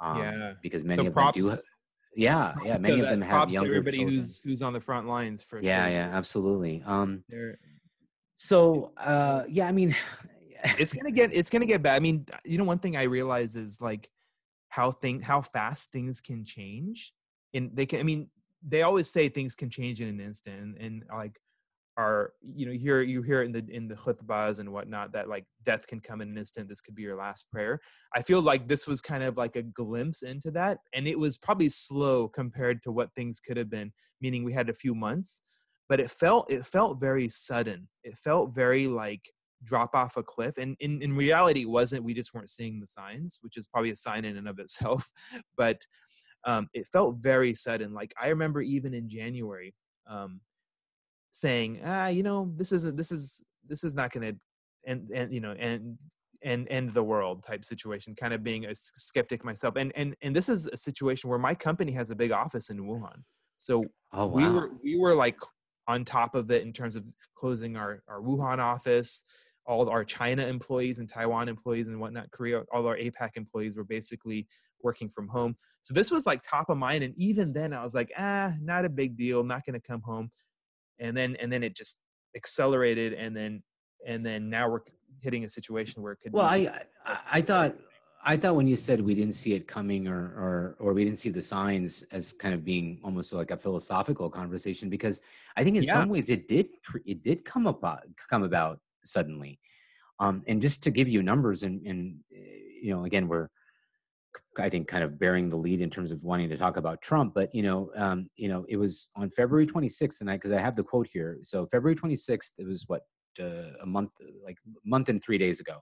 um, 0.00 0.18
yeah 0.18 0.52
because 0.62 0.82
many 0.82 1.02
so 1.02 1.06
of 1.06 1.14
props, 1.14 1.38
them 1.38 1.56
do 1.56 1.62
yeah 2.16 2.54
yeah 2.64 2.76
many 2.80 3.00
of 3.00 3.06
them 3.06 3.22
have 3.22 3.50
younger 3.50 3.70
everybody 3.70 3.98
children. 3.98 4.18
who's 4.18 4.42
who's 4.42 4.62
on 4.62 4.72
the 4.72 4.80
front 4.80 5.06
lines 5.06 5.42
for 5.44 5.62
yeah 5.62 5.84
sure. 5.84 5.92
yeah 5.92 6.10
absolutely 6.12 6.82
um 6.84 7.22
They're, 7.28 7.56
so 8.34 8.92
uh 8.96 9.44
yeah 9.48 9.68
i 9.68 9.72
mean 9.72 9.94
it's 10.78 10.92
gonna 10.92 11.12
get 11.12 11.32
it's 11.32 11.50
gonna 11.50 11.66
get 11.66 11.82
bad 11.82 11.94
i 11.94 12.00
mean 12.00 12.26
you 12.44 12.58
know 12.58 12.64
one 12.64 12.80
thing 12.80 12.96
i 12.96 13.04
realize 13.04 13.54
is 13.54 13.80
like 13.80 14.10
how 14.72 14.90
thing 14.90 15.20
how 15.20 15.40
fast 15.40 15.92
things 15.92 16.20
can 16.20 16.44
change 16.44 17.12
and 17.54 17.70
they 17.74 17.86
can 17.86 18.00
i 18.00 18.02
mean 18.02 18.28
they 18.66 18.82
always 18.82 19.10
say 19.10 19.28
things 19.28 19.54
can 19.54 19.68
change 19.68 20.00
in 20.00 20.08
an 20.08 20.20
instant 20.20 20.60
and, 20.60 20.76
and 20.78 21.04
like 21.12 21.38
are 21.98 22.32
you 22.40 22.64
know 22.64 22.72
hear 22.72 23.02
you 23.02 23.20
hear 23.20 23.42
in 23.42 23.52
the 23.52 23.62
in 23.68 23.86
the 23.86 23.94
khutbahs 23.94 24.60
and 24.60 24.72
whatnot 24.72 25.12
that 25.12 25.28
like 25.28 25.44
death 25.62 25.86
can 25.86 26.00
come 26.00 26.22
in 26.22 26.30
an 26.30 26.38
instant 26.38 26.66
this 26.66 26.80
could 26.80 26.94
be 26.94 27.02
your 27.02 27.18
last 27.18 27.50
prayer. 27.50 27.78
I 28.16 28.22
feel 28.22 28.40
like 28.40 28.66
this 28.66 28.86
was 28.86 29.02
kind 29.02 29.22
of 29.22 29.36
like 29.36 29.56
a 29.56 29.62
glimpse 29.62 30.22
into 30.22 30.50
that 30.52 30.78
and 30.94 31.06
it 31.06 31.18
was 31.18 31.36
probably 31.36 31.68
slow 31.68 32.28
compared 32.28 32.82
to 32.84 32.92
what 32.92 33.14
things 33.14 33.40
could 33.40 33.58
have 33.58 33.68
been 33.68 33.92
meaning 34.22 34.42
we 34.42 34.54
had 34.54 34.70
a 34.70 34.74
few 34.74 34.94
months 34.94 35.42
but 35.92 36.00
it 36.00 36.10
felt 36.10 36.50
it 36.50 36.64
felt 36.64 36.98
very 36.98 37.28
sudden. 37.28 37.86
It 38.02 38.16
felt 38.16 38.54
very 38.54 38.86
like 38.86 39.30
drop 39.64 39.94
off 39.94 40.16
a 40.16 40.22
cliff 40.22 40.58
and 40.58 40.76
in, 40.80 41.00
in 41.02 41.16
reality 41.16 41.62
it 41.62 41.70
wasn't 41.70 42.02
we 42.02 42.14
just 42.14 42.34
weren't 42.34 42.50
seeing 42.50 42.80
the 42.80 42.86
signs 42.86 43.38
which 43.42 43.56
is 43.56 43.66
probably 43.66 43.90
a 43.90 43.96
sign 43.96 44.24
in 44.24 44.36
and 44.36 44.48
of 44.48 44.58
itself 44.58 45.10
but 45.56 45.78
um, 46.44 46.68
it 46.74 46.86
felt 46.86 47.16
very 47.18 47.54
sudden 47.54 47.92
like 47.92 48.12
i 48.20 48.28
remember 48.28 48.60
even 48.60 48.94
in 48.94 49.08
january 49.08 49.74
um, 50.08 50.40
saying 51.32 51.80
ah 51.84 52.08
you 52.08 52.22
know 52.22 52.52
this 52.56 52.72
isn't 52.72 52.96
this 52.96 53.12
is 53.12 53.44
this 53.68 53.84
is 53.84 53.94
not 53.94 54.10
going 54.10 54.32
to 54.32 54.38
and 54.86 55.08
and 55.14 55.32
you 55.32 55.40
know 55.40 55.52
and 55.52 55.98
and 56.42 56.66
end 56.70 56.90
the 56.90 57.02
world 57.02 57.42
type 57.42 57.64
situation 57.64 58.14
kind 58.14 58.34
of 58.34 58.42
being 58.42 58.66
a 58.66 58.74
skeptic 58.74 59.44
myself 59.44 59.74
and 59.76 59.92
and 59.94 60.14
and 60.22 60.34
this 60.34 60.48
is 60.48 60.66
a 60.66 60.76
situation 60.76 61.30
where 61.30 61.38
my 61.38 61.54
company 61.54 61.92
has 61.92 62.10
a 62.10 62.16
big 62.16 62.32
office 62.32 62.70
in 62.70 62.78
wuhan 62.78 63.22
so 63.58 63.84
oh, 64.12 64.26
wow. 64.26 64.34
we 64.34 64.48
were 64.48 64.70
we 64.82 64.98
were 64.98 65.14
like 65.14 65.38
on 65.88 66.04
top 66.04 66.34
of 66.34 66.50
it 66.50 66.62
in 66.62 66.72
terms 66.72 66.96
of 66.96 67.04
closing 67.34 67.76
our 67.76 68.02
our 68.08 68.20
wuhan 68.20 68.58
office 68.58 69.24
all 69.66 69.88
our 69.88 70.04
China 70.04 70.44
employees 70.46 70.98
and 70.98 71.08
Taiwan 71.08 71.48
employees 71.48 71.88
and 71.88 72.00
whatnot, 72.00 72.30
Korea, 72.30 72.62
all 72.72 72.86
our 72.86 72.96
APAC 72.96 73.36
employees 73.36 73.76
were 73.76 73.84
basically 73.84 74.46
working 74.82 75.08
from 75.08 75.28
home. 75.28 75.54
So 75.82 75.94
this 75.94 76.10
was 76.10 76.26
like 76.26 76.42
top 76.42 76.68
of 76.68 76.76
mind. 76.76 77.04
And 77.04 77.14
even 77.16 77.52
then 77.52 77.72
I 77.72 77.82
was 77.82 77.94
like, 77.94 78.10
ah, 78.18 78.52
not 78.60 78.84
a 78.84 78.88
big 78.88 79.16
deal. 79.16 79.44
not 79.44 79.64
going 79.64 79.80
to 79.80 79.86
come 79.86 80.02
home. 80.02 80.30
And 80.98 81.16
then, 81.16 81.36
and 81.36 81.52
then 81.52 81.62
it 81.62 81.76
just 81.76 82.00
accelerated. 82.36 83.12
And 83.12 83.36
then, 83.36 83.62
and 84.06 84.26
then 84.26 84.50
now 84.50 84.68
we're 84.68 84.80
hitting 85.20 85.44
a 85.44 85.48
situation 85.48 86.02
where 86.02 86.12
it 86.12 86.18
could. 86.22 86.32
Well, 86.32 86.46
I, 86.46 86.82
I, 87.06 87.18
I 87.34 87.42
thought, 87.42 87.76
I 88.24 88.36
thought 88.36 88.54
when 88.54 88.68
you 88.68 88.76
said 88.76 89.00
we 89.00 89.14
didn't 89.14 89.34
see 89.34 89.54
it 89.54 89.66
coming 89.66 90.06
or, 90.06 90.16
or, 90.16 90.76
or 90.78 90.92
we 90.92 91.04
didn't 91.04 91.18
see 91.18 91.30
the 91.30 91.42
signs 91.42 92.02
as 92.12 92.32
kind 92.32 92.54
of 92.54 92.64
being 92.64 93.00
almost 93.02 93.32
like 93.32 93.50
a 93.50 93.56
philosophical 93.56 94.30
conversation, 94.30 94.88
because 94.88 95.20
I 95.56 95.64
think 95.64 95.76
in 95.76 95.82
yeah. 95.82 95.92
some 95.92 96.08
ways 96.08 96.30
it 96.30 96.46
did, 96.46 96.68
it 97.04 97.22
did 97.22 97.44
come 97.44 97.66
about, 97.66 98.02
come 98.28 98.44
about 98.44 98.78
suddenly. 99.04 99.58
Um, 100.20 100.42
and 100.46 100.60
just 100.62 100.82
to 100.84 100.90
give 100.90 101.08
you 101.08 101.22
numbers, 101.22 101.62
and, 101.62 101.84
and 101.86 102.16
eh, 102.34 102.40
you 102.82 102.94
know, 102.94 103.04
again, 103.04 103.28
we're 103.28 103.48
I 104.58 104.68
think 104.68 104.86
kind 104.86 105.02
of 105.02 105.18
bearing 105.18 105.48
the 105.48 105.56
lead 105.56 105.80
in 105.80 105.90
terms 105.90 106.12
of 106.12 106.22
wanting 106.22 106.50
to 106.50 106.56
talk 106.56 106.76
about 106.76 107.00
Trump, 107.00 107.32
but 107.34 107.54
you 107.54 107.62
know, 107.62 107.90
um, 107.96 108.28
you 108.36 108.48
know, 108.48 108.64
it 108.68 108.76
was 108.76 109.08
on 109.16 109.30
February 109.30 109.66
26th, 109.66 110.20
and 110.20 110.30
I 110.30 110.36
because 110.36 110.52
I 110.52 110.60
have 110.60 110.76
the 110.76 110.82
quote 110.82 111.08
here. 111.10 111.38
So 111.42 111.66
February 111.66 111.96
26th, 111.96 112.50
it 112.58 112.66
was 112.66 112.84
what 112.86 113.02
uh, 113.40 113.72
a 113.82 113.86
month, 113.86 114.10
like 114.44 114.58
month 114.84 115.08
and 115.08 115.22
three 115.22 115.38
days 115.38 115.60
ago, 115.60 115.78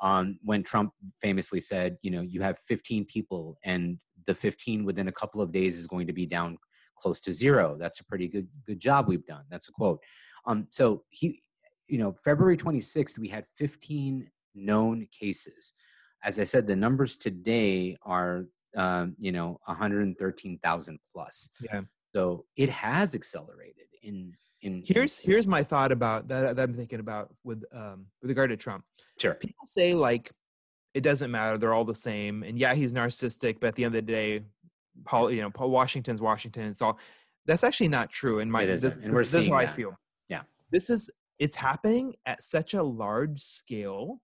um, 0.00 0.38
when 0.42 0.62
Trump 0.62 0.92
famously 1.20 1.60
said, 1.60 1.96
you 2.02 2.10
know, 2.10 2.22
you 2.22 2.40
have 2.40 2.58
15 2.66 3.04
people, 3.04 3.58
and 3.64 3.98
the 4.26 4.34
15 4.34 4.84
within 4.84 5.08
a 5.08 5.12
couple 5.12 5.42
of 5.42 5.52
days 5.52 5.78
is 5.78 5.86
going 5.86 6.06
to 6.06 6.12
be 6.12 6.26
down 6.26 6.56
close 6.98 7.20
to 7.20 7.32
zero. 7.32 7.76
That's 7.78 8.00
a 8.00 8.04
pretty 8.04 8.28
good 8.28 8.48
good 8.66 8.80
job 8.80 9.08
we've 9.08 9.26
done. 9.26 9.44
That's 9.50 9.68
a 9.68 9.72
quote. 9.72 10.00
Um, 10.46 10.68
so 10.70 11.02
he 11.10 11.40
you 11.88 11.98
know, 11.98 12.12
February 12.12 12.56
26th, 12.56 13.18
we 13.18 13.28
had 13.28 13.46
15 13.56 14.28
known 14.54 15.06
cases. 15.18 15.74
As 16.24 16.38
I 16.40 16.44
said, 16.44 16.66
the 16.66 16.76
numbers 16.76 17.16
today 17.16 17.96
are, 18.02 18.46
um, 18.76 19.14
you 19.18 19.32
know, 19.32 19.60
113,000 19.66 20.98
plus. 21.12 21.50
Yeah. 21.60 21.82
So 22.14 22.44
it 22.56 22.70
has 22.70 23.14
accelerated 23.14 23.86
in. 24.02 24.32
In, 24.62 24.82
here's 24.84 25.20
in, 25.20 25.30
here's 25.30 25.46
my 25.46 25.62
thought 25.62 25.92
about 25.92 26.26
that, 26.28 26.56
that 26.56 26.70
I'm 26.70 26.74
thinking 26.74 26.98
about 26.98 27.32
with 27.44 27.62
um, 27.72 28.06
with 28.22 28.30
regard 28.30 28.50
to 28.50 28.56
Trump. 28.56 28.84
Sure. 29.18 29.34
People 29.34 29.64
say 29.64 29.94
like 29.94 30.32
it 30.94 31.02
doesn't 31.02 31.30
matter; 31.30 31.58
they're 31.58 31.74
all 31.74 31.84
the 31.84 31.94
same. 31.94 32.42
And 32.42 32.58
yeah, 32.58 32.74
he's 32.74 32.94
narcissistic, 32.94 33.60
but 33.60 33.68
at 33.68 33.74
the 33.74 33.84
end 33.84 33.94
of 33.94 34.06
the 34.06 34.12
day, 34.12 34.40
Paul, 35.04 35.30
you 35.30 35.42
know, 35.42 35.50
Paul 35.50 35.70
Washington's 35.70 36.22
Washington. 36.22 36.64
It's 36.64 36.80
all. 36.80 36.98
That's 37.44 37.64
actually 37.64 37.88
not 37.88 38.10
true 38.10 38.38
in 38.38 38.50
my. 38.50 38.64
This, 38.64 38.82
and 38.96 39.12
we're 39.12 39.20
this, 39.20 39.32
this 39.32 39.44
is 39.44 39.50
how 39.50 39.58
that. 39.58 39.68
I 39.68 39.72
feel. 39.72 39.94
Yeah. 40.30 40.40
This 40.72 40.88
is 40.88 41.10
it's 41.38 41.56
happening 41.56 42.14
at 42.24 42.42
such 42.42 42.74
a 42.74 42.82
large 42.82 43.40
scale 43.40 44.20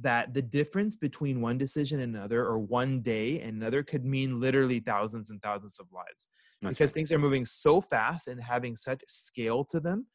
that 0.00 0.34
the 0.34 0.42
difference 0.42 0.96
between 0.96 1.40
one 1.40 1.56
decision 1.56 2.00
and 2.00 2.16
another 2.16 2.44
or 2.44 2.58
one 2.58 3.00
day 3.00 3.40
and 3.40 3.56
another 3.56 3.82
could 3.82 4.04
mean 4.04 4.40
literally 4.40 4.80
thousands 4.80 5.30
and 5.30 5.40
thousands 5.40 5.78
of 5.78 5.86
lives 5.92 6.28
That's 6.62 6.74
because 6.74 6.90
right. 6.90 6.94
things 6.94 7.12
are 7.12 7.18
moving 7.18 7.44
so 7.44 7.80
fast 7.80 8.26
and 8.26 8.40
having 8.42 8.74
such 8.74 9.02
scale 9.06 9.64
to 9.66 9.80
them 9.80 10.06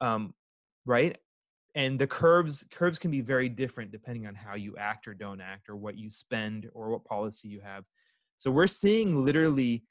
um, 0.00 0.34
right 0.86 1.16
and 1.74 1.98
the 1.98 2.06
curves 2.06 2.66
curves 2.72 2.98
can 2.98 3.10
be 3.10 3.20
very 3.20 3.48
different 3.48 3.92
depending 3.92 4.26
on 4.26 4.34
how 4.34 4.56
you 4.56 4.76
act 4.76 5.06
or 5.06 5.14
don't 5.14 5.40
act 5.40 5.68
or 5.68 5.76
what 5.76 5.96
you 5.96 6.10
spend 6.10 6.68
or 6.74 6.90
what 6.90 7.04
policy 7.04 7.48
you 7.48 7.60
have 7.60 7.84
so 8.36 8.50
we're 8.50 8.66
seeing 8.66 9.24
literally 9.24 9.84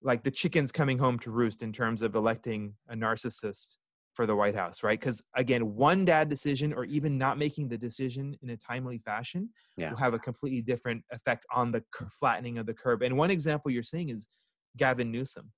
like 0.00 0.22
the 0.22 0.30
chickens 0.30 0.72
coming 0.72 0.96
home 0.96 1.18
to 1.18 1.30
roost 1.30 1.62
in 1.62 1.72
terms 1.72 2.02
of 2.02 2.14
electing 2.14 2.74
a 2.88 2.94
narcissist 2.94 3.76
for 4.18 4.26
the 4.26 4.34
White 4.34 4.56
House, 4.56 4.82
right? 4.82 4.98
Because 4.98 5.22
again, 5.36 5.76
one 5.76 6.04
bad 6.04 6.28
decision 6.28 6.72
or 6.72 6.84
even 6.86 7.16
not 7.16 7.38
making 7.38 7.68
the 7.68 7.78
decision 7.78 8.36
in 8.42 8.50
a 8.50 8.56
timely 8.56 8.98
fashion 8.98 9.48
yeah. 9.76 9.90
will 9.90 9.96
have 9.98 10.12
a 10.12 10.18
completely 10.18 10.60
different 10.60 11.04
effect 11.12 11.46
on 11.54 11.70
the 11.70 11.84
flattening 12.18 12.58
of 12.58 12.66
the 12.66 12.74
curve. 12.74 13.02
And 13.02 13.16
one 13.16 13.30
example 13.30 13.70
you're 13.70 13.84
seeing 13.84 14.08
is 14.08 14.28
Gavin 14.76 15.12
Newsom. 15.12 15.52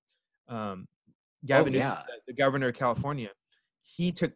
Um, 0.47 0.89
Gavin 1.47 1.75
oh, 1.75 1.79
Newsom, 1.79 1.97
yeah. 1.97 2.03
the, 2.07 2.21
the, 2.27 2.35
governor 2.35 2.69
of 2.69 2.75
California. 2.75 3.31
he 3.81 4.13
took 4.13 4.33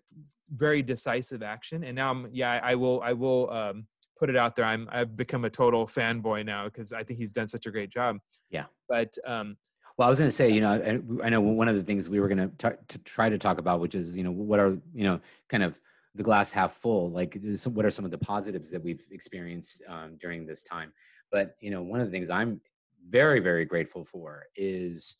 very 0.48 0.80
decisive 0.80 1.42
action, 1.42 1.84
and 1.84 1.94
now 1.94 2.10
I'm 2.10 2.30
yeah 2.32 2.60
I 2.62 2.76
will 2.76 3.02
I 3.02 3.12
will 3.12 3.50
um, 3.50 3.86
put 4.18 4.30
it 4.30 4.36
out 4.36 4.56
there. 4.56 4.64
I'm 4.64 4.88
I've 4.90 5.14
become 5.18 5.44
a 5.44 5.50
total 5.50 5.86
fanboy 5.86 6.46
now 6.46 6.64
because 6.64 6.94
I 6.94 7.02
think 7.02 7.18
he's 7.18 7.32
done 7.32 7.46
such 7.48 7.66
a 7.66 7.70
great 7.70 7.90
job. 7.90 8.16
Yeah, 8.48 8.64
but 8.88 9.12
um, 9.26 9.58
well, 9.96 10.06
I 10.06 10.10
was 10.10 10.18
going 10.18 10.28
to 10.28 10.34
say, 10.34 10.50
you 10.50 10.60
know, 10.60 10.72
I, 10.72 11.26
I, 11.26 11.28
know 11.30 11.40
one 11.40 11.68
of 11.68 11.76
the 11.76 11.82
things 11.82 12.08
we 12.08 12.18
were 12.18 12.28
going 12.28 12.50
to 12.58 12.76
to 12.88 12.98
try 12.98 13.28
to 13.28 13.38
talk 13.38 13.58
about, 13.58 13.80
which 13.80 13.94
is, 13.94 14.16
you 14.16 14.24
know, 14.24 14.32
what 14.32 14.58
are, 14.58 14.76
you 14.92 15.04
know, 15.04 15.20
kind 15.48 15.62
of 15.62 15.80
the 16.14 16.22
glass 16.22 16.52
half 16.52 16.72
full. 16.72 17.10
Like, 17.10 17.38
some, 17.54 17.74
what 17.74 17.84
are 17.84 17.90
some 17.90 18.04
of 18.04 18.10
the 18.10 18.18
positives 18.18 18.70
that 18.70 18.82
we've 18.82 19.06
experienced 19.10 19.82
um, 19.88 20.16
during 20.20 20.46
this 20.46 20.62
time? 20.62 20.92
But 21.30 21.56
you 21.60 21.70
know, 21.70 21.82
one 21.82 22.00
of 22.00 22.06
the 22.06 22.12
things 22.12 22.30
I'm 22.30 22.60
very, 23.08 23.40
very 23.40 23.64
grateful 23.64 24.04
for 24.04 24.46
is 24.56 25.16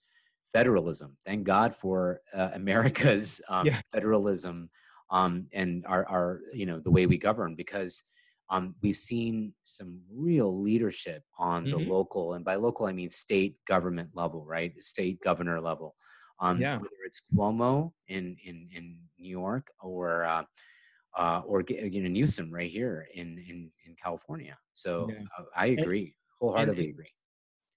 federalism. 0.53 1.16
Thank 1.25 1.45
God 1.45 1.75
for 1.75 2.20
uh, 2.33 2.51
America's 2.55 3.41
um, 3.49 3.66
yeah. 3.66 3.81
federalism 3.93 4.70
um, 5.11 5.47
and 5.53 5.85
our, 5.87 6.07
our, 6.09 6.41
you 6.53 6.66
know, 6.66 6.81
the 6.81 6.91
way 6.91 7.07
we 7.07 7.18
govern 7.18 7.55
because 7.55 8.05
um, 8.51 8.75
we've 8.83 8.97
seen 8.97 9.55
some 9.63 10.01
real 10.13 10.61
leadership 10.61 11.23
on 11.39 11.65
the 11.65 11.71
mm-hmm. 11.71 11.91
local, 11.91 12.35
and 12.35 12.45
by 12.45 12.57
local 12.57 12.87
I 12.87 12.93
mean 12.93 13.11
state 13.11 13.57
government 13.67 14.11
level, 14.15 14.45
right? 14.45 14.73
State 14.83 15.21
governor 15.23 15.61
level. 15.61 15.95
Um, 16.41 16.61
yeah. 16.61 16.77
Whether 16.77 16.91
it's 17.07 17.23
Cuomo 17.35 17.93
in 18.09 18.37
in 18.45 18.69
in 18.75 18.99
New 19.19 19.31
York 19.31 19.71
or 19.81 20.25
uh, 20.25 20.45
uh, 21.17 21.43
or 21.47 21.65
you 21.69 22.03
know 22.03 22.09
Newsom 22.09 22.53
right 22.53 22.71
here 22.71 23.07
in 23.15 23.39
in 23.49 23.71
in 23.87 23.95
California. 24.03 24.57
So 24.75 25.09
yeah. 25.11 25.25
uh, 25.39 25.45
I 25.57 25.67
agree, 25.67 26.03
and, 26.03 26.13
wholeheartedly 26.41 26.85
and, 26.85 26.93
agree. 26.93 27.13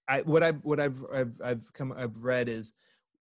I 0.08 0.20
what 0.22 0.42
I've 0.42 0.62
what 0.64 0.80
I've 0.80 0.98
I've 1.14 1.40
I've 1.42 1.72
come 1.72 1.92
I've 1.96 2.18
read 2.18 2.48
is 2.48 2.74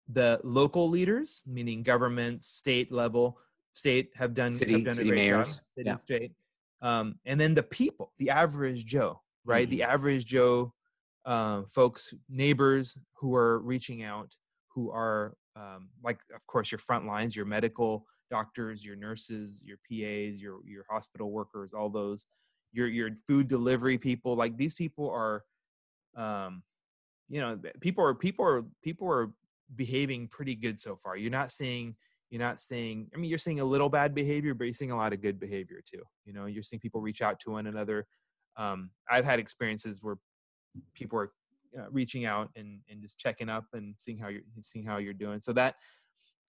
the 0.09 0.41
local 0.45 0.89
leaders, 0.89 1.43
meaning 1.47 1.82
government, 1.82 2.43
state 2.43 2.93
level, 2.93 3.39
state 3.72 4.11
have 4.16 4.32
done 4.32 4.53
city, 4.53 4.72
have 4.72 4.84
done 4.84 4.95
city 4.95 5.09
a 5.09 5.12
great 5.12 5.24
mayors. 5.26 5.57
job. 5.57 5.66
City, 5.66 5.87
yeah. 5.87 5.97
state 5.97 6.32
um, 6.82 7.18
and 7.24 7.40
then 7.40 7.54
the 7.54 7.62
people 7.62 8.12
the 8.18 8.30
average 8.30 8.84
joe 8.84 9.20
right 9.44 9.68
mm-hmm. 9.68 9.76
the 9.76 9.82
average 9.82 10.24
joe 10.24 10.72
uh, 11.24 11.62
folks 11.68 12.14
neighbors 12.28 12.98
who 13.14 13.34
are 13.34 13.58
reaching 13.60 14.02
out 14.02 14.34
who 14.74 14.90
are 14.90 15.34
um, 15.56 15.88
like 16.04 16.20
of 16.34 16.46
course 16.46 16.70
your 16.70 16.78
front 16.78 17.06
lines 17.06 17.34
your 17.34 17.46
medical 17.46 18.06
doctors 18.30 18.84
your 18.84 18.96
nurses 18.96 19.64
your 19.66 19.78
pas 19.88 20.40
your 20.40 20.58
your 20.64 20.84
hospital 20.90 21.30
workers 21.30 21.72
all 21.72 21.88
those 21.88 22.26
your 22.72 22.88
your 22.88 23.10
food 23.26 23.48
delivery 23.48 23.98
people 23.98 24.36
like 24.36 24.56
these 24.56 24.74
people 24.74 25.08
are 25.10 25.42
um 26.16 26.62
you 27.28 27.40
know 27.40 27.58
people 27.80 28.04
are 28.04 28.14
people 28.14 28.44
are 28.44 28.62
people 28.82 29.10
are 29.10 29.32
behaving 29.74 30.28
pretty 30.28 30.54
good 30.54 30.78
so 30.78 30.96
far 30.96 31.16
you're 31.16 31.30
not 31.30 31.50
seeing 31.50 31.94
you're 32.30 32.40
not 32.40 32.60
seeing 32.60 33.08
i 33.14 33.18
mean 33.18 33.30
you're 33.30 33.38
seeing 33.38 33.60
a 33.60 33.64
little 33.64 33.88
bad 33.88 34.14
behavior 34.14 34.54
but 34.54 34.64
you're 34.64 34.72
seeing 34.72 34.90
a 34.90 34.96
lot 34.96 35.12
of 35.12 35.20
good 35.20 35.38
behavior 35.38 35.80
too 35.88 36.02
you 36.24 36.32
know 36.32 36.46
you're 36.46 36.62
seeing 36.62 36.80
people 36.80 37.00
reach 37.00 37.22
out 37.22 37.38
to 37.40 37.50
one 37.50 37.66
another. 37.66 38.06
Um, 38.56 38.90
i've 39.10 39.24
had 39.24 39.38
experiences 39.38 40.02
where 40.02 40.16
people 40.94 41.18
are 41.18 41.30
uh, 41.78 41.86
reaching 41.90 42.24
out 42.24 42.50
and, 42.56 42.80
and 42.88 43.02
just 43.02 43.18
checking 43.18 43.48
up 43.48 43.66
and 43.72 43.94
seeing 43.98 44.18
how 44.18 44.28
you're 44.28 44.42
seeing 44.60 44.84
how 44.84 44.96
you're 44.98 45.12
doing. 45.12 45.40
So 45.40 45.52
that 45.54 45.74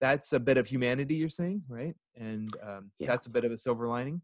that's 0.00 0.32
a 0.32 0.40
bit 0.40 0.56
of 0.56 0.66
humanity 0.66 1.16
you're 1.16 1.28
saying 1.28 1.62
right? 1.68 1.94
And 2.16 2.48
um, 2.62 2.90
yeah. 2.98 3.08
that's 3.08 3.26
a 3.26 3.30
bit 3.30 3.44
of 3.44 3.52
a 3.52 3.58
silver 3.58 3.88
lining. 3.88 4.22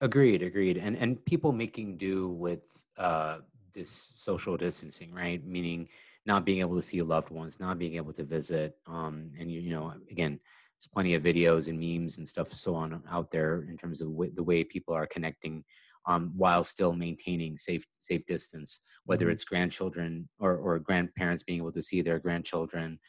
Agreed 0.00 0.42
agreed. 0.42 0.76
And 0.76 0.96
and 0.96 1.24
people 1.24 1.52
making 1.52 1.96
do 1.96 2.28
with 2.28 2.84
uh 2.96 3.38
this 3.72 4.12
social 4.16 4.56
distancing 4.56 5.12
right? 5.12 5.44
Meaning 5.46 5.88
not 6.28 6.44
being 6.44 6.60
able 6.60 6.76
to 6.76 6.82
see 6.82 7.00
loved 7.00 7.30
ones, 7.30 7.58
not 7.58 7.78
being 7.78 7.96
able 7.96 8.12
to 8.12 8.22
visit. 8.22 8.76
Um, 8.86 9.30
and 9.40 9.50
you, 9.50 9.60
you 9.60 9.70
know, 9.70 9.94
again, 10.10 10.38
there's 10.78 10.92
plenty 10.92 11.14
of 11.14 11.22
videos 11.22 11.68
and 11.68 11.80
memes 11.80 12.18
and 12.18 12.28
stuff 12.28 12.52
so 12.52 12.74
on 12.74 13.02
out 13.10 13.30
there 13.30 13.64
in 13.68 13.78
terms 13.78 14.02
of 14.02 14.10
w- 14.10 14.32
the 14.34 14.42
way 14.42 14.62
people 14.62 14.94
are 14.94 15.06
connecting 15.06 15.64
um, 16.04 16.30
while 16.36 16.62
still 16.62 16.92
maintaining 16.92 17.56
safe 17.56 17.84
safe 18.00 18.24
distance. 18.26 18.82
Whether 19.06 19.24
mm-hmm. 19.24 19.32
it's 19.32 19.44
grandchildren 19.44 20.28
or 20.38 20.58
or 20.58 20.78
grandparents 20.78 21.42
being 21.42 21.60
able 21.60 21.72
to 21.72 21.82
see 21.82 22.02
their 22.02 22.18
grandchildren, 22.18 23.00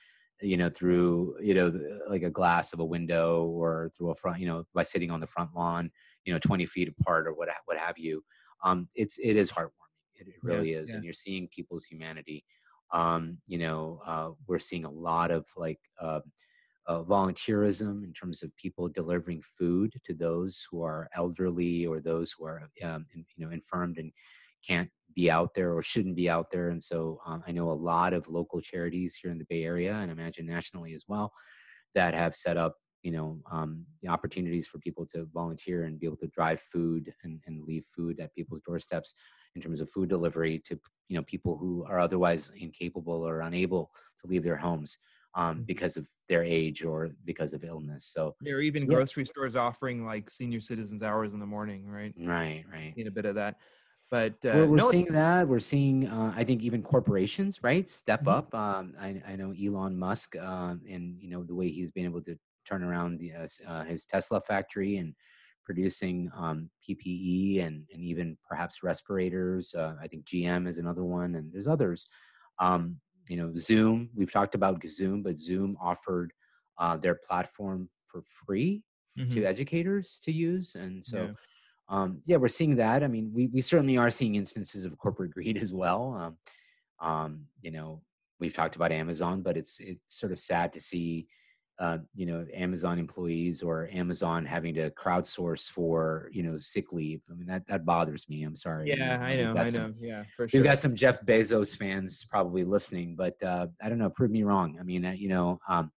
you 0.41 0.55
know, 0.55 0.69
through 0.69 1.35
you 1.41 1.53
know 1.53 1.77
like 2.07 2.23
a 2.23 2.29
glass 2.29 2.71
of 2.71 2.79
a 2.79 2.85
window 2.85 3.43
or 3.47 3.91
through 3.95 4.11
a 4.11 4.15
front, 4.15 4.39
you 4.39 4.47
know, 4.47 4.63
by 4.73 4.83
sitting 4.83 5.11
on 5.11 5.19
the 5.19 5.27
front 5.27 5.49
lawn, 5.53 5.91
you 6.23 6.31
know, 6.31 6.39
20 6.39 6.65
feet 6.65 6.87
apart 6.87 7.27
or 7.27 7.33
what 7.33 7.49
what 7.65 7.77
have 7.77 7.97
you. 7.97 8.23
Um, 8.63 8.87
it's 8.95 9.17
it 9.17 9.35
is 9.35 9.51
heartwarming. 9.51 9.91
It, 10.15 10.27
it 10.29 10.35
really 10.43 10.71
yeah, 10.71 10.79
is, 10.79 10.89
yeah. 10.89 10.95
and 10.95 11.03
you're 11.03 11.13
seeing 11.13 11.49
people's 11.49 11.85
humanity 11.85 12.45
um, 12.91 13.37
you 13.47 13.57
know 13.57 13.99
uh, 14.05 14.31
we're 14.47 14.59
seeing 14.59 14.85
a 14.85 14.91
lot 14.91 15.31
of 15.31 15.45
like 15.55 15.79
uh, 16.01 16.21
uh, 16.87 17.03
volunteerism 17.03 18.03
in 18.03 18.13
terms 18.13 18.41
of 18.43 18.55
people 18.57 18.87
delivering 18.87 19.41
food 19.41 19.93
to 20.03 20.13
those 20.13 20.65
who 20.69 20.81
are 20.81 21.09
elderly 21.15 21.85
or 21.85 21.99
those 21.99 22.31
who 22.31 22.45
are 22.45 22.69
um, 22.83 23.05
in, 23.13 23.25
you 23.35 23.45
know 23.45 23.51
infirmed 23.51 23.97
and 23.97 24.11
can't 24.67 24.89
be 25.15 25.29
out 25.29 25.53
there 25.53 25.73
or 25.73 25.81
shouldn't 25.81 26.15
be 26.15 26.29
out 26.29 26.49
there. 26.51 26.69
And 26.69 26.83
so 26.83 27.19
um, 27.25 27.43
i 27.47 27.51
know 27.51 27.71
a 27.71 27.73
lot 27.73 28.13
of 28.13 28.27
local 28.27 28.61
charities 28.61 29.15
here 29.15 29.31
in 29.31 29.37
the 29.37 29.45
bay 29.49 29.63
area 29.63 29.93
and 29.93 30.11
imagine 30.11 30.45
nationally 30.45 30.93
as 30.93 31.05
well 31.07 31.31
that 31.95 32.13
have 32.13 32.35
set 32.35 32.57
up 32.57 32.75
you 33.03 33.11
know 33.11 33.37
um, 33.51 33.85
the 34.01 34.09
opportunities 34.09 34.67
for 34.67 34.79
people 34.79 35.05
to 35.05 35.27
volunteer 35.33 35.83
and 35.83 35.99
be 35.99 36.05
able 36.05 36.17
to 36.17 36.27
drive 36.27 36.59
food 36.59 37.13
and, 37.23 37.39
and 37.47 37.63
leave 37.63 37.85
food 37.95 38.19
at 38.19 38.33
people's 38.35 38.61
doorsteps 38.61 39.15
in 39.55 39.61
terms 39.61 39.81
of 39.81 39.89
food 39.89 40.09
delivery 40.09 40.61
to 40.65 40.79
you 41.07 41.17
know 41.17 41.23
people 41.23 41.57
who 41.57 41.85
are 41.87 41.99
otherwise 41.99 42.51
incapable 42.57 43.27
or 43.27 43.41
unable 43.41 43.91
to 44.19 44.27
leave 44.27 44.43
their 44.43 44.57
homes 44.57 44.97
um, 45.35 45.55
mm-hmm. 45.55 45.63
because 45.63 45.97
of 45.97 46.07
their 46.27 46.43
age 46.43 46.83
or 46.83 47.09
because 47.25 47.53
of 47.53 47.63
illness. 47.63 48.05
So 48.05 48.35
there 48.41 48.57
are 48.57 48.61
even 48.61 48.83
yeah. 48.83 48.95
grocery 48.95 49.25
stores 49.25 49.55
offering 49.55 50.05
like 50.05 50.29
senior 50.29 50.59
citizens 50.59 51.03
hours 51.03 51.33
in 51.33 51.39
the 51.39 51.45
morning, 51.45 51.87
right? 51.87 52.13
Right, 52.17 52.65
right. 52.71 52.93
Need 52.95 53.07
a 53.07 53.11
bit 53.11 53.25
of 53.25 53.35
that. 53.35 53.55
But 54.11 54.33
uh, 54.43 54.53
we're, 54.55 54.65
we're 54.65 54.77
no, 54.77 54.89
seeing 54.89 55.05
that. 55.11 55.47
We're 55.47 55.59
seeing, 55.59 56.07
uh, 56.07 56.33
I 56.35 56.43
think, 56.43 56.63
even 56.63 56.81
corporations, 56.81 57.61
right, 57.61 57.87
step 57.87 58.21
mm-hmm. 58.21 58.29
up. 58.29 58.55
Um, 58.55 58.95
I, 58.99 59.21
I, 59.27 59.35
know 59.35 59.53
Elon 59.53 59.95
Musk, 59.95 60.35
uh, 60.35 60.75
and 60.89 61.21
you 61.21 61.29
know 61.29 61.43
the 61.43 61.53
way 61.53 61.69
he's 61.69 61.91
been 61.91 62.05
able 62.05 62.21
to 62.23 62.35
turn 62.69 62.83
around 62.83 63.19
the, 63.19 63.33
uh, 63.67 63.83
his 63.83 64.05
Tesla 64.05 64.39
factory 64.41 64.97
and 64.97 65.13
producing 65.65 66.31
um, 66.35 66.69
PPE 66.87 67.65
and, 67.65 67.85
and 67.93 68.03
even 68.03 68.37
perhaps 68.47 68.83
respirators. 68.83 69.75
Uh, 69.75 69.95
I 70.01 70.07
think 70.07 70.25
GM 70.25 70.67
is 70.67 70.77
another 70.77 71.03
one, 71.03 71.35
and 71.35 71.51
there's 71.51 71.67
others. 71.67 72.07
Um, 72.59 72.97
you 73.29 73.37
know, 73.37 73.51
Zoom. 73.55 74.09
We've 74.15 74.31
talked 74.31 74.55
about 74.55 74.81
Zoom, 74.87 75.21
but 75.21 75.39
Zoom 75.39 75.77
offered 75.81 76.33
uh, 76.77 76.97
their 76.97 77.15
platform 77.15 77.89
for 78.07 78.23
free 78.23 78.81
mm-hmm. 79.17 79.31
to 79.35 79.45
educators 79.45 80.19
to 80.23 80.31
use, 80.31 80.75
and 80.75 81.05
so. 81.05 81.23
Yeah. 81.23 81.31
Um, 81.91 82.21
yeah, 82.25 82.37
we're 82.37 82.49
seeing 82.49 82.75
that. 82.75 83.03
I 83.03 83.07
mean, 83.07 83.31
we, 83.33 83.47
we 83.47 83.61
certainly 83.61 83.97
are 83.97 84.11
seeing 84.11 84.35
instances 84.35 84.85
of 84.85 84.95
corporate 84.99 85.31
greed 85.31 85.57
as 85.57 85.73
well. 85.73 86.13
Um, 86.13 87.09
um, 87.09 87.45
you 87.63 87.71
know, 87.71 88.03
we've 88.39 88.53
talked 88.53 88.75
about 88.75 88.91
Amazon, 88.91 89.41
but 89.41 89.57
it's 89.57 89.79
it's 89.79 90.19
sort 90.19 90.31
of 90.31 90.39
sad 90.39 90.71
to 90.73 90.79
see 90.79 91.27
uh, 91.79 91.97
you 92.13 92.25
know 92.25 92.45
amazon 92.53 92.99
employees 92.99 93.63
or 93.63 93.89
amazon 93.91 94.45
having 94.45 94.73
to 94.73 94.89
crowdsource 94.91 95.69
for 95.69 96.29
you 96.31 96.43
know 96.43 96.57
sick 96.57 96.91
leave. 96.91 97.21
I 97.29 97.33
mean 97.35 97.47
that 97.47 97.65
that 97.67 97.85
bothers 97.85 98.27
me. 98.27 98.43
I'm 98.43 98.55
sorry. 98.55 98.89
Yeah 98.89 99.19
i 99.21 99.35
know 99.37 99.55
i 99.55 99.69
some, 99.69 99.81
know. 99.81 99.93
Yeah 99.97 100.23
for 100.35 100.47
sure 100.47 100.59
we've 100.59 100.67
got 100.67 100.77
some 100.77 100.95
jeff 100.95 101.25
bezos 101.25 101.75
fans 101.75 102.25
probably 102.29 102.63
listening 102.63 103.15
but 103.15 103.41
uh, 103.43 103.67
i 103.81 103.89
don't 103.89 103.97
know 103.97 104.09
prove 104.09 104.31
me 104.31 104.43
wrong. 104.43 104.77
I 104.79 104.83
mean 104.83 105.05
uh, 105.05 105.11
you 105.11 105.29
know 105.29 105.59
um, 105.67 105.91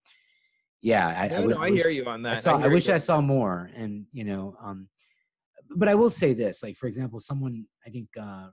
yeah 0.81 1.09
I, 1.09 1.29
no, 1.29 1.37
I, 1.37 1.47
no, 1.47 1.63
I, 1.63 1.71
hear 1.71 1.91
you 1.91 2.05
on 2.07 2.23
that. 2.23 2.33
I, 2.33 2.35
saw, 2.35 2.59
I, 2.59 2.65
I 2.65 2.69
wish 2.69 2.89
i 2.89 2.99
saw 2.99 3.21
more 3.21 3.71
and 3.75 4.05
you 4.13 4.25
know 4.25 4.57
um, 4.61 4.89
but 5.77 5.89
i 5.89 5.95
will 5.95 6.11
say 6.11 6.35
this 6.35 6.63
like 6.63 6.77
for 6.77 6.87
example 6.87 7.21
someone 7.21 7.65
i 7.87 7.91
think 7.91 8.09
uh, 8.19 8.49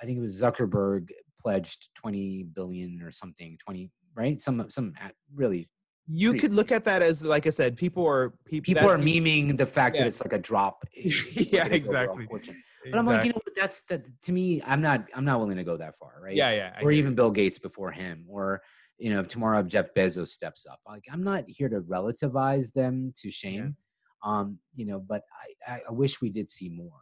i 0.00 0.04
think 0.04 0.18
it 0.18 0.20
was 0.20 0.40
zuckerberg 0.40 1.08
pledged 1.40 1.90
20 1.94 2.46
billion 2.54 3.02
or 3.02 3.12
something 3.12 3.58
20 3.64 3.90
right? 4.16 4.40
Some 4.40 4.64
some 4.68 4.94
uh, 5.04 5.08
really 5.34 5.68
you 6.08 6.34
could 6.34 6.52
look 6.52 6.70
at 6.70 6.84
that 6.84 7.02
as 7.02 7.24
like 7.24 7.46
i 7.46 7.50
said 7.50 7.76
people 7.76 8.06
are 8.06 8.30
people, 8.44 8.74
people 8.74 8.88
are 8.88 8.98
memeing 8.98 9.56
the 9.56 9.66
fact 9.66 9.96
yeah. 9.96 10.02
that 10.02 10.08
it's 10.08 10.22
like 10.22 10.32
a 10.32 10.38
drop 10.38 10.84
yeah 10.94 11.66
exactly 11.66 12.26
but 12.30 12.40
exactly. 12.40 12.92
i'm 12.94 13.06
like 13.06 13.24
you 13.24 13.32
know 13.32 13.40
that's 13.56 13.82
that 13.82 14.02
to 14.22 14.32
me 14.32 14.62
i'm 14.66 14.80
not 14.80 15.04
i'm 15.14 15.24
not 15.24 15.40
willing 15.40 15.56
to 15.56 15.64
go 15.64 15.76
that 15.76 15.96
far 15.96 16.14
right 16.22 16.36
yeah 16.36 16.50
yeah 16.50 16.78
or 16.82 16.92
even 16.92 17.14
bill 17.14 17.30
gates 17.30 17.58
before 17.58 17.90
him 17.90 18.24
or 18.28 18.60
you 18.98 19.12
know 19.12 19.20
if 19.20 19.28
tomorrow 19.28 19.62
jeff 19.62 19.92
bezos 19.94 20.28
steps 20.28 20.66
up 20.70 20.78
like 20.86 21.04
i'm 21.12 21.24
not 21.24 21.44
here 21.48 21.68
to 21.68 21.80
relativize 21.80 22.72
them 22.72 23.12
to 23.16 23.30
shame 23.30 23.76
yeah. 24.24 24.30
um 24.30 24.58
you 24.74 24.86
know 24.86 25.00
but 25.00 25.22
i 25.66 25.80
i 25.88 25.92
wish 25.92 26.20
we 26.20 26.30
did 26.30 26.48
see 26.48 26.68
more 26.68 27.00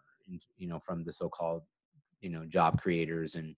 you 0.57 0.69
know 0.69 0.79
from 0.79 1.03
the 1.03 1.13
so-called 1.13 1.63
you 2.21 2.31
know 2.31 2.45
job 2.47 2.81
creators 2.81 3.35
and 3.35 3.55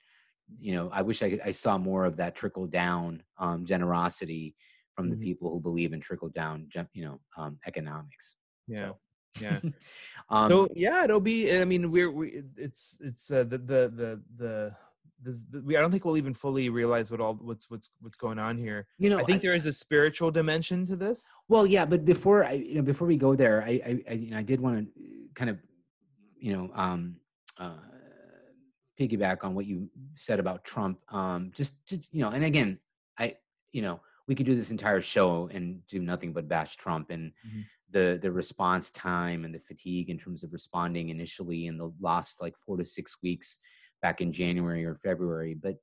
you 0.58 0.74
know 0.74 0.90
i 0.92 1.00
wish 1.00 1.22
i, 1.22 1.38
I 1.44 1.52
saw 1.52 1.78
more 1.78 2.04
of 2.04 2.16
that 2.16 2.34
trickle 2.34 2.66
down 2.66 3.22
um, 3.38 3.64
generosity 3.64 4.56
from 4.96 5.10
the 5.10 5.16
mm-hmm. 5.16 5.24
people 5.24 5.50
who 5.50 5.60
believe 5.60 5.92
in 5.92 6.00
trickle 6.00 6.30
down, 6.30 6.66
you 6.94 7.04
know, 7.04 7.20
um, 7.36 7.58
economics. 7.66 8.36
Yeah. 8.66 8.88
So. 8.88 8.98
Yeah. 9.40 9.58
um, 10.30 10.50
so 10.50 10.68
yeah, 10.74 11.04
it'll 11.04 11.20
be. 11.20 11.54
I 11.54 11.64
mean, 11.64 11.90
we're 11.90 12.10
we. 12.10 12.42
It's 12.56 12.98
it's 13.04 13.30
uh, 13.30 13.44
the 13.44 13.58
the 13.58 13.92
the 13.94 14.22
the 14.36 14.76
this, 15.22 15.46
we 15.64 15.76
I 15.76 15.80
don't 15.80 15.90
think 15.90 16.04
we'll 16.04 16.16
even 16.16 16.34
fully 16.34 16.68
realize 16.68 17.10
what 17.10 17.20
all 17.20 17.34
what's 17.34 17.70
what's 17.70 17.90
what's 18.00 18.16
going 18.16 18.38
on 18.38 18.56
here. 18.56 18.86
You 18.98 19.10
know, 19.10 19.18
I 19.18 19.22
think 19.24 19.42
there 19.42 19.54
is 19.54 19.66
a 19.66 19.72
spiritual 19.72 20.30
dimension 20.30 20.86
to 20.86 20.96
this. 20.96 21.36
Well, 21.48 21.66
yeah, 21.66 21.84
but 21.84 22.04
before 22.04 22.44
I, 22.44 22.52
you 22.52 22.76
know, 22.76 22.82
before 22.82 23.06
we 23.06 23.16
go 23.16 23.34
there, 23.34 23.62
I, 23.62 23.68
I, 23.68 23.98
I, 24.10 24.12
you 24.14 24.30
know, 24.30 24.38
I 24.38 24.42
did 24.42 24.60
want 24.60 24.78
to 24.78 25.00
kind 25.34 25.50
of, 25.50 25.58
you 26.38 26.52
know, 26.52 26.70
um, 26.74 27.16
uh, 27.58 27.76
piggyback 28.98 29.44
on 29.44 29.54
what 29.54 29.66
you 29.66 29.88
said 30.14 30.40
about 30.40 30.64
Trump. 30.64 30.98
Um, 31.12 31.50
just, 31.54 31.74
to, 31.88 31.96
you 32.12 32.22
know, 32.22 32.30
and 32.30 32.44
again, 32.44 32.78
I, 33.18 33.36
you 33.72 33.82
know, 33.82 34.00
we 34.28 34.34
could 34.34 34.46
do 34.46 34.54
this 34.54 34.70
entire 34.70 35.00
show 35.00 35.48
and 35.52 35.84
do 35.86 36.00
nothing 36.00 36.32
but 36.32 36.48
bash 36.48 36.76
Trump 36.76 37.10
and 37.10 37.32
mm-hmm. 37.46 37.60
the 37.90 38.18
the 38.20 38.30
response 38.30 38.90
time 38.90 39.44
and 39.44 39.54
the 39.54 39.58
fatigue 39.58 40.10
in 40.10 40.18
terms 40.18 40.42
of 40.42 40.52
responding 40.52 41.08
initially 41.10 41.66
in 41.66 41.78
the 41.78 41.92
last 42.00 42.40
like 42.42 42.56
four 42.56 42.76
to 42.76 42.84
six 42.84 43.16
weeks 43.22 43.58
back 44.02 44.20
in 44.20 44.32
January 44.32 44.84
or 44.84 44.94
February. 44.94 45.54
But 45.54 45.76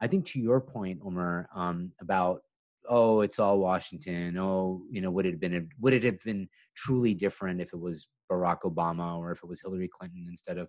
I 0.00 0.06
think 0.06 0.24
to 0.26 0.40
your 0.40 0.60
point, 0.60 1.00
Omar, 1.04 1.48
um, 1.54 1.92
about 2.00 2.40
oh, 2.88 3.20
it's 3.20 3.38
all 3.38 3.58
Washington. 3.58 4.38
Oh, 4.38 4.82
you 4.90 5.00
know, 5.00 5.10
would 5.10 5.26
it 5.26 5.32
have 5.32 5.40
been 5.40 5.68
would 5.80 5.92
it 5.92 6.04
have 6.04 6.22
been 6.24 6.48
truly 6.76 7.14
different 7.14 7.60
if 7.60 7.72
it 7.72 7.80
was 7.80 8.08
Barack 8.30 8.60
Obama 8.64 9.18
or 9.18 9.32
if 9.32 9.42
it 9.42 9.48
was 9.48 9.60
Hillary 9.60 9.88
Clinton 9.88 10.26
instead 10.28 10.58
of, 10.58 10.68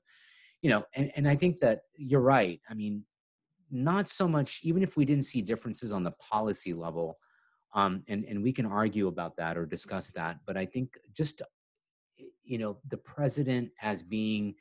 you 0.61 0.69
know, 0.69 0.83
and, 0.95 1.11
and 1.15 1.27
I 1.27 1.35
think 1.35 1.59
that 1.59 1.81
you're 1.95 2.21
right. 2.21 2.59
I 2.69 2.73
mean, 2.73 3.03
not 3.71 4.07
so 4.07 4.27
much, 4.27 4.61
even 4.63 4.83
if 4.83 4.97
we 4.97 5.05
didn't 5.05 5.25
see 5.25 5.41
differences 5.41 5.91
on 5.91 6.03
the 6.03 6.11
policy 6.11 6.73
level, 6.73 7.17
um, 7.73 8.03
and, 8.07 8.25
and 8.25 8.41
we 8.41 8.51
can 8.51 8.65
argue 8.65 9.07
about 9.07 9.35
that 9.37 9.57
or 9.57 9.65
discuss 9.65 10.09
that, 10.11 10.39
but 10.45 10.57
I 10.57 10.65
think 10.65 10.97
just, 11.13 11.41
you 12.43 12.57
know, 12.57 12.77
the 12.89 12.97
president 12.97 13.69
as 13.81 14.01
being 14.01 14.55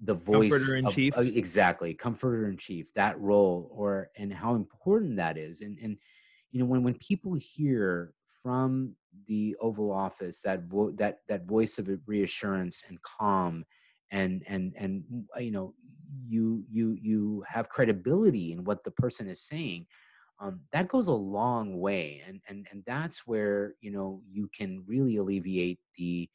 the 0.00 0.14
voice 0.14 0.50
comforter 0.50 0.76
in 0.76 0.86
of, 0.86 0.94
chief. 0.94 1.16
uh, 1.16 1.22
exactly 1.22 1.94
comforter 1.94 2.48
in 2.48 2.56
chief 2.56 2.92
that 2.94 3.18
role 3.20 3.68
or 3.72 4.10
and 4.16 4.32
how 4.32 4.54
important 4.54 5.16
that 5.16 5.36
is 5.36 5.60
and 5.60 5.76
and 5.82 5.96
you 6.52 6.60
know 6.60 6.66
when 6.66 6.82
when 6.82 6.94
people 6.94 7.34
hear 7.34 8.14
from 8.42 8.94
the 9.26 9.56
oval 9.60 9.90
office 9.90 10.40
that 10.40 10.62
vo- 10.64 10.92
that 10.92 11.18
that 11.28 11.46
voice 11.46 11.78
of 11.78 11.90
reassurance 12.06 12.84
and 12.88 13.02
calm 13.02 13.64
and 14.10 14.42
and 14.46 14.74
and 14.78 15.04
uh, 15.36 15.40
you 15.40 15.50
know 15.50 15.74
you 16.26 16.64
you 16.70 16.96
you 17.00 17.44
have 17.46 17.68
credibility 17.68 18.52
in 18.52 18.64
what 18.64 18.82
the 18.84 18.90
person 18.90 19.28
is 19.28 19.40
saying 19.42 19.86
um, 20.40 20.60
that 20.72 20.88
goes 20.88 21.08
a 21.08 21.12
long 21.12 21.78
way 21.78 22.22
and 22.26 22.40
and 22.48 22.66
and 22.70 22.82
that's 22.86 23.26
where 23.26 23.74
you 23.80 23.90
know 23.90 24.22
you 24.30 24.48
can 24.56 24.82
really 24.86 25.16
alleviate 25.16 25.78
the 25.96 26.28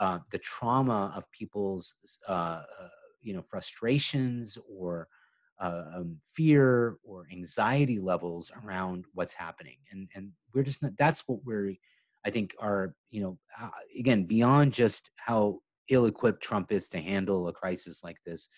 uh, 0.00 0.18
the 0.30 0.38
trauma 0.38 1.12
of 1.14 1.30
people's 1.30 1.94
uh, 2.28 2.32
uh, 2.80 2.88
you 3.22 3.34
know 3.34 3.42
frustrations 3.42 4.58
or 4.68 5.08
uh, 5.60 5.84
um, 5.96 6.16
fear 6.22 6.96
or 7.04 7.26
anxiety 7.30 8.00
levels 8.00 8.50
around 8.64 9.04
what's 9.14 9.34
happening 9.34 9.76
and 9.92 10.08
and 10.14 10.30
we're 10.52 10.64
just 10.64 10.82
not 10.82 10.96
that's 10.98 11.28
what 11.28 11.38
we're 11.44 11.72
i 12.26 12.30
think 12.30 12.54
are 12.58 12.94
you 13.10 13.22
know 13.22 13.38
uh, 13.60 13.68
again 13.98 14.24
beyond 14.24 14.72
just 14.72 15.10
how 15.16 15.60
ill-equipped 15.88 16.42
trump 16.42 16.72
is 16.72 16.88
to 16.88 17.00
handle 17.00 17.48
a 17.48 17.52
crisis 17.52 18.02
like 18.02 18.18
this 18.24 18.48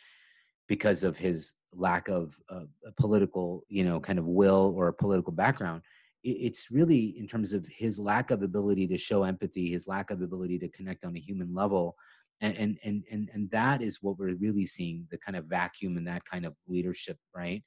because 0.68 1.04
of 1.04 1.16
his 1.16 1.54
lack 1.72 2.08
of 2.08 2.34
uh, 2.50 2.64
political 2.98 3.62
you 3.68 3.84
know 3.84 4.00
kind 4.00 4.18
of 4.18 4.26
will 4.26 4.74
or 4.76 4.88
a 4.88 4.92
political 4.92 5.32
background 5.32 5.82
it's 6.28 6.72
really 6.72 7.14
in 7.18 7.28
terms 7.28 7.52
of 7.52 7.64
his 7.70 8.00
lack 8.00 8.32
of 8.32 8.42
ability 8.42 8.86
to 8.88 8.98
show 8.98 9.22
empathy 9.22 9.70
his 9.70 9.86
lack 9.86 10.10
of 10.10 10.22
ability 10.22 10.58
to 10.58 10.68
connect 10.70 11.04
on 11.04 11.16
a 11.16 11.20
human 11.20 11.54
level 11.54 11.96
and 12.40 12.56
and 12.56 12.78
and 12.84 13.28
and, 13.32 13.50
that 13.50 13.80
is 13.80 14.02
what 14.02 14.18
we're 14.18 14.34
really 14.34 14.66
seeing 14.66 15.06
the 15.10 15.18
kind 15.18 15.36
of 15.36 15.46
vacuum 15.46 15.96
and 15.96 16.06
that 16.06 16.24
kind 16.24 16.44
of 16.44 16.54
leadership 16.66 17.18
right? 17.34 17.62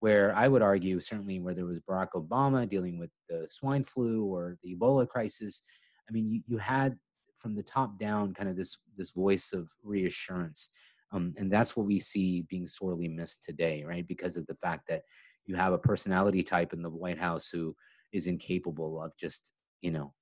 Where 0.00 0.34
i 0.36 0.46
would 0.48 0.62
argue 0.62 1.00
certainly 1.00 1.40
where 1.40 1.54
there 1.54 1.64
was 1.64 1.80
barack 1.88 2.08
obama 2.14 2.68
dealing 2.68 2.98
with 2.98 3.10
the 3.28 3.46
swine 3.48 3.84
flu 3.84 4.24
or 4.24 4.56
the 4.62 4.74
ebola 4.74 5.08
crisis 5.08 5.62
i 6.08 6.12
mean 6.12 6.28
you, 6.28 6.42
you 6.46 6.58
had 6.58 6.96
from 7.42 7.54
the 7.54 7.62
top 7.62 7.98
down 7.98 8.32
kind 8.32 8.48
of 8.48 8.56
this 8.56 8.78
this 8.96 9.10
voice 9.10 9.52
of 9.52 9.70
reassurance 9.82 10.70
um, 11.12 11.34
and 11.36 11.52
that's 11.52 11.76
what 11.76 11.86
we 11.86 11.98
see 11.98 12.42
being 12.48 12.66
sorely 12.66 13.08
missed 13.08 13.42
today 13.42 13.84
right 13.84 14.06
because 14.06 14.36
of 14.36 14.46
the 14.46 14.54
fact 14.54 14.86
that 14.88 15.02
you 15.44 15.54
have 15.54 15.72
a 15.72 15.78
personality 15.78 16.42
type 16.42 16.72
in 16.72 16.82
the 16.82 16.88
white 16.88 17.18
house 17.18 17.48
who 17.48 17.74
is 18.12 18.26
incapable 18.26 19.02
of 19.02 19.16
just 19.18 19.52
you 19.80 19.90
know 19.90 20.12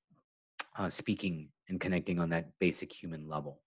uh, 0.78 0.88
speaking 0.88 1.48
and 1.68 1.80
connecting 1.80 2.18
on 2.18 2.30
that 2.30 2.48
basic 2.58 2.92
human 2.92 3.28
level 3.28 3.60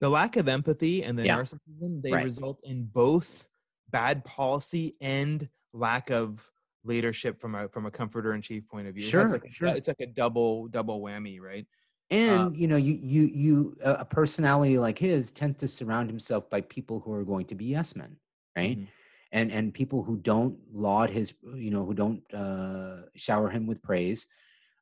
the 0.00 0.08
lack 0.08 0.36
of 0.36 0.48
empathy 0.48 1.04
and 1.04 1.16
the 1.16 1.24
yeah. 1.24 1.38
narcissism 1.38 2.02
they 2.02 2.12
right. 2.12 2.24
result 2.24 2.60
in 2.64 2.84
both 2.84 3.48
bad 3.90 4.24
policy 4.24 4.96
and 5.00 5.48
lack 5.72 6.10
of 6.10 6.50
leadership 6.84 7.40
from 7.40 7.54
a 7.54 7.68
from 7.68 7.86
a 7.86 7.90
comforter 7.90 8.34
in 8.34 8.40
chief 8.40 8.66
point 8.68 8.88
of 8.88 8.94
view. 8.94 9.04
Sure, 9.04 9.28
like 9.28 9.44
a, 9.44 9.52
sure. 9.52 9.68
It's 9.68 9.88
like 9.88 10.00
a 10.00 10.06
double 10.06 10.68
double 10.68 11.00
whammy, 11.00 11.40
right? 11.40 11.66
And 12.10 12.40
um, 12.40 12.54
you 12.54 12.68
know, 12.68 12.76
you 12.76 12.98
you 13.02 13.22
you 13.34 13.76
a 13.82 14.04
personality 14.04 14.78
like 14.78 14.98
his 14.98 15.32
tends 15.32 15.56
to 15.56 15.68
surround 15.68 16.08
himself 16.08 16.48
by 16.48 16.60
people 16.60 17.00
who 17.00 17.12
are 17.12 17.24
going 17.24 17.46
to 17.46 17.54
be 17.54 17.64
yes 17.64 17.96
men, 17.96 18.16
right? 18.56 18.76
Mm-hmm. 18.76 18.84
And 19.32 19.50
and 19.50 19.74
people 19.74 20.02
who 20.02 20.16
don't 20.16 20.56
laud 20.72 21.10
his, 21.10 21.34
you 21.54 21.70
know, 21.70 21.84
who 21.84 21.94
don't 21.94 22.22
uh, 22.32 23.08
shower 23.16 23.50
him 23.50 23.66
with 23.66 23.82
praise, 23.82 24.28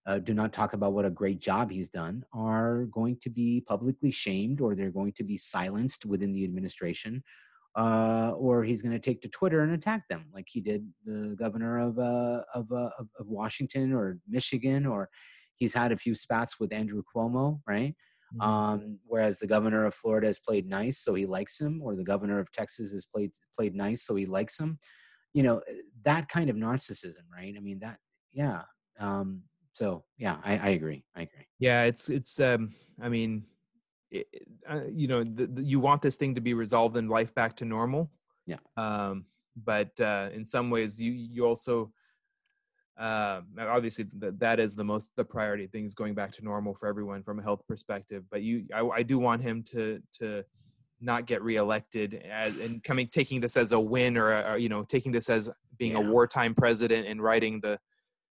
uh, 0.06 0.18
do 0.18 0.34
not 0.34 0.52
talk 0.52 0.74
about 0.74 0.92
what 0.92 1.06
a 1.06 1.10
great 1.10 1.40
job 1.40 1.70
he's 1.70 1.88
done 1.88 2.24
are 2.34 2.84
going 2.86 3.16
to 3.22 3.30
be 3.30 3.62
publicly 3.66 4.10
shamed 4.10 4.60
or 4.60 4.74
they're 4.74 4.90
going 4.90 5.12
to 5.12 5.24
be 5.24 5.36
silenced 5.38 6.04
within 6.04 6.32
the 6.32 6.44
administration 6.44 7.22
uh, 7.76 8.32
or 8.36 8.62
he's 8.62 8.82
going 8.82 8.92
to 8.92 8.98
take 8.98 9.20
to 9.22 9.28
Twitter 9.28 9.62
and 9.62 9.72
attack 9.72 10.06
them 10.08 10.26
like 10.32 10.46
he 10.48 10.60
did 10.60 10.86
the 11.04 11.34
governor 11.36 11.80
of, 11.80 11.98
uh, 11.98 12.42
of, 12.54 12.70
uh, 12.70 12.90
of, 12.98 13.08
of, 13.18 13.26
Washington 13.26 13.92
or 13.92 14.18
Michigan, 14.28 14.86
or 14.86 15.08
he's 15.56 15.74
had 15.74 15.92
a 15.92 15.96
few 15.96 16.14
spats 16.14 16.58
with 16.58 16.72
Andrew 16.72 17.02
Cuomo, 17.14 17.60
right? 17.66 17.94
Mm-hmm. 18.34 18.40
Um, 18.40 18.98
whereas 19.06 19.38
the 19.38 19.46
governor 19.46 19.84
of 19.86 19.94
Florida 19.94 20.26
has 20.26 20.38
played 20.38 20.68
nice, 20.68 20.98
so 20.98 21.14
he 21.14 21.26
likes 21.26 21.60
him, 21.60 21.80
or 21.82 21.94
the 21.94 22.04
governor 22.04 22.38
of 22.38 22.50
Texas 22.52 22.92
has 22.92 23.06
played 23.06 23.30
played 23.56 23.74
nice, 23.74 24.04
so 24.06 24.14
he 24.14 24.26
likes 24.26 24.58
him. 24.58 24.78
You 25.32 25.42
know 25.42 25.60
that 26.04 26.28
kind 26.28 26.50
of 26.50 26.56
narcissism, 26.56 27.24
right? 27.32 27.54
I 27.56 27.60
mean 27.60 27.78
that, 27.80 27.98
yeah. 28.32 28.62
Um, 29.00 29.42
so 29.74 30.04
yeah 30.18 30.36
i, 30.44 30.56
I 30.56 30.68
agree 30.70 31.04
i 31.16 31.22
agree 31.22 31.46
yeah 31.58 31.84
it's 31.84 32.08
it's 32.08 32.40
um 32.40 32.72
i 33.02 33.08
mean 33.08 33.44
it, 34.10 34.26
uh, 34.68 34.82
you 34.88 35.08
know 35.08 35.24
the, 35.24 35.46
the, 35.46 35.62
you 35.62 35.80
want 35.80 36.00
this 36.00 36.16
thing 36.16 36.34
to 36.36 36.40
be 36.40 36.54
resolved 36.54 36.96
and 36.96 37.10
life 37.10 37.34
back 37.34 37.56
to 37.56 37.64
normal 37.64 38.10
yeah 38.46 38.58
um 38.76 39.26
but 39.64 39.90
uh 40.00 40.30
in 40.32 40.44
some 40.44 40.70
ways 40.70 41.00
you 41.00 41.12
you 41.12 41.44
also 41.44 41.92
uh, 42.98 43.40
obviously 43.58 44.06
that 44.18 44.38
that 44.38 44.60
is 44.60 44.76
the 44.76 44.84
most 44.84 45.10
the 45.16 45.24
priority 45.24 45.66
things 45.66 45.94
going 45.94 46.14
back 46.14 46.30
to 46.30 46.44
normal 46.44 46.74
for 46.74 46.88
everyone 46.88 47.22
from 47.22 47.40
a 47.40 47.42
health 47.42 47.62
perspective 47.66 48.22
but 48.30 48.42
you 48.42 48.64
I, 48.72 48.86
I 48.86 49.02
do 49.02 49.18
want 49.18 49.42
him 49.42 49.64
to 49.72 50.00
to 50.20 50.44
not 51.00 51.26
get 51.26 51.42
reelected 51.42 52.22
as, 52.30 52.58
and 52.58 52.82
coming 52.82 53.06
taking 53.06 53.40
this 53.40 53.56
as 53.56 53.72
a 53.72 53.80
win 53.80 54.16
or, 54.16 54.32
a, 54.32 54.52
or 54.52 54.58
you 54.58 54.68
know 54.68 54.84
taking 54.84 55.12
this 55.12 55.28
as 55.28 55.50
being 55.78 55.92
yeah. 55.92 55.98
a 55.98 56.10
wartime 56.10 56.54
president 56.54 57.06
and 57.06 57.22
writing 57.22 57.60
the 57.60 57.78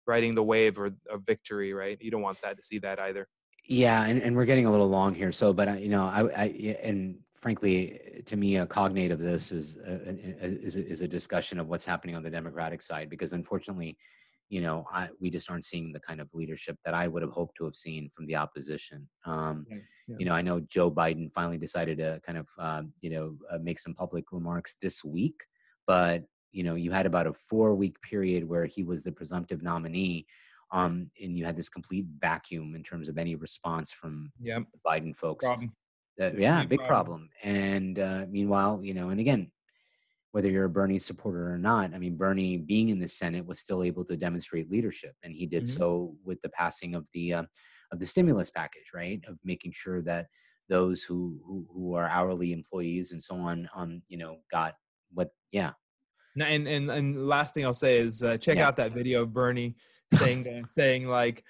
riding 0.07 0.35
the 0.35 0.43
wave 0.43 0.79
or 0.79 0.91
of 1.11 1.27
victory, 1.27 1.73
right? 1.73 1.99
You 2.01 2.11
don't 2.11 2.23
want 2.23 2.41
that 2.43 2.57
to 2.57 2.63
see 2.63 2.79
that 2.79 2.99
either. 3.01 3.29
Yeah, 3.69 4.05
and, 4.05 4.23
and 4.23 4.37
we're 4.37 4.45
getting 4.45 4.67
a 4.67 4.71
little 4.71 4.89
long 4.89 5.15
here. 5.15 5.33
So, 5.33 5.53
but 5.53 5.69
I, 5.69 5.79
you 5.79 5.89
know, 5.89 6.05
I, 6.05 6.23
I 6.37 6.77
and 6.83 7.17
frankly, 7.35 8.23
to 8.25 8.37
me, 8.37 8.57
a 8.57 8.67
cognate 8.67 9.11
of 9.11 9.19
this 9.19 9.51
is 9.51 9.77
a, 9.79 10.11
is 10.41 10.77
a, 10.77 10.87
is 10.87 11.03
a 11.03 11.09
discussion 11.09 11.59
of 11.59 11.69
what's 11.69 11.85
happening 11.85 12.15
on 12.15 12.23
the 12.23 12.31
Democratic 12.31 12.81
side, 12.81 13.11
because 13.11 13.33
unfortunately, 13.33 13.97
you 14.49 14.61
know, 14.61 14.87
I, 14.93 15.09
we 15.21 15.31
just 15.31 15.51
aren't 15.51 15.65
seeing 15.65 15.93
the 15.93 16.01
kind 16.01 16.21
of 16.21 16.29
leadership 16.33 16.79
that 16.85 16.95
I 16.95 17.09
would 17.09 17.23
have 17.23 17.33
hoped 17.33 17.57
to 17.59 17.65
have 17.65 17.75
seen 17.75 18.11
from 18.11 18.27
the 18.27 18.37
opposition. 18.37 19.09
Um, 19.25 19.67
yeah, 19.69 19.79
yeah. 20.09 20.17
You 20.21 20.27
know, 20.27 20.33
I 20.35 20.43
know 20.43 20.61
Joe 20.61 20.91
Biden 20.91 21.33
finally 21.33 21.59
decided 21.59 21.99
to 21.99 22.21
kind 22.25 22.39
of, 22.39 22.49
um, 22.59 22.93
you 23.01 23.11
know, 23.11 23.37
uh, 23.51 23.59
make 23.59 23.79
some 23.79 23.95
public 23.95 24.31
remarks 24.31 24.77
this 24.81 25.05
week, 25.05 25.43
but 25.87 26.23
you 26.53 26.63
know 26.63 26.75
you 26.75 26.91
had 26.91 27.05
about 27.05 27.27
a 27.27 27.35
four 27.35 27.75
week 27.75 28.01
period 28.01 28.49
where 28.49 28.65
he 28.65 28.83
was 28.83 29.03
the 29.03 29.13
presumptive 29.13 29.63
nominee 29.63 30.27
um, 30.73 31.11
and 31.23 31.37
you 31.39 31.45
had 31.45 31.57
this 31.57 31.69
complete 31.69 32.07
vacuum 32.19 32.75
in 32.75 32.83
terms 32.83 33.09
of 33.09 33.19
any 33.19 33.35
response 33.35 33.93
from 33.93 34.33
yep. 34.41 34.65
Biden 34.85 35.17
folks. 35.17 35.47
Problem. 35.47 35.73
Uh, 36.21 36.31
yeah, 36.37 36.61
big, 36.61 36.71
big 36.71 36.79
problem. 36.81 37.29
problem. 37.29 37.29
And 37.45 37.99
uh, 37.99 38.27
meanwhile, 38.29 38.81
you 38.83 38.95
know, 38.95 39.11
and 39.11 39.21
again, 39.21 39.51
whether 40.37 40.51
you're 40.51 40.67
a 40.67 40.69
Bernie 40.69 40.99
supporter 40.99 41.51
or 41.51 41.57
not, 41.57 41.95
I 41.95 41.99
mean, 41.99 42.15
Bernie 42.15 42.59
being 42.59 42.91
in 42.91 42.99
the 42.99 43.09
Senate 43.09 43.47
was 43.47 43.59
still 43.59 43.83
able 43.83 44.05
to 44.05 44.19
demonstrate 44.19 44.71
leadership, 44.71 45.15
and 45.23 45.33
he 45.33 45.47
did 45.47 45.63
mm-hmm. 45.63 45.81
so 45.81 46.15
with 46.27 46.39
the 46.43 46.51
passing 46.51 46.95
of 46.95 47.09
the 47.15 47.33
uh, 47.33 47.45
of 47.91 48.01
the 48.01 48.05
stimulus 48.05 48.51
package, 48.51 48.91
right? 48.95 49.19
Of 49.27 49.39
making 49.45 49.73
sure 49.75 50.03
that 50.03 50.27
those 50.69 51.03
who 51.03 51.41
who, 51.43 51.67
who 51.73 51.95
are 51.95 52.07
hourly 52.07 52.53
employees 52.53 53.13
and 53.13 53.23
so 53.23 53.37
on, 53.37 53.67
um, 53.75 54.03
you 54.09 54.19
know, 54.19 54.37
got 54.53 54.75
what, 55.15 55.31
yeah, 55.53 55.71
and 56.39 56.69
and 56.69 56.91
and 56.91 57.27
last 57.27 57.55
thing 57.55 57.65
I'll 57.65 57.73
say 57.73 57.97
is 57.97 58.23
uh, 58.23 58.37
check 58.37 58.59
yeah. 58.59 58.69
out 58.69 58.77
that 58.77 58.93
video 58.93 59.23
of 59.23 59.33
Bernie 59.33 59.75
saying 60.13 60.65
saying 60.67 61.09
like 61.09 61.45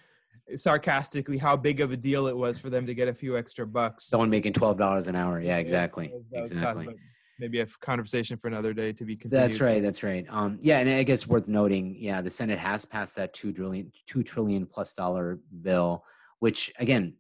sarcastically 0.54 1.38
how 1.38 1.56
big 1.56 1.80
of 1.80 1.90
a 1.90 1.96
deal 1.96 2.28
it 2.28 2.36
was 2.36 2.60
for 2.60 2.70
them 2.70 2.86
to 2.86 2.94
get 2.94 3.08
a 3.08 3.14
few 3.14 3.36
extra 3.36 3.66
bucks. 3.66 4.04
Someone 4.04 4.30
making 4.30 4.52
twelve 4.52 4.78
dollars 4.78 5.08
an 5.08 5.16
hour. 5.16 5.40
Yeah, 5.40 5.56
exactly. 5.56 6.12
That 6.30 6.42
was, 6.42 6.50
that 6.50 6.58
exactly. 6.58 6.94
Maybe 7.38 7.60
a 7.60 7.66
conversation 7.80 8.36
for 8.36 8.48
another 8.48 8.72
day 8.72 8.92
to 8.92 9.04
be 9.04 9.16
continued. 9.16 9.42
That's 9.42 9.60
right. 9.60 9.82
That's 9.82 10.02
right. 10.02 10.26
Um, 10.28 10.58
yeah, 10.60 10.78
and 10.78 10.88
I 10.90 11.02
guess 11.02 11.26
worth 11.26 11.48
noting, 11.48 11.96
yeah, 11.98 12.20
the 12.22 12.30
Senate 12.30 12.58
has 12.58 12.84
passed 12.84 13.16
that 13.16 13.32
two 13.34 13.52
trillion, 13.52 13.90
two 14.06 14.22
trillion 14.22 14.66
plus 14.66 14.92
dollar 14.92 15.40
bill, 15.62 16.04
which 16.40 16.72
again, 16.78 17.14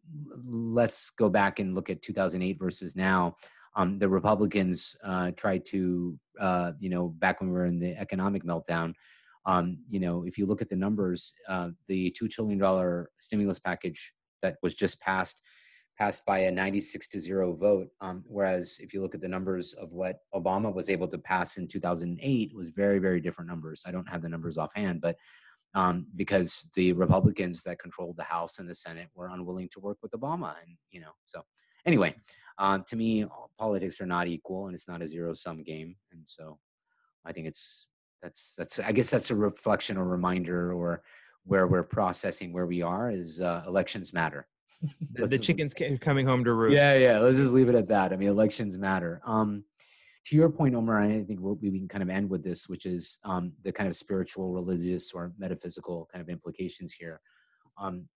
let's 0.44 1.10
go 1.10 1.28
back 1.28 1.58
and 1.58 1.74
look 1.74 1.90
at 1.90 2.02
2008 2.02 2.58
versus 2.58 2.96
now. 2.96 3.36
Um, 3.74 3.98
the 3.98 4.08
Republicans 4.08 4.96
uh, 5.04 5.32
tried 5.32 5.66
to, 5.66 6.18
uh, 6.40 6.72
you 6.80 6.88
know, 6.88 7.08
back 7.08 7.40
when 7.40 7.50
we 7.50 7.54
were 7.54 7.66
in 7.66 7.78
the 7.78 7.94
economic 7.98 8.42
meltdown. 8.42 8.94
Um, 9.44 9.78
you 9.88 10.00
know, 10.00 10.24
if 10.26 10.38
you 10.38 10.46
look 10.46 10.62
at 10.62 10.68
the 10.68 10.76
numbers, 10.76 11.34
uh, 11.48 11.70
the 11.86 12.10
two 12.18 12.26
trillion 12.26 12.58
dollar 12.58 13.10
stimulus 13.18 13.58
package 13.58 14.12
that 14.42 14.56
was 14.62 14.74
just 14.74 15.00
passed 15.00 15.42
passed 15.96 16.24
by 16.26 16.40
a 16.40 16.50
96 16.50 17.08
to 17.08 17.20
0 17.20 17.54
vote 17.54 17.88
um, 18.00 18.22
whereas 18.26 18.78
if 18.80 18.92
you 18.92 19.00
look 19.00 19.14
at 19.14 19.20
the 19.20 19.28
numbers 19.28 19.72
of 19.74 19.92
what 19.92 20.20
obama 20.34 20.72
was 20.72 20.90
able 20.90 21.08
to 21.08 21.18
pass 21.18 21.56
in 21.56 21.66
2008 21.66 22.54
was 22.54 22.68
very 22.68 22.98
very 22.98 23.20
different 23.20 23.48
numbers. 23.48 23.82
I 23.86 23.92
don't 23.92 24.08
have 24.08 24.22
the 24.22 24.28
numbers 24.28 24.58
offhand 24.58 25.00
but 25.00 25.16
um, 25.74 26.06
because 26.16 26.68
the 26.74 26.92
republicans 26.92 27.62
that 27.64 27.78
controlled 27.78 28.16
the 28.16 28.22
house 28.22 28.58
and 28.58 28.68
the 28.68 28.74
senate 28.74 29.08
were 29.14 29.28
unwilling 29.28 29.68
to 29.72 29.80
work 29.80 29.98
with 30.02 30.12
obama 30.12 30.54
and 30.62 30.76
you 30.90 31.00
know 31.00 31.12
so 31.26 31.42
anyway 31.86 32.14
um, 32.58 32.84
to 32.86 32.96
me 32.96 33.24
politics 33.58 34.00
are 34.00 34.06
not 34.06 34.26
equal 34.26 34.66
and 34.66 34.74
it's 34.74 34.88
not 34.88 35.02
a 35.02 35.08
zero 35.08 35.32
sum 35.34 35.62
game 35.62 35.96
and 36.12 36.22
so 36.24 36.58
i 37.24 37.32
think 37.32 37.46
it's 37.46 37.88
that's 38.22 38.54
that's 38.56 38.78
i 38.80 38.92
guess 38.92 39.10
that's 39.10 39.30
a 39.30 39.34
reflection 39.34 39.96
or 39.96 40.04
reminder 40.04 40.72
or 40.72 41.02
where 41.44 41.66
we're 41.66 41.82
processing 41.82 42.52
where 42.52 42.66
we 42.66 42.82
are 42.82 43.10
is 43.10 43.40
uh, 43.40 43.62
elections 43.66 44.12
matter 44.12 44.46
the, 45.12 45.26
the 45.26 45.38
chickens 45.38 45.74
coming 46.00 46.26
home 46.26 46.44
to 46.44 46.52
roost. 46.52 46.74
Yeah, 46.74 46.96
yeah. 46.96 47.18
Let's 47.18 47.38
just 47.38 47.52
leave 47.52 47.68
it 47.68 47.74
at 47.74 47.88
that. 47.88 48.12
I 48.12 48.16
mean, 48.16 48.28
elections 48.28 48.76
matter. 48.76 49.20
Um, 49.24 49.64
to 50.26 50.36
your 50.36 50.50
point, 50.50 50.74
Omar, 50.74 51.00
I 51.00 51.22
think 51.22 51.40
we'll, 51.40 51.54
we 51.54 51.78
can 51.78 51.88
kind 51.88 52.02
of 52.02 52.10
end 52.10 52.28
with 52.28 52.42
this, 52.42 52.68
which 52.68 52.84
is 52.84 53.18
um, 53.24 53.52
the 53.62 53.70
kind 53.70 53.88
of 53.88 53.94
spiritual, 53.94 54.52
religious, 54.52 55.12
or 55.12 55.32
metaphysical 55.38 56.08
kind 56.12 56.20
of 56.20 56.28
implications 56.28 56.92
here. 56.92 57.20
Um, 57.78 58.08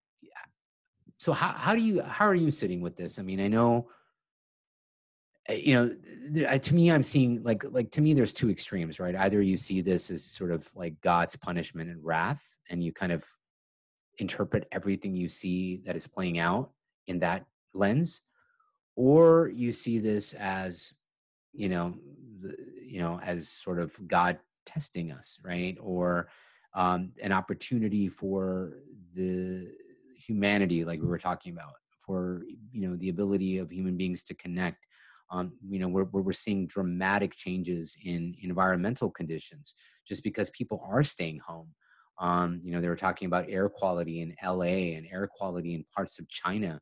so, 1.18 1.32
how 1.32 1.48
how 1.48 1.76
do 1.76 1.82
you 1.82 2.02
how 2.02 2.26
are 2.26 2.34
you 2.34 2.50
sitting 2.50 2.80
with 2.80 2.96
this? 2.96 3.18
I 3.18 3.22
mean, 3.22 3.40
I 3.40 3.48
know, 3.48 3.90
eh, 5.48 5.60
you 5.62 5.74
know, 5.74 6.58
to 6.58 6.74
me, 6.74 6.90
I'm 6.90 7.02
seeing 7.02 7.42
like 7.42 7.62
like 7.70 7.90
to 7.92 8.00
me, 8.00 8.14
there's 8.14 8.32
two 8.32 8.50
extremes, 8.50 8.98
right? 8.98 9.14
Either 9.14 9.42
you 9.42 9.56
see 9.56 9.82
this 9.82 10.10
as 10.10 10.24
sort 10.24 10.50
of 10.50 10.68
like 10.74 11.00
God's 11.02 11.36
punishment 11.36 11.90
and 11.90 12.02
wrath, 12.02 12.42
and 12.70 12.82
you 12.82 12.92
kind 12.92 13.12
of 13.12 13.22
interpret 14.20 14.66
everything 14.72 15.14
you 15.14 15.28
see 15.28 15.82
that 15.84 15.96
is 15.96 16.06
playing 16.06 16.38
out 16.38 16.70
in 17.06 17.18
that 17.18 17.44
lens 17.74 18.22
or 18.96 19.48
you 19.48 19.72
see 19.72 19.98
this 19.98 20.34
as 20.34 20.94
you 21.52 21.68
know 21.68 21.94
you 22.82 23.00
know 23.00 23.20
as 23.20 23.48
sort 23.48 23.78
of 23.78 23.96
god 24.08 24.38
testing 24.66 25.12
us 25.12 25.38
right? 25.44 25.76
Or 25.80 26.28
um, 26.74 27.12
an 27.22 27.32
opportunity 27.32 28.08
for 28.08 28.74
the 29.14 29.68
humanity 30.16 30.84
like 30.84 31.00
we 31.00 31.08
were 31.08 31.18
talking 31.18 31.52
about 31.52 31.72
for 31.98 32.42
you 32.72 32.88
know 32.88 32.96
the 32.96 33.08
ability 33.08 33.58
of 33.58 33.70
human 33.70 33.96
beings 33.96 34.22
to 34.24 34.34
connect. 34.34 34.86
Um, 35.32 35.52
you 35.68 35.78
know 35.78 35.88
we're, 35.88 36.04
we're 36.04 36.32
seeing 36.32 36.66
dramatic 36.66 37.34
changes 37.34 37.96
in 38.04 38.34
environmental 38.42 39.10
conditions. 39.10 39.74
Just 40.06 40.24
because 40.24 40.50
people 40.50 40.82
are 40.88 41.02
staying 41.02 41.40
home 41.46 41.68
um, 42.20 42.60
you 42.62 42.70
know, 42.70 42.80
they 42.80 42.88
were 42.88 42.96
talking 42.96 43.26
about 43.26 43.46
air 43.48 43.68
quality 43.68 44.20
in 44.20 44.36
LA 44.44 44.94
and 44.96 45.06
air 45.10 45.26
quality 45.26 45.74
in 45.74 45.84
parts 45.94 46.18
of 46.18 46.28
China 46.28 46.80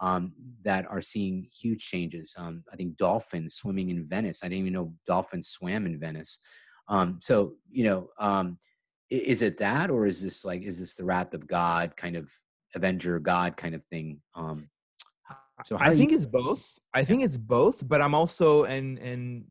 um, 0.00 0.32
that 0.64 0.86
are 0.90 1.02
seeing 1.02 1.46
huge 1.52 1.86
changes. 1.86 2.34
Um, 2.38 2.64
I 2.72 2.76
think 2.76 2.96
dolphins 2.96 3.54
swimming 3.54 3.90
in 3.90 4.06
Venice. 4.06 4.42
I 4.42 4.48
didn't 4.48 4.60
even 4.60 4.72
know 4.72 4.94
dolphins 5.06 5.48
swam 5.48 5.86
in 5.86 6.00
Venice. 6.00 6.40
Um, 6.88 7.18
so, 7.20 7.54
you 7.70 7.84
know, 7.84 8.08
um, 8.18 8.56
is 9.10 9.42
it 9.42 9.58
that, 9.58 9.90
or 9.90 10.06
is 10.06 10.22
this 10.22 10.44
like, 10.44 10.62
is 10.62 10.78
this 10.78 10.94
the 10.94 11.04
wrath 11.04 11.34
of 11.34 11.46
God 11.46 11.96
kind 11.96 12.16
of 12.16 12.32
Avenger 12.74 13.18
God 13.18 13.56
kind 13.56 13.74
of 13.74 13.84
thing? 13.86 14.20
Um, 14.34 14.68
so 15.64 15.76
I 15.78 15.94
think 15.94 16.12
you- 16.12 16.16
it's 16.16 16.26
both. 16.26 16.78
I 16.94 17.04
think 17.04 17.24
it's 17.24 17.38
both, 17.38 17.86
but 17.86 18.00
I'm 18.00 18.14
also 18.14 18.64
and 18.64 18.98
and 18.98 19.44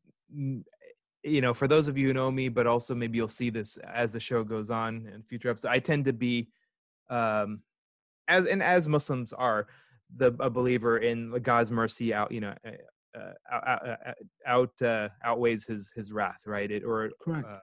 you 1.23 1.41
know, 1.41 1.53
for 1.53 1.67
those 1.67 1.87
of 1.87 1.97
you 1.97 2.07
who 2.07 2.13
know 2.13 2.31
me, 2.31 2.49
but 2.49 2.67
also 2.67 2.95
maybe 2.95 3.17
you'll 3.17 3.27
see 3.27 3.49
this 3.49 3.77
as 3.77 4.11
the 4.11 4.19
show 4.19 4.43
goes 4.43 4.69
on 4.69 5.09
in 5.13 5.23
future 5.23 5.49
episodes. 5.49 5.71
I 5.71 5.79
tend 5.79 6.05
to 6.05 6.13
be, 6.13 6.49
um, 7.09 7.61
as 8.27 8.45
and 8.45 8.61
as 8.61 8.87
Muslims 8.87 9.33
are, 9.33 9.67
the 10.15 10.33
a 10.39 10.49
believer 10.49 10.99
in 10.99 11.31
God's 11.41 11.71
mercy 11.71 12.13
out, 12.13 12.31
you 12.31 12.41
know, 12.41 12.53
uh, 13.15 13.55
uh, 13.55 13.95
out 14.45 14.81
uh, 14.81 15.09
outweighs 15.23 15.65
his 15.65 15.91
his 15.95 16.13
wrath, 16.13 16.43
right? 16.45 16.69
It 16.69 16.83
or 16.83 17.11
correct. 17.19 17.47
Uh, 17.47 17.59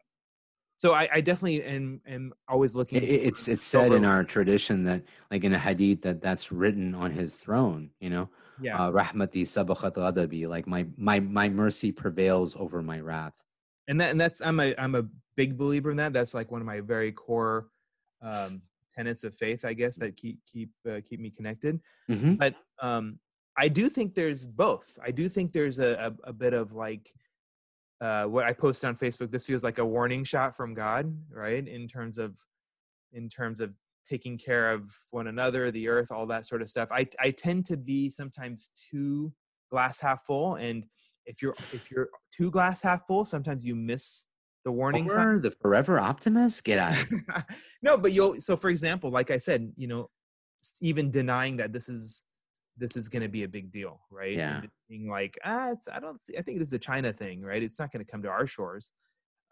so 0.76 0.93
I, 0.93 1.09
I, 1.12 1.20
definitely 1.20 1.62
am, 1.62 2.01
am 2.06 2.32
always 2.48 2.74
looking. 2.74 3.02
It, 3.02 3.06
it's 3.06 3.48
it's 3.48 3.64
said 3.64 3.93
in 3.93 4.05
our 4.05 4.24
tradition 4.24 4.85
that, 4.85 5.02
like 5.31 5.44
in 5.44 5.55
a 5.55 5.59
hadith, 5.59 6.02
that 6.02 6.20
that's 6.20 6.51
written 6.51 6.94
on 6.94 7.12
his 7.12 7.36
throne. 7.36 7.90
You 8.01 8.10
know, 8.10 8.28
yeah. 8.60 8.78
Uh, 8.78 8.90
rahmati 8.90 9.43
sabakhat 9.43 9.94
ghadabi. 9.94 10.48
Like 10.48 10.66
my 10.66 10.86
my 10.97 11.20
my 11.20 11.48
mercy 11.48 11.93
prevails 11.93 12.56
over 12.56 12.82
my 12.82 13.01
wrath 13.01 13.43
and 13.89 14.01
that 14.01 14.10
and 14.10 14.20
that's 14.20 14.40
i'm 14.40 14.60
a 14.60 14.74
i'm 14.78 14.94
a 14.94 15.05
big 15.36 15.56
believer 15.56 15.90
in 15.90 15.97
that 15.97 16.12
that's 16.12 16.35
like 16.35 16.51
one 16.51 16.60
of 16.60 16.66
my 16.66 16.81
very 16.81 17.12
core 17.12 17.68
um 18.22 18.62
tenets 18.90 19.24
of 19.24 19.35
faith 19.35 19.64
i 19.64 19.72
guess 19.72 19.97
that 19.97 20.16
keep 20.16 20.39
keep 20.51 20.70
uh, 20.89 21.01
keep 21.09 21.20
me 21.20 21.31
connected 21.31 21.81
mm-hmm. 22.10 22.35
but 22.35 22.55
um 22.81 23.18
i 23.56 23.68
do 23.68 23.89
think 23.89 24.14
there's 24.14 24.47
both 24.47 24.98
i 25.05 25.10
do 25.10 25.28
think 25.28 25.52
there's 25.52 25.78
a, 25.78 26.12
a, 26.24 26.28
a 26.31 26.32
bit 26.32 26.55
of 26.55 26.72
like 26.72 27.09
uh, 28.01 28.24
what 28.24 28.44
I 28.44 28.52
posted 28.52 28.89
on 28.89 28.97
Facebook, 28.97 29.31
this 29.31 29.47
feels 29.47 29.64
like 29.64 29.78
a 29.78 29.85
warning 29.85 30.24
shot 30.24 30.55
from 30.55 30.74
God, 30.74 31.16
right? 31.31 31.66
In 31.66 31.86
terms 31.89 32.18
of, 32.18 32.36
in 33.12 33.31
terms 33.31 33.60
of 33.60 33.72
taking 34.05 34.39
care 34.39 34.70
of 34.70 34.90
one 35.10 35.26
another, 35.28 35.70
the 35.70 35.89
earth, 35.89 36.10
all 36.10 36.26
that 36.26 36.47
sort 36.47 36.62
of 36.62 36.68
stuff. 36.68 36.89
I 36.93 37.06
I 37.20 37.31
tend 37.31 37.66
to 37.66 37.76
be 37.76 38.10
sometimes 38.10 38.70
too 38.90 39.32
glass 39.70 40.01
half 40.01 40.24
full, 40.24 40.56
and 40.56 40.85
if 41.26 41.43
you're 41.43 41.55
if 41.72 41.90
you're 41.90 42.09
too 42.36 42.51
glass 42.51 42.82
half 42.82 43.06
full, 43.06 43.24
sometimes 43.24 43.64
you 43.64 43.74
miss 43.74 44.28
the 44.64 44.72
warning 44.72 45.09
sign. 45.09 45.40
The 45.43 45.51
forever 45.51 45.98
optimist, 45.98 46.64
get 46.64 46.78
out. 46.78 47.05
no, 47.82 47.97
but 47.97 48.12
you'll. 48.12 48.40
So, 48.40 48.56
for 48.56 48.70
example, 48.70 49.10
like 49.10 49.31
I 49.31 49.36
said, 49.36 49.72
you 49.76 49.86
know, 49.86 50.09
even 50.81 51.10
denying 51.10 51.56
that 51.59 51.72
this 51.72 51.89
is 51.89 52.24
this 52.76 52.97
is 52.97 53.09
going 53.09 53.22
to 53.22 53.28
be 53.28 53.44
a 53.44 53.48
big 53.48 53.70
deal, 53.70 54.01
right? 54.10 54.36
Yeah. 54.36 54.62
being 54.89 55.09
like, 55.09 55.39
ah, 55.44 55.74
I 55.93 56.01
don't 56.01 56.18
see. 56.18 56.36
I 56.36 56.43
think 56.43 56.59
this 56.59 56.68
is 56.68 56.74
a 56.74 56.78
China 56.78 57.12
thing, 57.12 57.40
right? 57.43 57.62
It's 57.62 57.78
not 57.78 57.93
going 57.93 58.05
to 58.05 58.10
come 58.10 58.22
to 58.22 58.28
our 58.28 58.47
shores. 58.47 58.93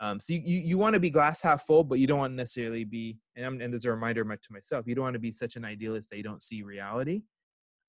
Um, 0.01 0.19
so 0.19 0.35
you, 0.35 0.41
you, 0.45 0.61
you 0.61 0.79
want 0.79 0.95
to 0.95 1.01
be 1.01 1.11
glass 1.11 1.43
half 1.43 1.63
full, 1.63 1.85
but 1.85 1.99
you 1.99 2.07
don't 2.07 2.19
want 2.19 2.33
to 2.33 2.37
necessarily 2.37 2.85
be. 2.85 3.19
And, 3.37 3.47
I'm, 3.47 3.61
and 3.61 3.73
there's 3.73 3.85
a 3.85 3.91
reminder 3.91 4.25
to 4.25 4.53
myself: 4.53 4.87
you 4.87 4.95
don't 4.95 5.05
want 5.05 5.15
to 5.15 5.21
be 5.21 5.31
such 5.31 5.57
an 5.57 5.65
idealist 5.65 6.11
that 6.11 6.17
you 6.17 6.23
don't 6.23 6.43
see 6.43 6.63
reality. 6.63 7.23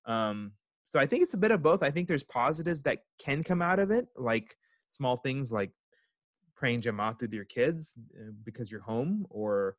Um, 0.06 0.52
so 0.86 1.00
I 1.00 1.06
think 1.06 1.22
it's 1.22 1.34
a 1.34 1.38
bit 1.38 1.50
of 1.50 1.62
both. 1.62 1.82
I 1.82 1.90
think 1.90 2.08
there's 2.08 2.24
positives 2.24 2.82
that 2.84 2.98
can 3.18 3.42
come 3.42 3.62
out 3.62 3.78
of 3.78 3.90
it, 3.90 4.06
like 4.16 4.54
small 4.90 5.16
things 5.16 5.50
like 5.50 5.70
praying 6.54 6.82
Jamaat 6.82 7.20
with 7.20 7.32
your 7.32 7.44
kids 7.44 7.98
uh, 8.16 8.30
because 8.44 8.70
you're 8.70 8.80
home, 8.80 9.26
or 9.30 9.76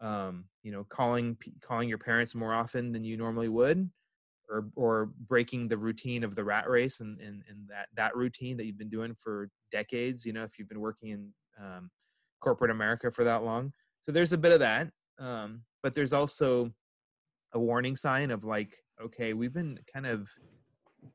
um, 0.00 0.44
you 0.62 0.70
know, 0.70 0.84
calling 0.84 1.36
calling 1.62 1.88
your 1.88 1.98
parents 1.98 2.34
more 2.34 2.54
often 2.54 2.92
than 2.92 3.04
you 3.04 3.16
normally 3.16 3.48
would, 3.48 3.90
or 4.48 4.68
or 4.76 5.10
breaking 5.26 5.68
the 5.68 5.78
routine 5.78 6.22
of 6.22 6.34
the 6.34 6.44
rat 6.44 6.68
race 6.68 7.00
and 7.00 7.18
and, 7.20 7.42
and 7.48 7.68
that 7.68 7.88
that 7.94 8.16
routine 8.16 8.56
that 8.56 8.66
you've 8.66 8.78
been 8.78 8.90
doing 8.90 9.14
for 9.14 9.48
decades. 9.72 10.24
You 10.24 10.34
know, 10.34 10.44
if 10.44 10.58
you've 10.58 10.68
been 10.68 10.80
working 10.80 11.10
in 11.10 11.32
um, 11.60 11.90
corporate 12.40 12.70
America 12.70 13.10
for 13.10 13.24
that 13.24 13.42
long, 13.42 13.72
so 14.00 14.12
there's 14.12 14.32
a 14.32 14.38
bit 14.38 14.52
of 14.52 14.60
that. 14.60 14.90
Um, 15.18 15.62
but 15.82 15.94
there's 15.94 16.12
also 16.12 16.72
a 17.52 17.58
warning 17.58 17.94
sign 17.94 18.30
of 18.30 18.42
like 18.42 18.74
okay 19.00 19.32
we've 19.32 19.52
been 19.52 19.78
kind 19.92 20.06
of 20.06 20.28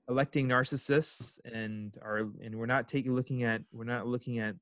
electing 0.07 0.48
narcissists 0.48 1.40
and 1.52 1.98
are 2.02 2.30
and 2.44 2.56
we're 2.56 2.66
not 2.66 2.88
taking 2.88 3.14
looking 3.14 3.44
at 3.44 3.61
we're 3.72 3.84
not 3.84 4.07
looking 4.07 4.40
at 4.40 4.56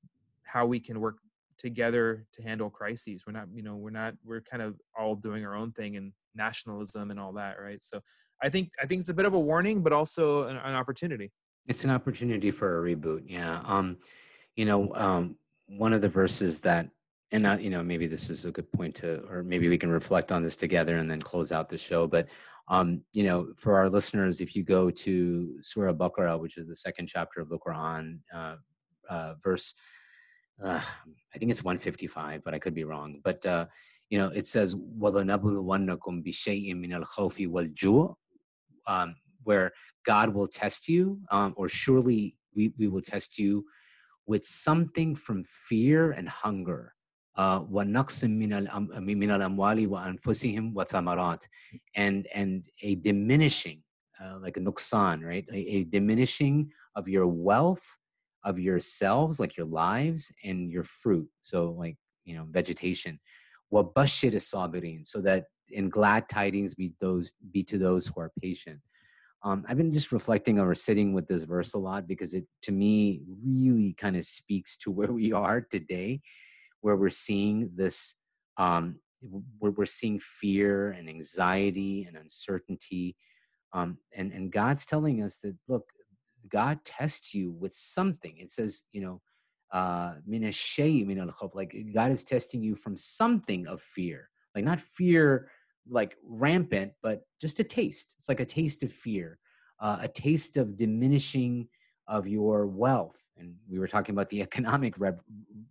how 0.46 0.66
we 0.66 0.80
can 0.80 1.00
work 1.00 1.18
together 1.58 2.26
to 2.34 2.42
handle 2.42 2.70
crises. 2.70 3.24
We're 3.26 3.34
not 3.34 3.48
you 3.54 3.64
know 3.64 3.76
we're 3.76 3.90
not 3.90 4.14
we're 4.24 4.42
kind 4.42 4.64
of 4.64 4.80
all 4.98 5.16
doing 5.16 5.46
our 5.46 5.56
own 5.56 5.72
thing 5.72 5.98
and 5.98 6.14
nationalism 6.36 7.12
and 7.12 7.20
all 7.20 7.34
that 7.34 7.60
right? 7.60 7.82
So 7.82 8.00
i 8.44 8.50
think 8.50 8.70
i 8.80 8.86
think 8.86 9.00
it's 9.00 9.10
a 9.10 9.14
bit 9.16 9.26
of 9.26 9.34
a 9.34 9.40
warning 9.40 9.82
but 9.82 9.92
also 9.92 10.48
an, 10.48 10.58
an 10.58 10.76
opportunity. 10.76 11.32
It's 11.68 11.84
an 11.84 11.90
opportunity 11.90 12.52
for 12.52 12.80
a 12.80 12.96
reboot 12.96 13.24
yeah. 13.26 13.62
Um 13.66 13.98
you 14.56 14.66
know 14.66 14.94
um 14.96 15.36
one 15.68 15.94
of 15.94 16.02
the 16.02 16.10
verses 16.10 16.60
that 16.62 16.90
and 17.32 17.46
uh, 17.46 17.58
you 17.60 17.70
know 17.70 17.84
maybe 17.84 18.08
this 18.08 18.30
is 18.30 18.46
a 18.46 18.52
good 18.52 18.72
point 18.72 18.96
to 18.96 19.22
or 19.30 19.44
maybe 19.44 19.68
we 19.68 19.78
can 19.78 19.92
reflect 19.92 20.32
on 20.32 20.44
this 20.44 20.56
together 20.56 20.98
and 20.98 21.12
then 21.12 21.22
close 21.22 21.52
out 21.52 21.70
the 21.70 21.78
show 21.78 22.08
but 22.08 22.28
um, 22.70 23.02
you 23.14 23.24
know 23.24 23.48
for 23.58 23.76
our 23.76 23.90
listeners 23.90 24.42
if 24.42 24.56
you 24.56 24.64
go 24.64 24.90
to 24.90 25.56
surah 25.62 25.94
baqarah 25.94 26.40
which 26.40 26.58
is 26.58 26.68
the 26.68 26.76
second 26.76 27.08
chapter 27.08 27.42
of 27.42 27.50
the 27.50 27.58
quran 27.60 28.20
uh, 28.34 28.56
uh, 29.10 29.34
verse 29.44 29.74
uh, 30.64 30.82
i 31.36 31.38
think 31.38 31.52
it's 31.52 31.64
155 31.64 32.44
but 32.44 32.54
i 32.54 32.60
could 32.60 32.74
be 32.74 32.84
wrong 32.84 33.20
but 33.24 33.46
uh, 33.46 33.66
you 34.10 34.18
know 34.18 34.28
it 34.30 34.48
says 34.48 34.74
um, 38.88 39.16
where 39.44 39.72
god 40.06 40.30
will 40.34 40.48
test 40.48 40.88
you 40.88 41.20
um, 41.32 41.54
or 41.58 41.68
surely 41.68 42.36
we, 42.56 42.74
we 42.78 42.88
will 42.88 43.02
test 43.02 43.38
you 43.38 43.66
with 44.27 44.45
something 44.45 45.15
from 45.15 45.45
fear 45.45 46.13
and 46.13 46.29
hunger. 46.29 46.95
Uh, 47.37 47.61
وَنَقْصٍ 47.65 48.25
مِنَ 48.25 48.69
الْأَمْوَالِ 48.69 49.89
وَأَنفُسِهِمْ 49.89 50.75
وَثَمَرَاتٍ 50.75 51.43
and 51.95 52.29
and 52.35 52.63
a 52.83 52.97
diminishing, 52.97 53.83
uh, 54.23 54.39
like 54.39 54.59
a 54.59 54.61
nuksan, 54.61 55.25
right? 55.25 55.47
A, 55.51 55.57
a 55.57 55.85
diminishing 55.85 56.71
of 56.95 57.09
your 57.09 57.27
wealth, 57.27 57.83
of 58.45 58.59
yourselves, 58.59 59.41
like 59.41 59.57
your 59.57 59.67
lives, 59.67 60.31
and 60.45 60.71
your 60.71 60.83
fruit. 60.85 61.27
So 61.41 61.71
like 61.71 61.97
you 62.25 62.35
know 62.37 62.47
vegetation. 62.51 63.19
وَبَشِّرِ 63.73 64.35
الصَّابِرِينَ 64.35 65.07
So 65.07 65.23
that 65.23 65.47
in 65.71 65.89
glad 65.89 66.29
tidings 66.29 66.75
be 66.75 66.93
those 67.01 67.33
be 67.51 67.63
to 67.65 67.79
those 67.79 68.07
who 68.07 68.21
are 68.21 68.31
patient. 68.43 68.79
um, 69.44 69.66
I've 69.68 69.78
been 69.78 69.94
just 69.94 70.12
reflecting 70.12 70.60
over 70.60 70.74
sitting 70.74 71.14
with 71.14 71.28
this 71.28 71.44
verse 71.44 71.74
a 71.74 71.78
lot 71.78 72.08
because 72.08 72.34
it, 72.34 72.46
to 72.64 72.72
me, 72.72 73.22
really 73.46 73.94
kind 73.94 74.18
of 74.18 74.26
speaks 74.26 74.78
to 74.80 74.92
where 74.98 75.12
we 75.12 75.32
are 75.32 75.62
today, 75.62 76.22
where 76.82 76.96
we're 76.96 77.10
seeing 77.10 77.70
this, 77.76 78.16
um, 78.58 79.00
where 79.60 79.72
we're 79.72 79.86
seeing 79.86 80.20
fear 80.20 80.92
and 80.92 81.10
anxiety 81.10 82.06
and 82.08 82.18
uncertainty, 82.18 83.16
um, 83.74 83.98
and 84.16 84.32
and 84.32 84.52
God's 84.52 84.86
telling 84.86 85.24
us 85.24 85.38
that 85.40 85.56
look, 85.68 85.86
God 86.50 86.80
tests 86.86 87.34
you 87.34 87.52
with 87.52 87.74
something. 87.74 88.38
It 88.38 88.52
says, 88.52 88.84
you 88.92 89.02
know, 89.02 89.22
uh, 89.72 90.14
like 91.54 91.76
God 91.94 92.12
is 92.12 92.24
testing 92.24 92.64
you 92.64 92.76
from 92.76 92.96
something 92.98 93.68
of 93.68 93.82
fear, 93.82 94.30
like 94.56 94.64
not 94.64 94.80
fear 94.80 95.50
like 95.90 96.16
rampant, 96.24 96.94
but 97.02 97.22
just 97.40 97.60
a 97.60 97.64
taste. 97.64 98.16
It's 98.18 98.30
like 98.30 98.40
a 98.40 98.46
taste 98.46 98.84
of 98.84 98.92
fear, 98.92 99.40
uh, 99.80 100.00
a 100.02 100.08
taste 100.08 100.58
of 100.58 100.78
diminishing 100.78 101.68
of 102.08 102.28
your 102.28 102.68
wealth. 102.68 103.20
And 103.38 103.56
we 103.70 103.80
were 103.80 103.88
talking 103.88 104.14
about 104.14 104.30
the 104.30 104.42
economic 104.50 104.96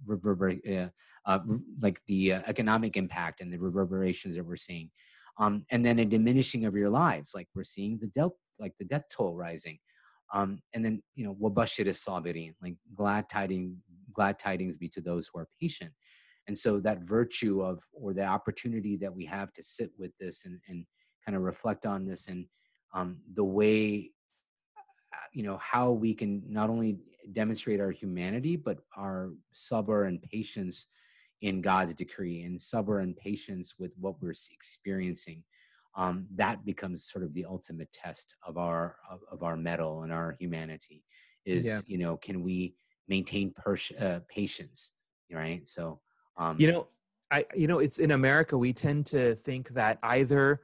reverber, 0.06 0.86
uh, 0.86 0.88
uh, 1.24 1.38
like 1.80 2.00
the 2.06 2.34
uh, 2.34 2.42
economic 2.46 2.96
impact 2.96 3.40
and 3.40 3.52
the 3.52 3.58
reverberations 3.58 4.36
that 4.36 4.44
we're 4.44 4.56
seeing. 4.56 4.90
Um, 5.38 5.64
and 5.70 5.84
then 5.84 5.98
a 5.98 6.04
diminishing 6.04 6.64
of 6.64 6.74
your 6.74 6.88
lives, 6.88 7.32
like 7.34 7.48
we're 7.54 7.64
seeing 7.64 7.98
the 7.98 8.06
death, 8.06 8.32
like 8.58 8.72
the 8.78 8.86
death 8.86 9.04
toll 9.10 9.36
rising. 9.36 9.78
Um, 10.32 10.60
and 10.72 10.84
then, 10.84 11.02
you 11.14 11.24
know, 11.24 11.34
wabashir 11.34 11.86
sabirin, 11.88 12.54
like 12.62 12.74
glad 12.94 13.28
tidings, 13.28 13.76
glad 14.12 14.38
tidings 14.38 14.76
be 14.76 14.88
to 14.88 15.00
those 15.00 15.28
who 15.28 15.40
are 15.40 15.48
patient 15.60 15.92
and 16.48 16.56
so 16.56 16.78
that 16.80 17.00
virtue 17.00 17.62
of 17.62 17.82
or 17.92 18.12
the 18.12 18.24
opportunity 18.24 18.96
that 18.96 19.14
we 19.14 19.24
have 19.24 19.52
to 19.54 19.62
sit 19.62 19.90
with 19.98 20.16
this 20.18 20.44
and, 20.44 20.60
and 20.68 20.86
kind 21.24 21.36
of 21.36 21.42
reflect 21.42 21.86
on 21.86 22.04
this 22.04 22.28
and 22.28 22.46
um, 22.94 23.18
the 23.34 23.44
way 23.44 24.10
uh, 25.12 25.26
you 25.32 25.42
know 25.42 25.58
how 25.58 25.90
we 25.90 26.14
can 26.14 26.42
not 26.48 26.70
only 26.70 26.98
demonstrate 27.32 27.80
our 27.80 27.90
humanity 27.90 28.56
but 28.56 28.78
our 28.96 29.30
sabr 29.54 30.06
and 30.06 30.22
patience 30.22 30.86
in 31.42 31.60
god's 31.60 31.94
decree 31.94 32.42
and 32.42 32.58
sabr 32.58 33.02
and 33.02 33.16
patience 33.16 33.74
with 33.78 33.92
what 33.98 34.14
we're 34.22 34.34
experiencing 34.52 35.42
um, 35.96 36.26
that 36.34 36.64
becomes 36.64 37.10
sort 37.10 37.24
of 37.24 37.32
the 37.32 37.44
ultimate 37.44 37.90
test 37.92 38.36
of 38.46 38.58
our 38.58 38.96
of, 39.10 39.20
of 39.30 39.42
our 39.42 39.56
mettle 39.56 40.02
and 40.02 40.12
our 40.12 40.36
humanity 40.38 41.02
is 41.44 41.66
yeah. 41.66 41.80
you 41.86 41.98
know 41.98 42.16
can 42.16 42.42
we 42.42 42.74
maintain 43.08 43.52
pers- 43.56 43.92
uh, 44.00 44.20
patience 44.28 44.92
right 45.32 45.66
so 45.66 46.00
um, 46.38 46.56
you 46.58 46.70
know, 46.70 46.88
I 47.30 47.44
you 47.54 47.66
know 47.66 47.78
it's 47.78 47.98
in 47.98 48.12
America 48.12 48.56
we 48.56 48.72
tend 48.72 49.06
to 49.06 49.34
think 49.34 49.70
that 49.70 49.98
either 50.02 50.60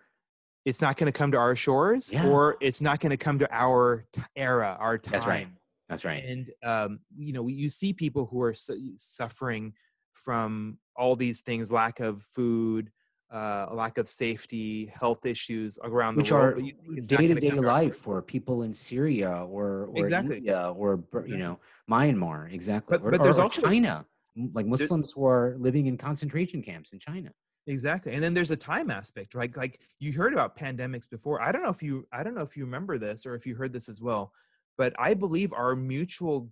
it's 0.65 0.81
not 0.81 0.97
going 0.97 1.11
to 1.11 1.17
come 1.17 1.33
to 1.33 1.39
our 1.39 1.57
shores 1.57 2.13
yeah. 2.13 2.27
or 2.27 2.57
it's 2.61 2.81
not 2.81 3.01
going 3.01 3.11
to 3.11 3.17
come 3.17 3.39
to 3.39 3.49
our 3.51 4.07
t- 4.13 4.23
era, 4.37 4.77
our 4.79 4.97
time. 4.97 5.13
That's 5.13 5.27
right. 5.27 5.49
That's 5.89 6.05
right. 6.05 6.25
And 6.25 6.51
um, 6.63 7.01
you 7.17 7.33
know, 7.33 7.49
you 7.49 7.69
see 7.69 7.93
people 7.93 8.27
who 8.27 8.43
are 8.43 8.55
su- 8.55 8.93
suffering 8.97 9.75
from 10.13 10.79
all 10.97 11.17
these 11.17 11.41
things: 11.41 11.73
lack 11.73 12.01
of 12.01 12.23
food, 12.23 12.91
uh, 13.31 13.67
lack 13.73 13.99
of 13.99 14.09
safety, 14.09 14.87
health 14.95 15.27
issues 15.27 15.79
around 15.83 16.17
Which 16.17 16.29
the 16.29 16.35
world. 16.35 16.63
Which 16.87 17.13
are 17.13 17.17
day 17.17 17.27
to 17.27 17.35
day 17.35 17.51
life 17.51 17.97
for 17.97 18.23
people 18.23 18.63
in 18.63 18.73
Syria 18.73 19.45
or, 19.49 19.87
or 19.87 19.99
exactly. 19.99 20.39
India 20.39 20.73
or 20.75 21.03
you 21.27 21.37
know 21.37 21.59
Myanmar, 21.91 22.53
exactly. 22.53 22.99
But, 22.99 23.07
or, 23.07 23.11
but 23.11 23.23
there's 23.23 23.39
or 23.39 23.43
also 23.43 23.63
China 23.63 24.07
like 24.53 24.67
Muslims 24.67 25.13
who 25.13 25.27
are 25.27 25.57
living 25.59 25.87
in 25.87 25.97
concentration 25.97 26.63
camps 26.63 26.93
in 26.93 26.99
China. 26.99 27.31
Exactly. 27.67 28.13
And 28.13 28.23
then 28.23 28.35
there's 28.35 28.51
a 28.51 28.57
time 28.57 28.91
aspect, 28.91 29.35
right? 29.35 29.55
Like 29.57 29.81
you 30.01 30.13
heard 30.13 30.33
about 30.33 30.57
pandemics 30.57 31.09
before. 31.09 31.41
I 31.41 31.53
don't 31.53 31.63
know 31.63 31.71
if 31.71 31.83
you 31.83 32.07
I 32.13 32.23
don't 32.23 32.35
know 32.35 32.43
if 32.43 32.57
you 32.57 32.65
remember 32.65 32.99
this 32.99 33.25
or 33.25 33.35
if 33.35 33.47
you 33.47 33.55
heard 33.55 33.73
this 33.73 33.89
as 33.89 34.01
well, 34.03 34.33
but 34.77 34.93
I 34.99 35.15
believe 35.15 35.53
our 35.53 35.77
mutual 35.77 36.51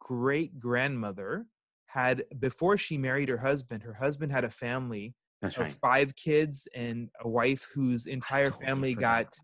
great 0.00 0.58
grandmother 0.58 1.46
had 1.86 2.24
before 2.38 2.78
she 2.78 2.96
married 2.96 3.28
her 3.28 3.38
husband, 3.38 3.82
her 3.82 3.94
husband 3.94 4.32
had 4.32 4.44
a 4.44 4.50
family 4.50 5.14
That's 5.42 5.56
of 5.56 5.62
right. 5.62 5.70
five 5.70 6.16
kids 6.16 6.66
and 6.74 7.10
a 7.20 7.28
wife 7.28 7.66
whose 7.74 8.06
entire 8.06 8.50
totally 8.50 8.66
family 8.66 8.94
got 8.94 9.38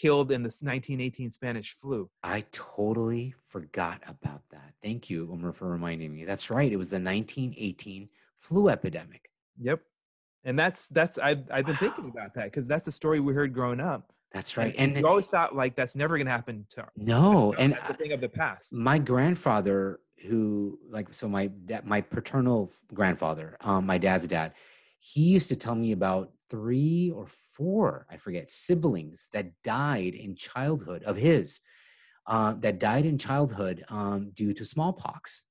killed 0.00 0.30
in 0.30 0.42
the 0.42 0.48
1918 0.48 1.30
Spanish 1.30 1.72
flu. 1.72 2.08
I 2.22 2.44
totally 2.52 3.34
forgot 3.48 4.00
about 4.06 4.42
that. 4.50 4.74
Thank 4.82 5.10
you, 5.10 5.28
Omar, 5.32 5.52
for 5.52 5.68
reminding 5.68 6.14
me. 6.14 6.24
That's 6.24 6.50
right. 6.50 6.70
It 6.70 6.76
was 6.76 6.90
the 6.90 7.00
1918 7.00 8.08
flu 8.38 8.68
epidemic. 8.68 9.30
Yep. 9.60 9.80
And 10.44 10.58
that's 10.58 10.88
that's 10.88 11.18
I've 11.18 11.42
I've 11.50 11.66
been 11.66 11.74
wow. 11.74 11.80
thinking 11.80 12.08
about 12.08 12.32
that 12.34 12.44
because 12.44 12.68
that's 12.68 12.84
the 12.84 12.92
story 12.92 13.20
we 13.20 13.34
heard 13.34 13.52
growing 13.52 13.80
up. 13.80 14.12
That's 14.32 14.56
right. 14.56 14.74
And, 14.78 14.92
and 14.92 15.00
you 15.00 15.06
always 15.06 15.28
thought 15.28 15.56
like 15.56 15.74
that's 15.74 15.96
never 15.96 16.16
going 16.16 16.26
to 16.26 16.32
happen 16.32 16.64
to 16.70 16.86
no, 16.96 17.50
that's, 17.50 17.62
and 17.62 17.72
that's 17.72 17.90
a 17.90 17.94
thing 17.94 18.12
of 18.12 18.20
the 18.20 18.28
past. 18.28 18.74
My 18.74 18.98
grandfather, 18.98 20.00
who 20.26 20.78
like 20.90 21.12
so 21.12 21.28
my 21.28 21.50
my 21.84 22.00
paternal 22.00 22.72
grandfather, 22.94 23.56
um, 23.62 23.86
my 23.86 23.98
dad's 23.98 24.26
dad, 24.26 24.52
he 25.00 25.22
used 25.22 25.48
to 25.48 25.56
tell 25.56 25.74
me 25.74 25.92
about 25.92 26.30
three 26.50 27.12
or 27.14 27.26
four, 27.26 28.06
I 28.10 28.16
forget, 28.16 28.50
siblings 28.50 29.28
that 29.32 29.50
died 29.64 30.14
in 30.14 30.36
childhood 30.36 31.02
of 31.04 31.16
his, 31.16 31.60
uh, 32.26 32.54
that 32.60 32.78
died 32.78 33.06
in 33.06 33.18
childhood 33.18 33.84
um, 33.88 34.30
due 34.34 34.52
to 34.54 34.64
smallpox. 34.64 35.44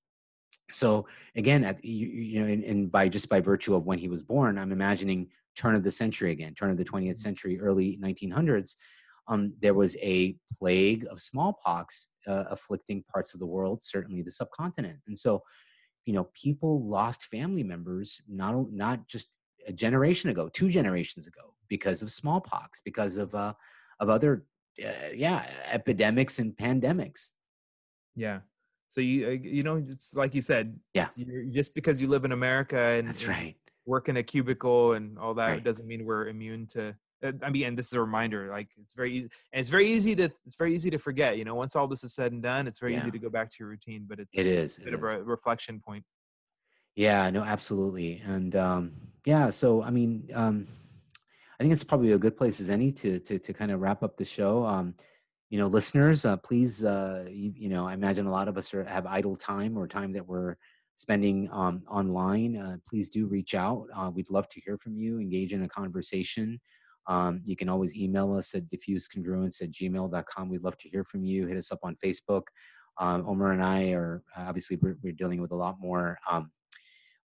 So 0.72 1.08
again, 1.36 1.64
at, 1.64 1.84
you, 1.84 2.08
you 2.08 2.42
know, 2.42 2.48
and, 2.48 2.92
by 2.92 3.08
just 3.08 3.30
by 3.30 3.40
virtue 3.40 3.76
of 3.76 3.86
when 3.86 4.00
he 4.00 4.10
was 4.10 4.22
born, 4.22 4.58
I'm 4.58 4.72
imagining 4.72 5.30
turn 5.56 5.76
of 5.76 5.84
the 5.84 5.92
century 5.92 6.32
again, 6.32 6.54
turn 6.54 6.72
of 6.72 6.78
the 6.78 6.86
20th 6.86 7.04
mm-hmm. 7.04 7.16
century, 7.16 7.60
early 7.60 7.98
1900s. 8.02 8.76
Um, 9.30 9.54
there 9.60 9.74
was 9.74 9.98
a 10.02 10.38
plague 10.58 11.06
of 11.10 11.22
smallpox 11.22 12.10
uh, 12.28 12.46
afflicting 12.50 13.04
parts 13.12 13.34
of 13.34 13.40
the 13.40 13.46
world, 13.46 13.84
certainly 13.84 14.22
the 14.22 14.32
subcontinent, 14.32 15.00
and 15.08 15.20
so 15.20 15.44
you 16.06 16.14
know 16.14 16.30
people 16.34 16.88
lost 16.88 17.26
family 17.26 17.62
members 17.62 18.22
not 18.30 18.72
not 18.72 19.06
just 19.10 19.28
a 19.68 19.74
generation 19.74 20.30
ago, 20.30 20.50
two 20.50 20.70
generations 20.70 21.28
ago, 21.28 21.54
because 21.68 22.02
of 22.02 22.12
smallpox, 22.12 22.82
because 22.84 23.18
of 23.18 23.36
uh, 23.36 23.54
of 24.00 24.10
other 24.10 24.46
uh, 24.84 25.10
yeah 25.14 25.50
epidemics 25.72 26.40
and 26.40 26.56
pandemics. 26.56 27.30
Yeah. 28.16 28.40
So 28.88 29.02
you 29.02 29.28
uh, 29.28 29.32
you 29.32 29.64
know 29.64 29.78
it's 29.78 30.16
like 30.16 30.34
you 30.34 30.42
said. 30.42 30.80
Yeah. 30.94 31.08
just 31.52 31.76
because 31.76 32.02
you 32.02 32.08
live 32.08 32.26
in 32.26 32.32
America 32.32 32.80
and 32.80 33.08
that's 33.08 33.28
right. 33.28 33.56
Work 33.86 34.10
in 34.10 34.18
a 34.18 34.24
cubicle 34.24 34.94
and 34.94 35.18
all 35.18 35.34
that 35.36 35.48
right. 35.48 35.64
doesn't 35.64 35.88
mean 35.88 36.06
we're 36.06 36.28
immune 36.28 36.68
to. 36.68 36.96
Uh, 37.24 37.32
I 37.42 37.50
mean, 37.50 37.66
and 37.66 37.78
this 37.78 37.88
is 37.88 37.94
a 37.94 38.02
reminder. 38.02 38.50
Like 38.50 38.70
it's 38.80 38.94
very 38.94 39.14
easy, 39.14 39.30
and 39.54 39.62
it's 39.62 39.70
very 39.70 39.88
easy 39.88 40.16
to 40.16 40.24
it's 40.46 40.58
very 40.58 40.74
easy 40.74 40.90
to 40.90 40.98
forget. 40.98 41.38
You 41.38 41.46
know, 41.46 41.56
once 41.56 41.76
all 41.76 41.88
this 41.88 42.04
is 42.04 42.14
said 42.14 42.32
and 42.32 42.44
done, 42.44 42.68
it's 42.68 42.80
very 42.80 42.94
yeah. 42.94 43.00
easy 43.00 43.12
to 43.12 43.20
go 43.20 43.30
back 43.30 43.50
to 43.50 43.56
your 43.60 43.70
routine. 43.70 44.06
But 44.08 44.20
it's 44.20 44.38
it 44.38 44.46
it's 44.46 44.62
is, 44.62 44.78
a 44.80 44.82
bit 44.82 44.94
of 44.94 45.04
is. 45.04 45.16
a 45.18 45.24
reflection 45.24 45.80
point. 45.80 46.04
Yeah, 46.96 47.30
no, 47.30 47.44
absolutely. 47.44 48.24
And 48.26 48.56
um, 48.56 48.94
yeah, 49.28 49.50
so 49.50 49.84
I 49.84 49.90
mean, 49.90 50.30
um, 50.34 50.66
I 51.60 51.64
think 51.64 51.74
it's 51.74 51.84
probably 51.84 52.14
a 52.14 52.18
good 52.18 52.38
place 52.38 52.62
as 52.62 52.70
any 52.70 52.94
to 52.94 53.20
to 53.20 53.38
to 53.38 53.54
kind 53.54 53.72
of 53.72 53.82
wrap 53.82 54.02
up 54.02 54.16
the 54.16 54.24
show. 54.24 54.66
Um, 54.66 54.94
you 55.50 55.60
know, 55.60 55.68
listeners, 55.68 56.26
uh, 56.26 56.38
please, 56.38 56.86
uh, 56.86 57.26
you, 57.30 57.52
you, 57.56 57.70
know, 57.70 57.86
I 57.88 57.94
imagine 57.94 58.26
a 58.26 58.32
lot 58.32 58.48
of 58.48 58.58
us 58.58 58.74
are, 58.74 58.84
have 58.86 59.06
idle 59.06 59.36
time 59.36 59.78
or 59.78 59.88
time 59.88 60.12
that 60.14 60.26
we're 60.26 60.56
spending 60.96 61.50
um, 61.52 61.84
online. 61.90 62.58
Uh, 62.58 62.78
please 62.88 63.10
do 63.10 63.28
reach 63.28 63.54
out. 63.54 63.88
Uh, 63.96 64.10
we'd 64.14 64.30
love 64.30 64.48
to 64.50 64.62
hear 64.62 64.78
from 64.78 64.98
you, 64.98 65.20
engage 65.20 65.54
in 65.54 65.64
a 65.64 65.70
conversation. 65.70 66.60
Um, 67.08 67.42
you 67.46 67.56
can 67.56 67.70
always 67.70 67.96
email 67.96 68.34
us 68.34 68.56
at 68.56 68.70
diffusecongruence 68.70 69.62
at 69.62 69.72
gmail.com. 69.72 70.50
We'd 70.50 70.64
love 70.64 70.78
to 70.80 70.90
hear 70.90 71.06
from 71.06 71.24
you. 71.24 71.48
Hit 71.48 71.58
us 71.58 71.72
up 71.72 71.80
on 71.84 71.96
Facebook. 72.04 72.44
Um, 72.98 73.26
Omar 73.28 73.52
and 73.52 73.64
I 73.64 73.92
are 73.92 74.24
obviously 74.38 74.78
we're, 74.82 74.98
we're, 75.02 75.14
dealing 75.14 75.42
with 75.42 75.52
a 75.52 75.56
lot 75.56 75.80
more 75.80 76.18
um, 76.30 76.52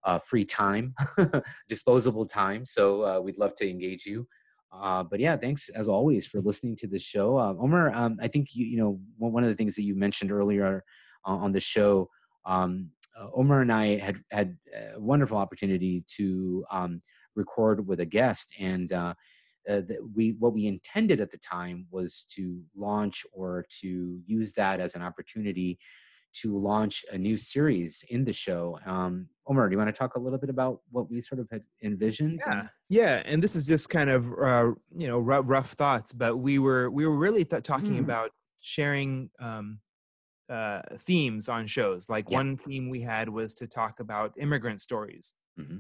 uh, 0.05 0.19
free 0.19 0.45
time, 0.45 0.95
disposable 1.69 2.27
time. 2.27 2.65
So 2.65 3.05
uh, 3.05 3.21
we'd 3.21 3.39
love 3.39 3.55
to 3.57 3.69
engage 3.69 4.07
you. 4.07 4.27
Uh, 4.73 5.03
but 5.03 5.21
yeah, 5.21 5.37
thanks 5.37 5.69
as 5.71 5.89
always 5.89 6.27
for 6.27 6.41
listening 6.41 6.77
to 6.77 6.87
the 6.87 6.99
show, 6.99 7.37
uh, 7.37 7.55
Omar. 7.61 7.93
Um, 7.93 8.19
I 8.23 8.29
think 8.29 8.55
you 8.55 8.65
you 8.65 8.79
know 8.79 8.99
one 9.19 9.43
of 9.43 9.51
the 9.51 9.57
things 9.57 9.75
that 9.77 9.83
you 9.83 9.95
mentioned 9.95 10.33
earlier 10.33 10.83
uh, 11.27 11.33
on 11.33 11.53
the 11.53 11.61
show. 11.61 12.09
Um, 12.47 12.91
uh, 13.19 13.29
Omar 13.35 13.61
and 13.61 13.73
I 13.73 13.99
had 13.99 14.23
had 14.31 14.57
a 14.75 14.99
wonderful 14.99 15.37
opportunity 15.37 16.05
to 16.17 16.65
um, 16.71 17.01
record 17.37 17.87
with 17.87 18.01
a 18.01 18.07
guest, 18.07 18.55
and 18.59 18.91
uh, 18.93 19.13
we 20.15 20.37
what 20.39 20.55
we 20.55 20.67
intended 20.67 21.21
at 21.21 21.31
the 21.31 21.39
time 21.39 21.87
was 21.91 22.25
to 22.35 22.63
launch 22.75 23.27
or 23.33 23.67
to 23.81 24.21
use 24.25 24.55
that 24.55 24.81
as 24.81 24.95
an 24.95 25.03
opportunity 25.03 25.79
to 26.33 26.57
launch 26.57 27.05
a 27.13 27.19
new 27.19 27.37
series 27.37 28.05
in 28.09 28.25
the 28.25 28.33
show. 28.33 28.79
Um, 28.87 29.29
Omar, 29.47 29.69
do 29.69 29.73
you 29.73 29.79
want 29.79 29.89
to 29.89 29.99
talk 29.99 30.15
a 30.15 30.21
little 30.21 30.39
bit 30.39 30.51
about 30.51 30.81
what 30.91 31.11
we 31.11 31.21
sort 31.21 31.41
of 31.41 31.49
had 31.51 31.63
envisioned? 31.83 32.41
Yeah, 32.47 32.69
yeah, 32.89 33.23
and 33.25 33.43
this 33.43 33.57
is 33.57 33.67
just 33.67 33.91
kind 33.91 34.09
of 34.09 34.27
uh, 34.33 34.73
you 34.95 35.09
know 35.09 35.19
rough, 35.19 35.45
rough, 35.49 35.71
thoughts, 35.71 36.13
but 36.13 36.37
we 36.37 36.59
were 36.59 36.91
we 36.91 37.07
were 37.07 37.17
really 37.17 37.45
th- 37.45 37.63
talking 37.63 37.97
mm. 37.97 38.05
about 38.05 38.31
sharing 38.61 39.31
um, 39.41 39.81
uh, 40.49 40.83
themes 40.99 41.49
on 41.49 41.67
shows. 41.67 42.09
Like 42.09 42.31
yeah. 42.31 42.37
one 42.37 42.57
theme 42.57 42.89
we 42.89 43.01
had 43.01 43.29
was 43.29 43.55
to 43.57 43.67
talk 43.67 43.99
about 44.01 44.33
immigrant 44.37 44.81
stories. 44.81 45.35
Mm-hmm. 45.59 45.79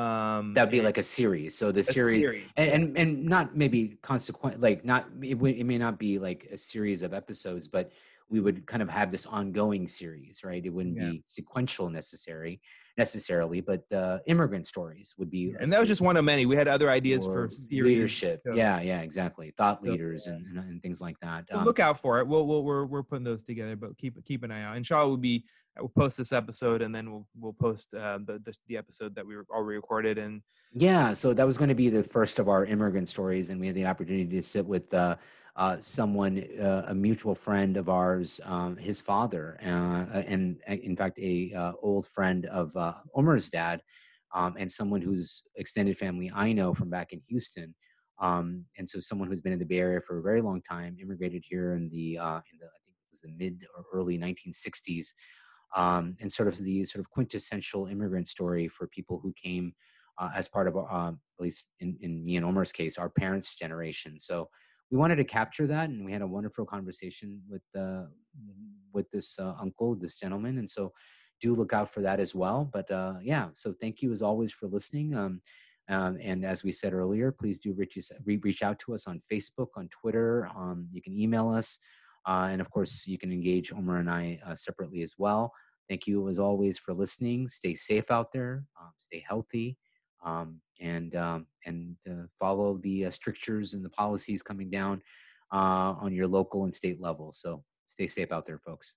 Um, 0.00 0.54
That'd 0.54 0.72
be 0.72 0.80
like 0.80 0.96
a 0.96 1.02
series. 1.02 1.56
So 1.56 1.70
the 1.70 1.84
series, 1.84 2.22
series. 2.22 2.44
And, 2.56 2.70
and, 2.70 2.98
and 2.98 3.24
not 3.24 3.54
maybe 3.54 3.98
consequent, 4.00 4.60
like 4.60 4.86
not 4.86 5.06
it, 5.20 5.36
it 5.36 5.66
may 5.66 5.76
not 5.76 5.98
be 5.98 6.18
like 6.18 6.48
a 6.50 6.56
series 6.56 7.02
of 7.02 7.12
episodes, 7.12 7.68
but 7.68 7.92
we 8.30 8.40
would 8.40 8.66
kind 8.66 8.82
of 8.82 8.88
have 8.88 9.10
this 9.10 9.26
ongoing 9.26 9.86
series, 9.86 10.42
right? 10.44 10.64
It 10.64 10.70
wouldn't 10.70 10.96
yeah. 10.96 11.10
be 11.10 11.22
sequential 11.26 11.90
necessary 11.90 12.62
necessarily, 12.98 13.60
but 13.60 13.90
uh, 13.92 14.18
immigrant 14.26 14.66
stories 14.66 15.14
would 15.18 15.30
be. 15.30 15.54
And 15.58 15.70
that 15.72 15.80
was 15.80 15.88
just 15.88 16.00
one 16.00 16.16
of 16.16 16.24
many. 16.24 16.46
We 16.46 16.56
had 16.56 16.68
other 16.68 16.90
ideas 16.90 17.24
for 17.24 17.50
leadership. 17.70 18.40
Yeah, 18.52 18.80
yeah, 18.80 19.00
exactly. 19.00 19.52
Thought 19.56 19.82
leaders 19.82 20.24
so, 20.24 20.30
yeah. 20.30 20.36
and, 20.36 20.58
and, 20.58 20.82
things 20.82 21.00
like 21.00 21.18
that. 21.20 21.44
Um, 21.52 21.64
look 21.64 21.80
out 21.80 21.98
for 21.98 22.20
it. 22.20 22.26
We'll, 22.26 22.46
we'll, 22.46 22.64
we're 22.64 22.84
we're 22.86 23.02
putting 23.02 23.24
those 23.24 23.42
together, 23.42 23.76
but 23.76 23.96
keep 23.96 24.22
keep 24.24 24.42
an 24.42 24.50
eye 24.50 24.62
out. 24.62 24.76
Inshallah, 24.76 25.08
we'll 25.08 25.16
be 25.16 25.44
we'll 25.78 25.88
post 25.88 26.18
this 26.18 26.32
episode 26.32 26.82
and 26.82 26.94
then 26.94 27.10
we'll 27.10 27.26
we'll 27.38 27.54
post 27.54 27.94
uh, 27.94 28.18
the, 28.24 28.38
the, 28.40 28.56
the 28.68 28.76
episode 28.76 29.14
that 29.14 29.26
we 29.26 29.36
already 29.50 29.76
recorded 29.76 30.18
and. 30.18 30.42
Yeah, 30.74 31.12
so 31.12 31.34
that 31.34 31.44
was 31.44 31.58
going 31.58 31.68
to 31.68 31.74
be 31.74 31.90
the 31.90 32.02
first 32.02 32.38
of 32.38 32.48
our 32.48 32.64
immigrant 32.64 33.06
stories, 33.06 33.50
and 33.50 33.60
we 33.60 33.66
had 33.66 33.76
the 33.76 33.84
opportunity 33.84 34.36
to 34.36 34.42
sit 34.42 34.64
with. 34.64 34.92
Uh, 34.94 35.16
uh, 35.56 35.76
someone, 35.80 36.42
uh, 36.60 36.84
a 36.88 36.94
mutual 36.94 37.34
friend 37.34 37.76
of 37.76 37.88
ours, 37.88 38.40
um, 38.44 38.76
his 38.76 39.00
father, 39.00 39.58
uh, 39.62 40.20
and 40.20 40.58
uh, 40.68 40.74
in 40.74 40.96
fact, 40.96 41.18
a 41.18 41.52
uh, 41.52 41.72
old 41.82 42.06
friend 42.06 42.46
of 42.46 42.74
uh, 42.76 42.94
Omar's 43.14 43.50
dad, 43.50 43.82
um, 44.34 44.54
and 44.58 44.70
someone 44.70 45.02
whose 45.02 45.42
extended 45.56 45.96
family 45.98 46.32
I 46.34 46.52
know 46.52 46.72
from 46.72 46.88
back 46.88 47.12
in 47.12 47.20
Houston. 47.28 47.74
Um, 48.18 48.64
and 48.78 48.88
so, 48.88 48.98
someone 48.98 49.28
who's 49.28 49.42
been 49.42 49.52
in 49.52 49.58
the 49.58 49.66
Bay 49.66 49.78
Area 49.78 50.00
for 50.00 50.18
a 50.18 50.22
very 50.22 50.40
long 50.40 50.62
time, 50.62 50.96
immigrated 51.00 51.44
here 51.46 51.74
in 51.74 51.90
the 51.90 52.14
in 52.14 52.18
the 52.18 52.22
I 52.22 52.80
think 52.86 52.96
it 52.96 53.10
was 53.10 53.20
the 53.20 53.32
mid 53.36 53.66
or 53.76 53.84
early 53.92 54.18
1960s, 54.18 55.08
um, 55.76 56.16
and 56.20 56.32
sort 56.32 56.48
of 56.48 56.56
the 56.56 56.84
sort 56.86 57.00
of 57.00 57.10
quintessential 57.10 57.88
immigrant 57.88 58.26
story 58.26 58.68
for 58.68 58.86
people 58.86 59.20
who 59.22 59.34
came 59.34 59.74
as 60.36 60.46
part 60.46 60.68
of, 60.68 60.76
at 60.76 61.14
least 61.40 61.66
in, 61.80 61.96
in 62.00 62.24
me 62.24 62.36
and 62.36 62.46
Omar's 62.46 62.70
case, 62.70 62.96
our 62.96 63.08
parents' 63.08 63.56
generation. 63.56 64.20
So 64.20 64.48
we 64.92 64.98
wanted 64.98 65.16
to 65.16 65.24
capture 65.24 65.66
that 65.66 65.88
and 65.88 66.04
we 66.04 66.12
had 66.12 66.20
a 66.20 66.26
wonderful 66.26 66.66
conversation 66.66 67.40
with 67.48 67.62
uh, 67.76 68.04
with 68.92 69.10
this 69.10 69.38
uh, 69.38 69.54
uncle 69.58 69.94
this 69.96 70.18
gentleman 70.18 70.58
and 70.58 70.70
so 70.70 70.92
do 71.40 71.54
look 71.54 71.72
out 71.72 71.88
for 71.88 72.02
that 72.02 72.20
as 72.20 72.34
well 72.34 72.68
but 72.72 72.88
uh, 72.90 73.14
yeah 73.22 73.48
so 73.54 73.74
thank 73.80 74.02
you 74.02 74.12
as 74.12 74.22
always 74.22 74.52
for 74.52 74.68
listening 74.68 75.16
um, 75.16 75.40
um, 75.88 76.16
and 76.22 76.44
as 76.44 76.62
we 76.62 76.70
said 76.70 76.92
earlier 76.92 77.32
please 77.32 77.58
do 77.58 77.72
reach, 77.72 77.98
reach 78.26 78.62
out 78.62 78.78
to 78.78 78.94
us 78.94 79.06
on 79.06 79.20
facebook 79.32 79.68
on 79.76 79.88
twitter 79.88 80.48
um, 80.54 80.86
you 80.92 81.00
can 81.00 81.18
email 81.18 81.48
us 81.48 81.78
uh, 82.28 82.48
and 82.50 82.60
of 82.60 82.70
course 82.70 83.06
you 83.06 83.18
can 83.18 83.32
engage 83.32 83.72
omar 83.72 83.96
and 83.96 84.10
i 84.10 84.38
uh, 84.46 84.54
separately 84.54 85.02
as 85.02 85.14
well. 85.18 85.52
Thank 85.88 86.06
you 86.06 86.28
as 86.28 86.38
always 86.38 86.78
for 86.78 86.94
listening. 86.94 87.48
Stay 87.48 87.74
safe 87.74 88.10
out 88.10 88.30
there 88.32 88.64
um, 88.80 88.92
stay 88.98 89.24
healthy 89.26 89.76
um, 90.24 90.60
and 90.82 91.16
um, 91.16 91.46
and 91.64 91.96
uh, 92.10 92.26
follow 92.38 92.78
the 92.82 93.06
uh, 93.06 93.10
strictures 93.10 93.74
and 93.74 93.84
the 93.84 93.90
policies 93.90 94.42
coming 94.42 94.68
down 94.68 95.00
uh, 95.52 95.94
on 96.00 96.12
your 96.12 96.26
local 96.26 96.64
and 96.64 96.74
state 96.74 97.00
level. 97.00 97.32
So 97.32 97.62
stay 97.86 98.06
safe 98.06 98.32
out 98.32 98.44
there, 98.44 98.58
folks. 98.58 98.96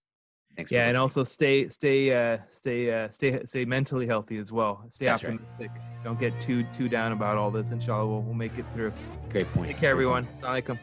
Thanks. 0.55 0.71
Yeah, 0.71 0.87
and 0.87 0.97
also 0.97 1.23
stay 1.23 1.67
stay 1.67 2.13
uh, 2.13 2.39
stay 2.47 2.91
uh, 2.91 3.09
stay 3.09 3.41
stay 3.43 3.65
mentally 3.65 4.07
healthy 4.07 4.37
as 4.37 4.51
well. 4.51 4.85
Stay 4.89 5.05
That's 5.05 5.23
optimistic. 5.23 5.71
Right. 5.71 6.03
Don't 6.03 6.19
get 6.19 6.39
too 6.39 6.63
too 6.73 6.89
down 6.89 7.11
about 7.11 7.37
all 7.37 7.51
this. 7.51 7.71
Inshallah, 7.71 8.07
we'll, 8.07 8.21
we'll 8.21 8.33
make 8.33 8.57
it 8.57 8.65
through. 8.73 8.93
Great 9.29 9.47
point. 9.53 9.67
Take 9.67 9.77
care, 9.77 9.91
everyone. 9.91 10.25
Assalamu 10.27 10.61
alaikum. 10.61 10.79